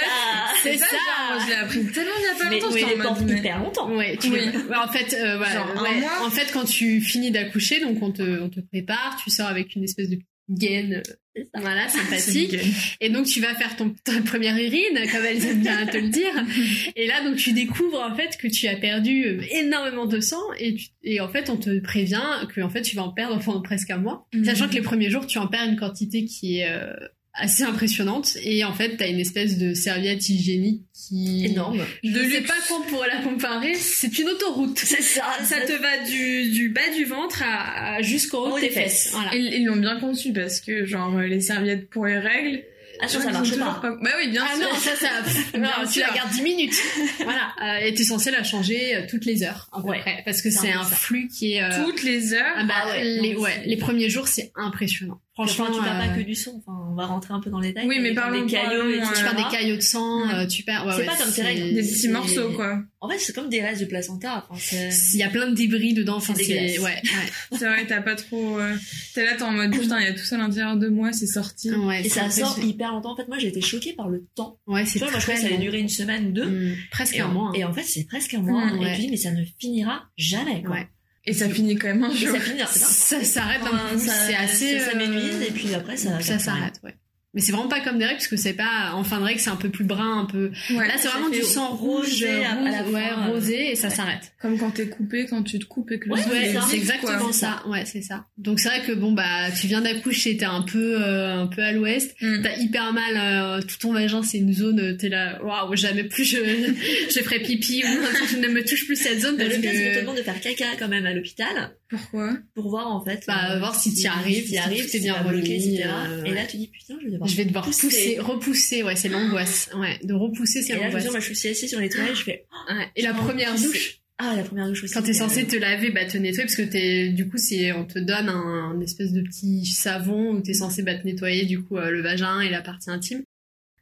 C'est 0.64 0.78
ça. 0.78 0.86
ça. 0.86 1.40
je 1.44 1.48
l'ai 1.50 1.56
appris 1.56 1.86
tellement 1.86 2.12
il 2.18 2.24
y 2.24 2.28
a 2.28 2.44
pas 2.44 2.50
Mais 2.50 2.60
longtemps. 2.60 2.74
oui, 2.74 2.80
j'étais 2.80 2.90
les 2.90 3.32
mais- 3.34 3.38
hyper 3.40 3.60
longtemps. 3.60 3.92
Ouais, 3.96 4.18
tu 4.20 4.28
Oui. 4.30 4.40
ouais, 4.70 4.76
en 4.78 4.88
fait, 4.88 5.16
euh, 5.16 5.38
voilà, 5.38 5.66
ouais. 5.82 6.04
En 6.26 6.30
fait, 6.30 6.52
quand 6.52 6.66
tu 6.66 7.02
finis 7.02 7.32
d'accoucher, 7.32 7.80
donc 7.82 8.02
on 8.02 8.12
te, 8.12 8.42
on 8.42 8.50
te 8.50 8.60
prépare, 8.62 9.20
tu 9.24 9.30
sors 9.30 9.48
avec 9.48 9.76
une 9.76 9.84
espèce 9.84 10.10
de 10.10 10.18
gaine, 10.50 11.02
euh, 11.38 11.44
voilà, 11.56 11.88
sympathique. 11.90 12.56
Et 13.02 13.10
donc 13.10 13.26
tu 13.26 13.40
vas 13.42 13.54
faire 13.56 13.76
ton 13.76 13.94
ta 14.04 14.22
première 14.22 14.56
urine, 14.58 15.00
comme 15.12 15.26
elles 15.26 15.46
aiment 15.46 15.62
bien 15.62 15.86
te 15.86 15.98
le 15.98 16.10
dire. 16.10 16.34
Et 16.96 17.08
là 17.08 17.24
donc 17.24 17.36
tu 17.38 17.52
découvres 17.54 18.00
en 18.02 18.16
fait 18.16 18.38
que 18.38 18.48
tu 18.48 18.68
as 18.68 18.76
perdu 18.76 19.26
euh, 19.26 19.42
énormément 19.52 20.06
de 20.06 20.20
sang 20.20 20.42
et, 20.60 20.76
tu- 20.76 20.88
et 21.04 21.20
en 21.20 21.28
fait 21.30 21.50
on 21.50 21.58
te 21.58 21.80
prévient 21.80 22.22
que 22.54 22.62
en 22.62 22.70
fait 22.70 22.82
tu 22.84 22.96
vas 22.96 23.04
en 23.04 23.12
perdre 23.14 23.40
pendant 23.44 23.62
presque 23.62 23.90
un 23.90 23.98
mois, 23.98 24.28
Mhm. 24.34 24.46
sachant 24.46 24.68
que 24.70 24.76
les 24.76 24.82
premiers 24.82 25.10
jours 25.10 25.26
tu 25.28 25.38
en 25.38 25.48
perds 25.48 25.66
une 25.68 25.78
quantité 25.78 26.26
qui 26.26 26.60
est 26.60 26.70
euh, 26.70 26.94
assez 27.38 27.64
impressionnante 27.64 28.38
et 28.44 28.64
en 28.64 28.74
fait 28.74 28.98
t'as 28.98 29.08
une 29.10 29.20
espèce 29.20 29.58
de 29.58 29.74
serviette 29.74 30.28
hygiénique 30.30 30.84
qui 30.94 31.46
Énorme. 31.46 31.86
Je 32.04 32.10
ne 32.10 32.30
sais 32.30 32.42
pas 32.42 32.54
qu'on 32.68 32.82
pourrait 32.84 33.10
la 33.10 33.22
comparer, 33.22 33.76
c'est 33.76 34.18
une 34.20 34.30
autoroute. 34.30 34.80
C'est 34.80 35.02
ça. 35.02 35.24
Ça 35.44 35.62
te 35.62 35.74
va 35.74 36.04
du, 36.10 36.50
du 36.52 36.70
bas 36.70 36.90
du 36.96 37.06
ventre 37.06 37.44
à, 37.44 37.96
à 37.96 38.02
jusqu'au 38.02 38.38
haut 38.40 38.52
Haut 38.54 38.56
de 38.56 38.62
des 38.62 38.70
tes 38.70 38.74
fesses. 38.74 39.04
fesses. 39.04 39.12
Voilà. 39.14 39.36
Ils 39.36 39.54
ils 39.54 39.66
l'ont 39.66 39.76
bien 39.76 40.00
conçu 40.00 40.34
parce 40.34 40.60
que 40.62 40.86
genre 40.86 41.20
les 41.20 41.42
serviettes 41.42 41.90
pour 41.90 42.06
les 42.06 42.18
règles. 42.18 42.64
Ah, 43.02 43.10
ça, 43.10 43.20
crois 43.20 43.34
ça 43.34 43.40
marche 43.40 43.58
pas. 43.58 43.82
Bah 44.02 44.12
oui, 44.20 44.30
bien 44.30 44.46
Ah 44.50 44.56
sûr. 44.56 44.64
non, 44.70 44.76
ça, 44.80 44.96
ça, 44.96 45.58
non, 45.60 45.68
tu 45.86 45.92
sûr. 46.00 46.08
la 46.08 46.14
gardes 46.16 46.32
10 46.32 46.42
minutes. 46.44 46.76
voilà. 47.26 47.52
Euh, 47.62 47.86
et 47.86 47.94
t'es 47.94 48.06
censé 48.06 48.32
la 48.32 48.42
changer 48.46 48.96
euh, 48.96 49.02
toutes 49.10 49.26
les 49.26 49.44
heures, 49.44 49.68
à 49.74 49.82
peu 49.82 49.90
Ouais. 49.90 50.00
près. 50.00 50.22
Parce 50.24 50.42
que 50.42 50.50
C'est 50.50 50.72
un 50.72 50.86
ça. 50.86 50.96
flux 50.96 51.28
qui 51.28 51.56
est, 51.56 51.62
euh, 51.64 51.84
Toutes 51.84 52.04
les 52.04 52.34
heures. 52.34 52.54
ah 52.56 52.64
bah, 52.64 52.74
Ah 52.84 52.88
ouais, 52.92 53.04
les, 53.04 53.36
ouais, 53.36 53.64
les 53.66 53.76
premiers 53.76 54.10
jours, 54.10 54.30
c'est 54.30 54.54
impressionnant. 54.56 55.20
Franchement, 55.36 55.66
tu 55.68 55.82
perds 55.84 55.96
euh, 56.02 56.08
pas 56.08 56.16
que 56.16 56.22
du 56.22 56.34
sang. 56.34 56.54
Enfin, 56.66 56.78
on 56.92 56.96
va 56.96 57.06
rentrer 57.08 57.34
un 57.34 57.42
peu 57.42 57.50
dans 57.50 57.60
les 57.60 57.68
détails. 57.70 57.88
Oui, 57.88 57.98
mais 58.00 58.14
parlons- 58.14 58.46
des 58.46 58.50
caillots 58.52 58.90
et 58.90 59.00
tout. 59.02 59.08
tu 59.14 59.20
euh, 59.20 59.24
perds 59.24 59.36
des 59.36 59.58
caillots 59.58 59.76
de 59.76 59.82
sang, 59.82 60.26
Ouais. 60.28 60.34
euh, 60.34 60.48
tu 60.48 60.64
perds, 60.64 60.86
ouais, 60.86 60.94
C'est 60.94 61.00
ouais, 61.00 61.06
pas 61.06 61.16
comme 61.18 61.26
tes 61.28 61.32
c'est- 61.34 61.44
règles, 61.44 61.74
Des 61.74 61.82
petits 61.84 62.08
morceaux 62.08 62.52
quoi. 62.54 62.80
En 63.02 63.10
fait, 63.10 63.20
c'est 63.20 63.34
comme 63.36 63.50
des 63.50 63.62
restes 63.62 63.82
de 63.82 63.86
placenta. 63.86 64.48
Enfin, 64.50 64.76
Il 65.14 65.20
y 65.20 65.24
a 65.24 65.30
plein 65.30 65.48
de 65.50 65.54
débris 65.56 65.94
dedans, 65.94 66.16
enfin, 66.16 66.34
C'est 66.38 66.80
ouais, 66.80 66.80
ouais. 66.80 67.02
C'est 67.52 67.66
vrai, 67.68 67.86
t'as 67.86 68.02
pas 68.02 68.16
trop. 68.16 68.60
euh, 68.60 68.76
T'es 69.14 69.26
là, 69.26 69.34
t'es 69.36 69.44
en 69.44 69.52
mode 69.52 69.72
putain, 69.78 70.00
il 70.00 70.06
y 70.06 70.10
a 70.10 70.14
tout 70.14 70.24
ça 70.24 70.36
à 70.36 70.40
l'intérieur 70.40 70.78
de 70.78 70.88
moi, 70.88 71.12
c'est 71.12 71.28
sorti. 71.28 71.70
ouais 71.72 72.00
Et 72.00 72.04
c'est 72.10 72.22
ça 72.22 72.30
sort 72.30 72.58
hyper 72.64 72.92
longtemps. 72.94 73.12
En 73.12 73.16
fait, 73.18 73.28
moi, 73.28 73.38
j'ai 73.38 73.50
été 73.50 73.60
choquée 73.62 73.92
par 73.94 74.08
le 74.08 74.26
temps. 74.36 74.58
Ouais, 74.68 74.86
c'est 74.86 75.00
moi, 75.00 75.10
je 75.10 75.14
très 75.18 75.22
croyais 75.24 75.40
que 75.42 75.48
ça 75.50 75.54
allait 75.54 75.62
durer 75.64 75.80
une 75.80 75.90
semaine 75.90 76.28
ou 76.28 76.32
deux. 76.32 76.46
Mm, 76.46 76.76
presque 76.92 77.18
un 77.20 77.28
mois. 77.28 77.50
hein. 77.50 77.54
et 77.56 77.66
en 77.66 77.74
fait, 77.74 77.84
c'est 77.84 78.06
presque 78.06 78.34
un 78.36 78.42
mois. 78.42 78.66
Mm, 78.74 78.82
et 78.82 78.96
tu 78.96 79.02
dis, 79.02 79.08
mais 79.10 79.18
ça 79.18 79.32
ne 79.32 79.44
finira 79.60 80.06
jamais. 80.18 80.64
Quoi. 80.64 80.76
Ouais. 80.76 80.88
Et 81.28 81.34
ça 81.34 81.50
finit 81.50 81.76
quand 81.76 81.88
même 81.88 82.04
un 82.04 82.12
Et 82.12 82.16
jour. 82.16 82.36
ça 82.36 82.40
finit. 82.40 82.60
ça. 82.62 82.68
Ça 82.68 83.24
s'arrête 83.24 83.62
ça- 84.00 84.14
c'est 84.28 84.36
assez. 84.36 84.80
Ça 84.80 84.92
euh, 84.92 85.42
et 85.42 85.52
puis 85.52 85.74
après, 85.74 85.98
ça. 85.98 86.20
ça 86.22 86.38
s'arrête, 86.40 86.80
ouais. 86.84 86.96
Mais 87.36 87.42
c'est 87.42 87.52
vraiment 87.52 87.68
pas 87.68 87.82
comme 87.82 87.98
des 88.00 88.06
règles 88.06 88.18
parce 88.18 88.28
que 88.30 88.38
c'est 88.38 88.54
pas 88.54 88.92
en 88.94 89.04
fin 89.04 89.20
de 89.20 89.26
règle, 89.26 89.40
c'est 89.40 89.50
un 89.50 89.56
peu 89.58 89.70
plus 89.70 89.84
brun, 89.84 90.22
un 90.22 90.26
peu. 90.26 90.52
Ouais, 90.72 90.88
Là, 90.88 90.94
c'est 90.98 91.10
vraiment 91.10 91.30
du 91.30 91.42
sang 91.44 91.76
rouge, 91.76 92.06
rosé 92.24 92.46
à- 92.46 92.52
à 92.54 92.56
la 92.72 92.82
rouge, 92.84 92.94
ouais, 92.94 93.10
fin, 93.10 93.28
euh, 93.28 93.32
rosé 93.34 93.72
et 93.72 93.76
ça 93.76 93.90
ouais. 93.90 93.94
s'arrête. 93.96 94.32
Comme 94.42 94.58
quand 94.58 94.72
t'es 94.72 94.88
coupé, 94.88 95.26
quand 95.30 95.44
tu 95.44 95.60
te 95.60 95.66
coupes 95.66 95.92
et 95.92 96.00
que 96.00 96.08
le 96.08 96.14
Ouais, 96.14 96.22
c'est 96.70 96.78
exactement 96.78 97.18
quoi. 97.20 97.34
ça. 97.34 97.62
Ouais, 97.68 97.84
c'est 97.86 98.02
ça. 98.02 98.26
Donc 98.38 98.60
c'est 98.60 98.70
vrai 98.70 98.82
que 98.88 98.94
bon 98.94 99.12
bah 99.12 99.52
tu 99.60 99.68
viens 99.68 99.82
d'accoucher, 99.82 100.38
t'es 100.38 100.46
un 100.46 100.62
peu 100.62 100.96
euh, 101.02 101.42
un 101.42 101.48
peu 101.48 101.62
à 101.62 101.72
l'ouest, 101.74 102.16
Mm. 102.22 102.42
t'as 102.42 102.58
hyper 102.58 102.94
mal, 102.94 103.04
euh, 103.18 103.62
tout 103.62 103.78
ton 103.80 103.92
vagin 103.94 104.24
c'est 104.24 104.38
une 104.38 104.54
zone, 104.54 104.80
euh, 104.80 104.94
t'es 104.98 105.10
là, 105.10 105.40
waouh 105.44 105.76
jamais 105.76 106.06
plus 106.06 106.24
je 106.24 106.38
je 107.14 107.20
ferai 107.22 107.40
pipi 107.42 107.84
ou 107.84 108.28
je 108.32 108.38
ne 108.38 108.48
me 108.48 108.64
touche 108.64 108.86
plus 108.86 108.96
cette 108.96 109.20
zone 109.20 109.36
Mais 109.38 109.46
parce 109.46 109.56
le 109.58 109.62
pire, 109.62 109.72
c'est 109.74 109.84
qu'on 109.84 109.90
te 109.90 109.96
que 109.96 110.02
demande 110.02 110.18
de 110.18 110.22
faire 110.24 110.40
caca 110.40 110.66
quand 110.80 110.88
même 110.88 111.06
à 111.06 111.14
l'hôpital 111.14 111.72
Pourquoi? 111.98 112.38
Pour 112.54 112.70
voir 112.70 112.88
en 112.92 113.04
fait. 113.04 113.24
Bah, 113.28 113.52
euh, 113.54 113.60
voir 113.60 113.76
si 113.80 113.90
arrives, 114.08 114.44
si 114.46 114.52
t'y 114.52 114.58
arrives, 114.58 114.82
tout 114.86 114.96
est 114.96 115.00
si 115.00 115.00
bien 115.02 115.24
bloqué, 115.24 115.56
etc. 115.56 115.84
euh, 116.10 116.24
Et 116.26 116.32
là, 116.34 116.46
tu 116.46 116.58
dis 116.58 116.68
putain, 116.68 116.96
je 117.00 117.06
vais 117.06 117.12
devoir. 117.12 117.30
je 117.30 117.36
vais 117.36 117.46
devoir 117.46 117.66
pousser, 117.66 118.18
repousser, 118.20 118.84
ouais 118.84 118.96
c'est 118.96 119.10
l'angoisse, 119.10 119.70
ouais 119.76 120.00
de 120.04 120.14
repousser 120.14 120.62
c'est 120.62 120.74
Et 120.74 120.76
là, 120.76 120.82
je 120.82 120.86
l'angoisse. 120.86 121.04
dis, 121.06 121.10
moi, 121.12 121.20
je 121.20 121.34
suis 121.34 121.50
assise 121.50 121.70
sur 121.70 121.80
les 121.80 121.90
toilettes, 121.90 122.16
je 122.16 122.24
fais. 122.24 122.46
Ouais. 122.70 122.88
Et 122.96 123.02
la 123.02 123.14
première 123.14 123.56
douche. 123.56 124.00
Ah, 124.18 124.34
la 124.38 124.44
première 124.44 124.68
douche 124.70 124.84
aussi. 124.86 124.94
Quand 124.94 125.02
t'es 125.02 125.10
euh, 125.10 125.14
censé 125.14 125.46
te 125.46 125.58
laver, 125.58 125.92
bah 125.92 126.06
te 126.06 126.18
nettoyer 126.18 126.46
parce 126.46 126.56
que 126.56 126.62
t'es 126.62 127.10
du 127.10 127.28
coup 127.28 127.38
c'est 127.38 127.74
on 127.74 127.84
te 127.86 128.00
donne 128.00 128.30
un, 128.30 128.72
un 128.74 128.80
espèce 128.80 129.12
de 129.12 129.22
petit 129.22 129.66
savon 129.66 130.32
où 130.36 130.40
t'es 130.42 130.54
censé 130.54 130.84
bah, 130.84 130.96
te 130.96 131.06
nettoyer 131.06 131.44
du 131.46 131.62
coup 131.62 131.76
euh, 131.78 131.90
le 131.92 132.02
vagin 132.02 132.40
et 132.40 132.50
la 132.50 132.62
partie 132.62 132.90
intime. 132.90 133.24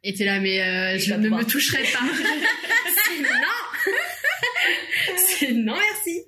Et 0.03 0.13
t'es 0.15 0.25
là 0.25 0.39
mais 0.39 0.59
euh, 0.61 0.97
Je 0.97 1.13
ne 1.13 1.29
me 1.29 1.43
toucherai 1.45 1.83
pas. 1.83 1.99
Non. 5.65 5.73
Merci. 5.75 6.21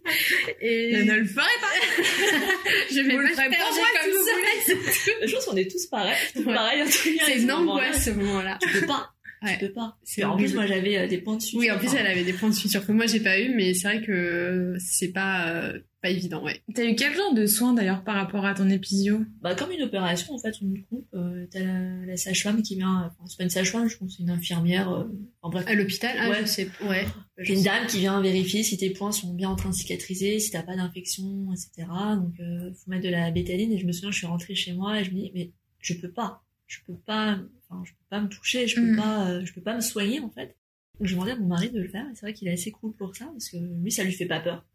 Et 0.61 0.91
Je 0.95 1.01
ne 1.03 1.13
le 1.15 1.25
ferai 1.25 1.45
pas. 1.61 2.03
je 2.91 3.01
vais 3.01 3.13
Vous 3.13 3.19
le 3.19 3.29
pas 3.29 3.43
ferez 3.43 3.55
pour 3.55 3.75
moi, 3.75 3.87
comme 4.01 4.11
si 4.11 4.17
vous 4.17 4.25
ça. 4.25 5.11
Je 5.27 5.33
pense 5.35 5.45
qu'on 5.45 5.55
est 5.57 5.71
tous 5.71 5.85
pareils. 5.87 6.15
Tous 6.33 6.39
Ouais. 6.43 6.53
pareils, 6.53 6.81
en 6.81 6.85
tout 6.85 6.91
cas, 6.91 7.23
à 7.23 7.25
C'est 7.27 7.33
ce 7.33 7.39
une 7.41 7.47
moment-là. 7.47 7.85
angoisse 7.87 8.05
ce 8.05 8.09
moment-là. 8.11 8.57
Tu 8.61 8.69
peux 8.79 8.85
pas. 8.87 9.09
Ouais. 9.43 9.57
Tu 9.59 9.67
peux 9.67 9.73
pas. 9.73 9.97
En 10.27 10.37
plus, 10.37 10.53
moi, 10.55 10.65
j'avais 10.65 10.97
euh, 10.97 11.07
des 11.07 11.17
points 11.19 11.35
de 11.37 11.41
suture. 11.41 11.59
Oui, 11.59 11.69
en 11.71 11.77
plus 11.77 11.87
Enfin, 11.87 11.97
elle 11.99 12.07
avait 12.07 12.23
des 12.23 12.33
points 12.33 12.49
de 12.49 12.55
suture 12.55 12.85
que 12.85 12.91
moi 12.91 13.05
j'ai 13.05 13.19
pas 13.19 13.39
eu, 13.39 13.49
mais 13.55 13.73
c'est 13.73 13.87
vrai 13.87 14.01
que 14.01 14.75
c'est 14.79 15.11
pas 15.11 15.49
euh, 15.49 15.79
pas 16.05 16.11
évident, 16.11 16.43
ouais. 16.43 16.61
T'as 16.73 16.85
eu 16.85 16.95
quel 16.95 17.13
genre 17.15 17.33
de 17.33 17.45
soins 17.47 17.73
d'ailleurs 17.73 18.03
par 18.03 18.15
rapport 18.15 18.45
à 18.45 18.53
ton 18.53 18.69
épisio? 18.69 19.21
Bah, 19.41 19.55
comme 19.55 19.71
une 19.71 19.81
opération, 19.81 20.33
en 20.33 20.37
fait, 20.37 20.59
une 20.61 20.83
coupe. 20.83 21.07
euh, 21.15 21.47
T'as 21.51 21.61
la, 21.63 22.05
la 22.05 22.17
sage-femme 22.17 22.61
qui 22.61 22.75
vient. 22.75 23.05
Enfin, 23.07 23.25
c'est 23.27 23.37
pas 23.37 23.43
une 23.43 23.49
sage-femme, 23.49 23.87
je 23.87 23.97
pense, 23.97 24.15
c'est 24.17 24.23
une 24.23 24.29
infirmière. 24.29 24.89
euh, 24.91 25.03
en 25.41 25.49
bref. 25.49 25.65
À 25.67 25.73
l'hôpital, 25.73 26.15
ah, 26.19 26.29
Ouais. 26.29 26.41
je 26.41 26.45
sais, 26.45 26.69
ouais. 26.87 27.05
C'est 27.43 27.53
une 27.53 27.63
dame 27.63 27.87
qui 27.87 27.99
vient 27.99 28.21
vérifier 28.21 28.61
si 28.63 28.77
tes 28.77 28.91
points 28.91 29.11
sont 29.11 29.33
bien 29.33 29.49
en 29.49 29.55
train 29.55 29.69
de 29.69 29.75
cicatriser, 29.75 30.39
si 30.39 30.51
t'as 30.51 30.61
pas 30.63 30.75
d'infection, 30.75 31.51
etc. 31.53 31.87
Donc, 32.17 32.39
euh, 32.39 32.71
faut 32.73 32.89
mettre 32.91 33.03
de 33.05 33.09
la 33.09 33.31
bétaline. 33.31 33.71
Et 33.71 33.77
je 33.79 33.85
me 33.87 33.91
souviens, 33.91 34.11
je 34.11 34.17
suis 34.17 34.27
rentrée 34.27 34.53
chez 34.55 34.73
moi 34.73 34.99
et 34.99 35.03
je 35.03 35.11
me 35.11 35.15
dis, 35.15 35.31
mais 35.33 35.51
je 35.79 35.93
peux 35.95 36.11
pas. 36.11 36.43
Je 36.67 36.79
peux 36.85 36.95
pas, 36.97 37.39
enfin, 37.69 37.83
je 37.85 37.91
peux 37.91 38.05
pas 38.09 38.21
me 38.21 38.27
toucher, 38.27 38.67
je 38.67 38.75
peux 38.75 38.93
Mm. 38.93 38.95
pas, 38.97 39.29
euh, 39.29 39.45
je 39.45 39.53
peux 39.53 39.61
pas 39.61 39.75
me 39.75 39.81
soigner, 39.81 40.19
en 40.19 40.29
fait. 40.29 40.55
Donc, 40.99 41.07
je 41.07 41.13
demandais 41.13 41.31
à 41.31 41.35
mon 41.37 41.47
mari 41.47 41.69
de 41.71 41.79
le 41.79 41.87
faire. 41.89 42.05
Et 42.05 42.15
c'est 42.15 42.21
vrai 42.21 42.33
qu'il 42.33 42.47
est 42.47 42.53
assez 42.53 42.71
cool 42.71 42.93
pour 42.95 43.15
ça, 43.15 43.25
parce 43.25 43.49
que 43.49 43.57
lui, 43.57 43.91
ça 43.91 44.03
lui 44.03 44.13
fait 44.13 44.25
pas 44.27 44.39
peur. 44.39 44.65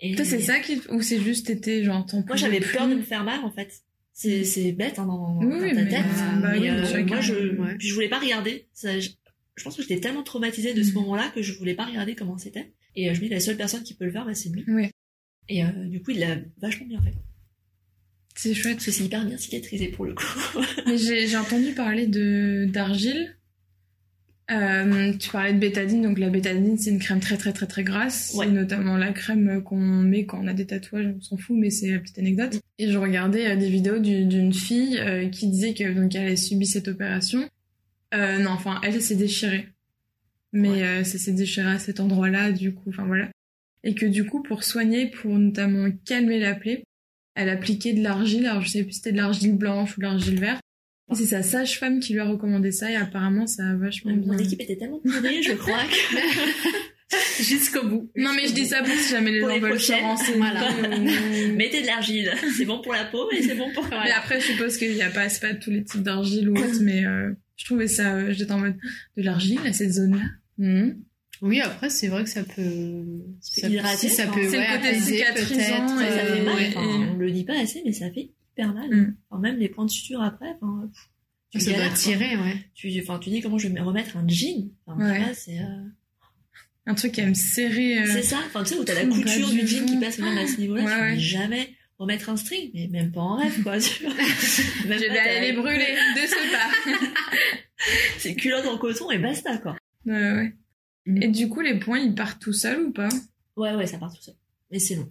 Et 0.00 0.14
Toi, 0.14 0.24
c'est 0.24 0.40
ça 0.40 0.60
qui. 0.60 0.80
Ou 0.90 1.02
c'est 1.02 1.20
juste 1.20 1.46
t'étais 1.46 1.82
genre 1.84 2.06
t'en 2.06 2.24
Moi, 2.26 2.36
j'avais 2.36 2.60
peur 2.60 2.88
de 2.88 2.94
me 2.94 3.02
faire 3.02 3.24
mal, 3.24 3.40
en 3.44 3.50
fait. 3.50 3.82
C'est, 4.12 4.44
c'est 4.44 4.72
bête, 4.72 4.98
hein, 4.98 5.06
dans, 5.06 5.38
Oui, 5.38 5.46
dans 5.48 5.60
oui, 5.62 5.74
ta 5.74 5.82
mais, 5.84 5.88
tête. 5.90 6.00
euh, 6.06 6.40
bah 6.40 6.48
mais, 6.52 6.58
oui, 6.58 6.68
euh, 6.70 6.84
chacun, 6.84 7.06
moi, 7.06 7.20
je, 7.20 7.34
ouais. 7.56 7.74
puis 7.78 7.88
je 7.88 7.94
voulais 7.94 8.08
pas 8.08 8.18
regarder. 8.18 8.66
Ça, 8.72 8.98
je, 8.98 9.10
je 9.56 9.62
pense 9.64 9.76
que 9.76 9.82
j'étais 9.82 10.00
tellement 10.00 10.22
traumatisée 10.24 10.74
de 10.74 10.82
ce 10.82 10.90
Mm. 10.90 10.94
moment-là 10.94 11.30
que 11.34 11.42
je 11.42 11.52
voulais 11.58 11.74
pas 11.74 11.84
regarder 11.84 12.14
comment 12.16 12.36
c'était. 12.38 12.72
Et 12.96 13.08
euh, 13.10 13.14
je 13.14 13.20
me 13.20 13.26
dis, 13.26 13.30
la 13.32 13.40
seule 13.40 13.56
personne 13.56 13.82
qui 13.84 13.94
peut 13.94 14.04
le 14.06 14.10
faire, 14.12 14.24
bah, 14.24 14.34
c'est 14.34 14.48
lui. 14.48 14.64
Ouais. 14.68 14.90
Et 15.48 15.64
euh, 15.64 15.68
du 15.86 16.02
coup, 16.02 16.10
il 16.12 16.18
l'a 16.20 16.36
vachement 16.60 16.86
bien 16.86 17.00
fait. 17.02 17.14
C'est 18.34 18.54
chouette. 18.54 18.74
Parce 18.74 18.86
que 18.86 18.90
c'est 18.92 19.04
hyper 19.04 19.24
bien 19.24 19.36
cicatrisé 19.36 19.88
pour 19.88 20.04
le 20.04 20.14
coup. 20.14 20.24
Mais 20.86 20.96
j'ai 20.98 21.26
j'ai 21.26 21.36
entendu 21.36 21.72
parler 21.72 22.06
de 22.06 22.66
d'argile. 22.72 23.36
Euh, 24.50 25.12
tu 25.12 25.28
parlais 25.28 25.52
de 25.52 25.58
bétadine, 25.58 26.00
donc 26.00 26.18
la 26.18 26.30
bétadine 26.30 26.78
c'est 26.78 26.88
une 26.90 26.98
crème 27.00 27.20
très 27.20 27.36
très 27.36 27.52
très 27.52 27.66
très 27.66 27.84
grasse. 27.84 28.32
Ouais. 28.34 28.46
C'est 28.46 28.52
notamment 28.52 28.96
la 28.96 29.12
crème 29.12 29.62
qu'on 29.62 29.76
met 29.76 30.24
quand 30.24 30.40
on 30.42 30.46
a 30.46 30.54
des 30.54 30.64
tatouages, 30.66 31.12
on 31.16 31.20
s'en 31.20 31.36
fout, 31.36 31.54
mais 31.58 31.68
c'est 31.68 31.90
la 31.90 31.98
petite 31.98 32.18
anecdote. 32.18 32.58
Et 32.78 32.90
je 32.90 32.96
regardais 32.96 33.46
euh, 33.50 33.56
des 33.56 33.68
vidéos 33.68 33.98
du- 33.98 34.24
d'une 34.24 34.54
fille 34.54 34.98
euh, 34.98 35.28
qui 35.28 35.48
disait 35.48 35.74
que 35.74 35.92
donc 35.92 36.14
elle 36.14 36.28
avait 36.28 36.36
subi 36.36 36.66
cette 36.66 36.88
opération. 36.88 37.46
Euh, 38.14 38.38
non, 38.38 38.50
enfin 38.52 38.80
elle 38.82 39.02
s'est 39.02 39.16
déchirée, 39.16 39.68
mais 40.54 40.70
Ouais. 40.82 41.04
ça 41.04 41.18
s'est 41.18 41.32
déchiré 41.32 41.70
à 41.70 41.78
cet 41.78 42.00
endroit-là, 42.00 42.50
du 42.52 42.72
coup, 42.72 42.88
enfin 42.88 43.04
voilà. 43.04 43.28
Et 43.84 43.94
que 43.94 44.06
du 44.06 44.24
coup 44.24 44.42
pour 44.42 44.64
soigner, 44.64 45.08
pour 45.10 45.38
notamment 45.38 45.88
calmer 46.06 46.38
la 46.38 46.54
plaie, 46.54 46.84
elle 47.34 47.50
appliquait 47.50 47.92
de 47.92 48.02
l'argile. 48.02 48.46
Alors 48.46 48.62
je 48.62 48.70
sais 48.70 48.82
plus 48.82 48.92
si 48.92 48.98
c'était 49.00 49.12
de 49.12 49.18
l'argile 49.18 49.54
blanche 49.56 49.98
ou 49.98 50.00
de 50.00 50.06
l'argile 50.06 50.40
verte. 50.40 50.62
Et 51.10 51.14
C'est 51.14 51.26
sa 51.26 51.42
sage-femme 51.42 52.00
qui 52.00 52.12
lui 52.12 52.20
a 52.20 52.24
recommandé 52.26 52.70
ça 52.72 52.90
et 52.90 52.96
apparemment 52.96 53.46
ça 53.46 53.64
a 53.66 53.74
vachement 53.74 54.12
bien. 54.14 54.26
Mon 54.32 54.38
équipe 54.38 54.60
était 54.60 54.76
tellement 54.76 55.00
pourrie, 55.00 55.42
je 55.42 55.52
crois 55.52 55.78
que 55.84 57.42
Jusqu'au 57.42 57.86
bout. 57.88 58.10
Non 58.16 58.32
mais 58.34 58.46
je 58.48 58.52
dis 58.52 58.66
ça 58.66 58.82
pour 58.82 58.92
si 58.94 59.10
jamais 59.12 59.30
les 59.32 59.40
Pour 59.40 59.50
gens 59.50 59.60
veulent 59.60 59.80
se 59.80 59.92
renseigner. 59.92 60.36
voilà. 60.36 60.68
ou- 60.70 61.52
mettez 61.56 61.80
de 61.80 61.86
l'argile. 61.86 62.30
C'est 62.56 62.66
bon 62.66 62.82
pour 62.82 62.92
la 62.92 63.04
peau 63.06 63.30
et 63.32 63.40
c'est 63.42 63.54
bon 63.54 63.72
pour. 63.72 63.86
Mais 63.90 64.10
après, 64.10 64.40
je 64.40 64.46
suppose 64.46 64.76
qu'il 64.76 64.92
n'y 64.94 65.02
a 65.02 65.08
pas, 65.08 65.28
c'est 65.30 65.40
pas 65.40 65.54
tous 65.54 65.70
les 65.70 65.84
types 65.84 66.02
d'argile 66.02 66.50
ou 66.50 66.56
autre, 66.56 66.80
mais 66.82 67.04
euh, 67.06 67.30
je 67.56 67.64
trouvais 67.64 67.88
ça, 67.88 68.14
euh, 68.14 68.32
j'étais 68.32 68.52
en 68.52 68.58
mode 68.58 68.76
de 69.16 69.22
l'argile 69.22 69.60
à 69.66 69.72
cette 69.72 69.92
zone-là. 69.92 70.24
Mhm. 70.58 70.98
Oui, 71.40 71.60
après, 71.60 71.88
c'est 71.88 72.08
vrai 72.08 72.24
que 72.24 72.30
ça 72.30 72.42
peut. 72.42 73.04
Ça, 73.40 73.68
hydraté, 73.68 74.08
si 74.08 74.14
ça 74.14 74.26
peut 74.26 74.40
c'est 74.42 74.56
le 74.56 74.58
ouais, 74.58 74.66
côté 74.76 74.88
apaiser 74.88 75.16
cicatrisant 75.18 76.00
et 76.00 76.10
ça 76.10 76.24
fait 76.26 76.40
euh, 76.40 76.44
mal. 76.44 76.54
ouais. 76.56 76.72
Enfin, 76.76 77.08
on 77.14 77.16
le 77.16 77.30
dit 77.30 77.44
pas 77.44 77.58
assez, 77.58 77.80
mais 77.86 77.92
ça 77.92 78.10
fait 78.10 78.30
mal. 78.66 78.90
Mm. 78.90 79.16
Enfin, 79.30 79.40
même 79.40 79.56
les 79.58 79.68
points 79.68 79.84
de 79.86 79.90
suture 79.90 80.20
après. 80.22 80.54
Enfin, 80.60 80.88
pff, 80.92 81.08
tu 81.50 81.60
Ça 81.60 81.66
doit 81.66 81.74
galères, 81.74 81.88
quoi. 81.92 81.98
tirer, 81.98 82.36
ouais. 82.36 82.64
Tu, 82.74 83.00
enfin, 83.02 83.18
tu 83.18 83.30
dis 83.30 83.40
comment 83.40 83.56
je 83.58 83.68
vais 83.68 83.74
me 83.74 83.82
remettre 83.82 84.16
un 84.16 84.26
jean? 84.28 84.70
Enfin, 84.86 84.98
Ouais. 85.10 85.32
c'est. 85.34 85.58
euh, 85.60 85.84
Un 86.86 86.94
truc 86.94 87.12
qui 87.12 87.20
aime 87.20 87.34
serrer. 87.34 87.98
euh, 88.00 88.06
C'est 88.06 88.22
ça, 88.22 88.38
enfin 88.46 88.62
tu 88.64 88.74
sais 88.74 88.80
où 88.80 88.84
t'as 88.84 88.94
la 88.94 89.06
couture 89.06 89.48
du 89.50 89.66
jean 89.66 89.84
qui 89.86 89.98
passe 89.98 90.18
même 90.18 90.36
à 90.38 90.46
ce 90.46 90.58
niveau-là, 90.58 90.84
Ouais, 90.84 90.90
tu 90.94 91.00
ouais. 91.14 91.18
jamais 91.18 91.74
remettre 91.98 92.28
un 92.30 92.36
string, 92.36 92.70
mais 92.74 92.86
même 92.88 93.10
pas 93.12 93.20
en 93.20 93.36
rêve 93.36 93.62
quoi. 93.62 93.78
tu 93.78 94.04
vois. 94.04 94.14
Même 94.88 94.98
Je 94.98 95.06
pas, 95.06 95.12
vais 95.12 95.18
aller 95.18 95.50
les 95.50 95.56
brûler 95.56 95.96
de 96.16 96.20
ce 96.20 96.52
pas. 96.52 97.00
C'est 98.18 98.34
culotte 98.34 98.66
en 98.66 98.78
coton 98.78 99.10
et 99.10 99.18
basta 99.18 99.58
quoi. 99.58 99.76
Ouais, 100.06 100.32
ouais. 100.32 100.52
Mm. 101.06 101.22
Et 101.22 101.28
du 101.28 101.48
coup, 101.48 101.60
les 101.60 101.78
points, 101.78 101.98
ils 101.98 102.14
partent 102.14 102.40
tout 102.40 102.52
seuls 102.52 102.80
ou 102.82 102.92
pas? 102.92 103.08
Ouais 103.56 103.74
ouais, 103.74 103.86
ça 103.86 103.98
part 103.98 104.12
tout 104.14 104.22
seul. 104.22 104.34
Mais 104.70 104.78
c'est 104.78 104.94
long. 104.96 105.08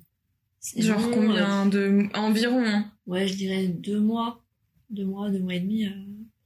Genre 0.77 0.99
long, 0.99 1.11
combien 1.11 1.65
de 1.65 2.07
environ 2.13 2.63
hein? 2.65 2.85
euh, 2.85 2.96
Ouais, 3.07 3.27
je 3.27 3.35
dirais 3.35 3.67
deux 3.67 3.99
mois, 3.99 4.43
deux 4.89 5.05
mois, 5.05 5.29
deux 5.31 5.39
mois 5.39 5.55
et 5.55 5.59
demi 5.59 5.85
euh, 5.85 5.91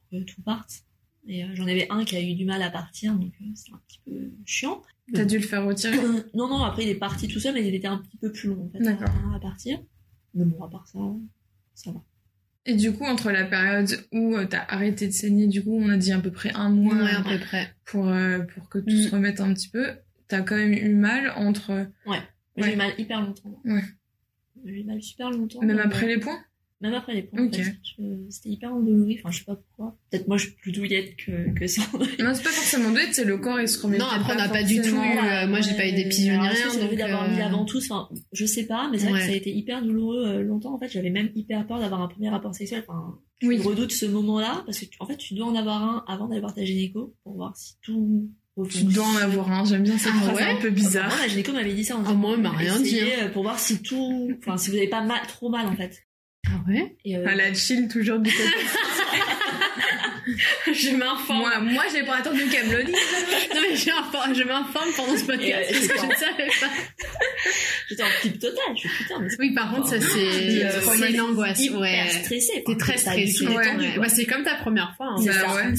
pour 0.10 0.20
que 0.20 0.24
tout 0.24 0.42
parte. 0.42 0.84
Et 1.28 1.44
euh, 1.44 1.48
j'en 1.54 1.64
avais 1.68 1.88
un 1.90 2.04
qui 2.06 2.16
a 2.16 2.22
eu 2.22 2.34
du 2.36 2.46
mal 2.46 2.62
à 2.64 2.70
partir, 2.72 3.14
donc 3.14 3.34
euh, 3.42 3.46
c'est 3.56 3.72
un 3.74 3.82
petit 3.88 4.00
peu 4.06 4.32
chiant. 4.46 4.82
T'as 5.14 5.26
dû 5.26 5.38
le 5.38 5.44
faire 5.44 5.66
retirer. 5.66 5.98
non 6.34 6.48
non, 6.48 6.64
après 6.64 6.84
il 6.84 6.90
est 6.90 6.96
parti 6.96 7.28
tout 7.28 7.40
seul, 7.40 7.54
mais 7.54 7.68
il 7.68 7.76
était 7.76 7.88
un 7.88 7.98
petit 7.98 8.18
peu 8.18 8.32
plus 8.32 8.50
long 8.50 8.66
en 8.66 8.70
fait 8.70 8.88
à, 8.88 9.36
à 9.36 9.40
partir. 9.40 9.80
Mais 10.34 10.46
bon, 10.46 10.64
à 10.64 10.70
part 10.70 10.88
ça, 10.88 11.00
ça 11.76 11.92
va. 11.92 12.02
Et 12.66 12.76
du 12.76 12.94
coup, 12.94 13.06
entre 13.06 13.32
la 13.32 13.44
période 13.46 13.90
où 14.12 14.36
euh, 14.36 14.46
t'as 14.46 14.64
arrêté 14.68 15.08
de 15.08 15.12
saigner, 15.12 15.48
du 15.48 15.64
coup, 15.64 15.76
on 15.76 15.90
a 15.90 15.98
dit 15.98 16.12
à 16.12 16.20
peu 16.20 16.32
près 16.32 16.54
un 16.54 16.70
mois 16.70 16.94
Ouais, 16.96 17.12
à 17.12 17.24
peu 17.24 17.40
près. 17.40 17.74
pour 17.86 18.08
euh, 18.08 18.40
pour 18.40 18.70
que 18.70 18.78
tout 18.80 18.94
Mm. 18.96 19.02
se 19.02 19.10
remette 19.10 19.42
un 19.42 19.54
petit 19.54 19.70
peu. 19.70 19.88
T'as 20.28 20.42
quand 20.42 20.56
même 20.56 20.74
eu 20.74 20.94
mal 20.94 21.34
entre 21.36 21.88
J'ai 22.06 22.64
Ouais. 22.64 22.74
eu 22.74 22.78
mal 22.78 22.94
hyper 23.00 23.22
longtemps. 23.22 23.60
Ouais. 23.66 23.84
J'ai 24.64 24.82
eu 24.82 24.84
mal 24.84 25.02
super 25.02 25.30
longtemps. 25.32 25.62
même 25.62 25.80
après 25.80 26.08
les 26.08 26.20
points? 26.20 26.40
Même 26.82 26.94
après 26.96 27.14
les 27.14 27.22
points. 27.24 27.44
en 27.44 27.46
Ok. 27.48 27.56
fait. 27.56 27.76
Je- 27.98 28.04
C'était 28.30 28.50
hyper 28.50 28.74
endolori. 28.74 29.18
Enfin, 29.20 29.30
je 29.32 29.38
sais 29.40 29.44
pas 29.46 29.56
pourquoi. 29.56 29.96
Peut-être 30.10 30.28
moi, 30.28 30.38
je 30.38 30.46
suis 30.46 30.54
plus 30.54 30.72
douillette 30.72 31.16
que, 31.16 31.54
que 31.54 31.68
ça. 31.68 31.82
Non, 31.94 32.34
c'est 32.34 32.44
pas 32.44 32.50
forcément 32.50 32.90
douette, 32.92 33.10
c'est 33.14 33.24
le 33.24 33.38
corps, 33.38 33.60
il 33.60 33.68
se 33.70 33.80
remet 33.82 33.98
Non, 34.00 34.06
après, 34.06 34.34
on 34.34 34.38
n'a 34.38 34.50
pas 34.50 34.64
du 34.64 34.82
tout 34.82 34.96
eu, 34.96 35.18
euh, 35.18 35.48
moi, 35.48 35.62
j'ai 35.62 35.76
pas 35.76 35.88
eu 35.88 35.92
que 35.92 35.98
rien, 36.40 36.52
c'est 36.56 36.66
le 36.66 36.72
fait 36.72 36.88
donc, 36.90 36.98
d'avoir 36.98 37.24
euh, 37.26 37.32
mis 37.32 37.38
la 37.38 37.50
ventouse, 37.50 37.86
enfin, 37.92 38.10
je 38.34 38.46
sais 38.46 38.66
pas, 38.66 38.90
mais 38.92 38.98
c'est 38.98 39.06
vrai 39.06 39.14
Ouais. 39.14 39.20
que 39.20 39.26
ça 39.28 39.32
a 39.34 39.36
été 39.36 39.52
hyper 39.54 39.84
douloureux 39.84 40.26
euh, 40.26 40.42
longtemps. 40.42 40.74
En 40.74 40.80
fait, 40.80 40.90
j'avais 40.90 41.12
même 41.12 41.30
hyper 41.36 41.68
peur 41.68 41.80
d'avoir 41.80 42.02
un 42.02 42.08
premier 42.08 42.30
rapport 42.30 42.56
sexuel. 42.56 42.84
Enfin, 42.88 43.16
Oui. 43.44 43.60
je 43.62 43.68
redoute 43.68 43.92
ce 43.92 44.06
moment-là 44.08 44.64
parce 44.66 44.80
que, 44.80 44.86
tu- 44.86 44.98
en 45.00 45.06
fait, 45.06 45.18
tu 45.18 45.34
dois 45.36 45.48
en 45.48 45.56
avoir 45.56 45.84
un 45.84 46.04
avant 46.08 46.28
d'aller 46.28 46.42
voir 46.42 46.54
ta 46.56 46.66
gynéco 46.66 47.14
pour 47.24 47.36
voir 47.36 47.56
si 47.56 47.76
tout. 47.84 48.30
Tu 48.70 48.84
dois 48.84 49.06
en 49.06 49.16
avoir 49.16 49.52
un, 49.52 49.66
j'aime 49.66 49.84
bien 49.84 49.98
cette 49.98 50.12
Ah 50.16 50.22
phrase 50.24 50.36
ouais 50.36 50.44
un 50.44 50.56
peu 50.62 50.70
bizarre. 50.72 51.08
Moi, 51.08 51.18
la 51.22 51.28
gynéco 51.28 51.52
m'avait 51.54 51.74
dit 51.74 51.84
ça. 51.86 51.96
En 51.98 52.04
Ah, 52.06 52.14
moi, 52.14 52.34
elle 52.36 52.42
m'a 52.42 52.52
rien 52.52 52.80
dit, 52.80 53.00
euh, 53.00 53.30
Pour 53.30 53.44
voir 53.44 53.58
si 53.60 53.82
tout, 53.82 54.30
enfin, 54.40 54.58
si 54.58 54.70
vous 54.72 54.76
avez 54.78 54.90
pas 54.90 55.02
mal, 55.04 55.20
trop 55.28 55.50
mal, 55.50 55.68
en 55.68 55.76
fait. 55.76 56.04
Ah 56.48 56.52
ouais? 56.68 56.96
Et, 57.06 57.18
euh, 57.18 57.28
À 57.28 57.36
la 57.36 57.54
chill, 57.54 57.88
toujours 57.88 58.20
du 58.20 58.32
côté. 58.32 58.44
Je 60.74 60.96
m'informe. 60.96 61.40
moi, 61.40 61.60
moi, 61.60 61.84
j'ai 61.94 62.04
pas 62.04 62.18
attendu 62.18 62.46
qu'elle 62.48 62.68
me 62.68 62.78
le 62.78 62.84
dise. 62.84 62.96
Non, 63.54 63.62
mais 63.70 63.76
je 63.76 63.90
m'informe- 63.90 64.34
je 64.36 64.44
m'informe 64.44 64.90
pendant 64.96 65.18
ce 65.18 65.26
podcast 65.26 65.44
Et, 65.44 65.54
euh, 65.54 65.58
parce 65.72 65.88
que 65.88 65.98
je 66.00 66.06
ne 66.06 66.14
savais 66.14 66.48
pas. 66.62 66.70
J'étais 67.90 68.04
en 68.04 68.08
flip 68.08 68.40
total. 68.40 68.64
Je 68.76 68.80
suis 68.80 68.90
putain, 69.04 69.20
mais 69.20 69.30
c'est 69.30 69.40
Oui, 69.40 69.54
par 69.54 69.72
contre, 69.74 69.90
ça, 69.90 70.00
c'est 70.00 70.66
Euh, 70.66 70.70
c'est 70.98 71.12
une 71.12 71.22
angoisse. 71.22 71.60
Ouais. 71.72 72.08
stressé. 72.24 72.64
T'es 72.66 72.78
très 72.78 72.98
stressé. 72.98 73.48
Ouais. 73.48 73.56
Ouais. 73.76 73.98
Bah, 73.98 74.08
c'est 74.10 74.26
comme 74.26 74.44
ta 74.44 74.56
première 74.56 74.94
fois. 74.96 75.16
hein. 75.18 75.22
Ça. 75.22 75.56
ouais. 75.56 75.74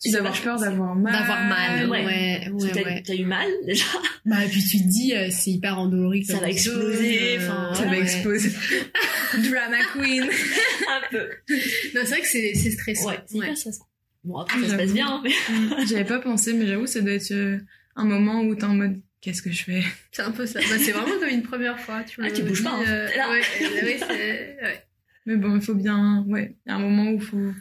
Tu 0.00 0.10
dois 0.10 0.20
avoir 0.20 0.40
peur 0.40 0.60
d'avoir 0.60 0.94
mal. 0.94 1.12
D'avoir 1.12 1.48
mal. 1.48 1.88
ouais. 1.90 2.04
Ouais, 2.04 2.48
ouais, 2.52 3.02
T'as 3.04 3.12
ouais. 3.12 3.18
eu 3.18 3.24
mal 3.24 3.48
déjà. 3.66 3.84
Bah, 4.24 4.44
et 4.44 4.48
puis 4.48 4.62
tu 4.62 4.78
te 4.78 4.86
dis, 4.88 5.12
euh, 5.14 5.28
c'est 5.30 5.50
hyper 5.50 5.78
endolori. 5.78 6.24
Ça 6.24 6.38
va 6.38 6.48
exploser, 6.50 7.38
euh, 7.38 7.40
enfin, 7.40 7.74
Ça 7.74 7.84
va 7.86 7.96
exploser. 7.98 8.52
Drama 9.50 9.78
queen. 9.92 10.22
Un 10.88 11.00
peu. 11.10 11.28
Non, 11.94 12.00
c'est 12.04 12.06
vrai 12.06 12.20
que 12.20 12.28
c'est 12.28 12.54
c'est 12.54 12.70
stressant. 12.70 13.08
Ouais, 13.08 13.18
c'est 13.26 13.38
hyper 13.38 13.56
stressant. 13.56 13.84
Bon 14.24 14.38
après 14.38 14.56
Ah, 14.58 14.66
ça 14.66 14.70
se 14.72 14.76
passe 14.76 14.92
bien, 14.92 15.06
hein, 15.08 15.22
mais 15.24 15.86
J'avais 15.88 16.04
pas 16.04 16.18
pensé, 16.18 16.52
mais 16.52 16.66
j'avoue, 16.66 16.86
ça 16.86 17.00
doit 17.00 17.12
être 17.12 17.30
euh, 17.32 17.58
un 17.96 18.04
moment 18.04 18.42
où 18.42 18.54
t'es 18.54 18.64
en 18.64 18.74
mode, 18.74 19.00
qu'est-ce 19.20 19.42
que 19.42 19.50
je 19.52 19.64
fais? 19.64 19.82
C'est 20.12 20.22
un 20.22 20.30
peu 20.32 20.46
ça. 20.46 20.60
Bah, 20.60 20.76
c'est 20.78 20.92
vraiment 20.92 21.18
comme 21.18 21.28
une 21.28 21.42
première 21.42 21.78
fois. 21.78 22.02
Tu, 22.04 22.20
Ah, 22.22 22.30
tu 22.30 22.42
bouges 22.42 22.62
pas, 22.64 22.70
hein. 22.70 22.84
euh, 22.86 23.06
ouais, 23.08 23.82
ouais, 23.82 23.98
c'est- 23.98 24.58
ouais. 24.62 24.84
Mais 25.26 25.36
bon, 25.36 25.56
il 25.56 25.60
faut 25.62 25.74
bien, 25.74 26.24
ouais, 26.28 26.56
il 26.66 26.70
y 26.70 26.72
a 26.72 26.76
un 26.76 26.80
moment 26.80 27.10
où 27.10 27.20
faut, 27.20 27.52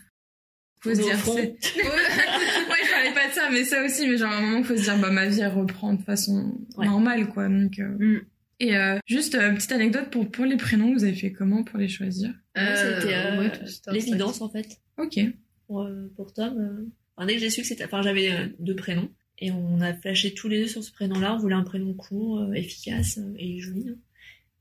faut 0.79 0.93
se 0.93 1.01
dire, 1.01 1.27
ouais, 1.35 1.55
je 1.61 2.91
parlais 2.91 3.13
pas 3.13 3.27
de 3.27 3.33
ça, 3.33 3.49
mais 3.51 3.63
ça 3.63 3.83
aussi, 3.83 4.07
mais 4.07 4.17
genre, 4.17 4.31
à 4.31 4.37
un 4.37 4.41
moment 4.41 4.63
faut 4.63 4.75
se 4.77 4.83
dire, 4.83 4.97
bah, 4.99 5.11
ma 5.11 5.27
vie, 5.27 5.41
elle 5.41 5.47
reprend 5.51 5.93
de 5.93 6.01
façon 6.01 6.57
Ouais. 6.77 6.85
normale, 6.85 7.27
quoi, 7.29 7.47
donc, 7.49 7.79
euh, 7.79 7.97
Mm. 7.97 8.21
Et 8.59 8.75
euh, 8.75 8.97
juste 9.05 9.35
euh, 9.35 9.53
petite 9.53 9.71
anecdote 9.71 10.09
pour 10.09 10.31
pour 10.31 10.43
les 10.45 10.57
prénoms, 10.57 10.91
vous 10.91 11.03
avez 11.03 11.13
fait 11.13 11.31
comment 11.31 11.63
pour 11.63 11.77
les 11.77 11.87
choisir? 11.87 12.31
C'était 12.55 13.13
euh, 13.13 13.39
ouais, 13.39 13.51
l'évidence 13.91 14.41
en 14.41 14.49
fait. 14.49 14.81
Ok. 14.97 15.19
Pour, 15.67 15.83
euh, 15.83 16.11
pour 16.15 16.33
Tom, 16.33 16.57
euh, 16.57 16.87
enfin, 17.15 17.27
dès 17.27 17.35
que 17.35 17.39
j'ai 17.39 17.51
su 17.51 17.61
que 17.61 17.67
c'était, 17.67 17.83
enfin 17.85 18.01
j'avais 18.01 18.31
euh, 18.31 18.47
deux 18.57 18.75
prénoms 18.75 19.11
et 19.37 19.51
on 19.51 19.79
a 19.81 19.93
flashé 19.93 20.33
tous 20.33 20.47
les 20.47 20.61
deux 20.61 20.67
sur 20.67 20.83
ce 20.83 20.91
prénom-là. 20.91 21.35
On 21.35 21.37
voulait 21.37 21.53
un 21.53 21.61
prénom 21.61 21.93
court, 21.93 22.39
euh, 22.39 22.53
efficace 22.53 23.19
euh, 23.19 23.31
et 23.37 23.59
joli. 23.59 23.89
hein. 23.89 23.95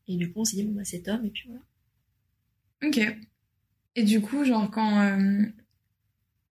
Et 0.09 0.17
du 0.17 0.31
coup 0.31 0.41
on 0.41 0.45
s'est 0.45 0.57
dit 0.57 0.64
bon 0.64 0.73
bah 0.75 0.85
c'est 0.85 1.01
Tom 1.05 1.25
et 1.25 1.31
puis 1.31 1.49
voilà. 1.49 1.62
Ok. 2.85 3.17
Et 3.95 4.03
du 4.03 4.21
coup, 4.21 4.45
genre 4.45 4.71
quand 4.71 5.01
euh, 5.01 5.43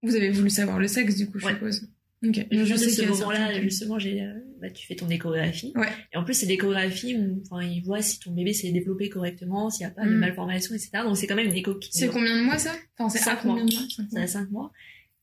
vous 0.03 0.15
avez 0.15 0.29
voulu 0.29 0.49
savoir 0.49 0.77
le 0.79 0.87
sexe, 0.87 1.15
du 1.15 1.27
coup, 1.29 1.39
je 1.39 1.45
Ouais. 1.45 1.53
suppose. 1.53 1.87
Ok. 2.25 2.37
Et 2.37 2.47
Je 2.51 2.63
juste 2.63 2.89
sais 2.89 3.03
à 3.03 3.05
ce 3.07 3.09
moment-là, 3.19 3.61
justement, 3.61 3.99
j'ai, 3.99 4.21
euh, 4.21 4.33
bah, 4.61 4.69
tu 4.69 4.87
fais 4.87 4.95
ton 4.95 5.09
échographie. 5.09 5.73
Ouais. 5.75 5.89
Et 6.13 6.17
en 6.17 6.23
plus, 6.23 6.33
c'est 6.35 6.45
l'échographie 6.45 7.15
où, 7.17 7.41
enfin, 7.49 7.61
ils 7.65 7.81
voient 7.83 8.01
si 8.01 8.19
ton 8.19 8.31
bébé 8.31 8.53
s'est 8.53 8.71
développé 8.71 9.09
correctement, 9.09 9.69
s'il 9.69 9.85
n'y 9.85 9.91
a 9.91 9.95
pas 9.95 10.05
de 10.05 10.09
Mm. 10.11 10.19
malformation, 10.19 10.73
etc. 10.73 10.89
Donc 11.03 11.17
c'est 11.17 11.27
quand 11.27 11.35
même 11.35 11.47
une 11.47 11.55
écho 11.55 11.75
qui 11.75 11.89
C'est 11.91 12.07
combien 12.07 12.37
de 12.37 12.43
mois 12.43 12.57
ça? 12.57 12.73
Enfin, 12.97 13.09
c'est 13.09 13.19
à 13.19 13.23
Cinq 13.33 13.39
combien 13.41 13.63
mois. 13.63 13.65
de 13.65 13.75
mois 13.75 13.81
Cinq 13.89 14.05
ça 14.09 14.15
mois. 14.15 14.21
a 14.21 14.27
5 14.27 14.51
mois. 14.51 14.71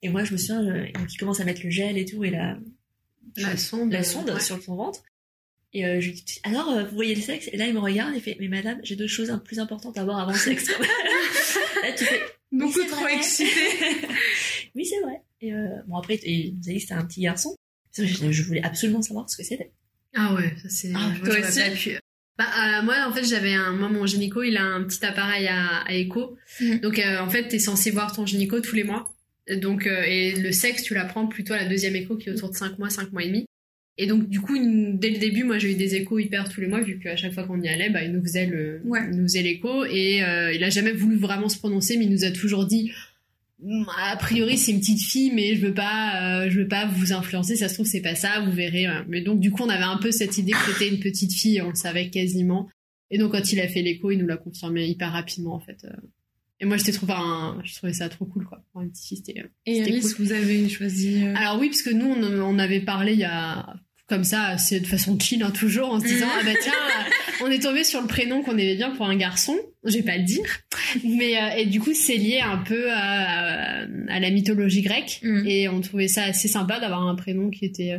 Et 0.02 0.08
moi, 0.10 0.24
je 0.24 0.32
me 0.32 0.36
souviens, 0.38 0.62
euh, 0.62 0.86
donc 0.92 1.12
ils 1.12 1.16
commencent 1.16 1.40
à 1.40 1.44
mettre 1.44 1.62
le 1.64 1.70
gel 1.70 1.96
et 1.96 2.04
tout, 2.04 2.22
et 2.24 2.30
la, 2.30 2.58
La 3.36 3.56
sonde. 3.56 3.90
la 3.92 4.02
sonde 4.02 4.28
ouais. 4.30 4.40
sur 4.40 4.62
son 4.62 4.76
ventre. 4.76 5.02
Et 5.72 5.86
euh, 5.86 6.00
je 6.00 6.08
lui 6.08 6.14
dis, 6.14 6.40
alors, 6.42 6.68
euh, 6.70 6.84
vous 6.84 6.94
voyez 6.96 7.14
le 7.14 7.20
sexe? 7.22 7.48
Et 7.52 7.56
là, 7.56 7.66
il 7.66 7.72
me 7.72 7.78
regarde 7.78 8.14
et 8.14 8.20
fait, 8.20 8.36
mais 8.40 8.48
madame, 8.48 8.78
j'ai 8.82 8.96
deux 8.96 9.06
choses 9.06 9.32
plus 9.44 9.58
importantes 9.60 9.96
à 9.96 10.04
voir 10.04 10.18
avant 10.18 10.32
le 10.32 10.36
sexe. 10.38 10.68
là, 11.82 11.92
tu 11.96 12.04
fais, 12.04 12.20
Beaucoup 12.52 12.82
trop 12.90 13.02
vrai. 13.02 13.14
oui, 14.74 14.84
c'est 14.86 15.00
vrai. 15.00 15.20
Et 15.40 15.52
euh, 15.52 15.68
bon, 15.88 15.96
après, 15.96 16.16
il 16.24 16.54
nous 16.56 16.68
a 16.68 16.72
dit 16.72 16.74
que 16.76 16.80
c'était 16.80 16.94
un 16.94 17.04
petit 17.04 17.22
garçon. 17.22 17.54
Je, 17.96 18.04
je 18.30 18.42
voulais 18.42 18.62
absolument 18.62 19.02
savoir 19.02 19.28
ce 19.28 19.36
que 19.36 19.42
c'était. 19.42 19.70
Ah 20.14 20.34
ouais, 20.34 20.54
ça 20.62 20.68
c'est. 20.68 20.92
Ah, 20.94 21.08
moi, 21.18 21.28
toi 21.28 21.38
aussi 21.48 21.60
pas 21.60 21.70
pu. 21.70 21.90
Bah, 22.38 22.46
euh, 22.58 22.82
moi, 22.84 22.94
en 23.08 23.12
fait, 23.12 23.24
j'avais 23.24 23.52
un. 23.54 23.72
Moi, 23.72 23.88
mon 23.88 24.06
gynéco, 24.06 24.42
il 24.42 24.56
a 24.56 24.62
un 24.64 24.82
petit 24.84 25.04
appareil 25.04 25.46
à, 25.48 25.78
à 25.86 25.92
écho. 25.94 26.36
Mhm. 26.60 26.80
Donc, 26.80 26.98
euh, 26.98 27.18
en 27.20 27.28
fait, 27.28 27.48
t'es 27.48 27.58
censé 27.58 27.90
voir 27.90 28.12
ton 28.14 28.24
gynéco 28.26 28.60
tous 28.60 28.76
les 28.76 28.84
mois. 28.84 29.12
Donc, 29.56 29.86
et 29.86 30.32
le 30.36 30.52
sexe, 30.52 30.82
tu 30.84 30.94
l'apprends 30.94 31.26
plutôt 31.26 31.54
à 31.54 31.56
la 31.56 31.64
deuxième 31.68 31.96
écho 31.96 32.16
qui 32.16 32.28
est 32.28 32.32
autour 32.32 32.50
de 32.50 32.56
5 32.56 32.78
mois, 32.78 32.88
5 32.90 33.10
mois 33.12 33.24
et 33.24 33.26
demi. 33.26 33.46
Et 33.98 34.06
donc, 34.06 34.28
du 34.28 34.40
coup, 34.40 34.54
une- 34.54 34.98
dès 34.98 35.10
le 35.10 35.18
début, 35.18 35.42
moi, 35.42 35.58
j'ai 35.58 35.72
eu 35.72 35.74
des 35.74 35.96
échos 35.96 36.18
hyper 36.20 36.48
tous 36.48 36.60
les 36.60 36.68
mois, 36.68 36.80
vu 36.80 37.00
qu'à 37.00 37.16
chaque 37.16 37.32
fois 37.34 37.42
qu'on 37.44 37.60
y 37.60 37.68
allait, 37.68 37.90
bah, 37.90 38.02
il 38.04 38.12
nous 38.12 38.22
faisait 38.22 38.46
le, 38.46 38.80
Ouais. 38.84 39.00
il 39.10 39.16
nous 39.18 39.24
faisait 39.24 39.42
l'écho. 39.42 39.84
Et 39.86 40.22
euh, 40.22 40.52
il 40.52 40.62
a 40.62 40.70
jamais 40.70 40.92
voulu 40.92 41.16
vraiment 41.16 41.48
se 41.48 41.58
prononcer, 41.58 41.96
mais 41.98 42.04
il 42.04 42.10
nous 42.12 42.24
a 42.24 42.30
toujours 42.30 42.64
dit. 42.66 42.92
A 43.98 44.16
priori, 44.16 44.56
c'est 44.56 44.72
une 44.72 44.80
petite 44.80 45.02
fille, 45.02 45.30
mais 45.34 45.54
je 45.56 45.66
veux 45.66 45.74
pas, 45.74 46.42
euh, 46.44 46.50
je 46.50 46.60
veux 46.60 46.68
pas 46.68 46.86
vous 46.86 47.12
influencer. 47.12 47.56
Ça 47.56 47.68
se 47.68 47.74
trouve, 47.74 47.86
c'est 47.86 48.00
pas 48.00 48.14
ça, 48.14 48.40
vous 48.40 48.52
verrez. 48.52 48.86
euh. 48.86 49.02
Mais 49.08 49.20
donc, 49.20 49.40
du 49.40 49.50
coup, 49.50 49.62
on 49.62 49.68
avait 49.68 49.84
un 49.84 49.98
peu 49.98 50.10
cette 50.12 50.38
idée 50.38 50.52
que 50.52 50.72
c'était 50.72 50.88
une 50.88 51.00
petite 51.00 51.32
fille, 51.32 51.60
on 51.60 51.68
le 51.70 51.74
savait 51.74 52.08
quasiment. 52.10 52.68
Et 53.10 53.18
donc, 53.18 53.32
quand 53.32 53.52
il 53.52 53.60
a 53.60 53.68
fait 53.68 53.82
l'écho, 53.82 54.10
il 54.10 54.18
nous 54.18 54.26
l'a 54.26 54.36
confirmé 54.36 54.86
hyper 54.86 55.12
rapidement, 55.12 55.54
en 55.54 55.60
fait. 55.60 55.78
euh. 55.84 55.90
Et 56.60 56.66
moi, 56.66 56.76
trop, 56.76 57.06
enfin, 57.06 57.60
je 57.64 57.74
trouvais 57.74 57.92
ça 57.94 58.08
trop 58.08 58.26
cool, 58.26 58.44
quoi. 58.46 58.62
pour 58.72 58.82
une 58.82 58.90
petite 58.90 59.24
fille. 59.26 59.44
Et 59.66 59.78
Iris, 59.78 60.14
vous 60.18 60.32
avez 60.32 60.68
choisi. 60.68 61.24
Alors 61.34 61.58
oui, 61.58 61.68
parce 61.68 61.82
que 61.82 61.90
nous, 61.90 62.06
on, 62.06 62.22
on 62.42 62.58
avait 62.58 62.80
parlé 62.80 63.12
il 63.14 63.18
y 63.18 63.24
a 63.24 63.74
comme 64.10 64.24
ça, 64.24 64.58
c'est 64.58 64.80
de 64.80 64.86
façon 64.86 65.18
chill 65.18 65.42
hein, 65.42 65.50
toujours, 65.50 65.90
en 65.90 66.00
se 66.00 66.04
disant 66.04 66.28
ah 66.38 66.44
bah 66.44 66.52
tiens, 66.60 66.72
on 67.42 67.50
est 67.50 67.60
tombé 67.62 67.82
sur 67.84 68.02
le 68.02 68.06
prénom 68.06 68.42
qu'on 68.42 68.58
aimait 68.58 68.76
bien 68.76 68.90
pour 68.90 69.06
un 69.06 69.16
garçon. 69.16 69.56
Je 69.84 69.94
vais 69.94 70.02
pas 70.02 70.18
le 70.18 70.24
dire, 70.24 70.44
mais 71.02 71.32
et 71.56 71.64
du 71.64 71.80
coup 71.80 71.94
c'est 71.94 72.16
lié 72.16 72.40
un 72.40 72.58
peu 72.58 72.90
à, 72.92 73.86
à 74.08 74.20
la 74.20 74.30
mythologie 74.30 74.82
grecque 74.82 75.20
Mm. 75.22 75.46
et 75.46 75.68
on 75.68 75.80
trouvait 75.80 76.08
ça 76.08 76.24
assez 76.24 76.48
sympa 76.48 76.80
d'avoir 76.80 77.06
un 77.06 77.14
prénom 77.14 77.50
qui 77.50 77.64
était 77.64 77.98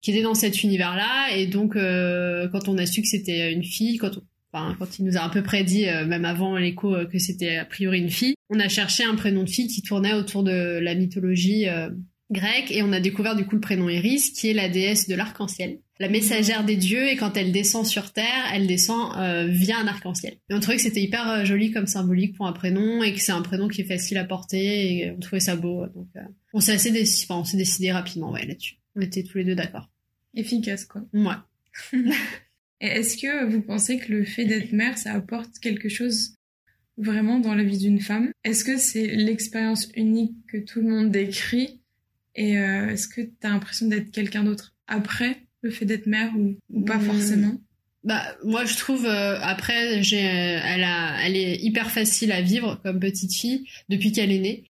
qui 0.00 0.10
était 0.10 0.22
dans 0.22 0.34
cet 0.34 0.62
univers-là 0.62 1.36
et 1.36 1.46
donc 1.46 1.76
euh, 1.76 2.48
quand 2.48 2.68
on 2.68 2.76
a 2.78 2.86
su 2.86 3.02
que 3.02 3.08
c'était 3.08 3.52
une 3.52 3.62
fille, 3.62 3.98
quand 3.98 4.16
on, 4.16 4.22
enfin 4.52 4.74
quand 4.78 4.98
il 4.98 5.04
nous 5.04 5.16
a 5.16 5.20
à 5.20 5.28
peu 5.28 5.42
près 5.42 5.64
dit 5.64 5.88
euh, 5.88 6.04
même 6.04 6.24
avant 6.24 6.56
l'écho 6.56 6.94
euh, 6.94 7.06
que 7.06 7.18
c'était 7.18 7.56
a 7.56 7.64
priori 7.64 8.00
une 8.00 8.10
fille, 8.10 8.34
on 8.50 8.58
a 8.58 8.68
cherché 8.68 9.04
un 9.04 9.14
prénom 9.14 9.44
de 9.44 9.50
fille 9.50 9.68
qui 9.68 9.82
tournait 9.82 10.14
autour 10.14 10.42
de 10.42 10.78
la 10.80 10.94
mythologie 10.94 11.68
euh, 11.68 11.88
grecque 12.32 12.70
et 12.70 12.82
on 12.82 12.92
a 12.92 13.00
découvert 13.00 13.36
du 13.36 13.44
coup 13.44 13.54
le 13.54 13.60
prénom 13.60 13.88
Iris 13.88 14.30
qui 14.30 14.48
est 14.48 14.54
la 14.54 14.68
déesse 14.68 15.08
de 15.08 15.14
l'arc-en-ciel, 15.14 15.78
la 16.00 16.08
messagère 16.08 16.64
des 16.64 16.76
dieux 16.76 17.08
et 17.08 17.16
quand 17.16 17.36
elle 17.36 17.52
descend 17.52 17.86
sur 17.86 18.12
terre, 18.12 18.44
elle 18.52 18.66
descend 18.66 19.12
euh, 19.16 19.46
via 19.46 19.78
un 19.78 19.86
arc-en-ciel. 19.86 20.34
Et 20.50 20.54
on 20.54 20.60
trouvait 20.60 20.76
que 20.76 20.82
c'était 20.82 21.02
hyper 21.02 21.28
euh, 21.28 21.44
joli 21.44 21.70
comme 21.70 21.86
symbolique 21.86 22.36
pour 22.36 22.46
un 22.46 22.52
prénom 22.52 23.02
et 23.02 23.12
que 23.12 23.20
c'est 23.20 23.32
un 23.32 23.42
prénom 23.42 23.68
qui 23.68 23.82
est 23.82 23.84
facile 23.86 24.18
à 24.18 24.24
porter 24.24 24.96
et 24.96 25.10
on 25.10 25.20
trouvait 25.20 25.40
ça 25.40 25.54
beau 25.56 25.86
donc 25.94 26.08
euh, 26.16 26.20
on 26.52 26.60
s'est 26.60 26.72
assez 26.72 26.90
décidé, 26.90 27.26
enfin, 27.28 27.40
on 27.40 27.44
s'est 27.44 27.56
décidé 27.56 27.92
rapidement 27.92 28.32
ouais 28.32 28.46
là-dessus. 28.46 28.76
On 28.96 29.00
était 29.00 29.22
tous 29.22 29.38
les 29.38 29.44
deux 29.44 29.54
d'accord. 29.54 29.88
Efficace, 30.34 30.84
quoi. 30.84 31.02
Ouais. 31.12 31.34
Est-ce 32.80 33.16
que 33.16 33.44
vous 33.44 33.62
pensez 33.62 33.98
que 33.98 34.10
le 34.12 34.24
fait 34.24 34.44
d'être 34.44 34.72
mère, 34.72 34.98
ça 34.98 35.12
apporte 35.12 35.58
quelque 35.60 35.88
chose 35.88 36.34
vraiment 36.96 37.38
dans 37.38 37.54
la 37.54 37.62
vie 37.62 37.78
d'une 37.78 38.00
femme? 38.00 38.32
Est-ce 38.44 38.64
que 38.64 38.76
c'est 38.76 39.06
l'expérience 39.06 39.88
unique 39.94 40.34
que 40.48 40.58
tout 40.58 40.80
le 40.80 40.88
monde 40.88 41.10
décrit 41.10 41.81
Et 42.34 42.58
euh, 42.58 42.88
est-ce 42.90 43.08
que 43.08 43.20
tu 43.20 43.32
as 43.42 43.48
l'impression 43.50 43.86
d'être 43.86 44.10
quelqu'un 44.10 44.44
d'autre 44.44 44.74
après 44.86 45.42
le 45.62 45.70
fait 45.70 45.84
d'être 45.84 46.06
mère 46.06 46.30
ou, 46.36 46.56
ou 46.70 46.84
pas 46.84 46.96
Mmh. 46.96 47.02
forcément? 47.02 47.54
Bah 48.04 48.20
moi 48.42 48.64
je 48.64 48.76
trouve 48.76 49.06
euh, 49.06 49.38
après 49.42 50.02
j'ai 50.02 50.16
elle 50.18 50.82
a 50.82 51.24
elle 51.24 51.36
est 51.36 51.56
hyper 51.62 51.88
facile 51.90 52.32
à 52.32 52.40
vivre 52.40 52.80
comme 52.82 52.98
petite 52.98 53.32
fille 53.32 53.64
depuis 53.88 54.10
qu'elle 54.10 54.32
est 54.32 54.40
née. 54.40 54.64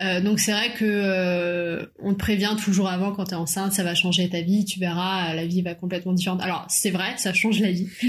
Euh, 0.00 0.20
donc 0.20 0.38
c'est 0.38 0.52
vrai 0.52 0.72
que 0.74 0.84
euh, 0.86 1.84
on 1.98 2.14
te 2.14 2.18
prévient 2.18 2.54
toujours 2.62 2.88
avant 2.88 3.12
quand 3.12 3.24
t'es 3.24 3.34
enceinte, 3.34 3.72
ça 3.72 3.82
va 3.82 3.94
changer 3.96 4.28
ta 4.30 4.40
vie, 4.40 4.64
tu 4.64 4.78
verras, 4.78 5.34
la 5.34 5.44
vie 5.44 5.60
va 5.60 5.74
complètement 5.74 6.12
différente. 6.12 6.40
Alors 6.40 6.64
c'est 6.70 6.90
vrai, 6.90 7.14
ça 7.18 7.34
change 7.34 7.60
la 7.60 7.72
vie, 7.72 7.88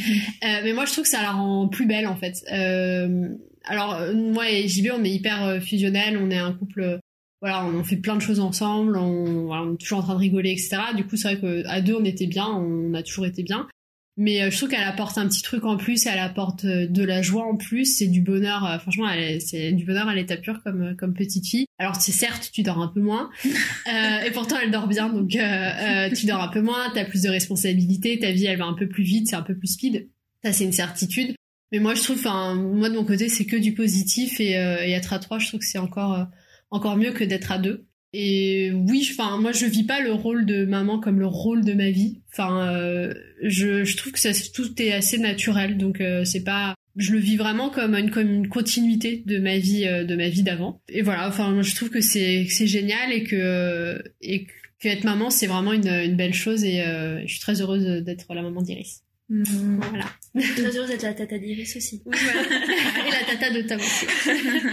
Euh, 0.43 0.61
mais 0.63 0.71
moi 0.71 0.85
je 0.85 0.91
trouve 0.93 1.03
que 1.03 1.09
ça 1.09 1.21
la 1.23 1.31
rend 1.31 1.67
plus 1.67 1.85
belle 1.87 2.07
en 2.07 2.15
fait. 2.15 2.35
Euh, 2.53 3.27
alors 3.65 3.95
euh, 3.95 4.13
moi 4.13 4.49
et 4.49 4.67
JB 4.67 4.91
on 4.97 5.03
est 5.03 5.09
hyper 5.11 5.43
euh, 5.43 5.59
fusionnels, 5.59 6.17
on 6.17 6.29
est 6.31 6.37
un 6.37 6.53
couple, 6.53 6.81
euh, 6.81 6.97
voilà, 7.41 7.65
on 7.65 7.83
fait 7.83 7.97
plein 7.97 8.15
de 8.15 8.21
choses 8.21 8.39
ensemble, 8.39 8.97
on, 8.97 9.45
voilà, 9.45 9.63
on 9.63 9.73
est 9.73 9.77
toujours 9.77 9.99
en 9.99 10.03
train 10.03 10.15
de 10.15 10.19
rigoler, 10.19 10.51
etc. 10.51 10.77
Du 10.95 11.05
coup 11.05 11.15
c'est 11.17 11.35
vrai 11.35 11.39
que 11.39 11.67
à 11.67 11.81
deux 11.81 11.95
on 11.95 12.03
était 12.03 12.27
bien, 12.27 12.47
on 12.47 12.93
a 12.93 13.03
toujours 13.03 13.25
été 13.25 13.43
bien. 13.43 13.67
Mais 14.21 14.41
euh, 14.41 14.51
je 14.51 14.57
trouve 14.57 14.67
qu'elle 14.67 14.83
apporte 14.83 15.17
un 15.17 15.29
petit 15.29 15.41
truc 15.41 15.63
en 15.63 15.77
plus, 15.77 16.05
elle 16.05 16.19
apporte 16.19 16.65
euh, 16.65 16.87
de 16.87 17.03
la 17.05 17.21
joie 17.21 17.45
en 17.45 17.55
plus, 17.55 17.85
c'est 17.85 18.07
du 18.07 18.19
bonheur. 18.19 18.65
euh, 18.65 18.77
franchement, 18.77 19.07
c'est 19.39 19.71
du 19.71 19.85
bonheur 19.85 20.09
à 20.09 20.15
l'état 20.15 20.35
pur 20.35 20.61
comme 20.61 20.93
comme 20.97 21.13
petite 21.13 21.47
fille. 21.47 21.65
Alors 21.77 21.95
c'est 21.95 22.11
certes, 22.11 22.49
tu 22.51 22.61
dors 22.61 22.79
un 22.79 22.89
peu 22.89 22.99
moins, 22.99 23.29
euh, 23.45 24.19
et 24.25 24.31
pourtant 24.31 24.57
elle 24.61 24.71
dort 24.71 24.87
bien, 24.89 25.07
donc 25.07 25.33
euh, 25.37 25.39
euh, 25.39 26.09
tu 26.13 26.25
dors 26.25 26.41
un 26.41 26.49
peu 26.49 26.59
moins, 26.61 26.91
t'as 26.93 27.05
plus 27.05 27.21
de 27.21 27.29
responsabilités, 27.29 28.19
ta 28.19 28.31
vie 28.31 28.45
elle 28.47 28.59
va 28.59 28.65
un 28.65 28.73
peu 28.73 28.89
plus 28.89 29.03
vite, 29.03 29.29
c'est 29.29 29.37
un 29.37 29.41
peu 29.41 29.55
plus 29.55 29.67
speed. 29.75 30.09
Ça 30.43 30.51
c'est 30.51 30.65
une 30.65 30.73
certitude. 30.73 31.33
Mais 31.71 31.79
moi 31.79 31.93
je 31.95 32.01
trouve, 32.03 32.17
enfin 32.17 32.55
moi 32.55 32.89
de 32.89 32.95
mon 32.95 33.05
côté 33.05 33.29
c'est 33.29 33.45
que 33.45 33.55
du 33.55 33.73
positif 33.73 34.41
et, 34.41 34.57
euh, 34.57 34.83
et 34.83 34.91
être 34.91 35.13
à 35.13 35.19
trois, 35.19 35.39
je 35.39 35.47
trouve 35.47 35.61
que 35.61 35.65
c'est 35.65 35.77
encore 35.77 36.13
euh, 36.15 36.23
encore 36.71 36.97
mieux 36.97 37.11
que 37.11 37.23
d'être 37.23 37.51
à 37.51 37.57
deux. 37.57 37.85
Et 38.11 38.71
oui, 38.71 39.07
enfin 39.11 39.37
moi 39.37 39.51
je 39.51 39.67
vis 39.67 39.83
pas 39.83 40.01
le 40.01 40.11
rôle 40.11 40.45
de 40.45 40.65
maman 40.65 40.99
comme 40.99 41.19
le 41.19 41.27
rôle 41.27 41.63
de 41.63 41.73
ma 41.73 41.91
vie. 41.91 42.21
Enfin, 42.31 42.73
euh, 42.73 43.13
je, 43.43 43.83
je 43.83 43.97
trouve 43.97 44.13
que 44.13 44.19
ça, 44.19 44.31
tout 44.53 44.81
est 44.81 44.91
assez 44.91 45.19
naturel, 45.19 45.77
donc 45.77 46.01
euh, 46.01 46.23
c'est 46.23 46.43
pas. 46.43 46.73
Je 46.95 47.11
le 47.11 47.19
vis 47.19 47.37
vraiment 47.37 47.69
comme 47.69 47.93
une, 47.95 48.09
comme 48.09 48.27
une 48.27 48.47
continuité 48.49 49.23
de 49.25 49.37
ma 49.37 49.57
vie, 49.57 49.85
euh, 49.85 50.03
de 50.05 50.15
ma 50.15 50.27
vie 50.27 50.41
d'avant. 50.41 50.81
Et 50.89 51.03
voilà, 51.03 51.27
enfin 51.27 51.51
moi, 51.51 51.61
je 51.61 51.75
trouve 51.75 51.91
que 51.91 52.01
c'est 52.01 52.45
que 52.47 52.53
c'est 52.53 52.67
génial 52.67 53.13
et 53.13 53.23
que 53.23 54.01
et 54.21 54.45
que 54.45 54.87
être 54.87 55.03
maman 55.03 55.29
c'est 55.29 55.47
vraiment 55.47 55.73
une, 55.73 55.87
une 55.87 56.15
belle 56.15 56.33
chose 56.33 56.63
et 56.63 56.81
euh, 56.81 57.21
je 57.25 57.31
suis 57.33 57.41
très 57.41 57.61
heureuse 57.61 58.03
d'être 58.03 58.33
la 58.33 58.41
maman 58.41 58.61
d'Iris. 58.61 59.03
Mmh. 59.29 59.79
Voilà. 59.91 60.05
Très 60.55 60.75
heureuse 60.75 60.89
d'être 60.89 61.03
la 61.03 61.13
tata 61.13 61.37
d'Iris 61.37 61.75
aussi. 61.75 62.01
et 62.07 63.11
la 63.11 63.37
tata 63.37 63.51
de 63.51 63.75
aussi. 63.75 64.05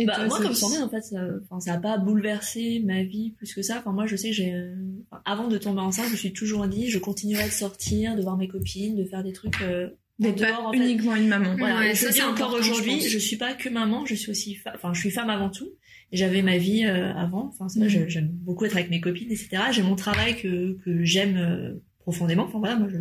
Et 0.00 0.06
Bah, 0.06 0.26
moi, 0.26 0.38
comme 0.40 0.54
Sandrine, 0.54 0.82
en 0.82 0.88
fait, 0.88 1.02
ça, 1.02 1.18
enfin, 1.44 1.60
ça 1.60 1.74
a 1.74 1.78
pas 1.78 1.98
bouleversé 1.98 2.82
ma 2.84 3.02
vie 3.02 3.30
plus 3.32 3.54
que 3.54 3.62
ça. 3.62 3.78
Enfin, 3.78 3.92
moi, 3.92 4.06
je 4.06 4.16
sais 4.16 4.28
que 4.30 4.34
j'ai, 4.34 4.54
euh, 4.54 4.74
enfin, 5.10 5.22
avant 5.24 5.48
de 5.48 5.58
tomber 5.58 5.80
enceinte, 5.80 6.06
je 6.06 6.12
me 6.12 6.16
suis 6.16 6.32
toujours 6.32 6.66
dit, 6.66 6.88
je 6.90 6.98
continuerai 6.98 7.44
de 7.46 7.50
sortir, 7.52 8.16
de 8.16 8.22
voir 8.22 8.36
mes 8.36 8.48
copines, 8.48 8.96
de 8.96 9.04
faire 9.04 9.22
des 9.22 9.32
trucs, 9.32 9.60
euh, 9.62 9.88
D'être 10.18 10.40
pas 10.40 10.60
en 10.60 10.72
fait. 10.72 10.78
uniquement 10.78 11.16
une 11.16 11.28
maman. 11.28 11.54
Voilà, 11.56 11.76
Ouais, 11.78 11.90
et 11.92 11.94
je 11.94 12.00
ça, 12.00 12.06
le 12.08 12.12
dis 12.12 12.18
c'est 12.18 12.24
encore 12.24 12.52
aujourd'hui, 12.52 13.00
je 13.00 13.08
je, 13.08 13.18
suis 13.18 13.36
pas 13.36 13.54
que 13.54 13.68
maman, 13.70 14.04
je 14.04 14.14
suis 14.14 14.30
aussi, 14.30 14.54
fa- 14.54 14.72
enfin, 14.74 14.92
je 14.92 15.00
suis 15.00 15.10
femme 15.10 15.30
avant 15.30 15.48
tout. 15.50 15.70
Et 16.12 16.16
J'avais 16.16 16.42
ma 16.42 16.58
vie 16.58 16.84
euh, 16.84 17.12
avant. 17.14 17.46
Enfin, 17.58 17.66
je- 17.86 18.08
j'aime 18.08 18.28
beaucoup 18.28 18.64
être 18.66 18.76
avec 18.76 18.90
mes 18.90 19.00
copines, 19.00 19.30
etc. 19.30 19.62
J'ai 19.72 19.82
mon 19.82 19.96
travail 19.96 20.36
que 20.36 20.76
que 20.84 21.04
j'aime 21.04 21.36
euh, 21.36 21.74
profondément. 22.00 22.44
Enfin 22.44 22.58
voilà, 22.58 22.76
moi, 22.76 22.88
je 22.90 22.98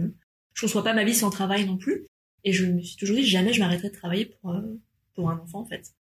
je 0.53 0.61
conçois 0.61 0.83
pas 0.83 0.93
ma 0.93 1.03
vie 1.03 1.13
sans 1.15 1.29
travail 1.29 1.65
non 1.65 1.75
plus. 1.77 2.05
Et 2.45 2.53
je 2.53 2.65
me 2.67 2.81
suis 2.81 2.95
toujours 2.97 3.15
dit 3.17 3.25
jamais 3.25 3.51
je 3.51 3.59
m'arrêterai 3.59 3.89
de 3.89 3.93
travailler 3.95 4.25
pour 4.25 4.51
euh, 4.51 4.61
pour 5.15 5.29
un 5.29 5.37
enfant 5.39 5.59
en 5.59 5.65
fait, 5.65 5.91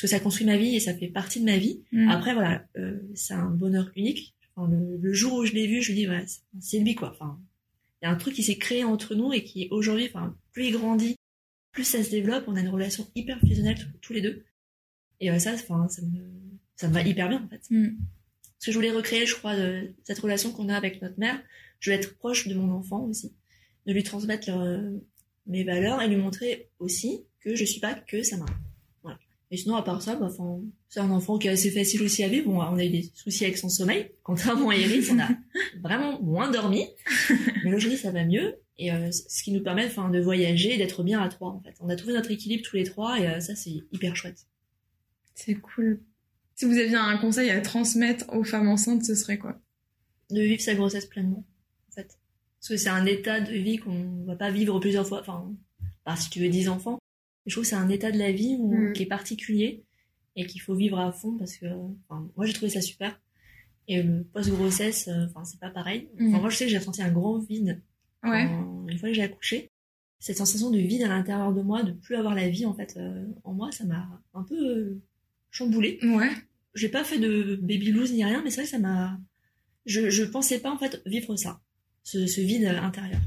parce 0.00 0.12
que 0.12 0.16
ça 0.16 0.20
construit 0.20 0.46
ma 0.46 0.56
vie 0.56 0.76
et 0.76 0.80
ça 0.80 0.94
fait 0.94 1.08
partie 1.08 1.40
de 1.40 1.44
ma 1.44 1.58
vie. 1.58 1.82
Mmh. 1.92 2.08
Après, 2.08 2.32
voilà, 2.32 2.64
euh, 2.78 2.98
c'est 3.14 3.34
un 3.34 3.50
bonheur 3.50 3.90
unique. 3.96 4.34
Enfin, 4.56 4.70
le, 4.70 4.96
le 4.96 5.12
jour 5.12 5.34
où 5.34 5.44
je 5.44 5.52
l'ai 5.52 5.66
vu, 5.66 5.82
je 5.82 5.92
me 5.92 5.96
dis, 5.96 6.08
ouais, 6.08 6.24
c'est- 6.60 6.78
lui, 6.78 6.94
quoi. 6.94 7.10
Enfin, 7.10 7.38
il 8.00 8.06
y 8.06 8.08
a 8.08 8.10
un 8.10 8.16
truc 8.16 8.32
qui 8.34 8.42
s'est 8.42 8.56
créé 8.56 8.82
entre 8.82 9.14
nous 9.14 9.32
et 9.34 9.44
qui, 9.44 9.68
aujourd'hui, 9.70 10.06
enfin, 10.06 10.34
plus 10.52 10.66
il 10.68 10.72
grandit, 10.72 11.16
plus 11.72 11.84
ça 11.84 12.02
se 12.02 12.10
développe. 12.10 12.44
On 12.46 12.56
a 12.56 12.60
une 12.60 12.68
relation 12.70 13.06
hyper 13.14 13.38
fusionnelle 13.40 13.76
tous- 14.00 14.12
les 14.14 14.22
deux. 14.22 14.42
Et 15.20 15.30
ouais, 15.30 15.38
ça, 15.38 15.52
enfin, 15.52 15.86
ça 15.88 16.00
me, 16.02 16.08
ça 16.76 16.88
me 16.88 16.94
va 16.94 17.02
hyper 17.02 17.28
bien, 17.28 17.42
en 17.44 17.48
fait. 17.48 17.62
Mm. 17.70 17.88
Parce 18.56 18.66
que 18.66 18.72
je 18.72 18.76
voulais 18.76 18.90
recréer, 18.92 19.26
je 19.26 19.34
crois, 19.34 19.54
de, 19.56 19.92
cette 20.04 20.18
relation 20.18 20.50
qu'on 20.50 20.68
a 20.70 20.76
avec 20.76 21.02
notre 21.02 21.18
mère. 21.20 21.38
Je 21.78 21.90
veux 21.90 21.96
être 21.96 22.16
proche 22.16 22.48
de 22.48 22.54
mon 22.54 22.72
enfant 22.72 23.04
aussi. 23.04 23.34
De 23.86 23.92
lui 23.92 24.02
transmettre 24.02 24.48
leur- 24.48 24.80
mes 25.46 25.64
valeurs 25.64 26.00
et 26.00 26.08
lui 26.08 26.16
montrer 26.16 26.68
aussi 26.78 27.24
que 27.40 27.54
je 27.54 27.64
suis 27.64 27.80
pas 27.80 27.94
que 27.94 28.22
sa 28.22 28.36
maman. 28.38 28.52
Et 29.52 29.56
sinon, 29.56 29.74
à 29.76 29.82
part 29.82 30.00
ça, 30.00 30.14
bah, 30.14 30.28
c'est 30.88 31.00
un 31.00 31.10
enfant 31.10 31.36
qui 31.36 31.48
est 31.48 31.50
assez 31.50 31.70
facile 31.70 32.02
aussi 32.02 32.22
à 32.22 32.28
vivre. 32.28 32.50
Bon, 32.50 32.62
on 32.62 32.76
a 32.76 32.84
eu 32.84 32.90
des 32.90 33.10
soucis 33.14 33.44
avec 33.44 33.58
son 33.58 33.68
sommeil. 33.68 34.10
Contrairement 34.22 34.70
à 34.70 34.76
Iris, 34.76 35.10
on 35.10 35.18
a 35.18 35.28
vraiment 35.80 36.22
moins 36.22 36.50
dormi. 36.50 36.86
Mais 37.64 37.74
aujourd'hui, 37.74 37.98
ça 37.98 38.12
va 38.12 38.24
mieux. 38.24 38.56
Et 38.78 38.92
euh, 38.92 39.10
ce 39.10 39.42
qui 39.42 39.52
nous 39.52 39.62
permet 39.62 39.88
de 39.88 40.20
voyager 40.20 40.74
et 40.74 40.78
d'être 40.78 41.02
bien 41.02 41.20
à 41.20 41.28
trois, 41.28 41.50
en 41.50 41.60
fait. 41.60 41.74
On 41.80 41.88
a 41.88 41.96
trouvé 41.96 42.14
notre 42.14 42.30
équilibre 42.30 42.62
tous 42.64 42.76
les 42.76 42.84
trois 42.84 43.18
et 43.18 43.26
euh, 43.26 43.40
ça, 43.40 43.56
c'est 43.56 43.82
hyper 43.92 44.14
chouette. 44.14 44.46
C'est 45.34 45.56
cool. 45.56 46.00
Si 46.54 46.64
vous 46.64 46.78
aviez 46.78 46.94
un 46.94 47.18
conseil 47.18 47.50
à 47.50 47.60
transmettre 47.60 48.26
aux 48.32 48.44
femmes 48.44 48.68
enceintes, 48.68 49.04
ce 49.04 49.14
serait 49.14 49.38
quoi? 49.38 49.58
De 50.30 50.40
vivre 50.42 50.62
sa 50.62 50.74
grossesse 50.74 51.06
pleinement, 51.06 51.44
en 51.88 51.92
fait. 51.92 52.18
Parce 52.60 52.68
que 52.68 52.76
c'est 52.76 52.88
un 52.88 53.04
état 53.04 53.40
de 53.40 53.52
vie 53.52 53.78
qu'on 53.78 54.24
va 54.26 54.36
pas 54.36 54.50
vivre 54.50 54.78
plusieurs 54.78 55.06
fois. 55.06 55.20
Enfin, 55.20 55.52
part 56.04 56.18
si 56.18 56.30
tu 56.30 56.38
veux 56.40 56.48
10 56.48 56.68
enfants. 56.68 57.00
Je 57.50 57.54
trouve 57.56 57.64
que 57.64 57.68
c'est 57.70 57.76
un 57.76 57.88
état 57.88 58.10
de 58.12 58.18
la 58.18 58.32
vie 58.32 58.56
où- 58.58 58.72
Mm. 58.74 58.92
qui 58.92 59.02
est 59.02 59.06
particulier 59.06 59.82
et 60.36 60.46
qu'il 60.46 60.60
faut 60.60 60.74
vivre 60.74 60.98
à 60.98 61.10
fond 61.12 61.36
parce 61.36 61.56
que 61.56 61.66
moi 62.36 62.46
j'ai 62.46 62.52
trouvé 62.52 62.70
ça 62.70 62.80
super. 62.80 63.20
Et 63.88 64.02
le 64.02 64.22
post-grossesse, 64.22 65.08
euh, 65.08 65.26
enfin 65.28 65.44
c'est 65.44 65.58
pas 65.60 65.70
pareil. 65.70 66.08
Enfin, 66.14 66.38
Mm. 66.38 66.40
Moi 66.40 66.50
je 66.50 66.56
sais 66.56 66.64
que 66.66 66.70
j'ai 66.70 66.78
ressenti 66.78 67.02
un 67.02 67.10
grand 67.10 67.38
vide 67.38 67.80
Ouais. 68.24 68.44
une 68.88 68.98
fois 68.98 69.08
que 69.08 69.14
j'ai 69.14 69.22
accouché. 69.22 69.70
Cette 70.20 70.36
sensation 70.36 70.70
de 70.70 70.78
vide 70.78 71.02
à 71.02 71.08
l'intérieur 71.08 71.52
de 71.52 71.62
moi, 71.62 71.82
de 71.82 71.92
plus 71.92 72.14
avoir 72.14 72.34
la 72.34 72.48
vie 72.48 72.66
en 72.66 72.74
fait 72.74 72.94
euh, 72.98 73.24
en 73.44 73.52
moi, 73.54 73.70
ça 73.72 73.84
m'a 73.84 74.06
un 74.34 74.42
peu 74.44 74.54
euh, 74.56 75.00
chamboulé. 75.50 75.98
Ouais. 76.02 76.28
J'ai 76.74 76.88
pas 76.90 77.02
fait 77.04 77.18
de 77.18 77.56
baby 77.60 77.90
blues 77.92 78.12
ni 78.12 78.24
rien, 78.24 78.42
mais 78.44 78.50
c'est 78.50 78.56
vrai 78.60 78.64
que 78.64 78.70
ça 78.70 78.78
m'a. 78.78 79.18
Je, 79.86 80.08
je 80.10 80.22
pensais 80.24 80.60
pas 80.60 80.70
en 80.70 80.78
fait 80.78 81.02
vivre 81.06 81.34
ça, 81.36 81.60
ce, 82.04 82.26
ce 82.26 82.40
vide 82.42 82.64
euh, 82.64 82.80
intérieur. 82.80 83.20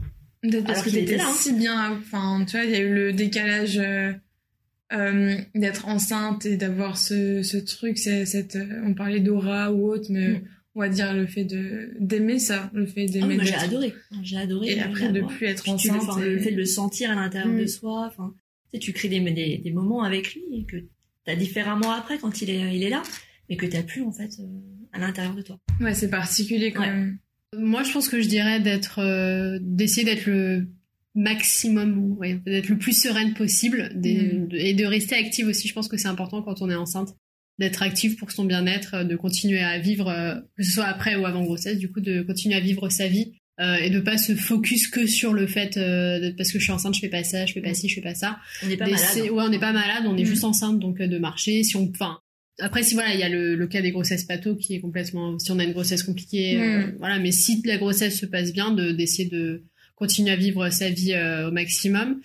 Peut-être 0.44 0.66
parce 0.66 0.80
Alors 0.80 0.86
que 0.86 0.90
qu'il 0.92 1.00
t'étais 1.00 1.18
là, 1.18 1.26
hein. 1.28 1.34
si 1.36 1.54
bien. 1.54 1.98
Enfin, 2.00 2.46
tu 2.46 2.56
vois, 2.58 2.66
il 2.66 2.72
y 2.72 2.76
a 2.76 2.80
eu 2.82 2.94
le 2.94 3.14
décalage 3.14 3.78
euh, 3.80 4.12
euh, 4.94 5.36
d'être 5.56 5.88
enceinte 5.88 6.46
et 6.46 6.58
d'avoir 6.58 6.98
ce, 6.98 7.42
ce 7.42 7.58
truc, 7.58 7.98
cette, 7.98 8.56
euh, 8.56 8.82
on 8.86 8.94
parlait 8.94 9.20
d'aura 9.22 9.72
ou 9.72 9.90
autre, 9.92 10.08
mais 10.10 10.28
Mm. 10.28 10.42
on 10.76 10.80
va 10.82 10.90
dire 10.90 11.14
le 11.14 11.26
fait 11.26 11.46
de 11.46 11.92
d'aimer 12.00 12.40
ça, 12.40 12.70
le 12.74 12.86
fait 12.86 13.06
Ah 13.08 13.12
d'aimer. 13.14 13.36
moi 13.36 13.44
j'ai 13.46 13.56
adoré, 13.56 13.94
j'ai 14.22 14.38
adoré. 14.38 14.72
Et 14.74 14.80
après 14.82 15.12
de 15.12 15.22
plus 15.22 15.48
être 15.48 15.64
Puis 15.64 15.76
tu 15.78 15.88
le, 15.90 15.96
enceinte. 15.96 16.22
et- 16.24 16.30
le 16.30 16.40
fait 16.40 16.52
de 16.52 16.58
le 16.58 16.66
sentir 16.66 17.10
à 17.12 17.16
l'intérieur 17.16 17.54
Mm. 17.54 17.60
de 17.62 17.66
soi, 17.66 18.06
enfin, 18.08 18.34
tu 18.72 18.78
sais, 18.78 18.80
tu 18.80 18.94
crées 18.94 19.08
des, 19.10 19.20
des, 19.20 19.58
des 19.60 19.72
moments 19.72 20.04
avec 20.04 20.34
lui 20.36 20.42
et 20.54 20.66
que 20.66 20.78
t'as 21.26 21.36
différemment 21.36 21.92
après 21.92 22.18
quand 22.20 22.42
il 22.42 22.50
est, 22.50 22.76
il 22.76 22.84
est 22.84 22.90
là, 22.90 23.02
mais 23.50 23.56
que 23.56 23.66
t'as 23.66 23.82
plus 23.84 24.04
en 24.04 24.12
fait 24.12 24.30
euh, 24.40 24.44
à 24.92 25.00
l'intérieur 25.00 25.34
de 25.36 25.42
toi. 25.42 25.58
Ouais, 25.80 25.94
c'est 25.94 26.10
particulier 26.10 26.72
quand 26.74 26.82
Ouais. 26.82 26.92
même. 26.94 27.18
Moi, 27.58 27.84
je 27.84 27.92
pense 27.92 28.08
que 28.10 28.22
je 28.22 28.28
dirais 28.28 28.60
d'être, 28.60 29.00
euh, 29.00 29.60
d'essayer 29.62 30.06
d'être 30.06 30.26
le 30.26 30.68
maximum, 31.16 32.14
ouais, 32.18 32.40
d'être 32.46 32.70
le 32.70 32.78
plus 32.78 33.00
sereine 33.00 33.34
possible 33.34 33.92
des- 33.96 34.34
Mm. 34.34 34.48
et 34.54 34.74
de 34.74 34.86
rester 34.86 35.16
active 35.16 35.48
aussi. 35.48 35.68
Je 35.68 35.74
pense 35.74 35.88
que 35.88 35.98
c'est 35.98 36.08
important 36.08 36.42
quand 36.42 36.62
on 36.62 36.70
est 36.70 36.76
enceinte. 36.76 37.10
d'être 37.60 37.84
active 37.84 38.16
pour 38.16 38.32
son 38.32 38.46
bien-être, 38.46 39.04
de 39.06 39.16
continuer 39.16 39.60
à 39.60 39.78
vivre, 39.78 40.12
que 40.58 40.64
ce 40.64 40.72
soit 40.72 40.86
après 40.86 41.16
ou 41.16 41.28
avant 41.28 41.44
grossesse, 41.44 41.78
du 41.78 41.88
coup, 41.92 42.02
de 42.02 42.24
continuer 42.24 42.56
à 42.56 42.60
vivre 42.60 42.90
sa 42.90 43.08
vie 43.08 43.34
euh, 43.60 43.76
et 43.76 43.92
de 43.92 44.00
pas 44.00 44.18
se 44.18 44.34
focus 44.34 44.88
que 44.88 45.06
sur 45.06 45.34
le 45.34 45.46
fait 45.46 45.78
euh, 45.78 46.32
parce 46.36 46.52
que 46.52 46.58
je 46.58 46.64
suis 46.64 46.72
enceinte 46.74 46.96
je 46.96 47.00
fais 47.02 47.10
pas 47.10 47.24
ça 47.24 47.46
je 47.46 47.54
fais 47.54 47.62
pas 47.62 47.76
ci 47.76 47.88
je 47.88 47.94
fais 47.94 48.02
pas 48.02 48.16
ça 48.16 48.40
on 48.64 48.68
n'est 48.70 48.76
pas 48.78 48.86
malade 48.90 49.30
ouais 49.30 49.44
on 49.44 49.50
n'est 49.50 49.60
pas 49.60 49.72
malade 49.72 50.06
on 50.08 50.18
est 50.18 50.24
Mm. 50.24 50.26
juste 50.26 50.44
enceinte 50.46 50.80
donc 50.80 51.00
euh, 51.00 51.06
de 51.06 51.20
marcher 51.20 51.62
si 51.64 51.76
on 51.76 51.88
enfin 51.92 52.18
après 52.60 52.84
si 52.84 52.94
voilà 52.94 53.14
il 53.14 53.20
y 53.20 53.24
a 53.24 53.30
le, 53.30 53.56
le 53.56 53.68
cas 53.68 53.82
des 53.82 53.92
grossesses 53.92 54.26
pato 54.26 54.56
qui 54.56 54.76
est 54.76 54.80
complètement 54.80 55.40
si 55.40 55.52
on 55.52 55.60
a 55.60 55.64
une 55.64 55.74
grossesse 55.74 56.04
compliquée 56.04 56.58
euh, 56.62 56.88
Mm. 56.88 56.96
voilà 57.00 57.20
mais 57.20 57.32
si 57.32 57.62
la 57.66 57.78
grossesse 57.78 58.20
se 58.20 58.26
passe 58.26 58.54
bien 58.54 58.72
de 58.72 58.92
d'essayer 58.92 59.28
de 59.30 59.64
continuer 59.96 60.32
à 60.32 60.36
vivre 60.36 60.70
sa 60.70 60.90
vie 60.90 61.14
euh, 61.14 61.50
au 61.50 61.52
maximum 61.52 62.22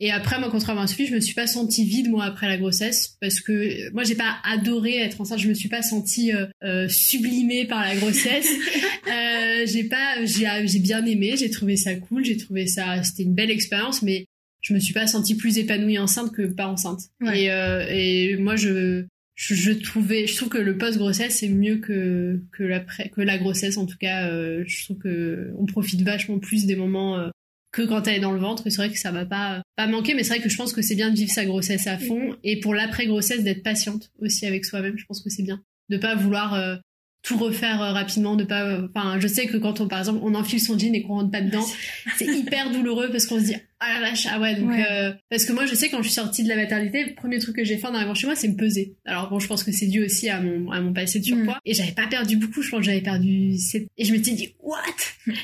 et 0.00 0.10
après 0.10 0.38
moi 0.40 0.48
contrairement 0.50 0.82
à 0.82 0.86
Sophie 0.86 1.06
je 1.06 1.14
me 1.14 1.20
suis 1.20 1.34
pas 1.34 1.46
sentie 1.46 1.84
vide 1.84 2.10
moi 2.10 2.24
après 2.24 2.48
la 2.48 2.56
grossesse 2.58 3.16
parce 3.20 3.40
que 3.40 3.52
euh, 3.52 3.90
moi 3.92 4.04
j'ai 4.04 4.14
pas 4.16 4.36
adoré 4.44 4.96
être 4.98 5.20
enceinte 5.20 5.38
je 5.40 5.48
me 5.48 5.54
suis 5.54 5.68
pas 5.68 5.82
sentie 5.82 6.32
euh, 6.32 6.46
euh, 6.64 6.88
sublimée 6.88 7.64
par 7.66 7.80
la 7.82 7.94
grossesse 7.96 8.48
euh, 9.08 9.66
j'ai 9.66 9.84
pas 9.84 10.24
j'ai 10.24 10.46
j'ai 10.66 10.78
bien 10.78 11.04
aimé 11.06 11.34
j'ai 11.38 11.50
trouvé 11.50 11.76
ça 11.76 11.94
cool 11.94 12.24
j'ai 12.24 12.36
trouvé 12.36 12.66
ça 12.66 13.02
c'était 13.02 13.22
une 13.24 13.34
belle 13.34 13.50
expérience 13.50 14.02
mais 14.02 14.26
je 14.60 14.74
me 14.74 14.78
suis 14.78 14.94
pas 14.94 15.06
sentie 15.08 15.34
plus 15.34 15.58
épanouie 15.58 15.98
enceinte 15.98 16.32
que 16.32 16.42
pas 16.42 16.68
enceinte 16.68 17.00
Ouais. 17.20 17.44
et 17.44 17.50
euh, 17.50 17.86
et 17.90 18.36
moi 18.36 18.56
je 18.56 19.06
je, 19.42 19.72
trouvais 19.72 20.26
je 20.26 20.36
trouve 20.36 20.48
que 20.48 20.58
le 20.58 20.78
post 20.78 20.98
grossesse 20.98 21.38
c'est 21.38 21.48
mieux 21.48 21.78
que 21.78 22.40
que 22.52 22.62
l'après 22.62 23.08
que 23.08 23.20
la 23.20 23.38
grossesse 23.38 23.76
en 23.76 23.86
tout 23.86 23.96
cas 23.98 24.28
euh, 24.28 24.62
je 24.66 24.84
trouve 24.84 24.98
que 24.98 25.52
on 25.58 25.66
profite 25.66 26.02
vachement 26.02 26.38
plus 26.38 26.64
des 26.66 26.76
moments 26.76 27.18
euh, 27.18 27.28
que 27.72 27.82
quand 27.82 28.06
elle 28.06 28.16
est 28.16 28.20
dans 28.20 28.32
le 28.32 28.38
ventre. 28.38 28.64
C'est 28.64 28.76
vrai 28.76 28.90
que 28.90 28.98
ça 28.98 29.10
va 29.10 29.26
pas 29.26 29.62
pas 29.76 29.86
manquer 29.88 30.14
mais 30.14 30.22
c'est 30.22 30.34
vrai 30.34 30.42
que 30.42 30.48
je 30.48 30.56
pense 30.56 30.72
que 30.72 30.82
c'est 30.82 30.94
bien 30.94 31.10
de 31.10 31.16
vivre 31.16 31.32
sa 31.32 31.44
grossesse 31.44 31.86
à 31.86 31.98
fond. 31.98 32.36
Et 32.44 32.60
pour 32.60 32.74
l'après 32.74 33.06
grossesse 33.06 33.42
d'être 33.42 33.62
patiente 33.62 34.10
aussi 34.20 34.46
avec 34.46 34.64
soi-même 34.64 34.96
je 34.96 35.04
pense 35.06 35.22
que 35.22 35.30
c'est 35.30 35.42
bien. 35.42 35.60
De 35.88 35.96
pas 35.96 36.14
vouloir 36.14 36.54
euh, 36.54 36.76
tout 37.22 37.38
refaire 37.38 37.80
euh, 37.82 37.92
rapidement 37.92 38.34
de 38.36 38.44
pas 38.44 38.64
euh, 38.64 38.88
enfin 38.94 39.18
je 39.20 39.28
sais 39.28 39.46
que 39.46 39.56
quand 39.56 39.80
on 39.80 39.86
par 39.88 40.00
exemple 40.00 40.18
on 40.22 40.34
enfile 40.34 40.60
son 40.60 40.76
jean 40.78 40.94
et 40.94 41.02
qu'on 41.02 41.14
rentre 41.14 41.30
pas 41.30 41.40
dedans 41.40 41.64
c'est 42.16 42.26
hyper 42.26 42.70
douloureux 42.70 43.10
parce 43.12 43.26
qu'on 43.26 43.38
se 43.38 43.44
dit 43.44 43.54
ah 43.78 44.00
la 44.00 44.10
vache 44.10 44.26
ah 44.30 44.40
ouais 44.40 44.56
donc 44.56 44.70
Ouais. 44.70 44.84
euh, 44.90 45.12
parce 45.30 45.44
que 45.44 45.52
moi 45.52 45.64
je 45.66 45.74
sais 45.74 45.88
quand 45.88 45.98
je 45.98 46.08
suis 46.08 46.14
sortie 46.14 46.42
de 46.42 46.48
la 46.48 46.56
maternité 46.56 47.04
le 47.04 47.14
premier 47.14 47.38
truc 47.38 47.54
que 47.56 47.64
j'ai 47.64 47.78
fait 47.78 47.86
en 47.86 47.94
arrivant 47.94 48.14
chez 48.14 48.26
moi 48.26 48.34
c'est 48.34 48.48
me 48.48 48.56
peser. 48.56 48.96
Alors 49.04 49.30
bon 49.30 49.38
je 49.38 49.46
pense 49.46 49.62
que 49.62 49.70
c'est 49.72 49.86
dû 49.86 50.04
aussi 50.04 50.28
à 50.28 50.40
mon 50.40 50.70
à 50.72 50.80
mon 50.80 50.92
passé 50.92 51.20
de 51.20 51.24
surpoids 51.24 51.58
et 51.64 51.74
j'avais 51.74 51.92
pas 51.92 52.06
perdu 52.08 52.36
beaucoup 52.36 52.60
je 52.62 52.70
pense 52.70 52.80
que 52.80 52.86
j'avais 52.86 53.00
perdu 53.02 53.56
7 53.56 53.86
et 53.98 54.04
je 54.04 54.12
me 54.12 54.22
suis 54.22 54.34
dit 54.34 54.54
what? 54.60 54.80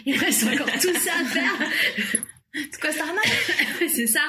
Il 0.05 0.17
reste 0.17 0.45
encore 0.45 0.71
tout 0.81 0.95
ça 0.99 1.13
à 1.21 1.25
faire 1.27 1.69
C'est 2.73 2.81
quoi 2.81 2.93
cette 2.93 3.01
arnaque 3.03 3.89
c'est 3.95 4.07
ça 4.07 4.21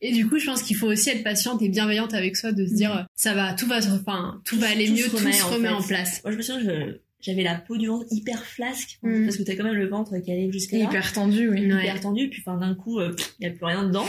et 0.00 0.12
du 0.12 0.26
coup 0.28 0.38
je 0.38 0.46
pense 0.46 0.62
qu'il 0.62 0.76
faut 0.76 0.86
aussi 0.86 1.10
être 1.10 1.22
patiente 1.24 1.60
et 1.62 1.68
bienveillante 1.68 2.14
avec 2.14 2.36
soi 2.36 2.52
de 2.52 2.66
se 2.66 2.74
dire 2.74 2.94
euh, 2.96 3.02
ça 3.14 3.34
va 3.34 3.54
tout 3.54 3.66
va 3.66 3.80
se- 3.82 3.88
enfin 3.90 4.40
tout, 4.44 4.56
Tout- 4.56 4.60
va 4.60 4.68
aller 4.68 4.86
tout 4.86 4.92
mieux 4.92 5.02
se 5.04 5.10
tout 5.10 5.16
remet, 5.16 5.32
se 5.32 5.42
en 5.44 5.48
remet 5.50 5.68
fait. 5.68 5.74
en 5.74 5.82
place 5.82 6.20
moi 6.24 6.32
je 6.32 6.36
me 6.36 6.42
souviens 6.42 6.86
j'avais 7.20 7.42
la 7.42 7.54
peau 7.56 7.76
du 7.76 7.86
ventre 7.88 8.06
hyper 8.10 8.44
flasque 8.44 8.98
Mm. 9.02 9.24
parce 9.24 9.36
que 9.36 9.42
t'as 9.42 9.54
quand 9.56 9.64
même 9.64 9.74
le 9.74 9.88
ventre 9.88 10.16
qui 10.18 10.30
allait 10.32 10.50
jusqu'à 10.52 10.78
là 10.78 10.84
Hyper 10.84 11.12
tendu, 11.12 11.48
oui. 11.48 11.70
Ouais. 11.72 11.82
hyper 11.82 12.00
tendu 12.00 12.28
puis 12.30 12.42
enfin 12.46 12.58
d'un 12.58 12.74
coup 12.74 13.00
il 13.00 13.14
y 13.40 13.46
a 13.46 13.50
plus 13.50 13.64
rien 13.66 13.84
dedans 13.84 14.06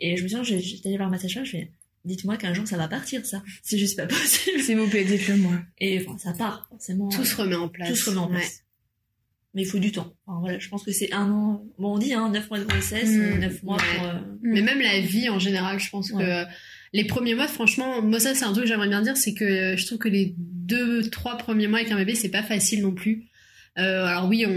et 0.00 0.16
je 0.16 0.22
me 0.22 0.28
souviens 0.28 0.42
j'ai- 0.44 0.60
j'étais 0.60 0.88
allée 0.88 0.96
voir 0.98 1.10
ma 1.10 1.18
sage-femme 1.18 1.44
je 1.44 1.50
fais 1.52 1.70
dites-moi 2.04 2.36
qu'un 2.38 2.54
jour 2.54 2.66
ça 2.66 2.76
va 2.78 2.88
partir 2.88 3.24
ça 3.26 3.42
c'est 3.62 3.76
juste 3.78 3.96
pas 3.96 4.06
possible 4.06 4.80
vous 4.80 4.88
plaît, 4.88 5.04
dites-le 5.04 5.36
moi. 5.36 5.58
et 5.78 6.00
enfin 6.04 6.16
ça 6.18 6.32
part 6.32 6.66
forcément 6.70 7.08
tout 7.08 7.24
se 7.24 7.36
remet 7.36 7.56
en 7.56 7.68
place 7.68 7.88
tout 7.90 7.94
se 7.96 8.08
remet 8.10 8.20
en 8.20 8.28
place 8.28 8.42
Ouais. 8.44 8.50
Mais 9.54 9.62
il 9.62 9.66
faut 9.66 9.78
du 9.78 9.90
temps 9.92 10.12
enfin, 10.26 10.38
voilà 10.40 10.58
je 10.58 10.68
pense 10.68 10.82
que 10.84 10.92
c'est 10.92 11.12
un 11.12 11.30
an 11.30 11.62
bon 11.78 11.94
on 11.94 11.98
dit 11.98 12.12
hein 12.14 12.28
neuf 12.30 12.48
mois 12.50 12.58
de 12.60 12.64
grossesse 12.64 13.08
Mm. 13.10 13.38
neuf 13.40 13.62
mois 13.62 13.76
Ouais. 13.76 13.82
pour 13.98 14.06
euh, 14.06 14.12
Mais 14.42 14.62
même 14.62 14.80
la 14.80 15.00
vie 15.00 15.28
en 15.28 15.38
général, 15.38 15.78
je 15.80 15.90
pense 15.90 16.12
que 16.12 16.44
les 16.92 17.04
premiers 17.04 17.34
mois, 17.36 17.46
franchement, 17.46 18.02
moi 18.02 18.18
ça 18.18 18.34
c'est 18.34 18.44
un 18.44 18.52
truc 18.52 18.64
que 18.64 18.68
j'aimerais 18.68 18.88
bien 18.88 19.02
dire, 19.02 19.16
c'est 19.16 19.34
que 19.34 19.76
je 19.76 19.86
trouve 19.86 19.98
que 19.98 20.08
les 20.08 20.34
deux, 20.38 21.08
trois 21.10 21.36
premiers 21.36 21.68
mois 21.68 21.78
avec 21.80 21.92
un 21.92 21.96
bébé, 21.96 22.14
c'est 22.16 22.30
pas 22.30 22.42
facile 22.42 22.82
non 22.82 22.92
plus. 22.92 23.26
Euh, 23.78 24.04
alors 24.06 24.28
oui, 24.28 24.44
on, 24.46 24.50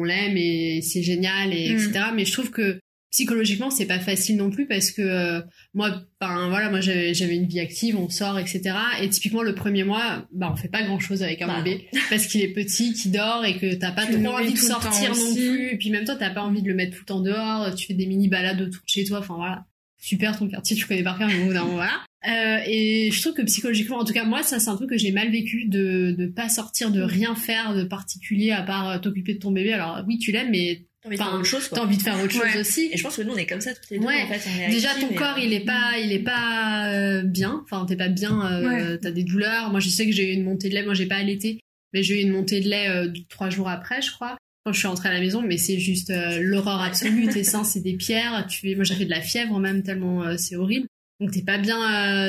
on 0.00 0.04
l'aime 0.04 0.36
et 0.36 0.80
c'est 0.82 1.02
génial 1.02 1.54
et 1.54 1.70
Mm. 1.72 1.76
etc. 1.76 2.04
Mais 2.14 2.24
je 2.26 2.32
trouve 2.32 2.50
que 2.50 2.78
psychologiquement 3.10 3.70
c'est 3.70 3.86
pas 3.86 3.98
facile 3.98 4.36
non 4.36 4.50
plus 4.50 4.66
parce 4.66 4.90
que 4.90 5.02
euh, 5.02 5.40
moi, 5.74 6.02
ben 6.20 6.48
voilà, 6.48 6.70
moi 6.70 6.80
j'avais 6.80 7.34
une 7.34 7.46
vie 7.46 7.60
active, 7.60 7.96
on 7.96 8.08
sort, 8.08 8.38
etc. 8.38 8.72
Et 9.02 9.08
typiquement 9.08 9.42
le 9.42 9.54
premier 9.54 9.84
mois, 9.84 10.26
bah 10.32 10.50
on 10.52 10.56
fait 10.56 10.68
pas 10.68 10.82
grand 10.82 10.98
chose 11.00 11.22
avec 11.22 11.42
un 11.42 11.46
Bah. 11.48 11.62
bébé 11.62 11.88
parce 12.08 12.26
qu'il 12.26 12.40
est 12.42 12.52
petit, 12.52 12.92
qu'il 12.92 13.12
dort 13.12 13.44
et 13.44 13.56
que 13.58 13.74
t'as 13.74 13.92
pas 13.92 14.06
Tu 14.06 14.22
trop 14.22 14.34
envie 14.34 14.52
de 14.52 14.58
sortir 14.58 15.10
non 15.14 15.34
plus. 15.34 15.72
Et 15.72 15.76
puis 15.76 15.90
même 15.90 16.04
toi, 16.04 16.16
t'as 16.16 16.30
pas 16.30 16.42
envie 16.42 16.62
de 16.62 16.68
le 16.68 16.74
mettre 16.74 16.92
tout 16.94 17.02
le 17.02 17.06
temps 17.06 17.20
dehors. 17.20 17.74
Tu 17.74 17.86
fais 17.86 17.94
des 17.94 18.06
mini 18.06 18.28
balades 18.28 18.60
autour 18.60 18.82
de 18.82 18.88
chez 18.88 19.04
toi. 19.04 19.18
Enfin 19.18 19.34
voilà, 19.36 19.64
super 19.98 20.38
ton 20.38 20.48
quartier, 20.48 20.76
tu 20.76 20.86
connais 20.86 21.02
par 21.02 21.18
cœur. 21.18 21.28
Mais 21.28 21.42
au 21.42 21.46
bout 21.46 21.52
d'un 21.52 21.60
moment, 21.62 21.74
voilà. 21.74 22.00
Euh, 22.28 22.58
et 22.66 23.10
je 23.12 23.20
trouve 23.20 23.32
que 23.34 23.42
psychologiquement, 23.42 23.96
en 23.98 24.04
tout 24.04 24.12
cas 24.12 24.24
moi, 24.24 24.42
ça 24.42 24.58
c'est 24.58 24.68
un 24.68 24.76
truc 24.76 24.90
que 24.90 24.98
j'ai 24.98 25.10
mal 25.12 25.30
vécu 25.30 25.64
de 25.66 26.14
de 26.18 26.26
pas 26.26 26.48
sortir, 26.50 26.90
de 26.90 27.00
rien 27.00 27.34
faire 27.34 27.74
de 27.74 27.84
particulier 27.84 28.50
à 28.50 28.62
part 28.62 28.88
euh, 28.90 28.98
t'occuper 28.98 29.34
de 29.34 29.38
ton 29.38 29.50
bébé. 29.52 29.72
Alors 29.72 30.02
oui, 30.06 30.18
tu 30.18 30.30
l'aimes, 30.30 30.50
mais 30.50 30.82
t'as 31.02 31.08
envie 31.08 31.16
de 31.16 31.46
faire 31.46 31.58
Enfin, 31.72 31.82
envie 31.82 31.96
de 31.96 32.02
faire 32.02 32.20
autre 32.22 32.30
chose 32.32 32.42
Ouais. 32.42 32.60
aussi. 32.60 32.90
et 32.92 32.98
je 32.98 33.02
pense 33.02 33.16
que 33.16 33.22
nous 33.22 33.32
on 33.32 33.36
est 33.36 33.46
comme 33.46 33.62
ça 33.62 33.72
toutes 33.74 33.88
les 33.90 33.98
deux 33.98 34.04
Ouais. 34.04 34.22
en 34.22 34.26
fait 34.28 34.70
Déjà 34.70 34.90
ton 35.00 35.08
corps 35.14 35.36
euh, 35.38 35.42
il 35.42 35.54
est 35.54 35.64
pas 35.64 35.92
il 35.98 36.12
est 36.12 36.18
pas 36.18 36.92
euh, 36.92 37.22
bien. 37.22 37.62
Enfin 37.64 37.86
t'es 37.86 37.96
pas 37.96 38.08
bien 38.08 38.52
euh, 38.52 38.98
t'as 39.00 39.10
des 39.10 39.24
douleurs. 39.24 39.70
Moi 39.70 39.80
je 39.80 39.88
sais 39.88 40.04
que 40.04 40.12
j'ai 40.12 40.30
eu 40.30 40.34
une 40.34 40.44
montée 40.44 40.68
de 40.68 40.74
lait. 40.74 40.84
Moi 40.84 40.92
j'ai 40.92 41.06
pas 41.06 41.16
allaité 41.16 41.58
mais 41.94 42.02
j'ai 42.02 42.20
eu 42.20 42.22
une 42.22 42.32
montée 42.32 42.60
de 42.60 42.68
lait 42.68 42.88
euh, 42.90 43.08
trois 43.30 43.48
jours 43.48 43.68
après 43.70 44.02
je 44.02 44.10
crois 44.12 44.36
quand 44.66 44.74
je 44.74 44.78
suis 44.78 44.88
rentrée 44.88 45.08
à 45.08 45.14
la 45.14 45.20
maison. 45.20 45.40
Mais 45.40 45.56
c'est 45.56 45.78
juste 45.78 46.10
euh, 46.10 46.38
l'horreur 46.42 46.82
absolue. 46.82 47.28
Tes 47.32 47.44
seins 47.44 47.64
c'est 47.64 47.80
des 47.80 47.94
pierres. 47.94 48.46
Tu 48.46 48.76
moi 48.76 48.84
j'ai 48.84 48.94
fait 48.94 49.06
de 49.06 49.10
la 49.10 49.22
fièvre 49.22 49.58
même 49.58 49.82
tellement 49.82 50.22
euh, 50.22 50.34
c'est 50.36 50.56
horrible 50.56 50.86
donc 51.20 51.30
t'es 51.32 51.42
pas 51.42 51.58
bien 51.58 51.78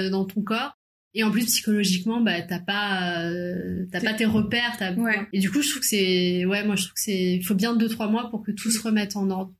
euh, 0.05 0.09
dans 0.09 0.25
ton 0.25 0.41
corps. 0.41 0.77
Et 1.13 1.23
en 1.23 1.31
plus 1.31 1.45
psychologiquement 1.45 2.21
bah 2.21 2.41
t'as 2.41 2.59
pas 2.59 3.23
euh, 3.29 3.85
t'as 3.91 3.99
T'es- 3.99 4.05
pas 4.05 4.13
tes 4.13 4.25
repères 4.25 4.75
t'as 4.79 4.93
Ouais. 4.93 5.19
et 5.33 5.39
du 5.39 5.51
coup 5.51 5.61
je 5.61 5.69
trouve 5.69 5.81
que 5.81 5.87
c'est 5.87 6.45
ouais 6.45 6.63
moi 6.63 6.77
je 6.77 6.83
trouve 6.83 6.93
que 6.93 7.01
c'est 7.01 7.33
il 7.33 7.43
faut 7.43 7.53
bien 7.55 7.75
deux 7.75 7.89
trois 7.89 8.07
mois 8.07 8.29
pour 8.29 8.41
que 8.43 8.51
tout 8.51 8.71
se 8.71 8.81
remette 8.81 9.17
en 9.17 9.29
ordre. 9.29 9.51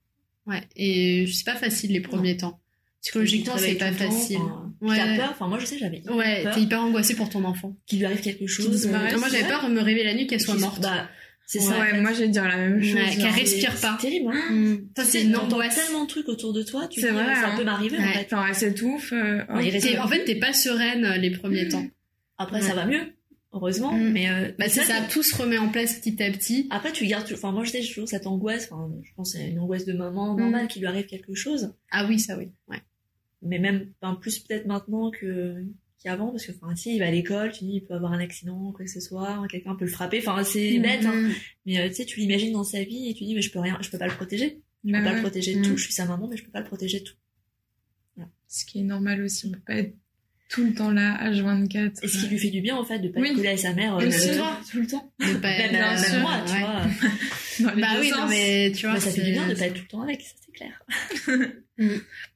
Ouais. 0.45 0.62
Et 0.78 1.28
c'est 1.28 1.45
pas 1.45 1.56
facile 1.58 1.91
les 1.91 1.99
premiers 1.99 2.38
temps. 2.38 2.60
Psychologiquement 3.02 3.56
c'est 3.58 3.76
pas 3.76 3.90
temps, 3.91 4.10
facile. 4.12 4.38
enfin, 4.38 4.74
Ouais. 4.80 4.95
t'as 4.95 5.16
peur 5.18 5.30
enfin 5.32 5.48
moi 5.48 5.60
je 5.60 5.66
sais 5.66 5.78
j'avais 5.78 5.98
hyper 5.98 6.16
ouais 6.16 6.44
peur. 6.44 6.56
t'es 6.56 6.62
hyper 6.62 6.82
angoissée 6.82 7.16
pour 7.16 7.30
ton 7.30 7.44
enfant. 7.44 7.76
Qu'il 7.86 7.99
lui 7.99 8.06
arrive 8.06 8.22
quelque 8.22 8.48
chose 8.48 8.86
euh, 8.88 9.18
moi 9.18 9.28
j'avais 9.30 9.48
peur 9.48 9.68
de 9.68 9.74
me 9.74 9.82
réveiller 9.82 10.06
la 10.06 10.14
nuit 10.14 10.28
qu'elle 10.28 10.40
soit 10.40 10.58
morte. 10.58 10.82
bah 10.82 11.10
c'est 11.46 11.60
Ouais, 11.60 11.66
ça 11.66 11.78
en 11.78 11.80
Ouais, 11.82 11.92
fait. 11.92 12.02
moi 12.02 12.14
j'allais 12.14 12.28
dire 12.30 12.48
la 12.48 12.58
même 12.58 12.82
chose. 12.82 12.94
Ouais, 12.96 13.16
qu'elle 13.16 13.26
respire 13.28 13.74
C'est 13.76 13.88
pas. 13.88 13.98
terrible 14.00 14.32
hein 14.34 14.52
Mm. 14.54 14.76
ça 14.96 15.04
Tu 15.04 15.10
c'est 15.10 15.24
une 15.24 15.36
angoisse 15.36 15.76
tellement 15.76 16.04
de 16.04 16.08
trucs 16.10 16.30
autour 16.30 16.54
de 16.54 16.64
toi 16.64 16.88
tu 16.88 17.02
C'est 17.02 17.08
te 17.08 17.12
dis, 17.12 17.18
vrai, 17.18 17.36
ça 17.36 17.50
hein. 17.50 17.58
peut 17.58 17.64
m'arriver 17.66 17.98
en 17.98 18.02
Ouais. 18.02 18.14
fait 18.14 18.30
elle 18.48 18.56
s'étouffe. 18.56 19.14
euh, 19.14 19.40
T'es- 19.80 19.98
en 20.00 20.08
fait 20.08 20.24
t'es 20.26 20.36
pas 20.40 20.54
sereine 20.54 21.06
euh, 21.06 21.18
les 21.18 21.32
premiers 21.32 21.68
temps 21.68 21.86
après 22.38 22.62
Ouais. 22.62 22.68
ça 22.68 22.74
va 22.74 22.86
mieux 22.86 23.02
heureusement 23.54 23.92
Mm. 23.94 24.12
mais 24.12 24.30
euh, 24.30 24.52
bah 24.58 24.70
c'est 24.70 24.82
vrai 24.84 24.94
ça 24.94 25.02
tout 25.10 25.24
se 25.24 25.36
remet 25.36 25.58
en 25.58 25.68
place 25.70 25.96
petit 26.00 26.24
à 26.24 26.32
petit 26.32 26.68
après 26.70 26.92
tu 26.94 27.06
gardes 27.06 27.30
enfin 27.34 27.52
moi 27.52 27.64
je 27.66 27.72
sais 27.72 27.82
toujours 27.82 28.08
cette 28.08 28.26
angoisse 28.28 28.70
enfin 28.72 28.90
je 29.04 29.10
pense 29.16 29.34
que 29.34 29.40
c'est 29.40 29.50
une 29.50 29.60
angoisse 29.60 29.86
de 29.86 29.92
maman 29.94 30.36
normale 30.36 30.68
qu'il 30.68 30.82
lui 30.82 30.88
arrive 30.88 31.06
quelque 31.06 31.34
chose 31.36 31.74
ah 31.92 32.06
oui 32.08 32.18
ça 32.20 32.38
oui 32.38 32.48
ouais 32.70 32.78
mais 33.44 33.58
même 33.60 33.88
enfin, 34.02 34.16
plus 34.16 34.40
peut-être 34.40 34.68
maintenant 34.68 35.10
que 35.12 35.56
qu'avant 36.03 36.32
parce 36.32 36.45
que 36.45 36.52
enfin 36.52 36.76
si 36.76 36.95
il 36.95 36.99
va 36.99 37.07
à 37.07 37.11
l'école 37.11 37.52
tu 37.52 37.64
dis 37.65 37.73
il 37.76 37.82
peut 37.86 37.94
avoir 37.94 38.11
un 38.14 38.19
accident 38.19 38.72
quoi 38.72 38.86
que 38.86 38.91
ce 38.91 38.99
soit 38.99 39.44
quelqu'un 39.49 39.76
peut 39.76 39.86
le 39.86 39.91
frapper 39.91 40.19
enfin 40.26 40.44
c'est 40.44 40.80
bête 40.80 41.06
hein. 41.06 41.14
Mm. 41.14 41.32
mais 41.65 41.80
euh, 41.80 41.88
tu 41.90 41.95
sais 41.95 42.06
tu 42.06 42.19
l'imagines 42.19 42.53
dans 42.53 42.64
sa 42.64 42.84
vie 42.84 43.10
et 43.10 43.14
tu 43.14 43.23
dis 43.26 43.36
mais 43.36 43.41
je 43.41 43.52
peux 43.52 43.60
rien 43.60 43.78
je 43.82 43.90
peux 43.90 43.98
pas 43.98 44.07
le 44.07 44.14
protéger 44.14 44.61
je 44.84 44.91
Bah 44.91 44.98
peux 44.99 45.03
pas 45.06 45.10
ouais. 45.11 45.15
le 45.18 45.22
protéger 45.22 45.53
de 45.56 45.60
Mm. 45.60 45.64
tout 45.64 45.78
je 45.78 45.84
suis 45.84 45.94
sa 45.94 46.06
maman 46.06 46.28
mais 46.28 46.38
je 46.38 46.44
peux 46.44 46.52
pas 46.52 46.60
le 46.61 46.65
protéger 46.65 46.99
de 46.99 47.06
tout 47.06 47.15
Ce 48.48 48.65
qui 48.65 48.80
est 48.80 48.84
normal 48.84 49.22
aussi. 49.23 49.48
On 49.48 49.52
peut 49.52 49.60
pas 49.65 49.76
être 49.76 49.94
tout 50.49 50.65
le 50.65 50.73
temps 50.73 50.91
là, 50.91 51.32
H24. 51.32 52.03
et 52.03 52.07
ce 52.10 52.18
qui 52.23 52.28
lui 52.28 52.38
fait 52.38 52.49
du 52.49 52.60
bien 52.60 52.76
en 52.76 52.84
fait 52.84 52.99
de 52.99 53.07
pas 53.07 53.22
Oui. 53.22 53.30
être 53.30 53.36
collé 53.38 53.48
à 53.48 53.56
sa 53.57 53.73
mère 53.73 53.95
euh, 53.95 54.06
Aussi. 54.06 54.28
tout 54.28 54.34
le 54.34 54.38
temps 54.38 54.60
tout 54.69 54.78
le 54.82 54.88
temps 54.88 55.14
De 55.19 55.34
pas- 55.38 55.57
même, 55.57 55.69
bien 55.72 55.94
même 55.94 55.98
sûr, 56.03 56.19
moi 56.19 56.41
tu 56.45 56.53
ouais. 56.53 56.60
vois 56.60 56.82
Dans 57.69 57.73
les 57.76 57.82
bah 57.82 57.88
oui 58.02 58.11
non 58.11 58.28
mais 58.28 58.72
tu 58.76 58.86
vois 58.86 58.95
Bah, 58.95 58.99
ça 58.99 59.11
fait 59.11 59.22
du 59.23 59.32
bien 59.32 59.48
de 59.48 59.53
pas 59.56 59.68
être 59.68 59.76
tout 59.76 59.84
le 59.84 59.88
temps 59.88 60.02
avec 60.02 60.22
ça 60.22 60.34
c'est 60.45 60.52
clair 60.52 60.84
Et, 61.78 61.86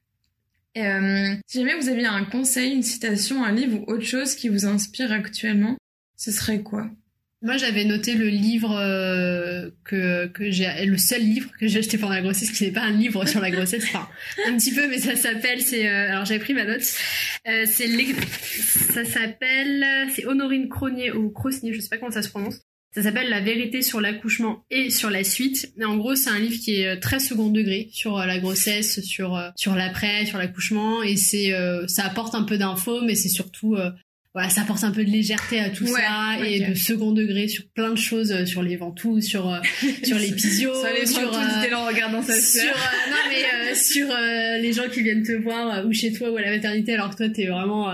euh, 0.76 1.34
si 1.46 1.58
jamais 1.58 1.74
vous 1.74 1.88
aviez 1.88 2.06
un 2.06 2.24
conseil, 2.24 2.72
une 2.72 2.82
citation, 2.82 3.44
un 3.44 3.52
livre 3.52 3.80
ou 3.80 3.92
autre 3.92 4.04
chose 4.04 4.34
qui 4.34 4.48
vous 4.48 4.66
inspire 4.66 5.12
actuellement, 5.12 5.76
ce 6.16 6.30
serait 6.30 6.62
quoi? 6.62 6.90
Moi, 7.42 7.58
j'avais 7.58 7.84
noté 7.84 8.14
le 8.14 8.28
livre 8.28 8.74
euh, 8.76 9.70
que, 9.84 10.26
que 10.28 10.50
j'ai, 10.50 10.86
le 10.86 10.96
seul 10.96 11.20
livre 11.20 11.50
que 11.60 11.68
j'ai 11.68 11.80
acheté 11.80 11.98
pendant 11.98 12.14
la 12.14 12.22
grossesse, 12.22 12.50
qui 12.50 12.64
n'est 12.64 12.72
pas 12.72 12.80
un 12.80 12.92
livre 12.92 13.26
sur 13.26 13.40
la 13.40 13.50
grossesse, 13.50 13.84
enfin, 13.84 14.08
un 14.46 14.56
petit 14.56 14.72
peu, 14.72 14.88
mais 14.88 14.98
ça 14.98 15.14
s'appelle, 15.16 15.60
c'est, 15.60 15.86
euh, 15.86 16.10
alors 16.12 16.24
j'avais 16.24 16.40
pris 16.40 16.54
ma 16.54 16.64
note, 16.64 16.82
euh, 17.46 17.64
c'est, 17.66 17.88
ça 18.92 19.04
s'appelle, 19.04 19.84
c'est 20.14 20.24
Honorine 20.24 20.70
Cronier 20.70 21.12
ou 21.12 21.28
Crosnier, 21.28 21.74
je 21.74 21.80
sais 21.80 21.90
pas 21.90 21.98
comment 21.98 22.10
ça 22.10 22.22
se 22.22 22.30
prononce. 22.30 22.62
Ça 22.96 23.02
s'appelle 23.02 23.28
La 23.28 23.42
vérité 23.42 23.82
sur 23.82 24.00
l'accouchement 24.00 24.64
et 24.70 24.88
sur 24.88 25.10
la 25.10 25.22
suite. 25.22 25.70
Et 25.78 25.84
en 25.84 25.98
gros, 25.98 26.14
c'est 26.14 26.30
un 26.30 26.38
livre 26.38 26.58
qui 26.58 26.80
est 26.80 26.96
euh, 26.96 26.98
très 26.98 27.20
second 27.20 27.50
degré 27.50 27.90
sur 27.92 28.16
euh, 28.16 28.24
la 28.24 28.38
grossesse, 28.38 29.02
sur 29.02 29.36
euh, 29.36 29.50
sur 29.54 29.74
l'après, 29.74 30.24
sur 30.24 30.38
l'accouchement, 30.38 31.02
et 31.02 31.16
c'est, 31.16 31.52
ça 31.88 32.06
apporte 32.06 32.34
un 32.34 32.44
peu 32.44 32.56
d'infos, 32.56 33.02
mais 33.02 33.14
c'est 33.14 33.28
surtout 33.28 33.76
voilà, 34.36 34.50
ça 34.50 34.60
apporte 34.60 34.84
un 34.84 34.90
peu 34.90 35.02
de 35.02 35.10
légèreté 35.10 35.60
à 35.60 35.70
tout 35.70 35.84
Ouais, 35.84 35.92
ça 35.92 36.46
et 36.46 36.60
de 36.60 36.74
second 36.74 37.12
degré 37.12 37.48
sur 37.48 37.64
plein 37.74 37.88
de 37.88 37.96
choses, 37.96 38.32
euh, 38.32 38.44
sur 38.44 38.62
les 38.62 38.76
ventouses, 38.76 39.24
sur 39.24 39.50
euh, 39.50 39.60
sur 40.04 40.18
les 40.18 40.30
pisios, 40.30 40.74
Ça 40.82 40.92
les 40.92 41.06
sur 41.06 41.20
sur 41.20 41.34
euh, 41.34 41.70
là 41.70 41.80
en 41.80 41.86
regardant 41.86 42.20
sa 42.20 42.38
sur 42.38 42.60
euh, 42.62 43.10
non 43.10 43.16
mais 43.30 43.74
sur 43.74 44.06
les 44.60 44.72
gens 44.74 44.88
qui 44.92 45.02
viennent 45.02 45.22
te 45.22 45.32
voir 45.32 45.86
ou 45.86 45.92
chez 45.94 46.12
toi 46.12 46.30
ou 46.30 46.36
à 46.36 46.42
la 46.42 46.50
maternité 46.50 46.92
alors 46.92 47.10
que 47.10 47.16
toi 47.16 47.28
t'es 47.30 47.46
vraiment 47.46 47.90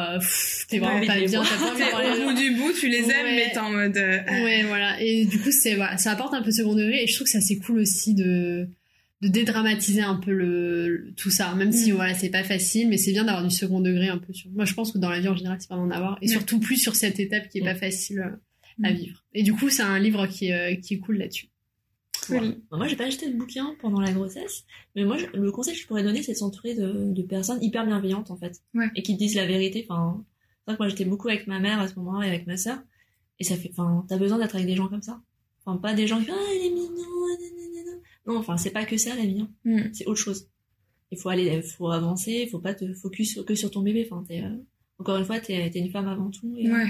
t'es 0.68 0.80
vraiment 0.80 1.06
pas 1.06 1.20
bien 1.20 1.42
t'as 1.44 1.90
pas 1.90 1.96
envie 1.98 2.18
de 2.18 2.24
au 2.24 2.28
bout 2.30 2.34
du 2.34 2.50
bout, 2.56 2.72
tu 2.72 2.88
les 2.88 2.98
aimes, 2.98 3.24
Ouais. 3.24 3.36
mais 3.36 3.52
t'es 3.52 3.58
en 3.58 3.70
mode. 3.70 3.96
Ouais, 3.96 4.64
voilà. 4.66 5.00
Et 5.00 5.24
du 5.26 5.38
coup, 5.38 5.52
c'est 5.52 5.76
voilà, 5.76 5.96
ça 5.96 6.10
apporte 6.10 6.34
un 6.34 6.42
peu 6.42 6.50
second 6.50 6.74
degré 6.74 7.04
et 7.04 7.06
je 7.06 7.14
trouve 7.14 7.26
que 7.26 7.30
ça 7.30 7.40
c'est 7.40 7.56
cool 7.58 7.78
aussi 7.78 8.14
de 8.14 8.68
de 9.22 9.28
dédramatiser 9.28 10.02
un 10.02 10.16
peu 10.16 10.32
le, 10.32 10.88
le- 10.88 11.14
tout 11.14 11.30
ça, 11.30 11.54
même 11.54 11.72
si 11.72 11.92
Mm. 11.92 11.94
voilà 11.94 12.14
c'est 12.14 12.28
pas 12.30 12.42
facile, 12.44 12.88
mais 12.88 12.96
c'est 12.98 13.12
bien 13.12 13.24
d'avoir 13.24 13.44
du 13.46 13.54
second 13.54 13.80
degré 13.80 14.08
un 14.08 14.18
peu 14.18 14.32
sur. 14.32 14.50
Moi, 14.50 14.64
je 14.64 14.74
pense 14.74 14.92
que 14.92 14.98
dans 14.98 15.10
la 15.10 15.20
vie 15.20 15.28
en 15.28 15.36
général, 15.36 15.58
c'est 15.60 15.68
pas 15.68 15.76
d'en 15.76 15.90
avoir 15.90 16.18
et 16.20 16.26
Ouais. 16.26 16.32
surtout 16.32 16.58
plus 16.60 16.76
sur 16.76 16.94
cette 16.96 17.20
étape 17.20 17.48
qui 17.48 17.58
est 17.58 17.62
pas 17.64 17.74
Mm. 17.74 17.78
facile 17.78 18.18
euh, 18.20 18.84
à 18.86 18.92
Mm. 18.92 18.96
vivre. 18.96 19.24
Et 19.34 19.42
du 19.44 19.52
coup, 19.54 19.68
c'est 19.70 19.82
un 19.82 19.98
livre 19.98 20.26
qui 20.26 20.46
est, 20.48 20.74
euh, 20.74 20.80
qui 20.80 20.94
est 20.94 20.98
cool 20.98 21.18
là-dessus. 21.18 21.48
Cool. 22.26 22.56
Bon, 22.70 22.76
Moi, 22.78 22.86
j'ai 22.88 22.96
pas 22.96 23.06
acheté 23.06 23.28
de 23.28 23.36
bouquin 23.36 23.74
pendant 23.80 24.00
la 24.00 24.12
grossesse, 24.12 24.64
mais 24.96 25.04
moi, 25.04 25.16
je- 25.18 25.26
le 25.38 25.50
conseil 25.50 25.74
que 25.74 25.80
je 25.80 25.86
pourrais 25.86 26.02
donner, 26.04 26.22
c'est 26.22 26.32
de 26.32 26.36
s'entourer 26.36 26.74
de, 26.74 27.12
de 27.12 27.22
personnes 27.22 27.62
hyper 27.62 27.84
bienveillantes, 27.86 28.30
en 28.30 28.36
fait. 28.36 28.60
Ouais. 28.74 28.86
Et 28.96 29.02
qui 29.02 29.14
te 29.14 29.18
disent 29.18 29.34
la 29.34 29.46
vérité. 29.46 29.86
Enfin, 29.88 30.24
c'est 30.64 30.70
vrai 30.72 30.76
que 30.76 30.82
moi, 30.82 30.88
j'étais 30.88 31.04
beaucoup 31.04 31.28
avec 31.28 31.46
ma 31.48 31.58
mère 31.60 31.80
à 31.80 31.88
ce 31.88 31.94
moment-là 31.96 32.26
et 32.26 32.28
avec 32.30 32.46
ma 32.46 32.56
sœur. 32.56 32.78
Et 33.40 33.44
ça 33.44 33.56
fait, 33.56 33.70
enfin, 33.72 34.04
t'as 34.08 34.18
besoin 34.18 34.38
d'être 34.38 34.54
avec 34.54 34.66
des 34.68 34.76
gens 34.76 34.88
comme 34.88 35.02
ça. 35.02 35.20
Enfin, 35.64 35.78
pas 35.78 35.94
des 35.94 36.06
gens 36.06 36.20
qui, 36.22 36.30
ah, 36.30 36.52
il 36.54 36.66
est 36.66 36.70
mignon. 36.70 36.88
Non, 38.26 38.36
enfin, 38.38 38.56
c'est 38.56 38.70
pas 38.70 38.84
que 38.84 38.96
ça, 38.96 39.14
la 39.16 39.24
vie. 39.24 39.40
hein. 39.40 39.50
Mm. 39.64 39.92
C'est 39.92 40.06
autre 40.06 40.20
chose. 40.20 40.48
Il 41.10 41.18
faut 41.18 41.28
aller, 41.28 41.60
faut 41.62 41.90
avancer, 41.90 42.46
faut 42.50 42.58
pas 42.60 42.74
te 42.74 42.92
focus 42.94 43.40
que 43.46 43.54
sur 43.54 43.70
ton 43.70 43.80
bébé. 43.82 44.06
Enfin, 44.10 44.24
t'es, 44.26 44.42
euh, 44.42 44.56
encore 44.98 45.16
une 45.18 45.24
fois, 45.24 45.40
t'es, 45.40 45.66
une 45.74 45.90
femme 45.90 46.08
avant 46.08 46.30
tout 46.30 46.54
et 46.56 46.68
euh, 46.68 46.74
Ouais. 46.74 46.86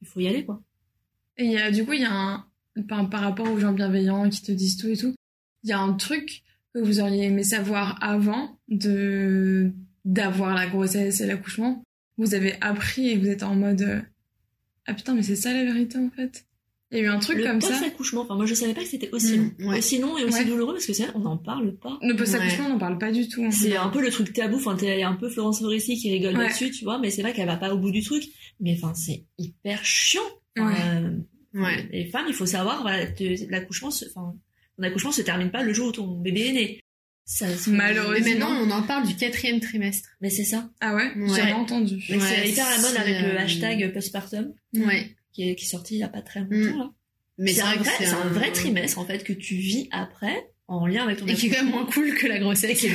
il 0.00 0.08
faut 0.08 0.20
y 0.20 0.28
aller, 0.28 0.44
quoi. 0.44 0.62
Et 1.36 1.46
il 1.46 1.58
a, 1.58 1.70
du 1.70 1.84
coup, 1.84 1.92
il 1.92 2.02
y 2.02 2.04
a 2.04 2.12
un, 2.14 2.46
par, 2.88 3.08
par 3.10 3.20
rapport 3.22 3.50
aux 3.50 3.58
gens 3.58 3.72
bienveillants 3.72 4.28
qui 4.30 4.42
te 4.42 4.52
disent 4.52 4.76
tout 4.76 4.88
et 4.88 4.96
tout, 4.96 5.14
il 5.64 5.70
y 5.70 5.72
a 5.72 5.80
un 5.80 5.92
truc 5.94 6.42
que 6.74 6.80
vous 6.80 7.00
auriez 7.00 7.24
aimé 7.24 7.42
savoir 7.42 8.02
avant 8.02 8.58
de, 8.68 9.72
d'avoir 10.04 10.54
la 10.54 10.66
grossesse 10.66 11.20
et 11.20 11.26
l'accouchement. 11.26 11.82
Vous 12.18 12.34
avez 12.34 12.54
appris 12.62 13.08
et 13.10 13.16
vous 13.18 13.26
êtes 13.28 13.42
en 13.42 13.54
mode, 13.54 13.82
euh, 13.82 14.00
ah 14.86 14.94
putain, 14.94 15.14
mais 15.14 15.22
c'est 15.22 15.36
ça 15.36 15.52
la 15.52 15.64
vérité 15.64 15.98
en 15.98 16.10
fait. 16.10 16.46
Il 16.92 16.98
y 16.98 17.00
a 17.00 17.04
eu 17.04 17.08
un 17.08 17.18
truc 17.18 17.38
le 17.38 17.44
comme 17.44 17.60
ça. 17.60 17.68
post-accouchement, 17.68 18.20
enfin, 18.20 18.34
moi, 18.36 18.44
je 18.46 18.54
savais 18.54 18.74
pas 18.74 18.82
que 18.82 18.86
c'était 18.88 19.10
aussi 19.12 19.36
long. 19.38 19.50
Mm, 19.58 19.66
ouais. 19.68 19.78
Aussi 19.78 19.98
long 19.98 20.18
et 20.18 20.24
aussi 20.24 20.38
Ouais. 20.40 20.44
douloureux 20.44 20.74
parce 20.74 20.86
que 20.86 20.92
c'est 20.92 21.04
vrai, 21.04 21.12
on 21.16 21.20
n'en 21.20 21.38
parle 21.38 21.74
pas. 21.78 21.98
Le 22.02 22.14
post-accouchement, 22.14 22.66
on 22.66 22.70
n'en 22.70 22.78
parle 22.78 22.98
pas 22.98 23.10
du 23.10 23.28
tout. 23.28 23.44
C'est 23.50 23.76
un 23.76 23.88
peu 23.88 24.00
le 24.02 24.10
truc 24.10 24.32
tabou, 24.32 24.56
enfin 24.56 24.76
t'es 24.76 25.02
un 25.02 25.14
peu 25.14 25.28
Florence 25.30 25.60
Foresti 25.60 25.96
qui 25.96 26.10
rigole 26.12 26.36
Ouais. 26.36 26.44
là-dessus, 26.44 26.70
tu 26.70 26.84
vois, 26.84 26.98
mais 26.98 27.10
c'est 27.10 27.22
vrai 27.22 27.32
qu'elle 27.32 27.46
va 27.46 27.56
pas 27.56 27.72
au 27.74 27.78
bout 27.78 27.90
du 27.90 28.02
truc, 28.02 28.22
mais 28.60 28.74
enfin 28.76 28.92
c'est 28.94 29.24
hyper 29.38 29.84
chiant. 29.84 30.20
Euh, 30.58 31.10
Ouais. 31.54 31.86
Les 31.92 32.06
femmes, 32.06 32.24
il 32.28 32.34
faut 32.34 32.46
savoir, 32.46 32.80
voilà, 32.82 33.04
l'accouchement, 33.50 33.88
enfin, 33.88 34.34
ton 34.76 34.82
accouchement 34.82 35.12
se 35.12 35.20
termine 35.22 35.50
pas 35.50 35.62
le 35.62 35.72
jour 35.74 35.88
où 35.88 35.92
ton 35.92 36.06
bébé 36.18 36.46
est 36.48 36.52
né. 36.52 36.80
Ça, 37.24 37.46
se- 37.54 37.68
Malheureusement. 37.70 38.24
Mais 38.24 38.30
maintenant, 38.38 38.56
on 38.62 38.70
en 38.70 38.82
parle 38.82 39.06
du 39.06 39.14
quatrième 39.14 39.60
trimestre. 39.60 40.08
Mais 40.20 40.28
c'est 40.30 40.44
ça. 40.44 40.70
Ah 40.80 40.94
ouais, 40.94 41.12
Ouais. 41.14 41.28
J'ai 41.28 41.34
jamais 41.36 41.52
entendu. 41.52 42.02
Mais 42.10 42.18
c'est 42.20 42.48
hyper 42.50 42.66
à 42.66 42.76
la 42.76 42.82
mode 42.82 42.96
avec 42.96 43.20
le 43.20 43.28
euh, 43.28 43.38
hashtag 43.38 43.92
postpartum 43.92 44.52
Ouais. 44.74 45.14
Qui 45.32 45.48
est, 45.48 45.54
qui 45.54 45.64
est 45.64 45.68
sorti 45.68 45.94
il 45.94 45.98
y 45.98 46.02
a 46.02 46.08
pas 46.08 46.22
très 46.22 46.40
longtemps 46.40 46.54
Mm. 46.76 46.78
là. 46.78 46.90
Mais 47.38 47.52
c'est 47.52 47.62
un, 47.62 47.70
un 47.72 48.28
vrai 48.28 48.52
trimestre 48.52 48.98
en 48.98 49.06
fait 49.06 49.24
que 49.24 49.32
tu 49.32 49.54
vis 49.54 49.88
après 49.90 50.50
en 50.68 50.86
lien 50.86 51.02
avec 51.04 51.18
ton 51.18 51.26
Et 51.26 51.34
qui 51.34 51.46
est 51.46 51.50
quand 51.50 51.62
même 51.64 51.72
moins 51.72 51.86
cool 51.86 52.14
que 52.14 52.26
la 52.26 52.38
grossesse. 52.38 52.86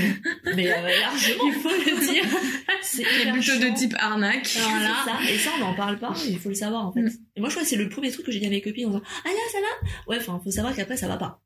Mais 0.56 0.72
euh, 0.72 0.82
largement, 1.02 1.44
il 1.48 1.54
faut 1.54 1.70
le 1.70 2.12
dire. 2.14 2.24
C'est 2.82 3.04
plutôt 3.04 3.58
de 3.60 3.76
type 3.76 3.96
arnaque. 4.00 4.48
Voilà. 4.60 4.96
Ça, 5.06 5.18
et 5.30 5.38
ça 5.38 5.50
on 5.58 5.60
n'en 5.60 5.74
parle 5.76 6.00
pas, 6.00 6.14
il 6.28 6.40
faut 6.40 6.50
le 6.50 6.56
savoir 6.56 6.86
en 6.88 6.94
fait. 6.94 7.02
Mm. 7.02 7.12
Et 7.36 7.40
moi 7.40 7.50
je 7.50 7.56
crois 7.56 7.64
que 7.64 7.70
c'est 7.70 7.76
le 7.76 7.90
premier 7.90 8.12
truc 8.12 8.26
que 8.26 8.32
j'ai 8.32 8.40
dit 8.40 8.46
à 8.46 8.50
mes 8.50 8.62
copines 8.62 8.86
en 8.86 8.90
disant 8.92 9.04
Ah 9.26 9.30
là 9.30 9.40
ça 9.52 9.58
va? 9.60 9.90
Ouais, 10.08 10.18
enfin 10.20 10.40
faut 10.44 10.52
savoir 10.52 10.76
qu'après 10.76 10.98
ça 10.98 11.08
va 11.08 11.18
pas. 11.18 11.42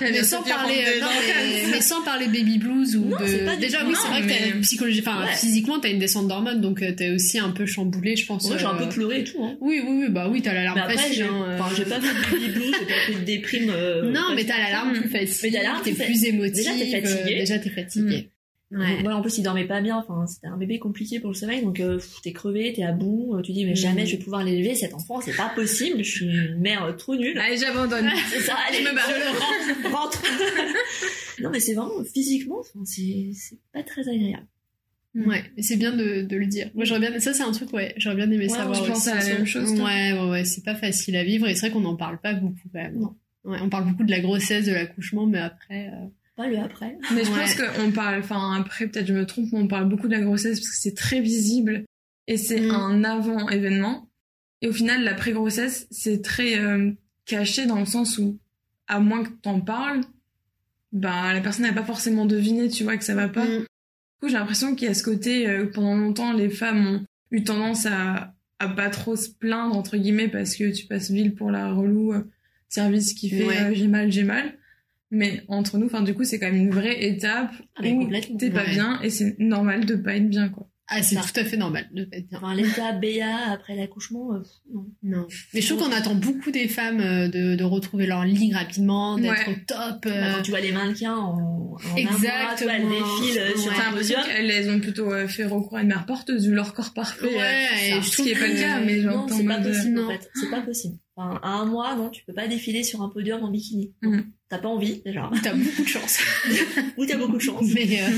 Mais 0.00 0.22
sans 0.24 0.42
parler, 0.42 0.82
euh, 0.86 1.00
non, 1.00 1.06
mais, 1.26 1.70
mais 1.70 1.80
sans 1.80 2.02
parler 2.02 2.26
baby 2.26 2.58
blues 2.58 2.96
ou 2.96 3.04
Non, 3.04 3.16
de. 3.18 3.60
Déjà, 3.60 3.86
oui, 3.86 3.94
c'est 4.00 4.08
vrai 4.08 4.22
que 4.22 4.28
t'as 4.28 4.40
mais- 4.46 4.50
une 4.54 4.60
psychologie, 4.62 5.00
enfin, 5.00 5.24
Ouais. 5.24 5.34
physiquement, 5.36 5.78
t'as 5.78 5.90
une 5.90 5.98
descente 6.00 6.26
d'hormones, 6.28 6.60
donc 6.60 6.82
euh, 6.82 6.92
t'es 6.92 7.10
aussi 7.10 7.38
un 7.38 7.50
peu 7.50 7.64
chamboulé, 7.64 8.16
je 8.16 8.26
pense. 8.26 8.48
Moi 8.48 8.58
j'ai 8.58 8.66
un 8.66 8.74
euh, 8.74 8.78
peu 8.84 8.88
pleuré 8.88 9.20
et 9.20 9.24
tout. 9.24 9.42
Hein. 9.44 9.56
Oui, 9.60 9.80
oui, 9.86 9.98
oui, 10.02 10.06
bah 10.10 10.28
oui, 10.30 10.42
t'as 10.42 10.52
l'alarme 10.54 10.76
Mais 10.76 10.82
après, 10.82 10.96
facile. 10.96 11.14
j'ai 11.14 11.22
hein, 11.22 11.44
euh. 11.48 11.58
enfin, 11.58 11.74
j'ai 11.76 11.84
pas 11.84 12.00
fait 12.00 12.08
de 12.14 12.40
baby 12.40 12.52
blues, 12.52 12.74
j'ai 12.80 12.86
pas 12.86 13.00
fait 13.06 13.14
de 13.14 13.24
déprime. 13.24 13.70
euh, 13.74 14.10
Non, 14.10 14.34
mais 14.34 14.42
que- 14.42 14.48
t'as 14.48 14.58
l'alarme 14.58 14.90
Mm. 14.96 15.00
plus 15.00 15.08
facile. 15.08 15.38
Mais 15.44 15.50
t'as 15.52 15.58
l'alarme 15.62 15.82
t'es 15.84 15.92
plus 15.92 16.24
émotive. 16.24 16.54
Déjà, 16.54 16.70
t'es 16.72 16.90
fatiguée. 17.00 17.34
euh, 17.36 17.38
Déjà, 17.38 17.58
t'es 17.60 17.70
fatigué. 17.70 18.28
Ouais. 18.74 19.02
Moi 19.02 19.14
en 19.14 19.20
plus 19.20 19.36
il 19.36 19.42
dormait 19.42 19.66
pas 19.66 19.82
bien, 19.82 19.98
enfin 19.98 20.26
c'était 20.26 20.46
un 20.46 20.56
bébé 20.56 20.78
compliqué 20.78 21.20
pour 21.20 21.28
le 21.30 21.34
sommeil, 21.34 21.62
donc 21.62 21.78
euh, 21.78 22.00
t'es 22.22 22.32
crevé, 22.32 22.72
t'es 22.72 22.82
à 22.84 22.92
bout, 22.92 23.34
euh, 23.36 23.42
tu 23.42 23.52
dis 23.52 23.66
mais 23.66 23.72
Mm. 23.72 23.76
jamais 23.76 24.06
je 24.06 24.16
vais 24.16 24.22
pouvoir 24.22 24.42
l'élever 24.44 24.74
cet 24.74 24.94
enfant, 24.94 25.20
c'est 25.20 25.36
pas 25.36 25.50
possible, 25.54 26.02
je 26.02 26.10
suis 26.10 26.24
une 26.24 26.58
mère 26.58 26.82
euh, 26.84 26.92
trop 26.92 27.14
nulle. 27.14 27.38
Allez, 27.38 27.58
j'abandonne. 27.58 28.08
C'est 28.30 28.40
ça, 28.40 28.54
allez, 28.66 28.78
Je 28.78 28.88
me 28.88 28.94
barre. 28.94 29.10
je 29.10 29.82
le 29.88 29.94
rentre. 29.94 30.22
non 31.42 31.50
mais 31.50 31.60
c'est 31.60 31.74
vraiment 31.74 32.02
physiquement, 32.04 32.60
enfin, 32.60 32.80
c'est 32.84 33.30
c'est 33.34 33.58
pas 33.72 33.82
très 33.82 34.08
agréable. 34.08 34.46
Ouais, 35.14 35.44
mais 35.54 35.62
c'est 35.62 35.76
bien 35.76 35.92
de, 35.94 36.22
de 36.22 36.36
le 36.38 36.46
dire. 36.46 36.70
Moi, 36.74 36.86
j'aurais 36.86 37.00
bien, 37.00 37.20
ça, 37.20 37.34
c'est 37.34 37.42
un 37.42 37.52
truc, 37.52 37.70
ouais, 37.74 37.92
j'aurais 37.98 38.16
bien 38.16 38.30
aimé 38.30 38.44
Ouais, 38.44 38.48
savoir 38.48 38.82
je 38.82 38.90
pense 38.90 39.06
à 39.08 39.16
la 39.16 39.24
même 39.26 39.44
chose, 39.44 39.74
toi. 39.74 39.84
Ouais, 39.84 40.12
ouais, 40.14 40.30
ouais, 40.30 40.44
c'est 40.46 40.64
pas 40.64 40.74
facile 40.74 41.16
à 41.16 41.24
vivre 41.24 41.46
et 41.46 41.54
c'est 41.54 41.66
vrai 41.66 41.70
qu'on 41.72 41.82
n'en 41.82 41.96
parle 41.96 42.18
pas 42.18 42.32
beaucoup 42.32 42.56
quand 42.72 42.80
même. 42.80 42.98
Non. 42.98 43.14
Ouais, 43.44 43.58
on 43.60 43.68
parle 43.68 43.90
beaucoup 43.90 44.04
de 44.04 44.10
la 44.10 44.20
grossesse, 44.20 44.64
de 44.64 44.72
l'accouchement, 44.72 45.26
mais 45.26 45.40
après. 45.40 45.88
euh, 45.88 46.06
Pas 46.36 46.48
le 46.48 46.58
après. 46.58 46.96
Mais 47.14 47.24
je 47.24 47.30
Ouais. 47.30 47.40
pense 47.40 47.54
qu'on 47.54 47.90
parle, 47.92 48.20
enfin 48.20 48.54
après 48.58 48.86
peut-être 48.88 49.06
je 49.06 49.12
me 49.12 49.26
trompe, 49.26 49.48
mais 49.52 49.58
on 49.58 49.68
parle 49.68 49.88
beaucoup 49.88 50.06
de 50.08 50.12
la 50.12 50.20
grossesse 50.22 50.60
parce 50.60 50.70
que 50.70 50.76
c'est 50.80 50.94
très 50.96 51.20
visible 51.20 51.84
et 52.26 52.36
c'est 52.38 52.60
Mm. 52.60 52.70
un 52.70 53.04
avant 53.04 53.48
événement. 53.50 54.08
Et 54.62 54.68
au 54.68 54.72
final, 54.72 55.02
la 55.04 55.14
pré-grossesse, 55.14 55.86
c'est 55.90 56.22
très 56.22 56.58
euh, 56.58 56.92
caché 57.26 57.66
dans 57.66 57.78
le 57.80 57.84
sens 57.84 58.16
où, 58.18 58.38
à 58.86 59.00
moins 59.00 59.24
que 59.24 59.30
t'en 59.42 59.60
parles, 59.60 60.00
bah 60.92 61.32
la 61.32 61.40
personne 61.40 61.64
n'a 61.66 61.72
pas 61.72 61.84
forcément 61.84 62.26
deviné, 62.26 62.68
tu 62.68 62.84
vois, 62.84 62.96
que 62.96 63.04
ça 63.04 63.14
va 63.14 63.28
pas. 63.28 63.44
mm, 63.44 63.58
Du 63.60 63.66
coup, 64.20 64.28
j'ai 64.28 64.34
l'impression 64.34 64.74
qu'il 64.74 64.86
y 64.88 64.90
a 64.90 64.94
ce 64.94 65.02
côté, 65.02 65.48
euh, 65.48 65.66
pendant 65.66 65.96
longtemps, 65.96 66.32
les 66.32 66.48
femmes 66.50 66.86
ont 66.86 67.04
eu 67.30 67.42
tendance 67.44 67.86
à, 67.86 68.34
à 68.58 68.68
pas 68.68 68.88
trop 68.90 69.16
se 69.16 69.28
plaindre, 69.30 69.76
entre 69.76 69.96
guillemets, 69.96 70.28
parce 70.28 70.54
que 70.54 70.70
tu 70.72 70.86
passes 70.86 71.10
ville 71.10 71.34
pour 71.34 71.50
la 71.50 71.72
relou 71.72 72.12
euh, 72.12 72.22
service 72.68 73.14
qui 73.14 73.30
fait 73.30 73.44
Ouais. 73.44 73.60
euh, 73.64 73.74
j'ai 73.74 73.88
mal, 73.88 74.12
j'ai 74.12 74.22
mal. 74.24 74.56
Mais 75.14 75.42
entre 75.48 75.76
nous, 75.76 75.86
enfin, 75.86 76.00
du 76.02 76.14
coup, 76.14 76.24
c'est 76.24 76.38
quand 76.38 76.46
même 76.50 76.56
une 76.56 76.70
vraie 76.70 77.04
étape 77.04 77.52
Ah, 77.76 77.82
où 77.86 78.00
complètement. 78.00 78.36
t'es 78.38 78.50
pas 78.50 78.64
Ouais. 78.64 78.70
bien 78.70 78.98
et 79.02 79.10
c'est 79.10 79.38
normal 79.38 79.84
de 79.84 79.94
pas 79.94 80.16
être 80.16 80.28
bien, 80.28 80.48
quoi. 80.48 80.68
Ah, 80.88 81.00
c'est 81.02 81.14
Ça. 81.14 81.22
tout 81.22 81.40
à 81.40 81.44
fait 81.44 81.56
normal 81.56 81.88
de 81.94 82.04
pas 82.04 82.16
être 82.18 82.28
bien. 82.28 82.38
Enfin 82.38 82.54
l'état 82.54 82.92
BA 82.92 83.50
après 83.52 83.76
l'accouchement, 83.76 84.34
euh, 84.34 84.42
non. 84.74 84.86
Non. 85.02 85.26
Mais 85.54 85.60
je 85.62 85.68
trouve 85.72 85.86
qu'on 85.88 85.92
attend 85.96 86.14
beaucoup 86.14 86.50
des 86.50 86.68
femmes 86.68 87.00
euh, 87.00 87.28
de, 87.28 87.54
de 87.54 87.64
retrouver 87.64 88.06
leur 88.06 88.24
ligne 88.24 88.54
rapidement, 88.54 89.16
d'être 89.16 89.46
Ouais. 89.48 89.54
au 89.54 89.64
top. 89.66 90.02
Bah, 90.04 90.10
euh, 90.10 90.32
Quand 90.36 90.42
tu 90.42 90.50
vois 90.50 90.60
les 90.60 90.72
mannequins 90.72 91.16
en, 91.16 91.30
en 91.32 91.36
un 91.36 91.38
mois, 91.38 91.78
tu 91.88 91.94
vois, 91.96 92.00
Exactement. 92.00 92.72
elles 92.72 92.88
défilent 92.88 93.38
euh, 93.40 93.56
sur 93.56 93.72
un 93.72 93.92
podium. 93.92 94.20
elles 94.36 94.70
ont 94.70 94.80
plutôt 94.80 95.28
fait 95.28 95.44
recours 95.46 95.76
à 95.78 95.82
une 95.82 95.88
mère 95.88 96.04
porteuse 96.04 96.46
vu 96.46 96.54
leur 96.54 96.74
corps 96.74 96.92
parfait. 96.92 97.26
Ouais, 97.26 97.66
et 97.88 98.02
ce 98.02 98.06
je 98.08 98.12
trouve 98.12 98.26
qui 98.26 98.32
est 98.32 98.38
pas 98.38 98.48
le 98.48 98.54
cas, 98.54 98.80
mais 98.80 98.96
non, 98.98 99.12
j'entends 99.12 99.28
c'est 99.36 99.42
en 99.44 99.46
pas 99.46 99.60
euh, 99.60 99.62
possible 99.72 99.94
non. 99.94 100.06
en 100.06 100.10
fait. 100.10 100.30
C'est 100.34 100.50
pas 100.50 100.60
possible. 100.60 100.96
Enfin, 101.16 101.38
à 101.42 101.48
un 101.50 101.64
mois, 101.64 101.94
non, 101.94 102.10
tu 102.10 102.24
peux 102.24 102.32
pas 102.34 102.48
défiler 102.48 102.82
sur 102.82 103.02
un 103.02 103.08
podium 103.08 103.42
en 103.42 103.50
bikini. 103.50 103.92
Mhm. 104.02 104.24
T'as 104.48 104.58
pas 104.58 104.68
envie 104.68 105.00
déjà. 105.04 105.30
T'as 105.42 105.54
beaucoup 105.54 105.82
de 105.82 105.88
chance. 105.88 106.18
Ou 106.98 107.06
t'as 107.06 107.16
beaucoup 107.16 107.36
de 107.36 107.42
chance. 107.42 107.64
mais 107.74 108.02
euh, 108.02 108.08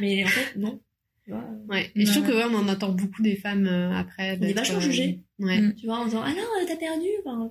Mais 0.00 0.24
en 0.24 0.28
fait, 0.28 0.56
non. 0.58 0.80
Euh, 1.30 1.34
ouais. 1.68 1.90
Et 1.96 2.06
je 2.06 2.12
trouve 2.12 2.26
que 2.28 2.32
ouais, 2.32 2.44
on 2.50 2.54
en 2.54 2.68
attend 2.68 2.90
beaucoup 2.90 3.22
des 3.22 3.36
femmes 3.36 3.66
euh, 3.66 3.92
après. 3.92 4.30
On 4.30 4.34
est 4.34 4.46
d'être, 4.48 4.56
vachement 4.58 4.78
euh, 4.78 4.80
jugées. 4.80 5.20
Ouais. 5.38 5.60
Tu 5.78 5.86
vois, 5.86 5.96
en 5.98 6.04
disant 6.06 6.22
ah 6.24 6.30
non, 6.30 6.66
t'as 6.66 6.76
perdu. 6.76 7.06
Enfin, 7.24 7.48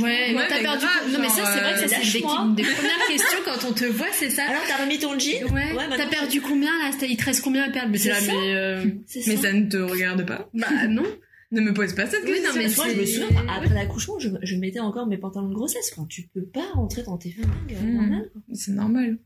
Ouais, 0.00 0.32
t'as 0.48 0.60
perdu. 0.60 0.84
grave, 0.86 1.12
non, 1.12 1.18
mais 1.20 1.28
ça, 1.28 1.44
c'est 1.52 1.60
vrai 1.60 1.72
que 1.74 1.80
ça, 1.80 1.96
c'est 2.00 2.12
des, 2.12 2.62
des 2.62 2.68
premières 2.68 3.06
questions 3.08 3.38
quand 3.44 3.68
on 3.68 3.72
te 3.72 3.84
voit, 3.86 4.06
c'est 4.12 4.30
ça. 4.30 4.44
Alors 4.48 4.62
t'as 4.68 4.84
remis 4.84 4.98
ton 5.00 5.18
jean? 5.18 5.42
Ouais, 5.52 5.72
Ouais, 5.74 5.96
t'as 5.96 6.06
perdu 6.06 6.40
combien 6.40 6.70
là? 6.78 6.92
Il 7.08 7.16
te 7.16 7.24
reste 7.24 7.42
combien 7.42 7.64
à 7.64 7.70
perdre? 7.70 7.90
Mais 7.90 7.98
C'est 7.98 8.10
là, 8.10 8.20
ça. 8.20 8.32
mais, 8.32 8.54
euh, 8.54 8.84
Mais 9.26 9.36
ça. 9.36 9.42
ça 9.42 9.52
ne 9.52 9.68
te 9.68 9.76
regarde 9.78 10.24
pas. 10.24 10.48
bah 10.54 10.68
non. 10.88 11.02
Ne 11.50 11.60
me 11.60 11.74
pose 11.74 11.92
pas 11.94 12.06
cette 12.06 12.22
Oui, 12.24 12.34
question. 12.40 12.50
non, 12.52 12.58
mais 12.58 12.68
Moi, 12.76 12.84
je 12.86 12.90
c'est- 12.92 12.96
me 13.00 13.04
souviens, 13.26 13.42
après 13.48 13.74
l'accouchement, 13.74 14.20
je, 14.20 14.28
je 14.40 14.54
mettais 14.54 14.78
encore 14.78 15.08
mes 15.08 15.18
pantalons 15.18 15.48
de 15.48 15.54
grossesse. 15.54 15.90
Enfin, 15.96 16.06
tu 16.08 16.22
peux 16.32 16.44
pas 16.44 16.70
rentrer 16.74 17.02
dans 17.02 17.18
tes 17.18 17.32
fringues 17.32 17.48
euh, 17.72 17.82
Mm. 17.82 18.22
quoi. 18.32 18.42
C'est 18.54 18.70
normal. 18.70 19.18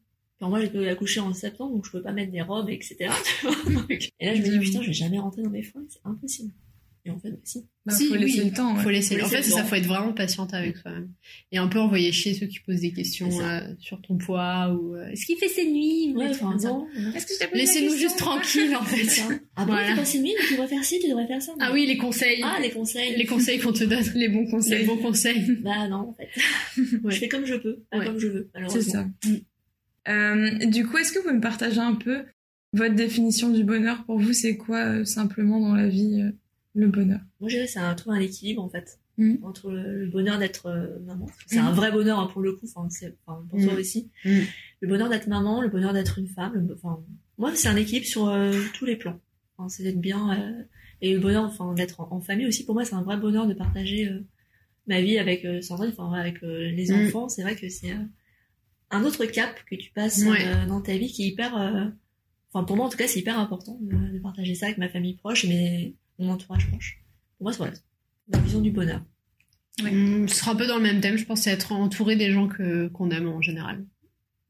Enfin, 0.45 0.51
moi, 0.51 0.61
j'ai 0.61 0.69
pu 0.69 0.87
accoucher 0.87 1.21
en 1.21 1.33
septembre, 1.33 1.75
donc 1.75 1.87
je 1.87 1.91
peux 1.91 2.03
pas 2.03 2.13
mettre 2.13 2.31
des 2.33 2.43
robes, 2.43 2.69
etc. 2.69 2.97
Et 4.21 4.27
là, 4.27 4.35
je 4.35 4.43
me 4.43 4.49
dis, 4.51 4.59
putain, 4.59 4.83
je 4.83 4.89
vais 4.89 4.93
jamais 4.93 5.19
rentrer 5.19 5.43
dans 5.43 5.49
mes 5.51 5.63
fringues, 5.63 5.87
c'est 5.89 6.01
impossible. 6.05 6.53
Et 7.07 7.11
en 7.11 7.19
fait, 7.19 7.31
bah, 7.31 7.37
si. 7.45 7.67
Bah, 7.85 7.93
Si, 7.95 8.07
faut 8.07 8.15
laisser 8.15 8.41
oui. 8.41 8.49
le 8.49 8.57
temps. 8.57 8.75
ouais. 8.75 8.83
Faut 8.83 8.89
laisser. 8.89 9.17
Faut 9.17 9.21
En 9.21 9.25
laisser 9.25 9.37
fait, 9.37 9.43
c'est 9.43 9.51
ça, 9.51 9.65
faut 9.65 9.75
être 9.75 9.85
vraiment 9.85 10.15
patiente 10.15 10.55
avec 10.55 10.79
soi-même. 10.79 11.11
Et 11.53 11.59
un 11.59 11.69
peu 11.69 11.79
envoyer 11.79 12.13
chier 12.13 12.33
ceux 12.33 12.47
qui 12.47 12.61
posent 12.61 12.81
des 12.81 12.93
questions 12.93 13.29
euh, 13.43 13.61
sur 13.79 14.01
ton 14.01 14.17
poids 14.17 14.71
ou 14.75 14.95
euh, 14.95 15.09
est-ce 15.11 15.27
qu'il 15.27 15.37
fait 15.37 15.49
ses 15.49 15.71
nuits 15.71 16.15
ou 16.15 16.19
Ouais, 16.21 16.29
enfin, 16.31 16.57
non. 16.63 16.87
Est-ce 17.15 17.27
que 17.27 17.33
je 17.53 17.59
Laissez-nous 17.59 17.95
juste 17.95 18.17
tranquilles 18.17 18.75
en 18.75 18.85
fait. 18.85 19.23
Ah 19.55 19.67
bon, 19.67 19.73
Voilà. 19.73 19.91
tu 19.91 19.97
passes 19.97 20.15
une 20.15 20.23
nuit, 20.23 20.35
mais 20.39 20.47
tu 20.47 20.55
devrais 20.55 20.69
faire 20.69 20.83
ci, 20.85 20.99
tu 20.99 21.09
devrais 21.11 21.27
faire 21.27 21.43
ça. 21.43 21.53
Ah 21.61 21.73
oui, 21.75 21.85
les 21.87 21.99
conseils. 21.99 22.41
Ah, 22.43 22.59
les 22.63 22.71
conseils. 22.71 23.17
les 23.19 23.27
conseils 23.27 23.59
qu'on 23.59 23.73
te 23.73 23.85
donne. 23.85 24.03
Les 24.15 24.29
bons 24.31 24.45
Les 24.45 24.51
conseils. 24.51 24.87
bons 24.87 24.97
conseils. 24.97 25.59
Bah 25.63 25.87
non, 25.89 25.97
en 26.09 26.15
fait. 26.15 26.31
Ouais. 27.05 27.13
Je 27.13 27.19
fais 27.19 27.29
comme 27.29 27.45
je 27.45 27.57
peux, 27.57 27.85
pas 27.91 27.99
Ouais. 27.99 28.07
comme 28.07 28.19
je 28.19 28.29
veux, 28.29 28.51
C'est 28.69 28.81
ça. 28.81 29.07
Du 30.07 30.87
coup, 30.87 30.99
est-ce 30.99 31.13
que 31.13 31.19
vous 31.19 31.25
pouvez 31.25 31.37
me 31.37 31.41
partager 31.41 31.81
un 31.81 31.95
peu 31.95 32.25
votre 32.73 32.95
définition 32.95 33.51
du 33.51 33.65
bonheur 33.65 34.05
Pour 34.05 34.19
vous, 34.19 34.33
c'est 34.33 34.57
quoi 34.57 34.79
euh, 34.85 35.05
simplement 35.05 35.61
dans 35.61 35.75
la 35.75 35.89
vie 35.89 36.21
euh 36.23 36.31
le 36.77 36.89
bonheur? 36.89 37.21
Moi, 37.41 37.49
je 37.49 37.55
dirais 37.55 37.69
c'est 37.69 37.79
un 37.79 37.95
trouver 37.95 38.17
un 38.17 38.21
équilibre 38.21 38.63
en 38.63 38.69
fait 38.69 38.99
Mm. 39.17 39.37
entre 39.45 39.71
le, 39.71 40.09
bonheur 40.09 40.41
d'être 40.41 40.67
euh, 40.67 40.99
maman. 41.07 41.27
C'est 41.47 41.61
Mm. 41.61 41.67
un 41.67 41.71
vrai 41.73 41.93
bonheur 41.93 42.19
hein, 42.19 42.27
pour 42.33 42.43
le 42.43 42.53
coup. 42.53 42.67
Enfin, 42.67 42.89
c'est 42.91 43.17
enfin, 43.25 43.47
pour 43.49 43.61
toi 43.63 43.75
Mm. 43.75 43.79
aussi. 43.79 44.11
Le 44.25 44.89
bonheur 44.89 45.09
d'être 45.09 45.29
maman, 45.29 45.63
le 45.63 45.69
bonheur 45.69 45.93
d'être 45.93 46.19
une 46.19 46.27
femme. 46.27 46.53
le- 46.67 46.75
Enfin, 46.75 46.99
moi, 47.39 47.53
c'est 47.55 47.69
un 47.69 47.77
équilibre 47.77 48.07
sur 48.07 48.29
euh, 48.29 48.53
tous 48.75 48.85
les 48.87 48.97
plans. 48.97 49.21
Enfin, 49.57 49.69
c'est 49.69 49.85
d'être 49.85 50.01
bien 50.01 50.33
euh, 50.37 50.63
et 51.01 51.15
le 51.15 51.21
bonheur, 51.21 51.45
enfin, 51.45 51.75
d'être 51.75 52.01
en, 52.01 52.09
en 52.11 52.21
famille 52.21 52.47
aussi. 52.49 52.65
Pour 52.67 52.75
moi, 52.75 52.85
c'est 52.85 52.97
un 52.97 53.03
vrai 53.03 53.17
bonheur 53.17 53.47
de 53.47 53.55
partager 53.55 54.09
euh, 54.09 54.19
ma 54.89 55.01
vie 55.01 55.17
avec 55.19 55.45
euh, 55.45 55.61
Sandrine, 55.63 55.93
enfin 55.97 56.13
avec 56.13 56.43
euh, 56.43 56.71
les 56.73 56.91
enfants. 56.93 57.29
C'est 57.29 57.43
vrai 57.43 57.55
que 57.55 57.69
c'est 57.69 57.93
euh, 57.93 58.03
un 58.91 59.05
autre 59.05 59.25
cap 59.27 59.55
que 59.71 59.75
tu 59.75 59.91
passes 59.93 60.23
Ouais. 60.25 60.45
euh, 60.47 60.67
dans 60.67 60.81
ta 60.81 60.97
vie 60.97 61.11
qui 61.13 61.25
est 61.25 61.29
hyper. 61.29 61.57
euh, 61.57 61.87
Enfin, 62.53 62.65
pour 62.65 62.77
moi, 62.77 62.87
en 62.87 62.89
tout 62.89 62.97
cas, 62.97 63.09
c'est 63.09 63.19
hyper 63.19 63.37
important 63.39 63.79
de, 63.81 63.97
de 64.13 64.19
partager 64.21 64.55
ça 64.55 64.67
avec 64.67 64.79
ma 64.79 64.89
famille 64.89 65.17
proche 65.17 65.45
et 65.45 65.49
mes, 65.49 65.97
mon 66.21 66.31
entourage 66.31 66.69
proche. 66.71 67.01
Pour 67.39 67.47
moi, 67.47 67.53
c'est 67.53 67.59
voilà, 67.59 67.73
la 68.29 68.39
vision 68.39 68.61
du 68.61 68.71
bonheur. 68.71 69.03
Hum, 69.83 70.29
Ce 70.29 70.37
sera 70.37 70.53
un 70.53 70.55
peu 70.55 70.69
dans 70.69 70.77
le 70.77 70.83
même 70.83 71.01
thème, 71.01 71.17
je 71.17 71.25
pense, 71.25 71.43
c'est 71.43 71.51
être 71.51 71.73
entouré 71.73 72.15
des 72.15 72.31
gens 72.31 72.47
que 72.47 72.87
qu'on 72.89 73.11
aime 73.11 73.27
en 73.29 73.41
général. 73.43 73.85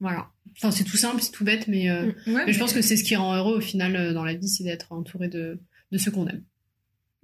Voilà. 0.01 0.29
Enfin, 0.59 0.71
c'est 0.71 0.85
tout 0.85 0.99
simple, 0.99 1.23
c'est 1.23 1.31
tout 1.33 1.45
bête, 1.45 1.67
mais, 1.67 1.89
euh, 1.89 2.13
Ouais, 2.27 2.45
mais 2.47 2.53
je 2.53 2.59
pense 2.59 2.75
que 2.75 2.83
c'est 2.83 2.99
ce 2.99 3.05
qui 3.05 3.17
rend 3.17 3.35
heureux 3.35 3.57
au 3.57 3.61
final 3.63 3.97
euh, 3.97 4.13
dans 4.13 4.23
la 4.25 4.35
vie, 4.35 4.49
c'est 4.49 4.65
d'être 4.65 4.93
entouré 4.93 5.29
de, 5.29 5.59
de 5.91 5.97
ceux 5.99 6.11
qu'on 6.11 6.27
aime. 6.29 6.45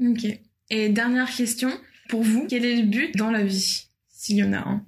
Ok. 0.03 0.24
Et 0.70 0.89
dernière 0.89 1.31
question, 1.31 1.70
pour 2.09 2.23
vous, 2.23 2.47
quel 2.49 2.65
est 2.65 2.81
le 2.81 2.87
but 2.89 3.15
dans 3.19 3.31
la 3.31 3.45
vie 3.45 3.89
S'il 4.09 4.37
y 4.37 4.43
en 4.43 4.55
a 4.55 4.59
un? 4.66 4.85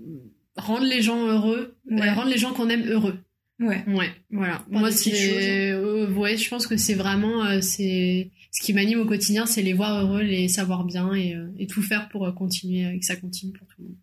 Rendre 0.57 0.85
les 0.87 1.01
gens 1.03 1.27
heureux, 1.27 1.77
Ouais. 1.91 2.09
euh, 2.09 2.12
rendre 2.15 2.29
les 2.31 2.39
gens 2.39 2.53
qu'on 2.53 2.69
aime 2.69 2.87
heureux. 2.87 3.19
Ouais. 3.61 3.85
Ouais, 3.87 4.11
voilà. 4.31 4.59
Par 4.70 4.81
Moi, 4.81 4.91
c'est, 4.91 5.70
euh, 5.73 6.11
ouais, 6.12 6.37
je 6.37 6.49
pense 6.51 6.66
que 6.66 6.77
c'est 6.77 6.95
vraiment, 6.95 7.45
euh, 7.45 7.61
c'est 7.61 8.31
ce 8.51 8.61
qui 8.61 8.73
m'anime 8.74 9.01
au 9.01 9.07
quotidien, 9.07 9.47
c'est 9.47 9.62
les 9.62 9.73
voir 9.73 10.05
heureux, 10.05 10.20
les 10.23 10.49
savoir 10.49 10.85
bien 10.85 11.15
et, 11.15 11.35
euh, 11.35 11.47
et 11.59 11.66
tout 11.66 11.81
faire 11.83 12.09
pour 12.09 12.27
euh, 12.27 12.33
continuer, 12.33 12.95
et 12.95 12.99
que 12.99 13.05
ça 13.07 13.16
continue 13.16 13.53
pour 13.53 13.66
tout 13.69 13.77
le 13.79 13.85
monde. 13.85 13.97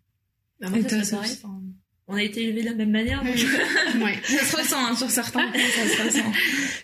Bah, 0.60 0.70
moi, 0.70 0.78
Et 0.78 0.82
ça 0.82 0.88
toi, 0.88 1.04
serait 1.04 1.16
pareil. 1.18 1.30
Sophie 1.30 1.42
enfin, 1.44 1.62
on 2.08 2.14
a 2.14 2.22
été 2.22 2.42
élevés 2.44 2.62
de 2.62 2.66
la 2.66 2.74
même 2.74 2.90
manière. 2.90 3.22
donc 3.22 3.34
ouais. 4.02 4.18
Ça 4.24 4.44
se 4.44 4.56
ressent 4.56 4.84
hein, 4.86 4.96
sur 4.96 5.10
certains 5.10 5.48
points, 5.50 5.60
ça 5.76 5.88
se 5.88 6.02
ressent. 6.02 6.32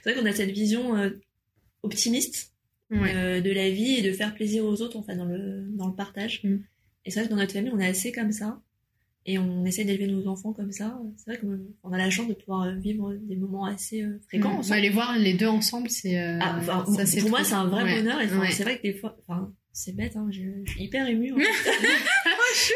c'est 0.02 0.10
vrai 0.12 0.20
qu'on 0.20 0.26
a 0.26 0.32
cette 0.32 0.52
vision 0.52 0.96
euh, 0.96 1.10
optimiste 1.82 2.52
Ouais. 2.90 3.12
euh, 3.16 3.40
de 3.40 3.50
la 3.50 3.68
vie 3.68 3.94
et 3.96 4.02
de 4.02 4.12
faire 4.12 4.32
plaisir 4.32 4.64
aux 4.64 4.80
autres, 4.80 4.96
enfin, 4.96 5.16
dans 5.16 5.24
le, 5.24 5.66
dans 5.76 5.88
le 5.88 5.94
partage. 5.94 6.40
Mm. 6.44 6.58
Et 7.04 7.10
c'est 7.10 7.18
vrai 7.18 7.24
que 7.28 7.30
dans 7.34 7.40
notre 7.40 7.52
famille, 7.52 7.72
on 7.74 7.80
est 7.80 7.86
assez 7.88 8.12
comme 8.12 8.30
ça. 8.30 8.60
Et 9.28 9.38
on 9.38 9.64
essaie 9.64 9.84
d'élever 9.84 10.06
nos 10.06 10.28
enfants 10.28 10.52
comme 10.52 10.70
ça. 10.70 10.98
C'est 11.16 11.32
vrai 11.32 11.40
qu'on 11.82 11.92
a 11.92 11.98
la 11.98 12.10
chance 12.10 12.28
de 12.28 12.34
pouvoir 12.34 12.62
euh, 12.62 12.74
vivre 12.76 13.12
des 13.22 13.34
moments 13.36 13.64
assez 13.64 14.02
euh, 14.02 14.20
fréquents 14.28 14.50
Mmh. 14.54 14.58
ensemble. 14.58 14.76
Bah, 14.76 14.80
les 14.80 14.90
voir 14.90 15.18
les 15.18 15.34
deux 15.34 15.48
ensemble, 15.48 15.90
c'est. 15.90 16.16
euh, 16.18 16.38
Ah, 16.40 16.56
enfin, 16.60 16.84
pour 17.20 17.30
moi, 17.30 17.42
c'est 17.42 17.54
un 17.54 17.66
vrai 17.66 17.82
ouais. 17.82 17.96
bonheur. 18.02 18.20
Et 18.20 18.26
enfin, 18.26 18.40
Ouais. 18.40 18.50
c'est 18.52 18.62
vrai 18.62 18.76
que 18.78 18.82
des 18.82 18.94
fois, 18.94 19.16
enfin, 19.26 19.52
c'est 19.72 19.96
bête, 19.96 20.14
hein, 20.16 20.28
je, 20.30 20.42
je 20.64 20.70
suis 20.70 20.84
hyper 20.84 21.08
émue. 21.08 21.32
en 21.32 21.36
fait. 21.38 21.44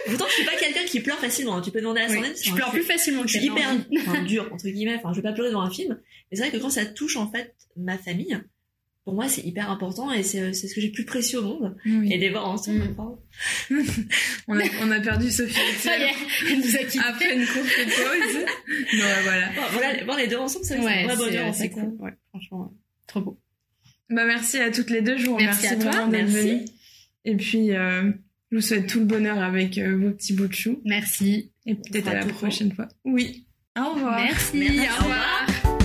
Pourtant, 0.09 0.25
je 0.29 0.35
suis 0.35 0.45
pas 0.45 0.57
quelqu'un 0.59 0.85
qui 0.87 1.01
pleure 1.01 1.19
facilement. 1.19 1.57
hein. 1.57 1.63
Tu 1.63 1.71
peux 1.71 1.81
demander 1.81 2.01
à 2.01 2.07
Oui. 2.09 2.15
Sandrine. 2.15 2.33
Je 2.37 2.49
enfin, 2.49 2.57
pleure 2.57 2.71
plus 2.73 2.83
facilement 2.83 3.23
que 3.23 3.29
je 3.29 3.39
suis 3.39 3.47
hyper 3.47 3.69
enfin, 4.01 4.23
dur 4.25 4.49
entre 4.53 4.69
guillemets 4.69 4.97
enfin 4.97 5.13
je 5.13 5.17
vais 5.17 5.23
pas 5.23 5.33
pleurer 5.33 5.51
devant 5.51 5.63
un 5.63 5.71
film 5.71 5.99
mais 6.31 6.37
c'est 6.37 6.43
vrai 6.47 6.51
que 6.51 6.61
quand 6.63 6.69
ça 6.71 6.85
touche 6.85 7.17
en 7.17 7.31
fait 7.31 7.55
ma 7.77 7.97
famille 7.97 8.37
pour 9.05 9.15
moi 9.15 9.29
c'est 9.29 9.43
hyper 9.43 9.71
important 9.71 10.13
et 10.13 10.23
c'est 10.23 10.53
c'est 10.53 10.69
ce 10.69 10.75
que 10.75 10.81
j'ai 10.81 10.91
plus 10.91 11.05
précieux 11.05 11.39
au 11.41 11.43
monde 11.43 11.77
Oui. 11.87 12.13
et 12.13 12.19
les 12.19 12.31
voir 12.31 12.49
ensemble 12.49 12.81
Mm. 13.71 13.81
On, 14.49 14.59
a, 14.59 14.63
on 14.83 14.91
a 14.91 15.01
perdu 15.01 15.31
Sophie 15.31 15.55
Ça 15.79 15.97
y 15.99 16.03
est, 16.03 16.13
elle 16.51 16.59
nous 16.59 16.75
a 16.77 16.79
quittés. 16.81 16.99
après 17.07 17.35
une 17.37 17.47
courte 17.47 17.65
pause. 17.65 18.45
Non, 18.95 19.01
ouais, 19.05 19.23
voilà. 19.23 19.49
voilà 19.73 20.05
voir 20.05 20.19
les 20.19 20.27
deux 20.27 20.37
ensemble 20.37 20.65
c'est 20.65 20.79
Ouais, 20.79 21.05
un 21.05 21.07
vrai 21.07 21.17
bonheur 21.17 21.47
en 21.47 21.53
fait 21.53 21.71
cool. 21.71 21.97
Ouais, 21.99 22.13
franchement, 22.31 22.63
ouais. 22.65 22.77
trop 23.07 23.21
beau. 23.21 23.41
Bah, 24.11 24.25
merci 24.27 24.59
à 24.59 24.71
toutes 24.73 24.91
les 24.91 25.03
deux. 25.03 25.17
Je 25.17 25.27
vous 25.27 25.37
Merci 25.37 25.69
remercie 25.69 25.87
à 25.89 25.91
toi, 25.93 26.07
d'être 26.07 26.25
merci. 26.27 26.49
venues. 26.49 26.65
Et 27.25 27.37
puis, 27.37 27.71
euh, 27.77 28.11
je 28.51 28.57
vous 28.57 28.61
souhaite 28.63 28.89
tout 28.89 28.99
le 28.99 29.05
bonheur 29.07 29.39
avec 29.39 29.79
euh, 29.79 29.97
vos 29.97 30.11
petits 30.11 30.33
bouts 30.33 30.49
de 30.49 30.53
chou. 30.53 30.81
Merci. 30.85 31.53
Et 31.65 31.77
peut-être 31.77 32.09
à 32.09 32.15
la 32.15 32.27
prochaine 32.27 32.73
fois. 32.73 32.89
Oui. 33.05 33.47
Au 33.79 33.95
revoir. 33.95 34.19
Merci. 34.21 34.57
Merci. 34.59 34.81
Au 34.81 35.03
revoir. 35.05 35.80